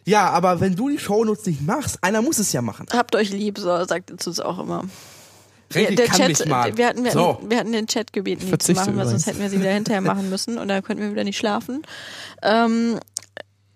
Ja, 0.03 0.29
aber 0.29 0.59
wenn 0.59 0.75
du 0.75 0.89
die 0.89 0.99
Shownotes 0.99 1.45
nicht 1.45 1.65
machst, 1.65 1.99
einer 2.01 2.21
muss 2.21 2.37
es 2.37 2.51
ja 2.51 2.61
machen. 2.61 2.85
Habt 2.91 3.15
euch 3.15 3.29
lieb, 3.29 3.57
so 3.59 3.85
sagt 3.85 4.09
ihr 4.09 4.17
es 4.17 4.39
auch 4.41 4.59
immer. 4.59 4.83
Renke 5.73 5.95
der 5.95 6.07
kann 6.07 6.17
Chat, 6.17 6.27
mich 6.27 6.45
mal. 6.47 6.77
Wir, 6.77 6.87
hatten, 6.87 7.05
wir, 7.05 7.11
So. 7.11 7.35
hatten, 7.35 7.49
wir 7.49 7.57
hatten 7.59 7.71
den 7.71 7.87
Chat 7.87 8.11
gebeten, 8.11 8.45
die 8.45 8.57
zu 8.57 8.73
machen, 8.73 8.97
weil 8.97 9.07
sonst 9.07 9.25
hätten 9.25 9.39
wir 9.39 9.49
sie 9.49 9.59
wieder 9.61 9.71
hinterher 9.71 10.01
machen 10.11 10.29
müssen 10.29 10.57
und 10.57 10.67
dann 10.67 10.83
könnten 10.83 11.01
wir 11.01 11.11
wieder 11.11 11.23
nicht 11.23 11.37
schlafen. 11.37 11.81
Ähm, 12.41 12.99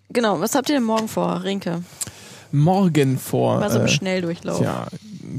genau, 0.09 0.41
was 0.41 0.55
habt 0.55 0.67
ihr 0.67 0.75
denn 0.75 0.83
morgen 0.83 1.07
vor, 1.07 1.43
Rinke? 1.43 1.83
Morgen 2.51 3.17
vor. 3.17 3.59
Mal 3.59 3.71
so 3.71 3.79
im 3.79 3.85
äh, 3.85 3.87
Schnelldurchlauf. 3.87 4.59
Tja, 4.59 4.87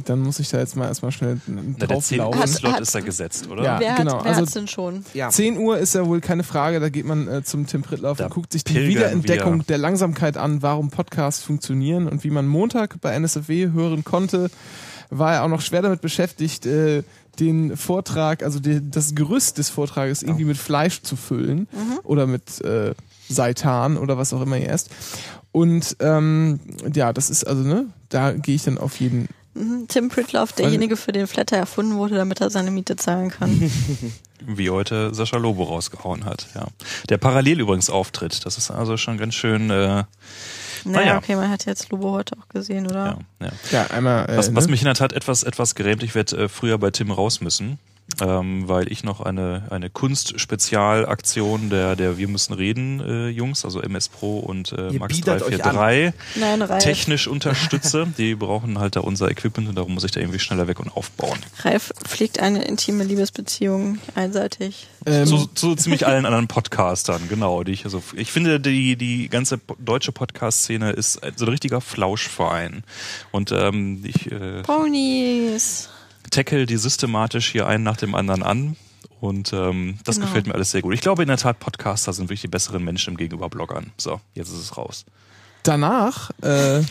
dann 0.07 0.21
muss 0.21 0.39
ich 0.39 0.49
da 0.49 0.59
jetzt 0.59 0.77
mal 0.77 0.87
erstmal 0.87 1.13
schnell 1.13 1.41
Na, 1.47 1.87
der 1.87 2.01
10 2.01 2.19
drauflaufen. 2.19 2.39
Uhr 2.39 2.43
Hat- 2.43 2.49
Slot 2.49 2.81
ist 2.81 2.95
da 2.95 3.01
gesetzt, 3.01 3.49
oder? 3.51 3.63
Ja. 3.63 3.81
wer 3.81 3.95
genau, 3.97 4.19
hat, 4.19 4.25
wer 4.25 4.37
also- 4.37 4.59
denn 4.59 4.69
schon? 4.69 5.05
Ja. 5.15 5.29
10 5.29 5.59
Uhr 5.59 5.79
ist 5.79 5.95
ja 5.95 6.07
wohl 6.07 6.21
keine 6.21 6.43
Frage, 6.45 6.81
da 6.81 6.89
geht 6.89 7.05
man 7.05 7.29
äh, 7.29 7.43
zum 7.45 7.67
Tim 7.67 7.83
Prittlauf 7.83 8.19
Da 8.19 8.25
und 8.27 8.35
guckt 8.35 8.53
sich 8.53 8.65
die 8.65 8.75
Wiederentdeckung 8.89 9.59
wir. 9.61 9.65
der 9.65 9.79
Langsamkeit 9.79 10.37
an, 10.37 10.63
warum 10.63 10.91
Podcasts 10.91 11.43
funktionieren 11.43 12.09
und 12.09 12.25
wie 12.25 12.31
man 12.31 12.47
Montag 12.47 13.01
bei 13.01 13.13
NSFW 13.13 13.73
hören 13.73 14.05
konnte, 14.05 14.51
war 15.11 15.35
er 15.35 15.45
auch 15.45 15.49
noch 15.49 15.61
schwer 15.61 15.83
damit 15.83 16.01
beschäftigt, 16.01 16.65
äh, 16.67 17.03
den 17.39 17.77
Vortrag, 17.77 18.43
also 18.43 18.61
die, 18.61 18.81
das 18.91 19.15
Gerüst 19.15 19.57
des 19.59 19.71
Vortrages 19.71 20.23
irgendwie 20.23 20.45
mit 20.45 20.57
Fleisch 20.59 21.01
zu 21.03 21.17
füllen 21.17 21.67
oder 22.05 22.27
mit 22.27 22.61
äh, 22.63 22.95
Seitan 23.29 23.97
oder 23.97 24.19
was 24.19 24.33
auch 24.35 24.43
immer 24.43 24.59
ihr 24.59 24.69
esst. 24.69 24.91
Und 25.53 25.97
ähm, 26.01 26.61
ja, 26.95 27.13
das 27.13 27.31
ist 27.31 27.45
also, 27.45 27.63
ne, 27.63 27.87
da 28.09 28.33
gehe 28.33 28.55
ich 28.55 28.65
dann 28.65 28.79
auf 28.79 28.99
jeden 29.01 29.29
Mhm. 29.55 29.87
Tim 29.87 30.09
Pritloff, 30.09 30.53
derjenige, 30.53 30.97
für 30.97 31.13
den 31.13 31.27
Flatter 31.27 31.59
erfunden 31.59 31.97
wurde, 31.97 32.15
damit 32.15 32.41
er 32.41 32.49
seine 32.49 32.71
Miete 32.71 32.97
zahlen 32.97 33.31
kann. 33.31 33.71
Wie 34.47 34.71
heute 34.71 35.15
Sascha 35.15 35.37
Lobo 35.37 35.65
rausgehauen 35.65 36.25
hat, 36.25 36.47
ja. 36.55 36.67
Der 37.11 37.19
parallel 37.19 37.61
übrigens 37.61 37.91
auftritt. 37.91 38.47
Das 38.47 38.57
ist 38.57 38.71
also 38.71 38.97
schon 38.97 39.19
ganz 39.19 39.35
schön, 39.35 39.69
äh, 39.69 39.75
naja, 39.75 40.07
Naja. 40.85 41.19
okay, 41.19 41.37
man 41.37 41.51
hat 41.51 41.67
jetzt 41.67 41.91
Lobo 41.91 42.13
heute 42.13 42.35
auch 42.41 42.49
gesehen, 42.49 42.87
oder? 42.87 43.19
ja, 43.41 43.47
ja. 43.47 43.53
Ja, 43.71 43.87
einmal. 43.91 44.25
Äh, 44.31 44.39
Was, 44.39 44.55
was 44.55 44.65
ne? 44.67 44.71
mich 44.71 44.81
in 44.81 44.87
der 44.87 44.95
Tat 44.95 45.13
etwas, 45.13 45.43
etwas 45.43 45.75
gerämt, 45.75 46.03
ich 46.03 46.15
werde 46.15 46.45
äh, 46.45 46.49
früher 46.49 46.79
bei 46.79 46.91
Tim 46.91 47.11
raus 47.11 47.43
müssen, 47.43 47.79
ähm, 48.21 48.69
weil 48.69 48.91
ich 48.91 49.05
noch 49.05 49.21
eine, 49.21 49.65
eine 49.71 49.91
Kunstspezialaktion 49.91 51.71
der, 51.71 51.97
der 51.97 52.19
Wir 52.19 52.29
müssen 52.29 52.53
reden 52.53 53.01
äh, 53.01 53.29
Jungs, 53.29 53.65
also 53.65 53.81
MS 53.81 54.09
Pro 54.09 54.39
und 54.39 54.73
äh, 54.73 54.91
Ihr 54.91 55.01
Max 55.01 55.17
biedert 55.17 55.43
euch 55.43 55.59
343 55.59 56.41
Nein, 56.41 56.63
Ralf. 56.63 56.83
technisch 56.83 57.27
unterstütze. 57.27 58.07
Die 58.19 58.35
brauchen 58.35 58.79
halt 58.79 58.97
da 58.97 59.01
unser 59.01 59.31
Equipment 59.31 59.69
und 59.69 59.77
darum 59.77 59.95
muss 59.95 60.05
ich 60.05 60.11
da 60.11 60.21
irgendwie 60.21 60.39
schneller 60.39 60.69
weg 60.69 60.81
und 60.81 60.95
aufbauen. 60.97 61.39
Ralf 61.63 61.93
pflegt 62.05 62.41
eine 62.41 62.65
intime 62.65 63.05
Liebesbeziehung 63.05 63.99
einseitig. 64.15 64.89
Ähm, 65.07 65.27
zu, 65.27 65.47
zu 65.47 65.75
ziemlich 65.75 66.07
allen 66.07 66.27
anderen 66.27 66.49
Podcastern, 66.49 67.23
genau. 67.29 67.65
Die 67.65 67.73
ich, 67.73 67.85
also, 67.85 68.03
ich 68.15 68.31
finde, 68.31 68.61
die, 68.61 68.97
die 68.97 69.29
ganze 69.29 69.61
deutsche 69.79 70.13
Podcast-Szene 70.13 70.91
ist 70.91 71.21
so 71.37 71.47
ein 71.47 71.49
richtiger 71.49 71.81
Flauschverein. 71.81 72.85
Und 73.31 73.53
ähm, 73.53 74.05
ich 74.05 74.31
äh, 74.31 74.63
Ponys. 74.63 75.89
Tackle 76.31 76.67
die 76.67 76.77
systematisch 76.77 77.51
hier 77.51 77.67
einen 77.67 77.85
nach 77.85 77.97
dem 77.97 78.15
anderen 78.15 78.43
an. 78.43 78.77
Und 79.21 79.53
ähm, 79.53 79.99
das 80.05 80.17
Genau. 80.17 80.27
gefällt 80.27 80.47
mir 80.49 80.55
alles 80.55 80.73
sehr 80.73 80.83
gut. 80.83 80.95
Ich 80.95 81.01
glaube 81.01 81.23
in 81.23 81.29
der 81.29 81.37
Tat, 81.37 81.61
Podcaster 81.61 82.13
sind 82.13 82.25
wirklich 82.25 82.41
die 82.41 82.49
besseren 82.49 82.83
Menschen 82.83 83.17
gegenüber 83.17 83.49
Bloggern. 83.49 83.93
So, 83.97 84.21
jetzt 84.35 84.49
ist 84.49 84.59
es 84.59 84.77
raus. 84.77 85.05
danach 85.63 86.31
äh, 86.43 86.83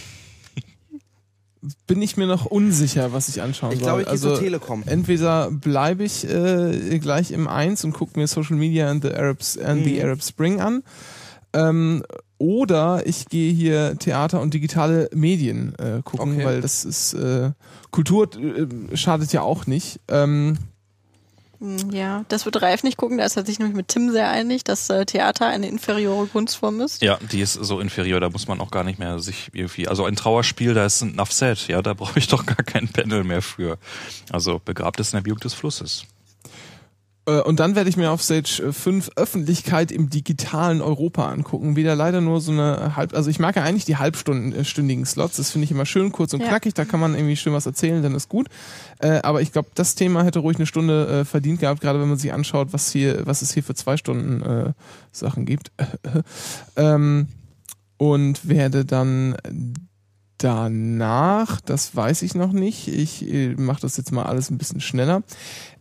bin 1.85 2.01
ich 2.01 2.17
mir 2.17 2.25
noch 2.25 2.45
unsicher, 2.45 3.13
was 3.13 3.27
ich 3.29 3.41
anschauen 3.41 3.73
Ich 3.73 3.79
soll. 3.79 3.85
glaube, 3.85 3.99
ich 4.01 4.05
gehe 4.05 4.11
also 4.11 4.37
Telekom. 4.37 4.83
entweder 4.87 5.51
bleibe 5.51 6.03
ich 6.03 6.27
äh, 6.27 6.97
gleich 6.99 7.31
im 7.31 7.47
Eins 7.47 7.83
und 7.83 7.91
gucke 7.93 8.19
mir 8.19 8.27
Social 8.27 8.55
Media 8.55 8.89
and 8.89 9.03
the 9.03 9.13
Arabs 9.13 9.57
and 9.57 9.83
the 9.83 9.95
Mhm. 9.95 10.01
Arab 10.05 10.23
Spring 10.23 10.59
an. 10.61 10.83
Ähm, 11.53 12.03
oder 12.41 13.05
ich 13.05 13.27
gehe 13.27 13.53
hier 13.53 13.95
Theater 13.99 14.41
und 14.41 14.53
digitale 14.53 15.09
Medien 15.13 15.75
äh, 15.79 16.01
gucken, 16.03 16.33
Okay. 16.35 16.45
weil 16.45 16.61
das 16.61 16.83
ist 16.83 17.13
äh, 17.13 17.51
Kultur 17.91 18.27
äh, 18.35 18.97
schadet 18.97 19.31
ja 19.33 19.41
auch 19.41 19.67
nicht. 19.67 19.99
Ähm, 20.07 20.57
Hm, 21.59 21.91
Ja, 21.91 22.25
das 22.27 22.45
wird 22.45 22.59
Ralf 22.63 22.81
nicht 22.81 22.97
gucken, 22.97 23.19
da 23.19 23.23
ist 23.25 23.37
er 23.37 23.45
sich 23.45 23.59
nämlich 23.59 23.75
mit 23.77 23.87
Tim 23.87 24.09
sehr 24.11 24.31
einig, 24.31 24.63
dass 24.63 24.89
äh, 24.89 25.05
Theater 25.05 25.45
eine 25.45 25.67
inferiore 25.67 26.25
Kunstform 26.25 26.81
ist. 26.81 27.03
Ja, 27.03 27.19
die 27.31 27.39
ist 27.39 27.53
so 27.53 27.79
inferior, 27.79 28.19
da 28.19 28.29
muss 28.31 28.47
man 28.47 28.59
auch 28.59 28.71
gar 28.71 28.83
nicht 28.83 28.97
mehr 28.97 29.19
sich 29.19 29.49
irgendwie. 29.53 29.87
Also 29.87 30.05
ein 30.05 30.15
Trauerspiel, 30.15 30.73
da 30.73 30.85
ist 30.87 31.03
ein 31.03 31.13
Enough 31.13 31.31
Set, 31.31 31.67
ja, 31.67 31.83
da 31.83 31.93
brauche 31.93 32.17
ich 32.17 32.27
doch 32.27 32.47
gar 32.47 32.63
kein 32.65 32.87
Panel 32.87 33.23
mehr 33.23 33.43
für. 33.43 33.77
Also 34.31 34.59
begrabt 34.65 34.99
es 34.99 35.13
in 35.13 35.17
der 35.17 35.21
Biegung 35.23 35.39
des 35.39 35.53
Flusses. 35.53 36.05
Äh, 37.39 37.41
Und 37.41 37.59
dann 37.59 37.75
werde 37.75 37.89
ich 37.89 37.97
mir 37.97 38.11
auf 38.11 38.21
Stage 38.21 38.63
äh, 38.67 38.71
5 38.73 39.11
Öffentlichkeit 39.15 39.91
im 39.91 40.09
digitalen 40.09 40.81
Europa 40.81 41.29
angucken. 41.29 41.75
Wieder 41.75 41.95
leider 41.95 42.21
nur 42.21 42.41
so 42.41 42.51
eine 42.51 42.95
halb, 42.95 43.13
also 43.13 43.29
ich 43.29 43.39
mag 43.39 43.55
ja 43.55 43.63
eigentlich 43.63 43.85
die 43.85 43.97
halbstündigen 43.97 45.05
Slots, 45.05 45.37
das 45.37 45.51
finde 45.51 45.65
ich 45.65 45.71
immer 45.71 45.85
schön 45.85 46.11
kurz 46.11 46.33
und 46.33 46.41
Ja. 46.41 46.47
knackig, 46.47 46.73
da 46.73 46.85
kann 46.85 46.99
man 46.99 47.15
irgendwie 47.15 47.35
schön 47.35 47.53
was 47.53 47.65
erzählen, 47.65 48.01
dann 48.03 48.15
ist 48.15 48.29
gut. 48.29 48.47
Äh, 48.99 49.19
aber 49.23 49.41
ich 49.41 49.51
glaube, 49.51 49.69
das 49.75 49.95
Thema 49.95 50.23
hätte 50.23 50.39
ruhig 50.39 50.57
eine 50.57 50.65
Stunde 50.65 51.21
äh, 51.21 51.25
verdient 51.25 51.59
gehabt, 51.59 51.81
gerade 51.81 51.99
wenn 51.99 52.09
man 52.09 52.17
sich 52.17 52.33
anschaut, 52.33 52.69
was 52.71 52.91
hier, 52.91 53.25
was 53.25 53.41
es 53.41 53.53
hier 53.53 53.63
für 53.63 53.75
zwei 53.75 53.97
Stunden 53.97 54.41
äh, 54.41 54.73
Sachen 55.11 55.45
gibt. 55.45 55.71
ähm, 56.75 57.27
und 57.97 58.47
werde 58.49 58.83
dann 58.83 59.35
danach, 60.43 61.61
das 61.61 61.95
weiß 61.95 62.23
ich 62.23 62.35
noch 62.35 62.51
nicht, 62.51 62.87
ich 62.87 63.31
äh, 63.31 63.55
mache 63.55 63.81
das 63.81 63.97
jetzt 63.97 64.11
mal 64.11 64.23
alles 64.23 64.49
ein 64.49 64.57
bisschen 64.57 64.81
schneller, 64.81 65.23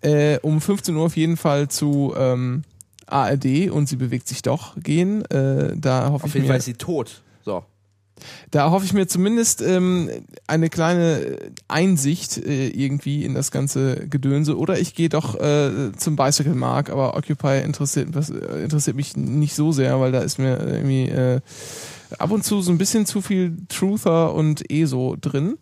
äh, 0.02 0.38
um 0.40 0.60
15 0.60 0.94
Uhr 0.94 1.04
auf 1.04 1.16
jeden 1.16 1.36
Fall 1.36 1.68
zu 1.68 2.14
ähm, 2.16 2.62
ARD 3.06 3.70
und 3.70 3.88
sie 3.88 3.96
bewegt 3.96 4.28
sich 4.28 4.42
doch 4.42 4.76
gehen. 4.76 5.24
Äh, 5.26 5.76
da 5.76 6.10
hoffe 6.10 6.24
Auf 6.24 6.28
ich 6.28 6.34
jeden 6.34 6.46
mir, 6.46 6.52
Fall 6.52 6.58
ist 6.58 6.66
sie 6.66 6.74
tot. 6.74 7.22
So. 7.42 7.64
da 8.50 8.70
hoffe 8.70 8.84
ich 8.84 8.92
mir 8.92 9.06
zumindest 9.08 9.62
ähm, 9.62 10.10
eine 10.46 10.68
kleine 10.68 11.38
Einsicht 11.68 12.36
äh, 12.36 12.68
irgendwie 12.68 13.24
in 13.24 13.34
das 13.34 13.50
ganze 13.50 14.06
Gedönse. 14.08 14.58
Oder 14.58 14.78
ich 14.78 14.94
gehe 14.94 15.08
doch 15.08 15.40
äh, 15.40 15.92
zum 15.96 16.16
Bicycle 16.16 16.54
Mark, 16.54 16.90
aber 16.90 17.16
Occupy 17.16 17.60
interessiert, 17.62 18.14
äh, 18.14 18.62
interessiert 18.62 18.96
mich 18.96 19.16
nicht 19.16 19.54
so 19.54 19.72
sehr, 19.72 19.98
weil 20.00 20.12
da 20.12 20.20
ist 20.20 20.38
mir 20.38 20.58
irgendwie 20.58 21.08
äh, 21.08 21.40
ab 22.18 22.30
und 22.30 22.44
zu 22.44 22.62
so 22.62 22.72
ein 22.72 22.78
bisschen 22.78 23.06
zu 23.06 23.20
viel 23.20 23.56
Truther 23.68 24.34
und 24.34 24.70
ESO 24.70 25.16
drin. 25.20 25.58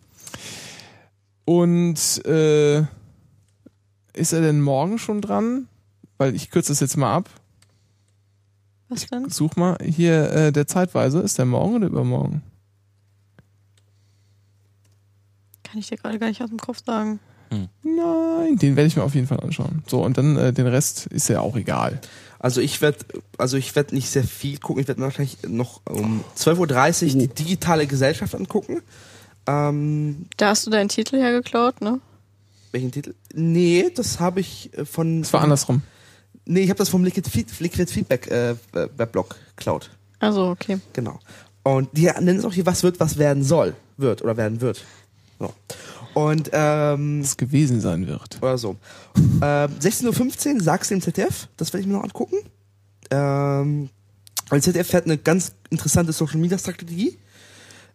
Und 1.45 2.25
äh, 2.25 2.79
ist 4.13 4.33
er 4.33 4.41
denn 4.41 4.61
morgen 4.61 4.99
schon 4.99 5.21
dran? 5.21 5.67
Weil 6.17 6.35
ich 6.35 6.51
kürze 6.51 6.71
das 6.71 6.79
jetzt 6.79 6.97
mal 6.97 7.13
ab. 7.15 7.29
Was 8.89 9.05
denn? 9.07 9.29
Such 9.29 9.55
mal 9.55 9.77
hier 9.83 10.31
äh, 10.31 10.51
der 10.51 10.67
Zeitweise. 10.67 11.19
Ist 11.19 11.37
der 11.37 11.45
morgen 11.45 11.75
oder 11.75 11.87
übermorgen? 11.87 12.41
Kann 15.63 15.79
ich 15.79 15.87
dir 15.87 15.97
gerade 15.97 16.17
gar 16.17 16.27
nicht 16.27 16.41
aus 16.41 16.49
dem 16.49 16.59
Kopf 16.59 16.83
sagen. 16.85 17.19
Nein, 17.83 18.57
den 18.57 18.75
werde 18.75 18.87
ich 18.87 18.95
mir 18.95 19.03
auf 19.03 19.15
jeden 19.15 19.27
Fall 19.27 19.39
anschauen. 19.39 19.83
So, 19.87 20.03
und 20.03 20.17
dann 20.17 20.37
äh, 20.37 20.53
den 20.53 20.67
Rest 20.67 21.07
ist 21.07 21.29
ja 21.29 21.41
auch 21.41 21.55
egal. 21.55 21.99
Also 22.39 22.61
ich 22.61 22.81
werde 22.81 22.99
also 23.37 23.57
ich 23.57 23.75
werde 23.75 23.93
nicht 23.93 24.09
sehr 24.09 24.23
viel 24.23 24.57
gucken. 24.57 24.81
Ich 24.81 24.87
werde 24.87 25.01
wahrscheinlich 25.01 25.37
noch 25.47 25.81
um 25.85 26.23
12.30 26.37 27.13
Uhr 27.13 27.19
die 27.19 27.27
digitale 27.27 27.85
Gesellschaft 27.85 28.33
angucken. 28.33 28.81
Ähm, 29.47 30.25
Da 30.37 30.49
hast 30.49 30.65
du 30.65 30.71
deinen 30.71 30.89
Titel 30.89 31.17
hergeklaut, 31.17 31.81
ne? 31.81 31.99
welchen 32.71 32.91
Titel? 32.91 33.15
Nee, 33.33 33.89
das 33.93 34.19
habe 34.19 34.39
ich 34.39 34.71
äh, 34.77 34.85
von. 34.85 35.21
Es 35.21 35.33
war 35.33 35.41
andersrum. 35.41 35.81
Nee, 36.45 36.61
ich 36.61 36.69
habe 36.69 36.77
das 36.77 36.89
vom 36.89 37.03
Liquid, 37.03 37.29
Feed, 37.29 37.59
Liquid 37.59 37.91
Feedback 37.91 38.27
äh, 38.27 38.55
Weblog 38.73 39.35
Cloud. 39.55 39.89
Also, 40.19 40.47
okay. 40.47 40.79
Genau. 40.93 41.19
Und 41.63 41.89
die 41.93 42.05
nennen 42.05 42.39
es 42.39 42.45
auch 42.45 42.53
hier, 42.53 42.65
was 42.65 42.83
wird, 42.83 42.99
was 42.99 43.17
werden 43.17 43.43
soll. 43.43 43.75
Wird 43.97 44.21
oder 44.23 44.35
werden 44.37 44.61
wird. 44.61 44.83
So. 45.39 45.53
Und 46.13 46.49
ähm, 46.53 47.21
Was 47.21 47.37
gewesen 47.37 47.81
sein 47.81 48.07
wird. 48.07 48.37
oder 48.41 48.57
so. 48.57 48.75
Ähm, 49.15 49.71
16.15 49.79 50.55
Uhr 50.55 50.61
sagst 50.61 50.89
du 50.89 50.95
im 50.95 51.01
ZDF, 51.01 51.47
das 51.57 51.71
werde 51.71 51.81
ich 51.81 51.87
mir 51.87 51.93
noch 51.93 52.03
angucken. 52.03 52.37
Ähm, 53.11 53.89
weil 54.49 54.61
ZDF 54.61 54.93
hat 54.93 55.05
eine 55.05 55.17
ganz 55.17 55.53
interessante 55.69 56.11
Social 56.11 56.39
Media 56.39 56.57
Strategie, 56.57 57.17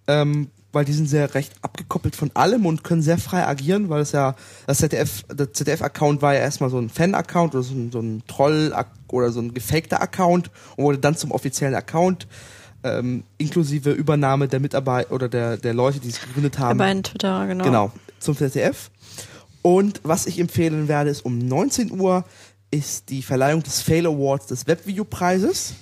ähm, 0.06 0.48
weil 0.72 0.84
die 0.84 0.92
sind 0.92 1.08
sehr 1.08 1.34
recht 1.34 1.52
abgekoppelt 1.62 2.16
von 2.16 2.30
allem 2.34 2.66
und 2.66 2.84
können 2.84 3.02
sehr 3.02 3.18
frei 3.18 3.46
agieren, 3.46 3.88
weil 3.88 4.02
es 4.02 4.12
ja 4.12 4.34
das 4.66 4.78
ZDF, 4.78 5.22
der 5.32 5.52
ZDF-Account 5.52 6.22
war 6.22 6.34
ja 6.34 6.40
erstmal 6.40 6.70
so 6.70 6.78
ein 6.78 6.90
Fan-Account 6.90 7.54
oder 7.54 7.62
so 7.62 7.74
ein, 7.74 7.92
so 7.92 8.00
ein 8.00 8.22
Troll- 8.26 8.74
oder 9.08 9.30
so 9.30 9.40
ein 9.40 9.54
gefakter 9.54 10.00
Account 10.00 10.50
und 10.76 10.84
wurde 10.84 10.98
dann 10.98 11.16
zum 11.16 11.30
offiziellen 11.30 11.74
Account. 11.74 12.26
Ähm, 12.84 13.24
inklusive 13.38 13.90
Übernahme 13.92 14.46
der 14.46 14.60
Mitarbeiter 14.60 15.10
oder 15.12 15.28
der, 15.28 15.56
der 15.56 15.72
Leute, 15.74 16.00
die 16.00 16.10
es 16.10 16.20
gegründet 16.20 16.54
Der 16.56 16.60
haben. 16.60 16.78
beiden 16.78 17.02
Twitter, 17.02 17.46
genau. 17.46 17.64
Genau, 17.64 17.92
zum 18.20 18.36
ZDF. 18.36 18.90
Und 19.62 20.00
was 20.04 20.26
ich 20.26 20.38
empfehlen 20.38 20.86
werde, 20.86 21.08
ist 21.08 21.24
um 21.24 21.38
19 21.38 21.98
Uhr 21.98 22.24
ist 22.70 23.08
die 23.08 23.22
Verleihung 23.22 23.62
des 23.62 23.80
Fail 23.80 24.06
Awards 24.06 24.46
des 24.48 24.66
Webvideopreises. 24.66 25.74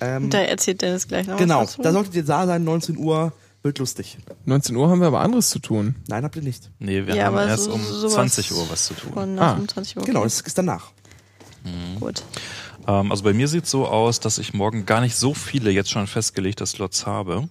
Ähm, 0.00 0.28
Da 0.30 0.38
erzählt 0.40 0.82
Dennis 0.82 1.06
gleich 1.06 1.26
noch 1.28 1.36
genau, 1.36 1.60
was 1.60 1.70
dazu. 1.72 1.82
da 1.82 1.92
solltet 1.92 2.14
ihr 2.16 2.24
da 2.24 2.44
sein, 2.46 2.64
19 2.64 2.96
Uhr, 2.98 3.32
wird 3.62 3.78
lustig. 3.78 4.18
19 4.46 4.74
Uhr 4.76 4.88
haben 4.90 5.00
wir 5.00 5.06
aber 5.06 5.20
anderes 5.20 5.48
zu 5.50 5.58
tun. 5.60 5.94
Nein, 6.08 6.24
habt 6.24 6.34
ihr 6.36 6.42
nicht. 6.42 6.70
Nee, 6.80 7.06
wir 7.06 7.14
Ja, 7.14 7.26
haben 7.26 7.34
aber 7.36 7.46
erst 7.46 7.64
so- 7.64 7.72
um 7.72 7.82
sowas 7.84 8.14
20 8.14 8.52
Uhr 8.52 8.66
was 8.68 8.86
zu 8.86 8.94
tun. 8.94 9.38
Ah. 9.38 9.54
25 9.54 9.96
Uhr. 9.98 10.02
Genau, 10.04 10.24
das 10.24 10.40
ist 10.40 10.58
danach. 10.58 10.90
Gut. 12.00 12.22
Ähm, 12.86 13.10
also 13.10 13.24
bei 13.24 13.32
mir 13.32 13.48
sieht 13.48 13.66
so 13.66 13.86
aus, 13.86 14.20
dass 14.20 14.38
ich 14.38 14.54
morgen 14.54 14.86
gar 14.86 15.00
nicht 15.00 15.16
so 15.16 15.34
viele 15.34 15.70
jetzt 15.70 15.90
schon 15.90 16.06
festgelegte 16.06 16.66
Slots 16.66 17.06
habe. 17.06 17.48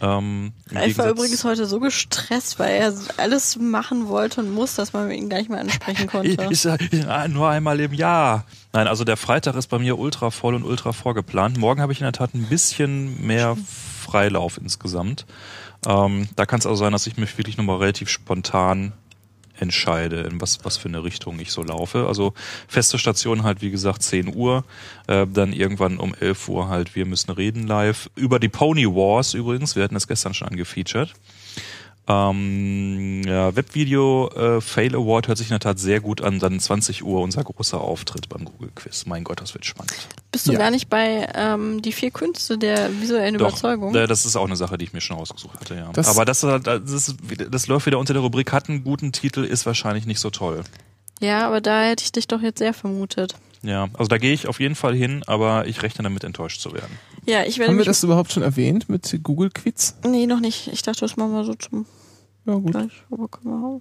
Ähm, 0.00 0.52
Ralf 0.70 0.98
war 0.98 1.08
übrigens 1.08 1.44
heute 1.44 1.66
so 1.66 1.78
gestresst, 1.80 2.58
weil 2.58 2.74
er 2.74 2.94
alles 3.16 3.56
machen 3.56 4.08
wollte 4.08 4.40
und 4.40 4.52
muss, 4.52 4.74
dass 4.74 4.92
man 4.92 5.10
ihn 5.10 5.28
gar 5.28 5.38
nicht 5.38 5.50
mehr 5.50 5.60
ansprechen 5.60 6.06
konnte. 6.10 6.48
Ich, 6.50 6.64
ich, 6.64 6.92
ich, 6.92 7.06
nur 7.28 7.48
einmal 7.48 7.78
im 7.80 7.92
Jahr. 7.92 8.44
Nein, 8.72 8.88
also 8.88 9.04
der 9.04 9.16
Freitag 9.16 9.54
ist 9.54 9.68
bei 9.68 9.78
mir 9.78 9.98
ultra 9.98 10.30
voll 10.30 10.54
und 10.54 10.64
ultra 10.64 10.92
vorgeplant. 10.92 11.58
Morgen 11.58 11.80
habe 11.80 11.92
ich 11.92 12.00
in 12.00 12.04
der 12.04 12.12
Tat 12.12 12.34
ein 12.34 12.46
bisschen 12.48 13.24
mehr 13.24 13.56
Freilauf 14.04 14.58
insgesamt. 14.58 15.26
Ähm, 15.86 16.28
da 16.36 16.44
kann 16.44 16.58
es 16.58 16.66
also 16.66 16.76
sein, 16.76 16.92
dass 16.92 17.06
ich 17.06 17.16
mich 17.16 17.38
wirklich 17.38 17.56
nochmal 17.56 17.78
relativ 17.78 18.08
spontan 18.08 18.92
entscheide, 19.58 20.20
in 20.22 20.40
was, 20.40 20.64
was 20.64 20.76
für 20.76 20.88
eine 20.88 21.04
Richtung 21.04 21.38
ich 21.38 21.52
so 21.52 21.62
laufe. 21.62 22.06
Also 22.06 22.34
feste 22.68 22.98
Station 22.98 23.42
halt, 23.42 23.62
wie 23.62 23.70
gesagt, 23.70 24.02
10 24.02 24.34
Uhr. 24.34 24.64
Äh, 25.06 25.26
dann 25.26 25.52
irgendwann 25.52 25.98
um 25.98 26.14
11 26.14 26.48
Uhr 26.48 26.68
halt, 26.68 26.94
wir 26.94 27.06
müssen 27.06 27.30
reden 27.30 27.66
live. 27.66 28.10
Über 28.16 28.38
die 28.38 28.48
Pony 28.48 28.86
Wars 28.86 29.34
übrigens, 29.34 29.76
wir 29.76 29.84
hatten 29.84 29.94
das 29.94 30.08
gestern 30.08 30.34
schon 30.34 30.48
angefeatured. 30.48 31.14
Ähm, 32.06 33.22
ja, 33.26 33.56
Webvideo 33.56 34.28
äh, 34.36 34.60
Fail 34.60 34.94
Award 34.94 35.28
hört 35.28 35.38
sich 35.38 35.48
in 35.48 35.52
der 35.54 35.60
Tat 35.60 35.78
sehr 35.78 36.00
gut 36.00 36.20
an. 36.20 36.38
Dann 36.38 36.60
20 36.60 37.02
Uhr 37.04 37.20
unser 37.22 37.42
großer 37.44 37.80
Auftritt 37.80 38.28
beim 38.28 38.44
Google 38.44 38.70
Quiz. 38.74 39.06
Mein 39.06 39.24
Gott, 39.24 39.40
das 39.40 39.54
wird 39.54 39.64
spannend. 39.64 39.94
Bist 40.30 40.46
du 40.46 40.52
Ja. 40.52 40.58
gar 40.58 40.70
nicht 40.70 40.88
bei 40.90 41.28
ähm, 41.34 41.80
die 41.82 41.92
vier 41.92 42.10
Künste 42.10 42.58
der 42.58 42.90
visuellen 43.00 43.34
Überzeugung? 43.36 43.94
äh, 43.94 44.06
das 44.06 44.26
ist 44.26 44.36
auch 44.36 44.44
eine 44.46 44.56
Sache, 44.56 44.76
die 44.78 44.84
ich 44.84 44.92
mir 44.92 45.00
schon 45.00 45.16
ausgesucht 45.16 45.58
hatte, 45.60 45.76
ja. 45.76 45.90
Das- 45.92 46.08
Aber 46.08 46.24
das, 46.24 46.42
äh, 46.42 46.60
das, 46.60 47.14
das 47.50 47.66
läuft 47.68 47.86
wieder 47.86 47.98
unter 47.98 48.12
der 48.12 48.22
Rubrik, 48.22 48.52
hat 48.52 48.68
einen 48.68 48.84
guten 48.84 49.12
Titel, 49.12 49.44
ist 49.44 49.64
wahrscheinlich 49.66 50.06
nicht 50.06 50.20
so 50.20 50.30
toll. 50.30 50.62
Ja, 51.20 51.46
aber 51.46 51.60
da 51.60 51.84
hätte 51.84 52.04
ich 52.04 52.12
dich 52.12 52.26
doch 52.28 52.42
jetzt 52.42 52.58
sehr 52.58 52.74
vermutet. 52.74 53.34
Ja, 53.62 53.88
also 53.94 54.08
da 54.08 54.18
gehe 54.18 54.34
ich 54.34 54.46
auf 54.46 54.60
jeden 54.60 54.74
Fall 54.74 54.94
hin, 54.94 55.22
aber 55.26 55.66
ich 55.66 55.82
rechne 55.82 56.02
damit 56.02 56.22
enttäuscht 56.24 56.60
zu 56.60 56.74
werden. 56.74 56.98
Ja, 57.26 57.44
ich 57.44 57.58
werde 57.58 57.70
Haben 57.72 57.78
wir 57.78 57.84
das 57.84 58.02
überhaupt 58.04 58.32
schon 58.32 58.42
erwähnt 58.42 58.88
mit 58.88 59.18
Google 59.22 59.50
Quiz? 59.50 59.94
nee, 60.06 60.26
noch 60.26 60.40
nicht. 60.40 60.68
Ich 60.68 60.82
dachte, 60.82 61.00
das 61.00 61.16
machen 61.16 61.32
wir 61.32 61.44
so 61.44 61.54
zum 61.54 61.86
Ja, 62.46 62.54
gut. 62.54 62.72
gleich. 62.72 62.92
Aber 63.10 63.28
können 63.28 63.46
wir 63.60 63.66
auch. 63.66 63.80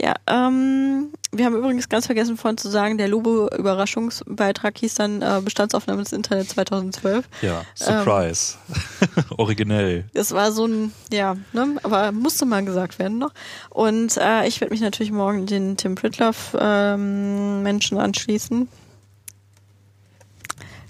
Ja, 0.00 0.14
ähm, 0.26 1.08
wir 1.32 1.46
haben 1.46 1.56
übrigens 1.56 1.88
ganz 1.88 2.06
vergessen 2.06 2.36
vorhin 2.36 2.58
zu 2.58 2.68
sagen, 2.68 2.98
der 2.98 3.08
Lobo-Überraschungsbeitrag 3.08 4.76
hieß 4.78 4.94
dann 4.94 5.22
äh, 5.22 5.40
Bestandsaufnahme 5.42 6.02
des 6.02 6.12
Internet 6.12 6.50
2012. 6.50 7.26
Ja, 7.42 7.64
Surprise. 7.74 8.56
Originell. 9.38 10.04
Das 10.12 10.32
war 10.32 10.52
so 10.52 10.66
ein, 10.66 10.92
ja, 11.12 11.36
ne, 11.52 11.76
aber 11.82 12.12
musste 12.12 12.44
mal 12.44 12.64
gesagt 12.64 12.98
werden 12.98 13.18
noch. 13.18 13.32
Und 13.70 14.16
äh, 14.18 14.46
ich 14.46 14.60
werde 14.60 14.72
mich 14.74 14.82
natürlich 14.82 15.12
morgen 15.12 15.46
den 15.46 15.76
Tim 15.78 15.94
Pritloff 15.94 16.54
ähm, 16.58 17.62
Menschen 17.62 17.96
anschließen. 17.98 18.68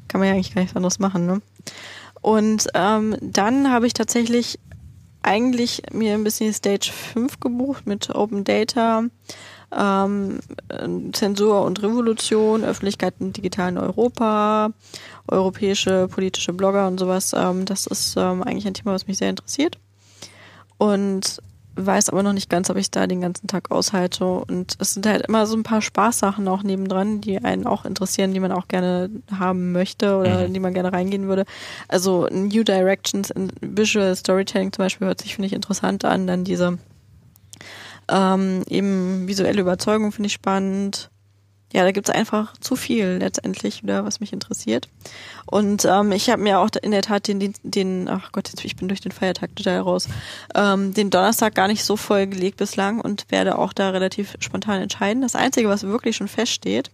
Kann 0.08 0.20
man 0.20 0.28
ja 0.28 0.34
eigentlich 0.34 0.54
gar 0.54 0.62
nichts 0.62 0.76
anderes 0.76 0.98
machen, 0.98 1.26
ne? 1.26 1.40
Und 2.20 2.68
ähm, 2.74 3.16
dann 3.20 3.70
habe 3.70 3.86
ich 3.86 3.92
tatsächlich 3.92 4.58
eigentlich 5.22 5.82
mir 5.92 6.14
ein 6.14 6.24
bisschen 6.24 6.52
Stage 6.52 6.90
5 6.92 7.40
gebucht 7.40 7.86
mit 7.86 8.14
Open 8.14 8.44
Data, 8.44 9.04
ähm, 9.76 10.40
äh, 10.68 11.12
Zensur 11.12 11.62
und 11.64 11.82
Revolution, 11.82 12.64
Öffentlichkeit 12.64 13.14
im 13.20 13.32
digitalen 13.32 13.78
Europa, 13.78 14.70
europäische 15.28 16.08
politische 16.08 16.52
Blogger 16.52 16.86
und 16.86 16.98
sowas. 16.98 17.32
Ähm, 17.34 17.64
das 17.64 17.86
ist 17.86 18.16
ähm, 18.16 18.42
eigentlich 18.42 18.66
ein 18.66 18.74
Thema, 18.74 18.92
was 18.92 19.06
mich 19.06 19.18
sehr 19.18 19.30
interessiert. 19.30 19.78
Und 20.78 21.40
weiß 21.76 22.10
aber 22.10 22.22
noch 22.22 22.32
nicht 22.32 22.48
ganz, 22.50 22.70
ob 22.70 22.76
ich 22.76 22.90
da 22.90 23.06
den 23.06 23.20
ganzen 23.20 23.46
Tag 23.46 23.70
aushalte. 23.70 24.24
Und 24.24 24.76
es 24.78 24.94
sind 24.94 25.06
halt 25.06 25.26
immer 25.26 25.46
so 25.46 25.56
ein 25.56 25.62
paar 25.62 25.82
Spaßsachen 25.82 26.46
auch 26.48 26.62
nebendran, 26.62 27.20
die 27.20 27.38
einen 27.38 27.66
auch 27.66 27.84
interessieren, 27.84 28.32
die 28.32 28.40
man 28.40 28.52
auch 28.52 28.68
gerne 28.68 29.10
haben 29.38 29.72
möchte 29.72 30.16
oder 30.16 30.38
Mhm. 30.40 30.46
in 30.46 30.54
die 30.54 30.60
man 30.60 30.74
gerne 30.74 30.92
reingehen 30.92 31.26
würde. 31.28 31.44
Also 31.88 32.28
New 32.30 32.62
Directions 32.64 33.30
in 33.30 33.50
Visual 33.60 34.14
Storytelling 34.14 34.72
zum 34.72 34.84
Beispiel 34.84 35.06
hört 35.06 35.20
sich, 35.20 35.34
finde 35.34 35.46
ich, 35.46 35.52
interessant 35.52 36.04
an. 36.04 36.26
Dann 36.26 36.44
diese 36.44 36.78
ähm, 38.08 38.62
eben 38.68 39.26
visuelle 39.26 39.60
Überzeugung 39.60 40.12
finde 40.12 40.26
ich 40.26 40.34
spannend. 40.34 41.10
Ja, 41.74 41.82
da 41.82 41.90
gibt's 41.90 42.08
einfach 42.10 42.56
zu 42.58 42.76
viel 42.76 43.16
letztendlich 43.18 43.82
wieder, 43.82 44.04
was 44.04 44.20
mich 44.20 44.32
interessiert. 44.32 44.88
Und 45.44 45.84
ähm, 45.84 46.12
ich 46.12 46.30
habe 46.30 46.40
mir 46.40 46.60
auch 46.60 46.68
in 46.80 46.92
der 46.92 47.02
Tat 47.02 47.26
den, 47.26 47.40
den, 47.40 47.54
den, 47.64 48.08
ach 48.08 48.30
Gott, 48.30 48.48
jetzt, 48.48 48.64
ich 48.64 48.76
bin 48.76 48.86
durch 48.86 49.00
den 49.00 49.10
Feiertag 49.10 49.56
total 49.56 49.80
raus, 49.80 50.06
ähm, 50.54 50.94
den 50.94 51.10
Donnerstag 51.10 51.56
gar 51.56 51.66
nicht 51.66 51.84
so 51.84 51.96
voll 51.96 52.28
gelegt 52.28 52.58
bislang 52.58 53.00
und 53.00 53.28
werde 53.30 53.58
auch 53.58 53.72
da 53.72 53.90
relativ 53.90 54.36
spontan 54.38 54.82
entscheiden. 54.82 55.20
Das 55.20 55.34
Einzige, 55.34 55.68
was 55.68 55.82
wirklich 55.82 56.14
schon 56.14 56.28
feststeht, 56.28 56.92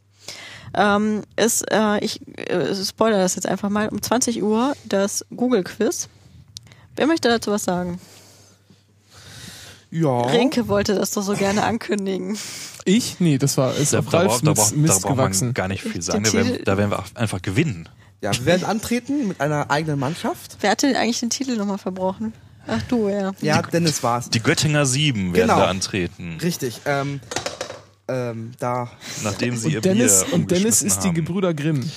ähm, 0.72 1.24
ist, 1.36 1.70
äh, 1.70 2.02
ich 2.02 2.26
äh, 2.38 2.74
spoiler 2.74 3.18
das 3.18 3.34
jetzt 3.34 3.46
einfach 3.46 3.68
mal, 3.68 3.90
um 3.90 4.00
20 4.00 4.42
Uhr 4.42 4.72
das 4.86 5.26
Google 5.36 5.62
Quiz. 5.62 6.08
Wer 6.96 7.06
möchte 7.06 7.28
dazu 7.28 7.50
was 7.50 7.64
sagen? 7.64 8.00
Ja. 9.90 10.22
Renke 10.22 10.68
wollte 10.68 10.94
das 10.94 11.10
doch 11.12 11.22
so 11.22 11.34
gerne 11.34 11.64
ankündigen. 11.64 12.38
Ich? 12.84 13.16
Nee, 13.18 13.38
das 13.38 13.56
war 13.56 13.74
ist 13.74 13.92
Da, 13.92 13.98
auf 14.00 14.06
da, 14.08 14.18
Ralf 14.18 14.28
braucht, 14.42 14.46
da, 14.46 14.50
Mist, 14.50 14.60
braucht, 14.60 14.72
da 14.72 14.76
Mist 14.76 14.92
braucht 15.02 15.04
man 15.04 15.16
gewachsen. 15.16 15.54
gar 15.54 15.68
nicht 15.68 15.82
viel 15.82 16.00
sagen. 16.02 16.24
Da 16.24 16.32
werden, 16.32 16.52
Titel- 16.52 16.64
da 16.64 16.78
werden 16.78 16.90
wir 16.90 17.04
einfach 17.14 17.42
gewinnen. 17.42 17.88
Ja, 18.22 18.32
wir 18.34 18.44
werden 18.46 18.64
antreten 18.64 19.28
mit 19.28 19.40
einer 19.40 19.70
eigenen 19.70 19.98
Mannschaft. 19.98 20.58
Wer 20.60 20.70
hat 20.72 20.82
denn 20.82 20.94
eigentlich 20.94 21.20
den 21.20 21.30
Titel 21.30 21.56
nochmal 21.56 21.78
verbrochen? 21.78 22.32
Ach 22.66 22.82
du, 22.88 23.08
ja. 23.08 23.32
Ja, 23.40 23.62
Dennis 23.62 24.02
war's. 24.02 24.28
Die 24.30 24.40
Göttinger 24.42 24.84
Sieben 24.86 25.32
werden 25.34 25.48
Genau. 25.48 25.58
da 25.60 25.66
antreten, 25.68 26.38
Richtig. 26.42 26.80
Ähm, 26.84 27.20
ähm, 28.10 28.52
da. 28.58 28.90
nachdem 29.22 29.56
sie 29.56 29.70
ihr 29.72 29.76
Und 29.78 29.84
Dennis, 29.84 30.24
Bier 30.24 30.34
und 30.34 30.50
Dennis 30.50 30.82
ist 30.82 31.00
die 31.04 31.08
haben. 31.08 31.14
Gebrüder 31.14 31.54
Grimm. 31.54 31.88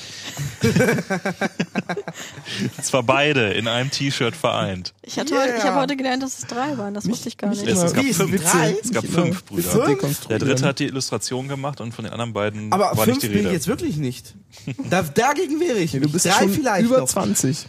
Zwar 2.81 3.03
beide 3.03 3.53
in 3.53 3.67
einem 3.67 3.89
T-Shirt 3.91 4.35
vereint. 4.35 4.93
Ich, 5.01 5.15
Yeah. 5.17 5.25
heute, 5.31 5.53
ich 5.57 5.63
habe 5.63 5.79
heute 5.81 5.95
gelernt, 5.97 6.21
dass 6.23 6.39
es 6.39 6.47
drei 6.47 6.77
waren. 6.77 6.93
Das 6.93 7.07
wusste 7.07 7.29
ich 7.29 7.37
gar 7.37 7.49
nicht. 7.49 7.65
Es, 7.65 7.81
es 7.81 7.93
gab 7.93 8.05
fünf, 8.05 8.43
drei? 8.43 8.75
es 8.81 8.91
gab 8.91 9.05
fünf 9.05 9.43
Brüder. 9.45 9.95
Fünf? 9.97 10.27
Der 10.27 10.39
dritte 10.39 10.65
hat 10.65 10.79
die 10.79 10.85
Illustration 10.85 11.47
gemacht 11.47 11.81
und 11.81 11.93
von 11.93 12.03
den 12.05 12.11
anderen 12.13 12.33
beiden 12.33 12.71
Aber 12.71 12.85
war 12.85 13.05
fünf 13.05 13.07
nicht 13.07 13.23
die 13.23 13.27
bin 13.29 13.37
ich 13.39 13.45
Rede. 13.45 13.53
jetzt 13.55 13.67
wirklich 13.67 13.97
nicht. 13.97 14.35
Da, 14.89 15.01
dagegen 15.01 15.59
wäre 15.59 15.79
ich. 15.79 15.91
Du 15.93 16.09
bist 16.09 16.25
Drei 16.25 16.31
schon 16.31 16.49
vielleicht 16.49 16.85
über 16.85 16.99
noch. 16.99 17.07
20. 17.07 17.67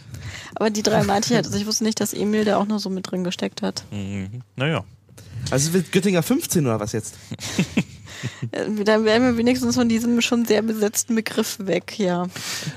Aber 0.55 0.69
die 0.69 0.83
drei 0.83 1.03
meinte 1.03 1.29
ich 1.29 1.35
halt. 1.35 1.45
Also 1.45 1.57
ich 1.57 1.65
wusste 1.65 1.83
nicht, 1.83 1.99
dass 1.99 2.13
Emil 2.13 2.45
da 2.45 2.57
auch 2.57 2.65
noch 2.67 2.79
so 2.79 2.89
mit 2.89 3.09
drin 3.09 3.23
gesteckt 3.23 3.61
hat. 3.61 3.83
Mhm. 3.91 4.41
Naja. 4.55 4.83
Also 5.51 5.73
wird 5.73 5.91
Göttinger 5.91 6.23
15 6.23 6.65
oder 6.65 6.79
was 6.79 6.91
jetzt? 6.93 7.15
Äh, 8.51 8.83
Dann 8.83 9.05
wären 9.05 9.23
wir 9.23 9.37
wenigstens 9.37 9.75
von 9.75 9.89
diesem 9.89 10.21
schon 10.21 10.45
sehr 10.45 10.61
besetzten 10.61 11.15
Begriff 11.15 11.57
weg, 11.59 11.97
ja. 11.99 12.27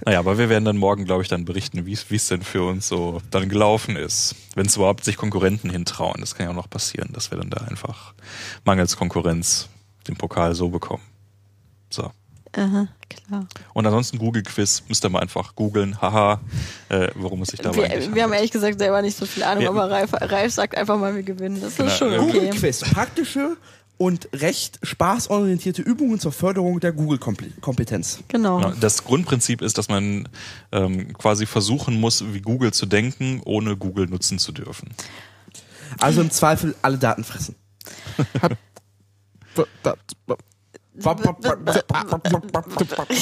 Naja, 0.05 0.19
aber 0.19 0.39
wir 0.39 0.49
werden 0.49 0.65
dann 0.65 0.77
morgen, 0.77 1.05
glaube 1.05 1.23
ich, 1.23 1.29
dann 1.29 1.45
berichten, 1.45 1.87
wie 1.87 1.93
es 1.93 2.11
wie 2.11 2.17
es 2.17 2.29
denn 2.29 2.43
für 2.43 2.63
uns 2.67 2.89
so 2.89 3.21
dann 3.31 3.49
gelaufen 3.49 3.97
ist. 3.97 4.35
Wenn 4.55 4.67
es 4.67 4.77
überhaupt 4.77 5.05
sich 5.05 5.17
Konkurrenten 5.17 5.71
hintrauen. 5.71 6.17
Das 6.21 6.35
kann 6.35 6.47
ja 6.47 6.51
auch 6.51 6.57
noch 6.57 6.71
passieren, 6.71 7.11
dass 7.13 7.31
wir 7.31 7.39
dann 7.39 7.51
da 7.51 7.59
einfach 7.65 8.15
mangels 8.65 8.97
Konkurrenz 8.97 9.69
den 10.07 10.17
Pokal 10.17 10.55
so 10.55 10.69
bekommen. 10.69 11.03
So. 11.91 12.11
Aha, 12.57 12.89
klar. 13.11 13.47
Und 13.75 13.87
ansonsten 13.87 14.17
Google 14.19 14.43
Quiz 14.43 14.83
müsst 14.89 15.05
ihr 15.05 15.11
mal 15.11 15.21
einfach 15.21 15.55
googeln. 15.55 16.01
Haha, 16.01 16.41
äh, 16.89 17.09
worum 17.15 17.43
es 17.43 17.49
sich 17.51 17.61
dabei 17.61 17.77
Wir, 17.77 17.83
wir 17.89 17.91
haben 17.91 18.09
handelt. 18.23 18.35
ehrlich 18.37 18.51
gesagt 18.51 18.79
selber 18.79 19.03
nicht 19.03 19.17
so 19.19 19.27
viel 19.27 19.43
Ahnung, 19.43 19.65
Ja. 19.65 19.69
aber 19.71 19.91
Ralf, 19.91 20.13
Ralf 20.15 20.55
sagt 20.55 20.75
einfach 20.77 20.99
mal, 20.99 21.15
wir 21.15 21.23
gewinnen. 21.23 21.61
Das 21.61 21.77
Genau, 21.77 21.89
ist 21.91 21.99
schon 21.99 22.11
ja. 22.11 22.21
okay. 22.21 22.33
Google 22.33 22.51
Quiz. 22.51 22.81
Praktische 22.81 23.57
und 23.99 24.29
Recht 24.33 24.79
spaßorientierte 24.83 25.83
Übungen 25.83 26.19
zur 26.21 26.33
Förderung 26.33 26.81
der 26.81 26.93
Google-Kompetenz. 26.93 28.21
Genau. 28.29 28.61
Ja, 28.61 28.73
das 28.81 29.05
Grundprinzip 29.05 29.61
ist, 29.61 29.77
dass 29.77 29.89
man 29.89 30.29
ähm, 30.73 31.13
quasi 31.15 31.47
versuchen 31.47 32.01
muss, 32.01 32.25
wie 32.33 32.41
Google 32.41 32.73
zu 32.73 32.87
denken, 32.87 33.43
ohne 33.45 33.77
Google 33.77 34.07
nutzen 34.07 34.39
zu 34.39 34.53
dürfen. 34.53 34.91
Also 36.01 36.21
im 36.21 36.31
Zweifel 36.31 36.75
alle 36.81 36.99
Daten 36.99 37.25
fressen. 37.25 37.57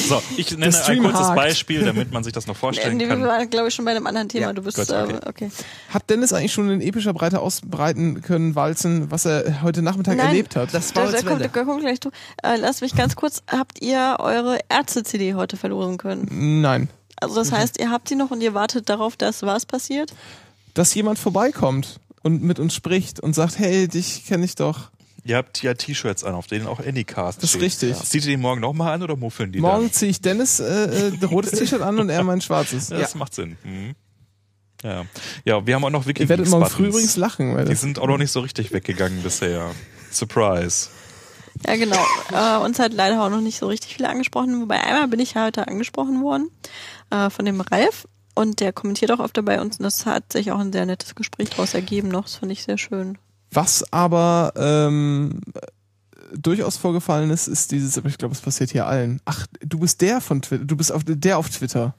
So, 0.08 0.22
ich 0.36 0.50
nenne 0.52 0.66
ein 0.66 0.72
Stream 0.72 1.02
kurzes 1.02 1.26
hakt. 1.26 1.36
Beispiel, 1.36 1.84
damit 1.84 2.12
man 2.12 2.24
sich 2.24 2.32
das 2.32 2.46
noch 2.46 2.56
vorstellen 2.56 2.96
Nee, 2.96 3.04
wir 3.04 3.10
kann. 3.10 3.24
waren, 3.24 3.50
glaube 3.50 3.68
ich, 3.68 3.74
schon 3.74 3.84
bei 3.84 3.90
einem 3.90 4.06
anderen 4.06 4.28
Thema. 4.28 4.46
Ja, 4.46 4.52
du 4.52 4.62
bist, 4.62 4.76
gut, 4.76 4.88
äh, 4.90 5.02
okay. 5.02 5.18
okay. 5.26 5.50
Hat 5.90 6.08
Dennis 6.08 6.32
eigentlich 6.32 6.52
schon 6.52 6.70
in 6.70 6.80
epischer 6.80 7.12
Breite 7.12 7.40
ausbreiten 7.40 8.22
können, 8.22 8.54
walzen, 8.54 9.10
was 9.10 9.24
er 9.26 9.62
heute 9.62 9.82
Nachmittag 9.82 10.16
Nein. 10.16 10.28
erlebt 10.28 10.56
hat? 10.56 10.72
Das 10.72 10.94
war 10.94 11.06
Da, 11.06 11.12
da, 11.12 11.22
kommt, 11.22 11.44
da 11.44 11.64
kommt 11.64 11.80
gleich 11.80 12.00
du. 12.00 12.10
Äh, 12.42 12.56
lass 12.56 12.80
mich 12.80 12.94
ganz 12.94 13.16
kurz. 13.16 13.42
Habt 13.50 13.82
ihr 13.82 14.16
eure 14.18 14.58
Ärzte-CD 14.68 15.34
heute 15.34 15.56
verlosen 15.56 15.98
können? 15.98 16.60
Nein. 16.60 16.88
Also 17.20 17.36
das 17.36 17.52
heißt, 17.52 17.78
ihr 17.80 17.90
habt 17.90 18.08
sie 18.08 18.14
noch 18.14 18.30
und 18.30 18.42
ihr 18.42 18.54
wartet 18.54 18.88
darauf, 18.88 19.16
dass 19.16 19.42
was 19.42 19.64
passiert? 19.66 20.12
Dass 20.74 20.94
jemand 20.94 21.18
vorbeikommt 21.18 21.98
und 22.22 22.42
mit 22.42 22.58
uns 22.58 22.74
spricht 22.74 23.20
und 23.20 23.34
sagt, 23.34 23.58
hey, 23.58 23.88
dich 23.88 24.26
kenne 24.26 24.44
ich 24.44 24.54
doch. 24.54 24.90
Ihr 25.26 25.36
habt 25.36 25.60
ja 25.62 25.74
T-Shirts 25.74 26.22
an, 26.22 26.34
auf 26.34 26.46
denen 26.46 26.66
auch 26.66 26.78
Anycast 26.78 27.38
Das 27.38 27.44
ist 27.44 27.50
steht. 27.50 27.62
richtig. 27.62 27.96
Zieht 28.08 28.24
ihr 28.24 28.30
die 28.30 28.36
morgen 28.36 28.60
nochmal 28.60 28.94
an 28.94 29.02
oder 29.02 29.16
muffeln 29.16 29.50
die 29.50 29.60
Morgen 29.60 29.92
ziehe 29.92 30.10
ich 30.10 30.20
Dennis 30.20 30.60
äh, 30.60 30.64
äh, 31.20 31.24
rotes 31.24 31.52
T-Shirt 31.52 31.82
an 31.82 31.98
und 31.98 32.10
er 32.10 32.22
mein 32.22 32.40
schwarzes. 32.40 32.90
Ja, 32.90 32.98
das 32.98 33.14
macht 33.16 33.34
Sinn. 33.34 33.56
Mhm. 33.64 33.94
Ja. 34.84 35.04
ja, 35.44 35.66
wir 35.66 35.74
haben 35.74 35.84
auch 35.84 35.90
noch 35.90 36.06
Ihr 36.06 36.28
werdet 36.28 36.48
morgen 36.48 36.66
früh 36.66 36.86
übrigens 36.88 37.16
lachen. 37.16 37.56
Weil 37.56 37.64
Die 37.64 37.74
sind 37.74 37.98
auch 37.98 38.06
noch 38.06 38.18
nicht 38.18 38.30
so 38.30 38.40
richtig 38.40 38.72
weggegangen 38.72 39.22
bisher. 39.22 39.72
Surprise. 40.12 40.88
Ja, 41.66 41.76
genau. 41.76 42.04
Äh, 42.32 42.64
uns 42.64 42.78
hat 42.78 42.92
leider 42.92 43.22
auch 43.24 43.30
noch 43.30 43.40
nicht 43.40 43.58
so 43.58 43.66
richtig 43.66 43.94
viele 43.96 44.08
angesprochen. 44.08 44.60
Wobei 44.60 44.80
einmal 44.80 45.08
bin 45.08 45.18
ich 45.18 45.34
heute 45.34 45.66
angesprochen 45.66 46.22
worden 46.22 46.50
äh, 47.10 47.30
von 47.30 47.44
dem 47.44 47.60
Ralf. 47.60 48.06
Und 48.34 48.60
der 48.60 48.72
kommentiert 48.74 49.10
auch 49.10 49.20
öfter 49.20 49.42
bei 49.42 49.60
uns. 49.60 49.78
Und 49.78 49.84
das 49.84 50.04
hat 50.04 50.32
sich 50.32 50.52
auch 50.52 50.58
ein 50.58 50.72
sehr 50.72 50.84
nettes 50.84 51.14
Gespräch 51.14 51.48
daraus 51.50 51.72
ergeben 51.74 52.08
noch. 52.08 52.24
Das 52.24 52.36
fand 52.36 52.52
ich 52.52 52.62
sehr 52.62 52.76
schön. 52.78 53.16
Was 53.56 53.92
aber 53.92 54.52
ähm, 54.56 55.40
durchaus 56.34 56.76
vorgefallen 56.76 57.30
ist, 57.30 57.48
ist 57.48 57.72
dieses, 57.72 57.96
aber 57.98 58.08
ich 58.08 58.18
glaube, 58.18 58.34
es 58.34 58.40
passiert 58.40 58.70
hier 58.70 58.86
allen. 58.86 59.20
Ach, 59.24 59.46
du 59.60 59.78
bist 59.78 60.00
der 60.00 60.20
von 60.20 60.42
Twitter, 60.42 60.64
du 60.64 60.76
bist 60.76 60.92
auf, 60.92 61.02
der 61.06 61.38
auf 61.38 61.48
Twitter. 61.48 61.94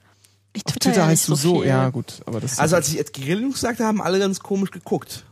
Ich 0.54 0.64
Auf 0.64 0.72
twitter 0.72 0.90
Twitter 0.90 1.00
ja 1.00 1.06
nicht 1.06 1.20
heißt 1.20 1.28
du 1.28 1.34
so, 1.34 1.60
viel. 1.60 1.68
ja 1.68 1.90
gut, 1.90 2.20
aber 2.26 2.40
das 2.40 2.58
Also 2.58 2.76
als 2.76 2.92
ich 2.92 3.12
Guerrillo 3.12 3.50
gesagt 3.50 3.80
habe, 3.80 3.88
haben 3.88 4.00
alle 4.00 4.18
ganz 4.18 4.40
komisch 4.40 4.70
geguckt. 4.70 5.24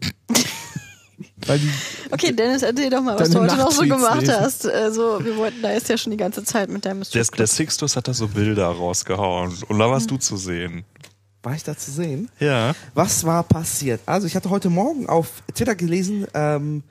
weil 1.46 1.58
die, 1.58 1.70
Okay, 2.10 2.32
Dennis, 2.32 2.62
erzähl 2.62 2.90
doch 2.90 3.00
mal, 3.00 3.18
was 3.18 3.30
du 3.30 3.40
heute 3.40 3.56
noch 3.56 3.70
so 3.70 3.82
gemacht 3.82 4.20
lesen. 4.20 4.34
hast. 4.38 4.66
Also, 4.66 5.24
wir 5.24 5.36
wollten 5.36 5.62
da 5.62 5.72
jetzt 5.72 5.88
ja 5.88 5.96
schon 5.96 6.10
die 6.10 6.16
ganze 6.18 6.44
Zeit 6.44 6.68
mit 6.68 6.84
deinem 6.84 7.02
Der, 7.02 7.24
der 7.24 7.46
Sixtus 7.46 7.96
hat 7.96 8.06
da 8.06 8.12
so 8.12 8.28
Bilder 8.28 8.66
rausgehauen. 8.66 9.56
Und 9.68 9.78
da 9.78 9.90
warst 9.90 10.10
du 10.10 10.18
zu 10.18 10.36
sehen. 10.36 10.84
War 11.42 11.54
ich 11.54 11.64
da 11.64 11.76
zu 11.76 11.90
sehen? 11.90 12.28
Ja. 12.38 12.74
Was 12.94 13.24
war 13.24 13.42
passiert? 13.42 14.00
Also 14.06 14.26
ich 14.26 14.36
hatte 14.36 14.50
heute 14.50 14.70
Morgen 14.70 15.08
auf 15.08 15.42
Twitter 15.54 15.74
gelesen, 15.74 16.26
ähm, 16.34 16.82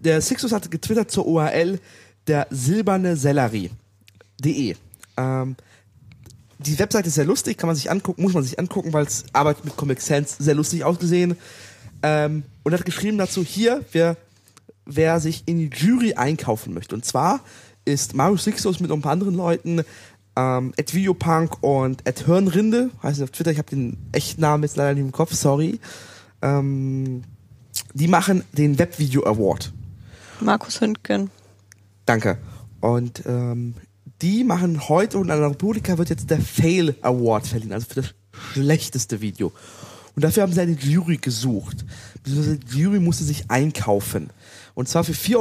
der 0.00 0.22
Sixus 0.22 0.52
hatte 0.52 0.70
getwittert 0.70 1.10
zur 1.10 1.26
URL 1.26 1.78
der 2.26 2.46
silberne 2.50 3.16
Sellerie.de. 3.16 4.76
Ähm, 5.16 5.56
die 6.58 6.78
Webseite 6.78 7.08
ist 7.08 7.14
sehr 7.14 7.24
lustig, 7.24 7.58
kann 7.58 7.66
man 7.66 7.76
sich 7.76 7.90
angucken, 7.90 8.22
muss 8.22 8.32
man 8.32 8.42
sich 8.42 8.58
angucken, 8.58 8.92
weil 8.92 9.04
es 9.04 9.24
arbeitet 9.32 9.64
mit 9.64 9.76
Comic 9.76 10.00
Sans 10.00 10.36
sehr 10.38 10.54
lustig 10.54 10.84
ausgesehen. 10.84 11.36
Ähm, 12.02 12.44
und 12.62 12.72
hat 12.72 12.84
geschrieben 12.84 13.18
dazu, 13.18 13.44
hier, 13.44 13.84
wer, 13.92 14.16
wer 14.86 15.20
sich 15.20 15.42
in 15.46 15.58
die 15.58 15.70
Jury 15.74 16.14
einkaufen 16.14 16.72
möchte. 16.72 16.94
Und 16.94 17.04
zwar 17.04 17.40
ist 17.84 18.14
Mario 18.14 18.36
Sixtus 18.36 18.80
mit 18.80 18.90
ein 18.90 19.02
paar 19.02 19.12
anderen 19.12 19.34
Leuten, 19.34 19.82
ähm, 20.36 20.72
at 20.78 20.94
Videopunk 20.94 21.62
und 21.62 22.06
at 22.06 22.20
Hirnrinde, 22.20 22.90
heißt 23.02 23.18
es 23.18 23.24
auf 23.24 23.30
Twitter, 23.30 23.50
ich 23.50 23.58
habe 23.58 23.70
den 23.70 23.96
echten 24.12 24.40
Namen 24.40 24.62
jetzt 24.62 24.76
leider 24.76 24.94
nicht 24.94 25.04
im 25.04 25.12
Kopf, 25.12 25.34
sorry. 25.34 25.80
Ähm, 26.42 27.22
die 27.94 28.08
machen 28.08 28.44
den 28.52 28.78
Webvideo 28.78 29.24
Award. 29.24 29.72
Markus 30.40 30.80
Hündgen. 30.80 31.30
Danke. 32.06 32.38
Und 32.80 33.22
ähm, 33.26 33.74
die 34.22 34.44
machen 34.44 34.88
heute 34.88 35.18
und 35.18 35.30
an 35.30 35.40
der 35.40 35.50
Republika 35.50 35.98
wird 35.98 36.10
jetzt 36.10 36.30
der 36.30 36.40
Fail 36.40 36.94
Award 37.02 37.46
verliehen, 37.46 37.72
also 37.72 37.86
für 37.88 38.02
das 38.02 38.14
schlechteste 38.52 39.20
Video. 39.20 39.52
Und 40.16 40.24
dafür 40.24 40.42
haben 40.42 40.52
sie 40.52 40.60
eine 40.60 40.72
Jury 40.72 41.16
gesucht. 41.16 41.84
Beziehungsweise 42.22 42.58
Die 42.58 42.78
Jury 42.78 43.00
musste 43.00 43.24
sich 43.24 43.50
einkaufen. 43.50 44.30
Und 44.80 44.88
zwar 44.88 45.04
für 45.04 45.12
4,99 45.12 45.36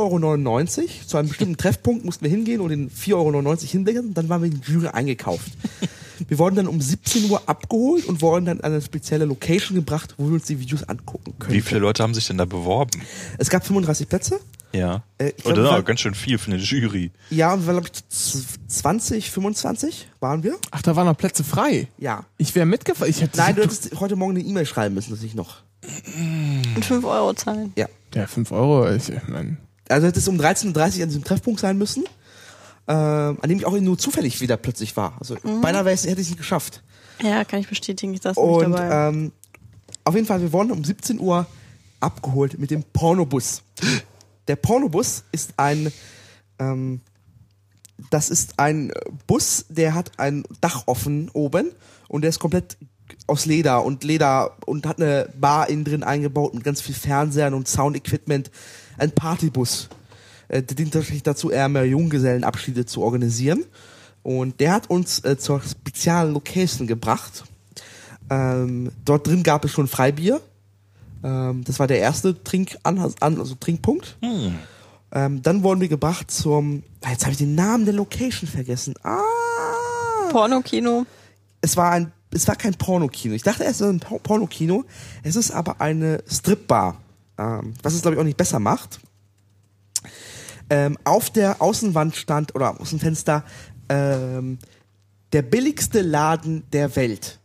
Euro. 0.79 0.87
Zu 1.07 1.17
einem 1.17 1.29
bestimmten 1.29 1.57
Treffpunkt 1.57 2.05
mussten 2.05 2.23
wir 2.25 2.29
hingehen 2.31 2.61
und 2.61 2.69
den 2.69 2.89
4,99 2.91 3.13
Euro 3.13 3.55
hinlegen. 3.57 3.99
Und 4.09 4.13
dann 4.15 4.29
waren 4.29 4.41
wir 4.43 4.51
in 4.51 4.59
die 4.61 4.71
Jury 4.71 4.87
eingekauft. 4.87 5.49
Wir 6.27 6.37
wurden 6.37 6.55
dann 6.57 6.67
um 6.67 6.81
17 6.81 7.29
Uhr 7.31 7.41
abgeholt 7.47 8.05
und 8.05 8.21
wurden 8.21 8.45
dann 8.45 8.59
an 8.59 8.73
eine 8.73 8.81
spezielle 8.81 9.23
Location 9.25 9.75
gebracht, 9.75 10.15
wo 10.17 10.27
wir 10.27 10.33
uns 10.33 10.43
die 10.45 10.59
Videos 10.59 10.83
angucken 10.83 11.33
können. 11.39 11.53
Wie 11.53 11.61
viele 11.61 11.79
Leute 11.79 12.03
haben 12.03 12.13
sich 12.13 12.27
denn 12.27 12.37
da 12.37 12.43
beworben? 12.45 13.01
Es 13.37 13.49
gab 13.49 13.65
35 13.65 14.09
Plätze. 14.09 14.39
Ja. 14.73 15.03
Äh, 15.17 15.31
Oder 15.45 15.63
ja, 15.63 15.75
wir- 15.77 15.83
ganz 15.83 16.01
schön 16.01 16.13
viel 16.13 16.37
für 16.37 16.51
eine 16.51 16.61
Jury. 16.61 17.11
Ja, 17.29 17.53
und 17.53 17.61
wir 17.61 17.67
waren, 17.67 17.81
glaube 17.81 17.89
ich, 17.93 18.07
z- 18.09 18.43
20, 18.67 19.31
25 19.31 20.09
waren 20.19 20.43
wir. 20.43 20.57
ach, 20.71 20.81
da 20.81 20.95
waren 20.97 21.05
noch 21.07 21.17
Plätze 21.17 21.43
frei. 21.45 21.87
Ja. 21.97 22.25
Ich 22.37 22.53
wäre 22.53 22.65
mitgefahren. 22.65 23.09
Ich 23.09 23.21
hätte 23.21 23.37
Nein, 23.37 23.55
du 23.55 23.63
hättest 23.63 23.99
heute 23.99 24.15
Morgen 24.17 24.35
eine 24.37 24.41
E-Mail 24.45 24.65
schreiben 24.65 24.93
müssen, 24.95 25.11
dass 25.11 25.23
ich 25.23 25.33
noch. 25.33 25.63
Und 26.75 26.85
5 26.85 27.03
Euro 27.05 27.33
zahlen. 27.33 27.73
Ja. 27.75 27.87
ja, 28.13 28.27
5 28.27 28.51
Euro. 28.51 28.89
Ich 28.93 29.11
mein, 29.27 29.57
Also 29.87 30.07
hätte 30.07 30.19
es 30.19 30.27
um 30.27 30.37
13.30 30.39 30.97
Uhr 30.97 31.03
an 31.03 31.09
diesem 31.09 31.23
Treffpunkt 31.23 31.59
sein 31.59 31.77
müssen, 31.77 32.03
ähm, 32.87 33.37
an 33.41 33.49
dem 33.49 33.57
ich 33.57 33.65
auch 33.65 33.77
nur 33.79 33.97
zufällig 33.97 34.41
wieder 34.41 34.57
plötzlich 34.57 34.95
war. 34.97 35.15
Also 35.19 35.35
beinahe 35.61 35.85
wäre 35.85 35.93
es- 35.95 36.03
hätte 36.05 36.21
ich 36.21 36.27
es 36.27 36.29
nicht 36.29 36.37
geschafft. 36.39 36.81
Ja, 37.21 37.43
kann 37.43 37.59
ich 37.59 37.67
bestätigen. 37.67 38.13
Ich 38.13 38.21
saß 38.21 38.35
nicht 38.37 38.45
Und 38.45 38.71
dabei. 38.71 39.09
ähm, 39.09 39.31
auf 40.05 40.15
jeden 40.15 40.25
Fall, 40.27 40.41
wir 40.41 40.51
wurden 40.53 40.71
um 40.71 40.83
17 40.83 41.19
Uhr 41.19 41.45
abgeholt 41.99 42.57
mit 42.57 42.71
dem 42.71 42.83
Pornobus. 42.83 43.61
Der 44.47 44.55
Pornobus 44.55 45.23
ist 45.31 45.53
ein, 45.57 45.91
ähm, 46.59 47.01
das 48.09 48.29
ist 48.29 48.53
ein 48.57 48.91
Bus, 49.27 49.65
der 49.69 49.93
hat 49.93 50.11
ein 50.17 50.43
Dach 50.61 50.83
offen 50.85 51.29
oben 51.33 51.71
und 52.07 52.21
der 52.21 52.29
ist 52.29 52.39
komplett 52.39 52.77
aus 53.27 53.45
Leder 53.45 53.83
und 53.83 54.03
Leder 54.03 54.57
und 54.65 54.85
hat 54.85 55.01
eine 55.01 55.29
Bar 55.39 55.69
innen 55.69 55.83
drin 55.83 56.03
eingebaut 56.03 56.53
mit 56.53 56.63
ganz 56.63 56.81
viel 56.81 56.95
Fernsehern 56.95 57.53
und 57.53 57.67
Sound-Equipment. 57.67 58.51
Ein 58.97 59.11
Partybus. 59.11 59.89
Äh, 60.47 60.63
der 60.63 60.75
dient 60.75 60.93
tatsächlich 60.93 61.23
dazu, 61.23 61.51
eher 61.51 61.69
mehr 61.69 61.85
Junggesellenabschiede 61.85 62.85
zu 62.85 63.01
organisieren. 63.01 63.65
Und 64.23 64.59
der 64.59 64.73
hat 64.73 64.89
uns 64.89 65.23
äh, 65.23 65.37
zur 65.37 65.61
speziellen 65.61 66.33
Location 66.33 66.87
gebracht. 66.87 67.45
Ähm, 68.29 68.91
dort 69.05 69.27
drin 69.27 69.43
gab 69.43 69.65
es 69.65 69.71
schon 69.71 69.87
Freibier. 69.87 70.41
Ähm, 71.23 71.63
das 71.63 71.79
war 71.79 71.87
der 71.87 71.99
erste 71.99 72.43
Trink 72.43 72.77
an, 72.83 72.99
also 73.19 73.55
Trinkpunkt. 73.55 74.17
Ähm, 75.11 75.41
dann 75.41 75.63
wurden 75.63 75.81
wir 75.81 75.87
gebracht 75.87 76.29
zum. 76.29 76.83
Ah, 77.03 77.11
Jetzt 77.11 77.23
habe 77.23 77.31
ich 77.31 77.39
den 77.39 77.55
Namen 77.55 77.85
der 77.85 77.95
Location 77.95 78.47
vergessen. 78.47 78.93
Ah! 79.03 79.19
Pornokino. 80.31 81.05
Es 81.61 81.75
war 81.77 81.91
ein. 81.91 82.11
Es 82.31 82.47
war 82.47 82.55
kein 82.55 82.73
Pornokino. 82.75 83.33
Ich 83.33 83.43
dachte 83.43 83.63
erst, 83.63 83.75
es 83.75 83.81
wäre 83.81 83.91
ein 83.93 83.99
Por- 83.99 84.19
Pornokino. 84.21 84.85
Es 85.23 85.35
ist 85.35 85.51
aber 85.51 85.81
eine 85.81 86.23
Stripbar. 86.27 86.97
Ähm, 87.37 87.73
was 87.83 87.93
es, 87.93 88.01
glaube 88.01 88.15
ich, 88.15 88.21
auch 88.21 88.25
nicht 88.25 88.37
besser 88.37 88.59
macht. 88.59 88.99
Ähm, 90.69 90.97
auf 91.03 91.29
der 91.31 91.61
Außenwand 91.61 92.15
stand, 92.15 92.53
oder 92.53 92.79
aus 92.79 92.91
dem 92.91 92.99
Fenster, 92.99 93.43
ähm, 93.89 94.59
der 95.33 95.41
billigste 95.41 96.01
Laden 96.01 96.63
der 96.71 96.95
Welt. 96.95 97.39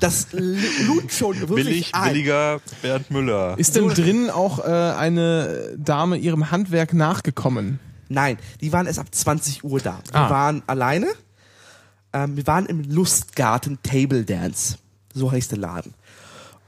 Das 0.00 0.26
lud 0.32 1.10
schon 1.10 1.38
wirklich 1.40 1.54
Billig, 1.66 1.94
ein. 1.94 2.12
billiger 2.12 2.60
Bernd 2.82 3.10
Müller. 3.10 3.54
ist 3.56 3.76
denn 3.76 3.88
drin 3.88 4.28
auch 4.28 4.58
äh, 4.58 4.62
eine 4.70 5.74
Dame 5.78 6.18
ihrem 6.18 6.50
Handwerk 6.50 6.92
nachgekommen? 6.92 7.80
Nein, 8.10 8.36
die 8.60 8.72
waren 8.74 8.86
erst 8.86 8.98
ab 8.98 9.06
20 9.10 9.64
Uhr 9.64 9.80
da. 9.80 10.00
Wir 10.12 10.14
Ah. 10.20 10.30
waren 10.30 10.62
alleine. 10.66 11.06
Ähm, 12.12 12.36
wir 12.36 12.46
waren 12.46 12.66
im 12.66 12.82
Lustgarten 12.90 13.78
Table 13.82 14.24
Dance. 14.24 14.76
So 15.14 15.30
heißt 15.32 15.50
der 15.52 15.58
Laden. 15.58 15.94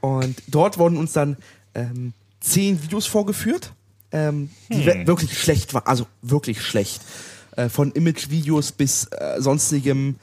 Und 0.01 0.41
dort 0.47 0.77
wurden 0.77 0.97
uns 0.97 1.13
dann 1.13 1.37
ähm, 1.75 2.13
zehn 2.39 2.81
Videos 2.81 3.05
vorgeführt, 3.05 3.73
ähm, 4.11 4.49
die 4.69 4.85
we- 4.85 5.05
wirklich 5.07 5.37
schlecht 5.37 5.73
waren. 5.73 5.85
Also 5.85 6.07
wirklich 6.21 6.61
schlecht. 6.61 7.01
Äh, 7.55 7.69
von 7.69 7.91
Image-Videos 7.91 8.71
bis 8.71 9.05
äh, 9.11 9.41
sonstigem. 9.41 10.15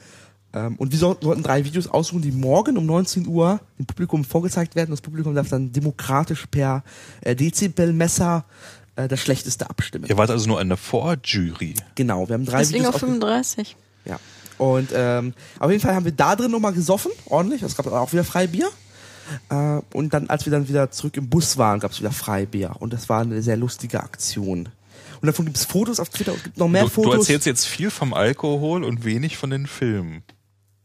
Ähm, 0.53 0.75
und 0.77 0.91
wir 0.91 0.99
sollten, 0.99 1.23
sollten 1.25 1.43
drei 1.43 1.63
Videos 1.65 1.87
aussuchen, 1.87 2.21
die 2.21 2.31
morgen 2.31 2.77
um 2.77 2.85
19 2.85 3.27
Uhr 3.27 3.59
dem 3.77 3.85
Publikum 3.85 4.23
vorgezeigt 4.25 4.75
werden. 4.75 4.91
Das 4.91 5.01
Publikum 5.01 5.35
darf 5.35 5.49
dann 5.49 5.71
demokratisch 5.71 6.45
per 6.47 6.83
äh, 7.21 7.35
Dezibelmesser 7.35 8.45
äh, 8.95 9.07
das 9.07 9.19
Schlechteste 9.19 9.69
abstimmen. 9.69 10.05
Ihr 10.07 10.17
wart 10.17 10.29
also 10.31 10.47
nur 10.47 10.59
eine 10.59 10.77
Vorjury. 10.77 11.75
Genau, 11.95 12.27
wir 12.27 12.33
haben 12.33 12.45
drei 12.45 12.59
Deswegen 12.59 12.79
Videos 12.85 12.95
auf 12.95 13.03
aufge- 13.03 13.07
35. 13.19 13.75
Ja. 14.05 14.19
Und 14.57 14.89
ähm, 14.93 15.33
auf 15.59 15.69
jeden 15.69 15.81
Fall 15.81 15.93
haben 15.95 16.05
wir 16.05 16.11
da 16.11 16.35
drin 16.35 16.51
nochmal 16.51 16.73
gesoffen, 16.73 17.11
ordentlich. 17.25 17.61
Es 17.61 17.75
gab 17.75 17.87
auch 17.87 18.11
wieder 18.11 18.23
Freibier. 18.23 18.69
Äh, 19.49 19.81
und 19.93 20.13
dann, 20.13 20.29
als 20.29 20.45
wir 20.45 20.51
dann 20.51 20.67
wieder 20.67 20.89
zurück 20.91 21.17
im 21.17 21.29
Bus 21.29 21.57
waren, 21.57 21.79
gab 21.79 21.91
es 21.91 21.99
wieder 21.99 22.11
Freibier. 22.11 22.75
Und 22.79 22.93
das 22.93 23.09
war 23.09 23.21
eine 23.21 23.41
sehr 23.41 23.57
lustige 23.57 24.01
Aktion. 24.01 24.69
Und 25.21 25.25
davon 25.25 25.45
gibt 25.45 25.57
es 25.57 25.65
Fotos 25.65 25.99
auf 25.99 26.09
Twitter 26.09 26.33
und 26.33 26.43
gibt 26.43 26.57
noch 26.57 26.67
mehr 26.67 26.83
Du, 26.83 26.89
Fotos. 26.89 27.13
du 27.13 27.19
erzählst 27.19 27.45
jetzt 27.45 27.65
viel 27.65 27.89
vom 27.89 28.13
Alkohol 28.13 28.83
und 28.83 29.03
wenig 29.03 29.37
von 29.37 29.49
den 29.49 29.67
Filmen. 29.67 30.23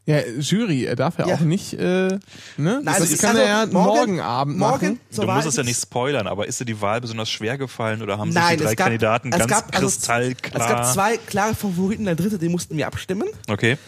Ja, 0.05 0.19
Jury, 0.41 0.85
er 0.85 0.97
darf 0.97 1.19
ja, 1.19 1.29
Ja. 1.29 1.35
auch 1.37 1.41
nicht, 1.41 1.74
äh, 1.74 1.79
ne? 1.79 2.19
Nein, 2.57 2.85
das 2.85 3.11
ist 3.12 3.20
kann 3.23 3.37
er 3.37 3.47
ja 3.47 3.61
also 3.61 3.73
morgen- 3.73 3.97
morgen 4.16 4.20
Abend 4.20 4.59
morgen 4.59 4.87
machen. 4.89 5.01
du 5.15 5.23
musst 5.27 5.47
es 5.47 5.57
ja 5.57 5.62
nicht 5.62 5.81
spoilern, 5.81 6.27
aber 6.27 6.49
ist 6.49 6.59
dir 6.59 6.65
die 6.65 6.81
Wahl 6.81 7.01
besonders 7.01 7.31
schwer 7.31 7.57
gefallen 7.57 8.03
oder 8.03 8.19
haben 8.19 8.31
Nein, 8.31 8.49
sich 8.49 8.57
die 8.59 8.65
drei 8.65 8.70
es 8.73 8.77
gab, 8.77 8.87
Kandidaten 8.87 9.33
es 9.33 9.39
ganz 9.39 9.51
gab, 9.51 9.74
also, 9.77 9.87
kristallklar... 9.87 10.61
Es 10.61 10.69
gab 10.69 10.93
zwei 10.93 11.16
klare 11.19 11.55
Favoriten, 11.55 12.05
der 12.07 12.16
dritte, 12.16 12.39
den 12.39 12.51
mussten 12.51 12.77
wir 12.77 12.89
abstimmen. 12.89 13.29
Okay. 13.49 13.79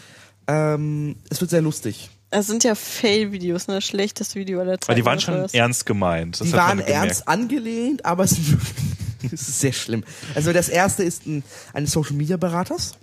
Ähm, 0.47 1.17
es 1.29 1.41
wird 1.41 1.51
sehr 1.51 1.61
lustig. 1.61 2.09
Es 2.31 2.47
sind 2.47 2.63
ja 2.63 2.75
Fail-Videos, 2.75 3.67
ne? 3.67 3.75
Das 3.75 3.83
schlechteste 3.85 4.39
Video 4.39 4.59
aller 4.59 4.73
Zeiten. 4.73 4.85
Aber 4.91 4.95
die 4.95 5.05
waren 5.05 5.19
schon 5.19 5.35
sowas. 5.35 5.53
ernst 5.53 5.85
gemeint. 5.85 6.39
Das 6.39 6.47
Die 6.47 6.53
waren 6.53 6.79
ernst 6.79 7.27
angelehnt, 7.27 8.05
aber 8.05 8.23
es 8.23 8.33
ist, 9.31 9.59
sehr 9.59 9.73
schlimm. 9.73 10.03
Also 10.33 10.53
das 10.53 10.69
erste 10.69 11.03
ist 11.03 11.25
ein, 11.25 11.43
eines 11.73 11.91
Social 11.91 12.13
Media 12.15 12.37
Beraters. 12.37 12.93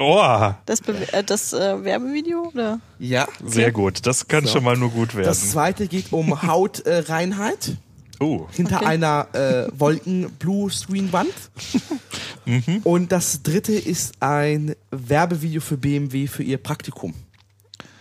Oh, 0.00 0.50
Das, 0.66 0.80
Be 0.80 0.94
äh, 1.12 1.22
das 1.22 1.52
äh, 1.52 1.84
Werbevideo, 1.84 2.48
oder? 2.52 2.80
Ja. 2.98 3.28
sehr 3.44 3.70
gut. 3.72 4.06
Das 4.06 4.26
kann 4.26 4.44
So. 4.44 4.54
schon 4.54 4.64
mal 4.64 4.76
nur 4.76 4.90
gut 4.90 5.14
werden. 5.14 5.26
Das 5.26 5.50
zweite 5.50 5.86
geht 5.86 6.12
um 6.12 6.42
Hautreinheit 6.42 7.76
oh, 8.18 8.48
hinter 8.50 8.76
Okay. 8.78 8.86
einer 8.86 9.28
äh, 9.34 9.68
Wolken-Blue-Screen-Wand. 9.78 11.32
Mhm. 12.44 12.80
Und 12.82 13.12
das 13.12 13.42
dritte 13.42 13.72
ist 13.74 14.14
ein 14.20 14.74
Werbevideo 14.90 15.60
für 15.60 15.76
BMW 15.76 16.26
für 16.26 16.42
ihr 16.42 16.58
Praktikum. 16.58 17.14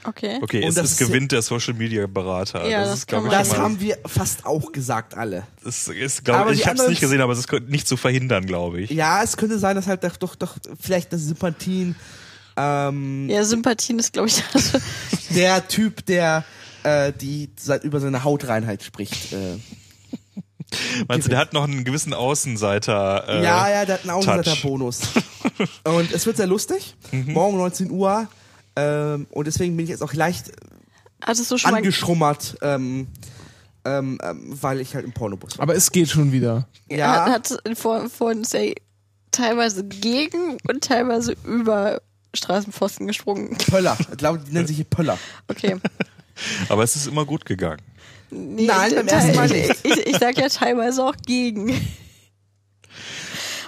Okay. 0.08 0.40
okay, 0.42 0.64
Und 0.64 0.70
es 0.70 0.76
das 0.76 0.86
ist 0.92 1.02
ist- 1.02 1.08
Gewinn 1.08 1.28
der 1.28 1.42
Social 1.42 1.74
Media 1.74 2.08
Berater. 2.08 2.66
Ja, 2.68 2.80
das 2.86 3.06
das 3.06 3.20
ist, 3.20 3.26
ich, 3.26 3.30
Das 3.32 3.58
haben 3.58 3.80
wir 3.82 3.98
fast 4.06 4.46
auch 4.46 4.72
gesagt 4.72 5.16
alle. 5.16 5.44
das 5.64 5.88
ist, 5.90 6.24
glaub, 6.24 6.50
ich 6.52 6.66
habe 6.66 6.80
es 6.82 6.88
nicht 6.88 7.02
gesehen, 7.02 7.20
aber 7.22 7.34
es 7.34 7.40
ist 7.40 7.52
nicht 7.68 7.88
zu 7.88 7.98
verhindern, 7.98 8.46
glaube 8.46 8.82
ich. 8.82 8.90
Ja, 8.92 9.22
es 9.22 9.36
könnte 9.36 9.60
sein, 9.60 9.76
dass 9.76 9.88
halt 9.88 10.04
doch, 10.04 10.16
doch, 10.16 10.36
doch 10.36 10.56
vielleicht 10.80 11.12
das 11.12 11.22
Sympathien 11.24 11.96
ähm, 12.56 13.30
Ja, 13.30 13.44
Sympathien 13.44 14.00
ist, 14.00 14.14
glaube 14.14 14.30
ich, 14.30 14.42
das. 14.54 14.72
der 15.36 15.68
Typ, 15.68 16.06
der 16.06 16.46
äh, 16.84 17.12
die 17.12 17.50
seit 17.60 17.84
über 17.84 18.00
seine 18.00 18.24
Hautreinheit 18.24 18.84
spricht. 18.84 19.34
Äh, 19.34 19.58
Meinst 21.08 21.28
du, 21.28 21.30
der 21.30 21.40
hat 21.40 21.54
noch 21.54 21.64
einen 21.66 21.84
gewissen 21.84 22.14
Außenseiter? 22.14 23.26
Äh, 23.28 23.44
ja, 23.44 23.70
ja, 23.70 23.86
der 23.86 23.96
hat 23.96 24.02
einen. 24.04 24.12
Außenseiter-Bonus. 24.12 25.02
und 25.84 26.12
es 26.12 26.26
wird 26.26 26.38
sehr 26.38 26.48
lustig. 26.48 26.96
Mhm. 27.12 27.34
Morgen 27.34 27.58
19 27.58 27.92
Uhr. 27.92 28.28
Ähm, 28.78 29.26
und 29.32 29.48
deswegen 29.48 29.76
bin 29.76 29.86
ich 29.86 29.90
jetzt 29.90 30.04
auch 30.04 30.14
leicht 30.14 30.52
Hattest 31.24 31.50
du 31.50 31.58
schon 31.58 31.74
angeschrummert, 31.74 32.58
ähm, 32.62 33.08
ähm, 33.86 34.20
ähm, 34.24 34.62
weil 34.62 34.80
ich 34.82 34.94
halt 34.94 35.04
im 35.04 35.14
Pornobus 35.14 35.58
war. 35.58 35.64
Aber 35.64 35.76
es 35.76 35.92
geht 35.92 36.10
schon 36.10 36.32
wieder. 36.32 36.68
Ja. 36.92 37.26
Hat, 37.26 37.50
hat 37.66 37.78
vor, 37.78 38.08
vorhin 38.10 38.44
say, 38.44 38.76
teilweise 39.32 39.84
gegen 39.84 40.58
und 40.70 40.84
teilweise 40.84 41.36
über 41.44 42.02
Straßenpfosten 42.36 43.08
gesprungen. 43.08 43.58
Pöller. 43.58 43.98
Ich 44.12 44.18
glaube, 44.18 44.40
die 44.40 44.54
nennen 44.54 44.68
sich 44.68 44.76
hier 44.76 44.86
Pöller. 44.86 45.18
Okay. 45.48 45.78
Aber 46.70 46.84
es 46.84 46.96
ist 46.96 47.08
immer 47.08 47.26
gut 47.26 47.46
gegangen. 47.46 47.82
Nee, 48.30 48.68
Nein, 48.68 48.94
beim 48.94 49.08
ersten 49.08 49.36
Mal 49.36 49.50
nicht. 49.50 49.74
Ich, 49.84 49.98
ich 50.06 50.18
sag 50.18 50.38
ja 50.38 50.50
teilweise 50.50 51.04
auch 51.04 51.16
gegen. 51.26 51.70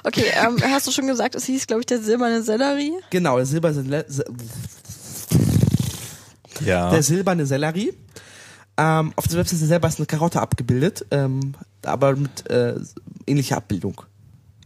Okay, 0.03 0.25
ähm, 0.35 0.57
hast 0.61 0.87
du 0.87 0.91
schon 0.91 1.07
gesagt, 1.07 1.35
es 1.35 1.45
hieß, 1.45 1.67
glaube 1.67 1.81
ich, 1.81 1.85
der 1.85 1.99
silberne 2.01 2.41
Sellerie? 2.43 2.93
Genau, 3.09 3.37
der 3.37 3.45
silberne, 3.45 4.05
Se- 4.07 4.25
Ja. 6.65 6.89
der 6.91 7.03
silberne 7.03 7.45
Sellerie. 7.45 7.93
Ähm, 8.77 9.13
auf 9.15 9.27
der 9.27 9.37
Webseite 9.37 9.65
selber 9.65 9.87
ist 9.87 9.99
eine 9.99 10.05
Karotte 10.05 10.41
abgebildet, 10.41 11.05
ähm, 11.11 11.53
aber 11.83 12.15
mit 12.15 12.49
äh, 12.49 12.75
ähnlicher 13.27 13.57
Abbildung. 13.57 14.01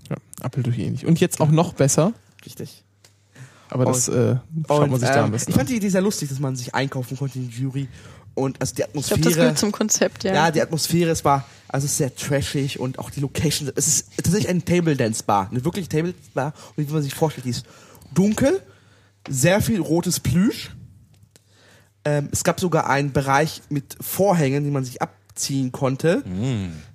Ja, 0.10 0.49
durch 0.49 0.78
ähnlich. 0.78 1.06
Und 1.06 1.20
jetzt 1.20 1.41
auch 1.41 1.49
noch 1.49 1.74
besser. 1.74 2.14
Richtig. 2.45 2.84
Aber 3.70 3.86
das 3.86 4.07
äh, 4.07 4.36
schaut 4.68 4.91
man 4.91 4.99
sich 4.99 5.10
da 5.10 5.22
am 5.22 5.26
ähm, 5.26 5.32
besten 5.32 5.52
ich 5.52 5.57
fand 5.57 5.70
die 5.70 5.78
Idee 5.78 5.90
sehr 5.90 6.02
lustig, 6.02 6.30
dass 6.30 6.40
man 6.40 6.56
sich 6.56 6.76
einkaufen 6.76 7.18
konnte 7.18 7.40
in 7.40 7.49
die 7.49 7.61
Jury. 7.61 7.88
Und 8.36 8.61
also 8.61 8.76
die 8.76 8.82
Ich 8.82 8.91
glaube, 8.91 9.02
das 9.02 9.11
Atmosphäre. 9.11 9.36
gehört 9.36 9.57
zum 9.57 9.72
Konzept, 9.72 10.24
ja. 10.24 10.34
ja, 10.34 10.52
die 10.52 10.61
Atmosphäre, 10.61 11.10
es 11.10 11.26
war 11.26 11.45
also 11.74 11.86
es 11.86 11.94
ist 11.94 11.98
sehr 11.98 12.15
trashig 12.15 12.80
und 12.80 12.99
auch 12.99 13.10
die 13.10 13.20
Location. 13.20 13.72
Es 13.76 13.88
ist 13.88 14.11
tatsächlich 14.15 14.48
eine 14.48 14.64
Table 14.64 14.95
Dance 14.95 15.24
Bar, 15.24 15.48
eine 15.49 15.65
wirkliche 15.65 15.90
Table 15.90 16.14
Dance 16.14 16.30
Bar. 16.36 16.53
Und 16.76 16.88
wie 16.88 16.94
man 16.94 17.02
sich 17.02 17.15
vorstellt, 17.15 17.45
die 17.45 17.49
ist 17.49 17.65
dunkel, 18.14 18.61
sehr 19.28 19.60
viel 19.60 19.82
rotes 19.82 20.20
Plüsch. 20.20 20.70
Ähm, 22.06 22.30
es 22.32 22.44
gab 22.44 22.60
sogar 22.60 22.90
einen 22.90 23.12
Bereich 23.14 23.62
mit 23.70 23.96
Vorhängen, 24.02 24.64
die 24.64 24.72
man 24.72 24.84
sich 24.84 25.02
abziehen 25.02 25.72
konnte. 25.72 26.24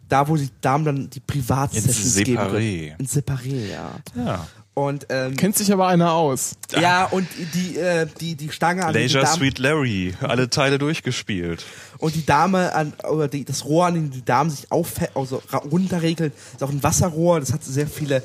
Da, 0.08 0.28
wo 0.28 0.36
die 0.36 0.50
Damen 0.60 0.84
dann 0.84 1.10
die 1.10 1.20
Privatsessions 1.20 2.16
geben 2.16 2.38
Separé. 2.38 2.88
können. 2.88 2.94
Ins 2.98 3.16
Separé, 3.16 3.70
ja. 3.70 3.90
ja. 4.16 4.46
Und 4.74 5.06
ähm, 5.08 5.34
Kennt 5.36 5.56
sich 5.56 5.72
aber 5.72 5.88
einer 5.88 6.12
aus. 6.12 6.52
ja, 6.80 7.06
und 7.06 7.26
die, 7.52 7.76
äh, 7.78 8.06
die, 8.20 8.36
die 8.36 8.50
Stange 8.52 8.86
an 8.86 8.92
die 8.92 9.00
Leisure 9.00 9.24
Damen, 9.24 9.36
Sweet 9.36 9.58
Larry. 9.58 10.14
Alle 10.20 10.48
Teile 10.50 10.78
durchgespielt. 10.78 11.64
und 11.98 12.14
die 12.14 12.24
Dame 12.24 12.72
an, 12.74 12.92
oder 13.10 13.26
die, 13.26 13.44
das 13.44 13.64
Rohr, 13.64 13.86
an 13.86 13.94
dem 13.94 14.10
die 14.10 14.24
Damen 14.24 14.50
sich 14.50 14.70
auf, 14.70 14.92
also 15.16 15.42
runterregeln, 15.70 16.32
ist 16.54 16.62
auch 16.62 16.70
ein 16.70 16.82
Wasserrohr. 16.82 17.40
Das 17.40 17.52
hat 17.52 17.64
sehr 17.64 17.88
viele 17.88 18.22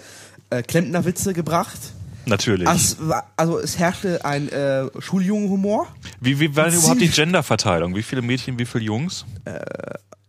äh, 0.51 0.61
Klempnerwitze 0.61 1.34
gebracht. 1.34 1.80
Natürlich. 2.25 2.67
Also, 2.67 3.13
also 3.35 3.59
es 3.59 3.77
herrschte 3.77 4.23
ein 4.23 4.49
äh, 4.49 4.85
Schuljungenhumor. 4.99 5.87
wie, 6.21 6.39
wie 6.39 6.55
war 6.55 6.69
denn 6.69 6.79
überhaupt 6.79 7.01
die 7.01 7.09
Genderverteilung? 7.09 7.95
Wie 7.95 8.03
viele 8.03 8.21
Mädchen, 8.21 8.57
wie 8.59 8.65
viele 8.65 8.85
Jungs? 8.85 9.25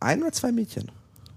Ein 0.01 0.23
oder 0.23 0.33
zwei 0.33 0.53
Mädchen. 0.53 0.91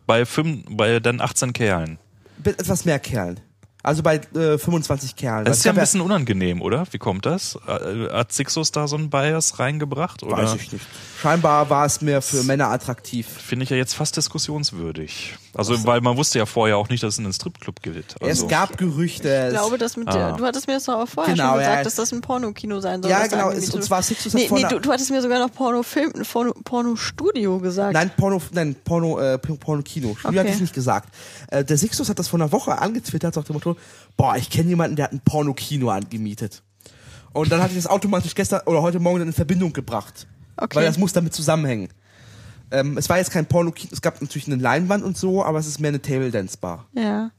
Bei, 0.05 0.25
fünf, 0.25 0.65
bei 0.69 0.99
dann 0.99 1.21
18 1.21 1.53
Kerlen. 1.53 1.99
Mit 2.43 2.59
etwas 2.59 2.85
mehr 2.85 2.99
Kerlen. 2.99 3.39
Also 3.83 4.03
bei 4.03 4.15
äh, 4.35 4.57
25 4.57 5.15
Kerlen. 5.15 5.45
Das 5.45 5.59
ist 5.59 5.63
ja 5.63 5.71
ein 5.71 5.77
bisschen 5.77 6.01
unangenehm, 6.01 6.61
oder? 6.61 6.85
Wie 6.91 6.97
kommt 6.97 7.25
das? 7.25 7.57
Äh, 7.67 8.09
Hat 8.11 8.33
Sixus 8.33 8.71
da 8.71 8.87
so 8.87 8.97
einen 8.97 9.09
Bias 9.09 9.59
reingebracht? 9.59 10.23
Oder? 10.23 10.37
Weiß 10.37 10.55
ich 10.55 10.73
nicht. 10.73 10.85
Scheinbar 11.21 11.69
war 11.69 11.85
es 11.85 12.01
mehr 12.01 12.21
für 12.21 12.43
Männer 12.43 12.67
attraktiv. 12.69 13.27
Finde 13.27 13.63
ich 13.63 13.69
ja 13.69 13.77
jetzt 13.77 13.93
fast 13.93 14.17
diskussionswürdig. 14.17 15.35
Also, 15.57 15.85
weil 15.85 16.01
man 16.01 16.15
wusste 16.17 16.37
ja 16.39 16.45
vorher 16.45 16.77
auch 16.77 16.87
nicht, 16.89 17.01
dass 17.03 17.15
es 17.15 17.19
in 17.19 17.25
einen 17.25 17.33
Stripclub 17.33 17.81
geht. 17.81 18.15
Also, 18.21 18.45
es 18.45 18.49
gab 18.49 18.77
Gerüchte. 18.77 19.45
Ich 19.47 19.53
glaube, 19.53 19.77
dass 19.77 19.97
mit 19.97 20.07
Ah. 20.07 20.11
der, 20.13 20.31
du 20.33 20.45
hattest 20.45 20.67
mir 20.67 20.73
das 20.75 20.83
doch 20.85 20.93
auch 20.99 21.07
vorher 21.07 21.33
Genau, 21.33 21.49
schon 21.49 21.57
gesagt, 21.59 21.77
ja. 21.77 21.83
dass 21.83 21.95
das 21.95 22.11
ein 22.13 22.21
Pornokino 22.21 22.79
sein 22.79 23.01
soll. 23.01 23.11
ja, 23.11 23.25
genau. 23.27 23.51
so- 23.59 23.73
und 23.77 23.83
zwar 23.83 24.01
Sixtus 24.03 24.33
hat 24.33 24.39
Nee, 24.41 24.49
nee 24.51 24.65
du, 24.69 24.79
du 24.79 24.91
hattest 24.91 25.09
mir 25.11 25.21
sogar 25.21 25.39
noch 25.39 25.51
Pornofilm, 25.53 26.13
Porno, 26.31 26.53
Pornostudio 26.63 27.59
gesagt. 27.59 27.93
Nein, 27.93 28.11
Porno, 28.15 28.41
nein, 28.51 28.75
Porno, 28.83 29.19
äh, 29.19 29.37
Porno-Kino. 29.37 30.15
Studio 30.15 30.29
Okay. 30.29 30.39
hatte 30.39 30.49
ich 30.55 30.61
nicht 30.61 30.73
gesagt. 30.73 31.09
Äh, 31.49 31.63
der 31.65 31.77
Sixtus 31.77 32.09
hat 32.09 32.19
das 32.19 32.27
vor 32.27 32.39
einer 32.39 32.51
Woche 32.51 32.77
angetwittert, 32.79 33.33
sagt 33.33 33.49
dem 33.49 33.53
Motto, 33.53 33.75
boah, 34.15 34.35
ich 34.37 34.49
kenne 34.49 34.69
jemanden, 34.69 34.95
der 34.95 35.05
hat 35.05 35.13
ein 35.13 35.21
Porno-Kino 35.21 35.89
angemietet. 35.89 36.61
Und 37.33 37.51
dann 37.51 37.61
hatte 37.61 37.71
ich 37.71 37.77
das 37.83 37.87
automatisch 37.87 38.33
gestern 38.35 38.61
oder 38.65 38.81
heute 38.81 38.99
Morgen 38.99 39.21
in 39.21 39.33
Verbindung 39.33 39.73
gebracht. 39.73 40.27
Okay. 40.55 40.77
Weil 40.77 40.85
das 40.85 40.97
muss 40.97 41.13
damit 41.13 41.33
zusammenhängen. 41.33 41.89
Ähm, 42.71 42.97
es 42.97 43.07
war 43.09 43.17
jetzt 43.17 43.31
kein 43.31 43.45
Porno-Kino, 43.45 43.89
es 43.93 44.01
gab 44.01 44.21
natürlich 44.21 44.47
eine 44.47 44.61
Leinwand 44.61 45.03
und 45.03 45.17
so, 45.17 45.43
aber 45.43 45.59
es 45.59 45.67
ist 45.67 45.79
mehr 45.79 45.89
eine 45.89 46.01
Table-Dance-Bar. 46.01 46.85
Ja. 46.93 47.31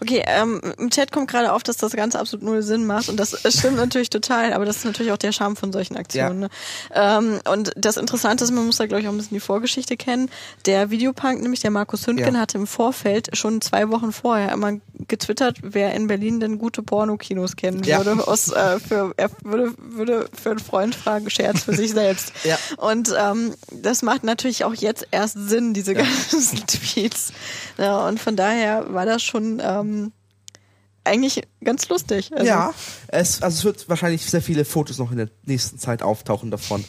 Okay, 0.00 0.22
ähm, 0.26 0.60
im 0.78 0.88
Chat 0.88 1.12
kommt 1.12 1.30
gerade 1.30 1.52
auf, 1.52 1.62
dass 1.62 1.76
das 1.76 1.92
Ganze 1.92 2.18
absolut 2.18 2.44
null 2.46 2.62
Sinn 2.62 2.86
macht 2.86 3.10
und 3.10 3.18
das 3.18 3.36
stimmt 3.54 3.76
natürlich 3.76 4.08
total, 4.08 4.54
aber 4.54 4.64
das 4.64 4.78
ist 4.78 4.84
natürlich 4.86 5.12
auch 5.12 5.18
der 5.18 5.32
Charme 5.32 5.54
von 5.54 5.70
solchen 5.70 5.98
Aktionen. 5.98 6.40
Ne? 6.40 6.48
Ähm, 6.94 7.40
und 7.52 7.72
das 7.76 7.98
Interessante 7.98 8.42
ist, 8.44 8.52
man 8.52 8.64
muss 8.64 8.78
da 8.78 8.86
glaube 8.86 9.02
ich 9.02 9.08
auch 9.08 9.12
ein 9.12 9.18
bisschen 9.18 9.34
die 9.36 9.40
Vorgeschichte 9.40 9.98
kennen. 9.98 10.30
Der 10.64 10.90
Videopunk, 10.90 11.42
nämlich 11.42 11.60
der 11.60 11.70
Markus 11.70 12.06
Hündgen, 12.06 12.34
Ja. 12.34 12.40
hatte 12.40 12.56
im 12.56 12.66
Vorfeld 12.66 13.36
schon 13.36 13.60
zwei 13.60 13.90
Wochen 13.90 14.12
vorher 14.12 14.50
immer 14.52 14.78
getwittert, 15.08 15.58
wer 15.62 15.92
in 15.94 16.06
Berlin 16.06 16.40
denn 16.40 16.58
gute 16.58 16.82
Pornokinos 16.82 17.54
kennen 17.56 17.82
Ja. 17.84 17.98
würde. 18.04 18.26
Aus, 18.26 18.48
äh, 18.50 18.80
für, 18.80 19.12
er 19.18 19.28
würde, 19.44 19.74
würde 19.76 20.26
für 20.32 20.52
einen 20.52 20.58
Freund 20.58 20.94
fragen, 20.94 21.28
Scherz 21.28 21.64
für 21.64 21.74
sich 21.74 21.90
selbst. 21.90 22.32
Ja. 22.44 22.56
Und 22.78 23.14
ähm, 23.18 23.52
das 23.70 24.00
macht 24.02 24.24
natürlich 24.24 24.64
auch 24.64 24.69
jetzt 24.74 25.06
erst 25.10 25.36
Sinn, 25.48 25.74
diese 25.74 25.94
ganzen 25.94 26.56
Tweets. 26.66 27.32
Ja, 27.78 28.06
und 28.08 28.20
von 28.20 28.36
daher 28.36 28.92
war 28.92 29.06
das 29.06 29.22
schon 29.22 29.60
ähm, 29.62 30.12
eigentlich 31.04 31.42
ganz 31.64 31.88
lustig. 31.88 32.30
Also, 32.32 32.46
ja, 32.46 32.72
es, 33.08 33.42
also 33.42 33.58
es 33.58 33.64
wird 33.64 33.88
wahrscheinlich 33.88 34.24
sehr 34.24 34.42
viele 34.42 34.64
Fotos 34.64 34.98
noch 34.98 35.10
in 35.10 35.16
der 35.18 35.28
nächsten 35.44 35.78
Zeit 35.78 36.02
auftauchen 36.02 36.50
davon. 36.50 36.84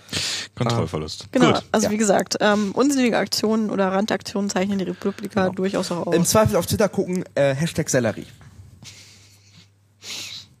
Kontrollverlust. 0.54 1.26
Genau, 1.32 1.52
Gut. 1.52 1.62
also 1.72 1.86
Ja. 1.86 1.90
wie 1.92 1.96
gesagt, 1.96 2.36
ähm, 2.40 2.72
unsinnige 2.72 3.16
Aktionen 3.18 3.70
oder 3.70 3.88
Randaktionen 3.92 4.50
zeichnen 4.50 4.78
die 4.78 4.84
Republika 4.84 5.48
durchaus 5.50 5.90
auch 5.92 6.06
aus. 6.08 6.14
Im 6.14 6.24
Zweifel 6.24 6.56
auf 6.56 6.66
Twitter 6.66 6.88
gucken, 6.88 7.24
äh, 7.34 7.54
Hashtag 7.54 7.88
Sellerie. 7.88 8.26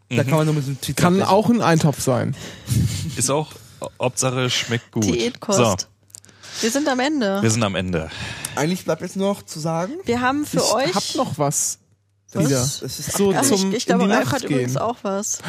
Da 0.08 0.24
kann 0.24 0.34
man 0.34 0.46
nur 0.46 0.54
mit 0.54 0.82
Tweet 0.82 0.96
Kann 0.96 1.22
auch 1.22 1.48
ein 1.48 1.62
Eintopf 1.62 2.00
sein. 2.00 2.36
Ist 3.16 3.30
auch, 3.30 3.52
Hauptsache 4.00 4.50
schmeckt 4.50 4.92
gut. 4.92 5.04
Diätkost. 5.04 5.58
So, 5.58 5.76
Wir 6.60 6.70
sind 6.70 6.88
am 6.88 7.00
Ende. 7.00 7.42
wir 7.42 7.50
sind 7.50 7.62
am 7.62 7.74
Ende. 7.74 8.10
Eigentlich 8.56 8.84
bleibt 8.84 9.02
jetzt 9.02 9.16
nur 9.16 9.28
noch 9.28 9.42
zu 9.42 9.58
sagen, 9.58 9.94
Wir 10.04 10.20
haben 10.20 10.44
für 10.44 10.58
ich 10.58 10.72
euch. 10.72 10.94
hab 10.94 11.14
noch 11.16 11.38
was. 11.38 11.78
Was? 12.32 12.46
Wieder. 12.46 12.60
Es 12.62 12.82
ist 12.82 13.12
so 13.12 13.32
Ach, 13.36 13.42
zum 13.42 13.70
ich, 13.70 13.78
ich 13.78 13.86
glaube, 13.86 14.08
Ralf 14.08 14.32
hat 14.32 14.44
übrigens 14.44 14.72
gehen. 14.74 14.82
auch 14.82 14.96
was. 15.02 15.40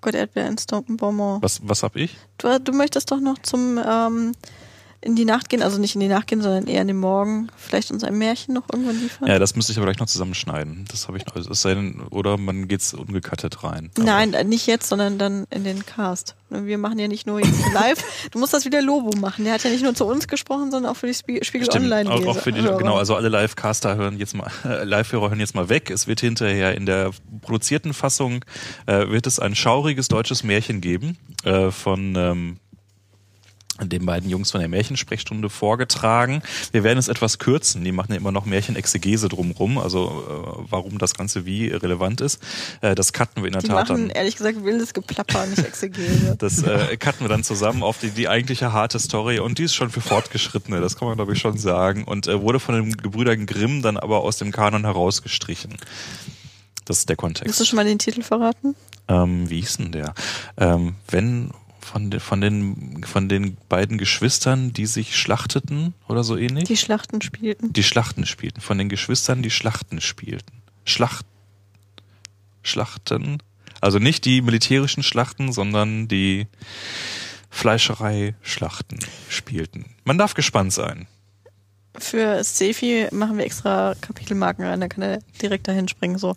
Gott, 0.00 0.14
Erdbeer 0.14 0.48
in 0.48 0.56
Bonbon. 0.96 1.40
Was, 1.42 1.60
was 1.62 1.82
hab 1.82 1.96
ich? 1.96 2.16
Du, 2.38 2.58
du 2.60 2.72
möchtest 2.72 3.10
doch 3.10 3.20
noch 3.20 3.38
zum 3.38 3.78
ähm, 3.78 4.32
in 5.04 5.16
die 5.16 5.24
Nacht 5.24 5.48
gehen, 5.48 5.62
also 5.62 5.78
nicht 5.78 5.94
in 5.94 6.00
die 6.00 6.08
Nacht 6.08 6.26
gehen, 6.26 6.40
sondern 6.42 6.66
eher 6.66 6.80
in 6.82 6.88
den 6.88 6.98
Morgen, 6.98 7.48
vielleicht 7.56 7.90
uns 7.90 8.02
ein 8.04 8.16
Märchen 8.16 8.54
noch 8.54 8.64
irgendwann 8.72 8.98
liefern? 9.00 9.28
Ja, 9.28 9.38
das 9.38 9.54
müsste 9.54 9.72
ich 9.72 9.78
aber 9.78 9.86
gleich 9.86 9.98
noch 9.98 10.06
zusammenschneiden. 10.06 10.86
Das 10.90 11.08
habe 11.08 11.18
ich 11.18 11.26
noch. 11.26 11.36
Es 11.36 11.62
sei 11.62 11.74
denn, 11.74 12.00
oder 12.10 12.36
man 12.38 12.68
geht's 12.68 12.94
ungekattet 12.94 13.62
rein. 13.64 13.90
Aber- 13.96 14.04
Nein, 14.04 14.32
äh, 14.34 14.44
nicht 14.44 14.66
jetzt, 14.66 14.88
sondern 14.88 15.18
dann 15.18 15.46
in 15.50 15.64
den 15.64 15.84
Cast. 15.84 16.34
Wir 16.50 16.78
machen 16.78 16.98
ja 17.00 17.08
nicht 17.08 17.26
nur 17.26 17.40
jetzt 17.40 17.60
live. 17.74 17.98
Du 18.30 18.38
musst 18.38 18.54
das 18.54 18.64
wieder 18.64 18.80
Lobo 18.80 19.16
machen. 19.18 19.44
Der 19.44 19.54
hat 19.54 19.64
ja 19.64 19.70
nicht 19.70 19.82
nur 19.82 19.94
zu 19.94 20.04
uns 20.06 20.28
gesprochen, 20.28 20.70
sondern 20.70 20.90
auch 20.92 20.96
für 20.96 21.06
die 21.08 21.14
Spie 21.14 21.40
Spiegel 21.42 21.66
Stimmt, 21.66 21.84
Online. 21.86 22.10
auch, 22.10 22.24
auch 22.26 22.38
für 22.38 22.52
die, 22.52 22.60
Hörer. 22.62 22.78
genau, 22.78 22.96
also 22.96 23.14
alle 23.16 23.28
Live-Caster 23.28 23.96
hören 23.96 24.18
jetzt 24.18 24.34
mal, 24.34 24.50
äh, 24.64 24.84
Live-Hörer 24.84 25.30
hören 25.30 25.40
jetzt 25.40 25.54
mal 25.54 25.68
weg. 25.68 25.90
Es 25.90 26.06
wird 26.06 26.20
hinterher 26.20 26.74
in 26.76 26.86
der 26.86 27.10
produzierten 27.42 27.92
Fassung 27.92 28.44
äh, 28.86 29.08
wird 29.08 29.26
es 29.26 29.38
ein 29.38 29.54
schauriges 29.54 30.08
deutsches 30.08 30.44
Märchen 30.44 30.80
geben 30.80 31.18
äh, 31.44 31.70
von 31.70 32.14
ähm, 32.16 32.56
den 33.82 34.06
beiden 34.06 34.30
Jungs 34.30 34.52
von 34.52 34.60
der 34.60 34.68
Märchensprechstunde 34.68 35.50
vorgetragen. 35.50 36.42
Wir 36.70 36.84
werden 36.84 36.98
es 36.98 37.08
etwas 37.08 37.38
kürzen. 37.38 37.82
Die 37.82 37.90
machen 37.90 38.12
ja 38.12 38.18
immer 38.18 38.30
noch 38.30 38.44
Märchenexegese 38.44 39.28
drumrum, 39.28 39.78
also 39.78 40.24
äh, 40.28 40.64
warum 40.70 40.98
das 40.98 41.14
Ganze 41.14 41.44
wie 41.44 41.68
relevant 41.68 42.20
ist. 42.20 42.40
Äh, 42.82 42.94
das 42.94 43.12
cutten 43.12 43.42
wir 43.42 43.48
in 43.48 43.52
der 43.54 43.62
Die 43.62 43.68
Tat 43.68 43.88
machen 43.88 44.08
dann. 44.08 44.10
ehrlich 44.16 44.36
gesagt 44.36 44.62
wildes 44.64 44.94
Geplapper, 44.94 45.46
nicht 45.46 45.64
Exegese. 45.64 46.36
Das 46.38 46.62
äh, 46.62 46.96
cutten 46.98 47.22
wir 47.24 47.28
dann 47.28 47.42
zusammen 47.42 47.82
auf 47.82 47.98
die, 47.98 48.10
die 48.10 48.28
eigentliche 48.28 48.72
harte 48.72 48.98
Story 48.98 49.38
und 49.40 49.58
die 49.58 49.64
ist 49.64 49.74
schon 49.74 49.90
für 49.90 50.00
Fortgeschrittene, 50.00 50.80
das 50.80 50.96
kann 50.96 51.08
man 51.08 51.16
glaube 51.16 51.32
ich 51.32 51.38
schon 51.40 51.58
sagen. 51.58 52.04
Und 52.04 52.26
äh, 52.28 52.40
wurde 52.40 52.60
von 52.60 52.74
den 52.76 52.96
Gebrüdern 52.96 53.46
Grimm 53.46 53.82
dann 53.82 53.96
aber 53.96 54.20
aus 54.20 54.36
dem 54.36 54.52
Kanon 54.52 54.84
herausgestrichen. 54.84 55.76
Das 56.84 56.98
ist 56.98 57.08
der 57.08 57.16
Willst 57.16 57.40
du 57.40 57.42
Kontext. 57.42 57.66
schon 57.66 57.76
mal 57.76 57.84
den 57.84 57.98
Titel 57.98 58.22
verraten? 58.22 58.76
Ähm, 59.08 59.48
wie 59.50 59.60
hieß 59.60 59.78
denn 59.78 59.92
der? 59.92 60.14
Ähm, 60.58 60.94
wenn 61.08 61.50
von, 61.84 62.10
de, 62.10 62.18
von, 62.18 62.40
den, 62.40 63.04
von 63.04 63.28
den 63.28 63.56
beiden 63.68 63.98
Geschwistern, 63.98 64.72
die 64.72 64.86
sich 64.86 65.16
schlachteten 65.16 65.94
oder 66.08 66.24
so 66.24 66.36
ähnlich? 66.36 66.64
Die 66.64 66.76
Schlachten 66.76 67.20
spielten. 67.20 67.72
die 67.72 67.82
Schlachten 67.82 68.26
spielten. 68.26 68.60
Von 68.60 68.78
den 68.78 68.88
Geschwistern, 68.88 69.42
die 69.42 69.50
Schlachten 69.50 70.00
spielten. 70.00 70.62
Schlacht, 70.84 71.26
Schlachten. 72.62 73.38
Also 73.80 73.98
nicht 73.98 74.24
die 74.24 74.40
militärischen 74.40 75.02
Schlachten, 75.02 75.52
sondern 75.52 76.08
die 76.08 76.46
Fleischerei-Schlachten 77.50 78.98
spielten. 79.28 79.94
Man 80.04 80.18
darf 80.18 80.34
gespannt 80.34 80.72
sein. 80.72 81.06
Für 81.96 82.42
Sefi 82.42 83.06
machen 83.12 83.38
wir 83.38 83.44
extra 83.44 83.94
Kapitelmarken 84.00 84.64
rein, 84.64 84.80
da 84.80 84.88
kann 84.88 85.02
er 85.02 85.20
direkt 85.40 85.68
dahin 85.68 85.86
springen. 85.86 86.18
So, 86.18 86.34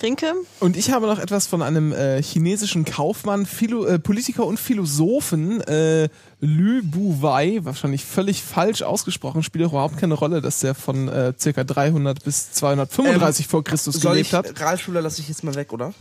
Rinke, 0.00 0.34
Und 0.60 0.76
ich 0.76 0.92
habe 0.92 1.06
noch 1.06 1.18
etwas 1.18 1.48
von 1.48 1.62
einem 1.62 1.92
äh, 1.92 2.22
chinesischen 2.22 2.84
Kaufmann, 2.84 3.44
Philo 3.44 3.84
äh, 3.86 3.98
Politiker 3.98 4.46
und 4.46 4.60
Philosophen, 4.60 5.60
äh, 5.62 6.08
Lü 6.38 6.82
Buwei, 6.82 7.58
wahrscheinlich 7.62 8.04
völlig 8.04 8.42
falsch 8.42 8.82
ausgesprochen, 8.82 9.42
spielt 9.42 9.64
auch 9.66 9.72
überhaupt 9.72 9.98
keine 9.98 10.14
Rolle, 10.14 10.40
dass 10.40 10.60
der 10.60 10.76
von 10.76 11.08
äh, 11.08 11.34
circa 11.38 11.64
300 11.64 12.22
bis 12.22 12.52
235 12.52 13.48
vor 13.48 13.64
Christus 13.64 13.96
Soll 13.96 14.12
gelebt 14.12 14.28
ich, 14.28 14.34
hat. 14.34 14.60
Realschule 14.60 15.00
lasse 15.00 15.20
ich 15.20 15.28
jetzt 15.28 15.42
mal 15.42 15.56
weg, 15.56 15.72
oder? 15.72 15.92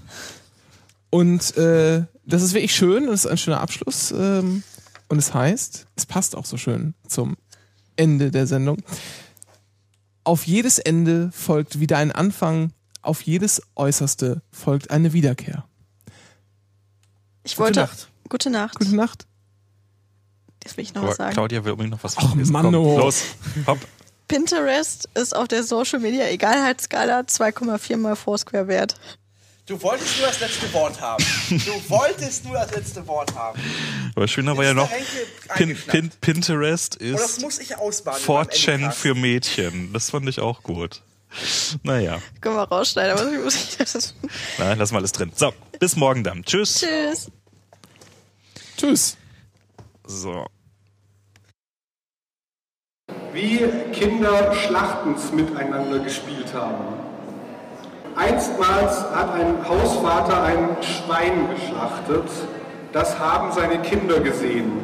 Und 1.09 1.57
äh, 1.57 2.03
das 2.25 2.43
ist 2.43 2.53
wirklich 2.53 2.75
schön 2.75 3.07
und 3.07 3.13
es 3.13 3.25
ist 3.25 3.31
ein 3.31 3.37
schöner 3.37 3.61
Abschluss. 3.61 4.11
Ähm, 4.11 4.61
und 5.07 5.17
es 5.17 5.33
heißt, 5.33 5.87
es 5.95 6.05
passt 6.05 6.35
auch 6.35 6.45
so 6.45 6.57
schön 6.57 6.93
zum 7.07 7.35
Ende 7.99 8.31
der 8.31 8.47
Sendung. 8.47 8.77
Auf 10.23 10.47
jedes 10.47 10.79
Ende 10.79 11.31
folgt 11.31 11.79
wieder 11.79 11.97
ein 11.97 12.11
Anfang, 12.11 12.71
auf 13.01 13.21
jedes 13.21 13.61
Äußerste 13.75 14.41
folgt 14.51 14.89
eine 14.91 15.13
Wiederkehr. 15.13 15.65
ich 17.43 17.55
Gute 17.55 17.65
wollte. 17.65 17.79
Nacht. 17.81 18.09
Gute 18.29 18.49
Nacht. 18.49 18.79
Gute 18.79 18.95
Nacht. 18.95 19.25
Jetzt 20.63 20.77
will 20.77 20.83
ich 20.83 20.93
noch 20.93 21.01
Aber 21.01 21.11
was 21.11 21.17
sagen. 21.17 21.33
Claudia 21.33 21.63
will 21.63 21.71
unbedingt 21.71 21.91
noch 21.91 22.03
was 22.03 22.17
Ach, 22.17 22.23
Wichtiges. 22.23 22.49
Mann, 22.49 22.73
oh. 22.75 22.97
Los, 22.97 23.23
hopp. 23.67 23.79
Pinterest 24.27 25.09
ist 25.15 25.35
auf 25.35 25.47
der 25.47 25.63
Social 25.63 25.99
Media 25.99 26.27
Egalheitsskala 26.27 27.21
2,4 27.21 27.97
mal 27.97 28.15
Foursquare 28.15 28.67
wert. 28.67 28.95
Du 29.69 29.79
wolltest 29.83 30.17
nur 30.17 30.25
das 30.27 30.39
letzte 30.39 30.73
Wort 30.73 30.99
haben. 30.99 31.23
Du 31.49 31.89
wolltest 31.89 32.43
nur 32.43 32.55
das 32.55 32.71
letzte 32.71 33.07
Wort 33.07 33.35
haben. 33.35 33.61
Aber 34.15 34.27
schöner 34.27 34.57
war 34.57 34.63
ja 34.63 34.73
noch, 34.73 34.89
Pin? 35.55 35.77
Pin, 35.87 36.09
Pinterest 36.19 36.99
Und 36.99 37.11
das 37.11 37.21
ist 37.37 37.41
muss 37.41 37.59
ich 37.59 37.77
ausbaden. 37.77 38.19
in 38.19 38.25
meinem 38.33 38.47
4chan 38.47 38.71
Endcast. 38.73 38.97
für 38.97 39.13
Mädchen. 39.13 39.93
Das 39.93 40.09
fand 40.09 40.27
ich 40.27 40.39
auch 40.39 40.63
gut. 40.63 41.03
Naja, 41.83 42.19
Können 42.41 42.55
wir 42.55 42.63
rausschneiden, 42.63 43.11
aber 43.15 43.29
muss 43.43 43.53
ich 43.55 43.77
das. 43.77 44.15
nein, 44.57 44.79
lass 44.79 44.91
mal 44.91 44.97
alles 44.97 45.11
drin. 45.11 45.31
So, 45.35 45.53
bis 45.79 45.95
morgen 45.95 46.23
dann. 46.23 46.43
Tschüss. 46.43 46.79
Tschüss. 46.79 47.31
Tschüss. 48.75 49.17
So. 50.07 50.47
wie 53.31 53.59
Kinder 53.93 54.55
Schlachtens 54.55 55.31
miteinander 55.31 55.99
gespielt 55.99 56.51
haben. 56.55 56.98
Einstmals 58.19 59.05
hat 59.15 59.33
ein 59.33 59.55
Hausvater 59.65 60.43
ein 60.43 60.75
Schwein 60.81 61.47
geschlachtet. 61.55 62.29
Das 62.91 63.17
haben 63.17 63.53
seine 63.53 63.79
Kinder 63.79 64.19
gesehen. 64.19 64.83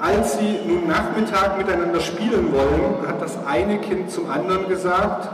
Als 0.00 0.36
sie 0.36 0.58
nun 0.66 0.88
Nachmittag 0.88 1.56
miteinander 1.58 2.00
spielen 2.00 2.52
wollen, 2.52 3.06
hat 3.06 3.22
das 3.22 3.38
eine 3.46 3.78
Kind 3.78 4.10
zum 4.10 4.28
anderen 4.28 4.68
gesagt, 4.68 5.28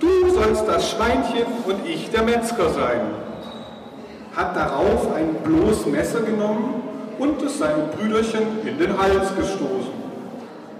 du 0.00 0.30
sollst 0.30 0.66
das 0.66 0.90
Schweinchen 0.90 1.44
und 1.66 1.86
ich 1.86 2.10
der 2.10 2.22
Metzger 2.22 2.70
sein. 2.70 3.00
Hat 4.34 4.56
darauf 4.56 5.14
ein 5.14 5.34
bloß 5.44 5.84
Messer 5.86 6.20
genommen 6.20 6.82
und 7.18 7.42
es 7.42 7.58
seinem 7.58 7.88
Brüderchen 7.90 8.66
in 8.66 8.78
den 8.78 8.98
Hals 8.98 9.36
gestoßen. 9.36 9.89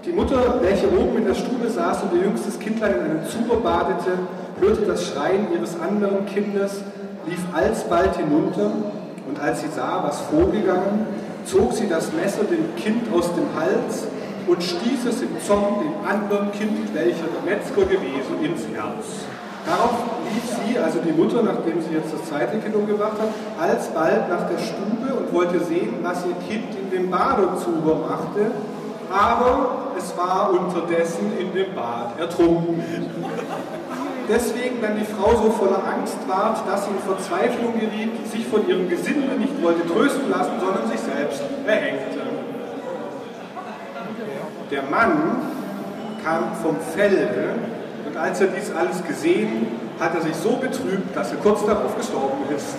Die 0.03 0.11
Mutter, 0.11 0.59
welche 0.61 0.87
oben 0.87 1.17
in 1.17 1.25
der 1.25 1.35
Stube 1.35 1.69
saß 1.69 2.01
und 2.01 2.17
ihr 2.17 2.23
jüngstes 2.23 2.57
Kindlein 2.57 2.95
in 2.95 3.01
einem 3.01 3.29
Zuber 3.29 3.57
badete, 3.57 4.17
hörte 4.59 4.81
das 4.81 5.05
Schreien 5.05 5.53
ihres 5.53 5.79
anderen 5.79 6.25
Kindes, 6.25 6.81
lief 7.27 7.39
alsbald 7.53 8.17
hinunter 8.17 8.71
und 9.29 9.39
als 9.39 9.61
sie 9.61 9.67
sah, 9.67 10.01
was 10.03 10.21
vorgegangen, 10.21 11.05
zog 11.45 11.73
sie 11.73 11.87
das 11.87 12.11
Messer 12.13 12.45
dem 12.45 12.75
Kind 12.77 13.13
aus 13.13 13.29
dem 13.35 13.45
Hals 13.55 14.07
und 14.47 14.63
stieß 14.63 15.05
es 15.07 15.21
im 15.21 15.39
Zorn 15.45 15.85
dem 15.85 15.93
anderen 16.09 16.51
Kind, 16.51 16.95
welcher 16.95 17.29
der 17.29 17.45
Metzger 17.45 17.85
gewesen, 17.85 18.41
ins 18.41 18.65
Herz. 18.73 19.29
Darauf 19.67 19.93
lief 20.33 20.49
sie, 20.49 20.79
also 20.79 20.97
die 21.05 21.11
Mutter, 21.11 21.43
nachdem 21.43 21.79
sie 21.79 21.93
jetzt 21.93 22.11
das 22.11 22.27
zweite 22.27 22.57
Kind 22.57 22.73
umgebracht 22.73 23.21
hat, 23.21 23.29
alsbald 23.61 24.29
nach 24.29 24.49
der 24.49 24.57
Stube 24.57 25.13
und 25.13 25.31
wollte 25.31 25.63
sehen, 25.63 25.99
was 26.01 26.25
ihr 26.25 26.33
Kind 26.49 26.73
in 26.73 26.89
dem 26.89 27.11
Badezuber 27.11 28.01
machte, 28.09 28.49
aber 29.11 29.93
es 29.97 30.15
war 30.17 30.51
unterdessen 30.51 31.37
in 31.39 31.53
dem 31.53 31.75
Bad 31.75 32.19
ertrunken. 32.19 32.83
Deswegen 34.29 34.81
dann 34.81 34.97
die 34.97 35.05
Frau 35.05 35.35
so 35.35 35.51
voller 35.51 35.83
Angst 35.85 36.17
ward, 36.27 36.65
dass 36.67 36.85
sie 36.85 36.91
in 36.91 36.99
Verzweiflung 36.99 37.73
geriet, 37.73 38.31
sich 38.31 38.47
von 38.47 38.67
ihrem 38.67 38.87
Gesindel 38.89 39.37
nicht 39.37 39.61
wollte 39.61 39.85
trösten 39.87 40.29
lassen, 40.29 40.53
sondern 40.59 40.87
sich 40.89 40.99
selbst 40.99 41.43
erhängte. 41.65 42.21
Der 44.69 44.83
Mann 44.83 45.41
kam 46.23 46.55
vom 46.61 46.77
Felde 46.95 47.55
und 48.07 48.17
als 48.17 48.39
er 48.39 48.47
dies 48.47 48.71
alles 48.71 49.03
gesehen, 49.05 49.67
hat 49.99 50.15
er 50.15 50.21
sich 50.21 50.35
so 50.35 50.51
betrübt, 50.55 51.15
dass 51.15 51.31
er 51.31 51.37
kurz 51.37 51.65
darauf 51.65 51.95
gestorben 51.97 52.43
ist. 52.55 52.75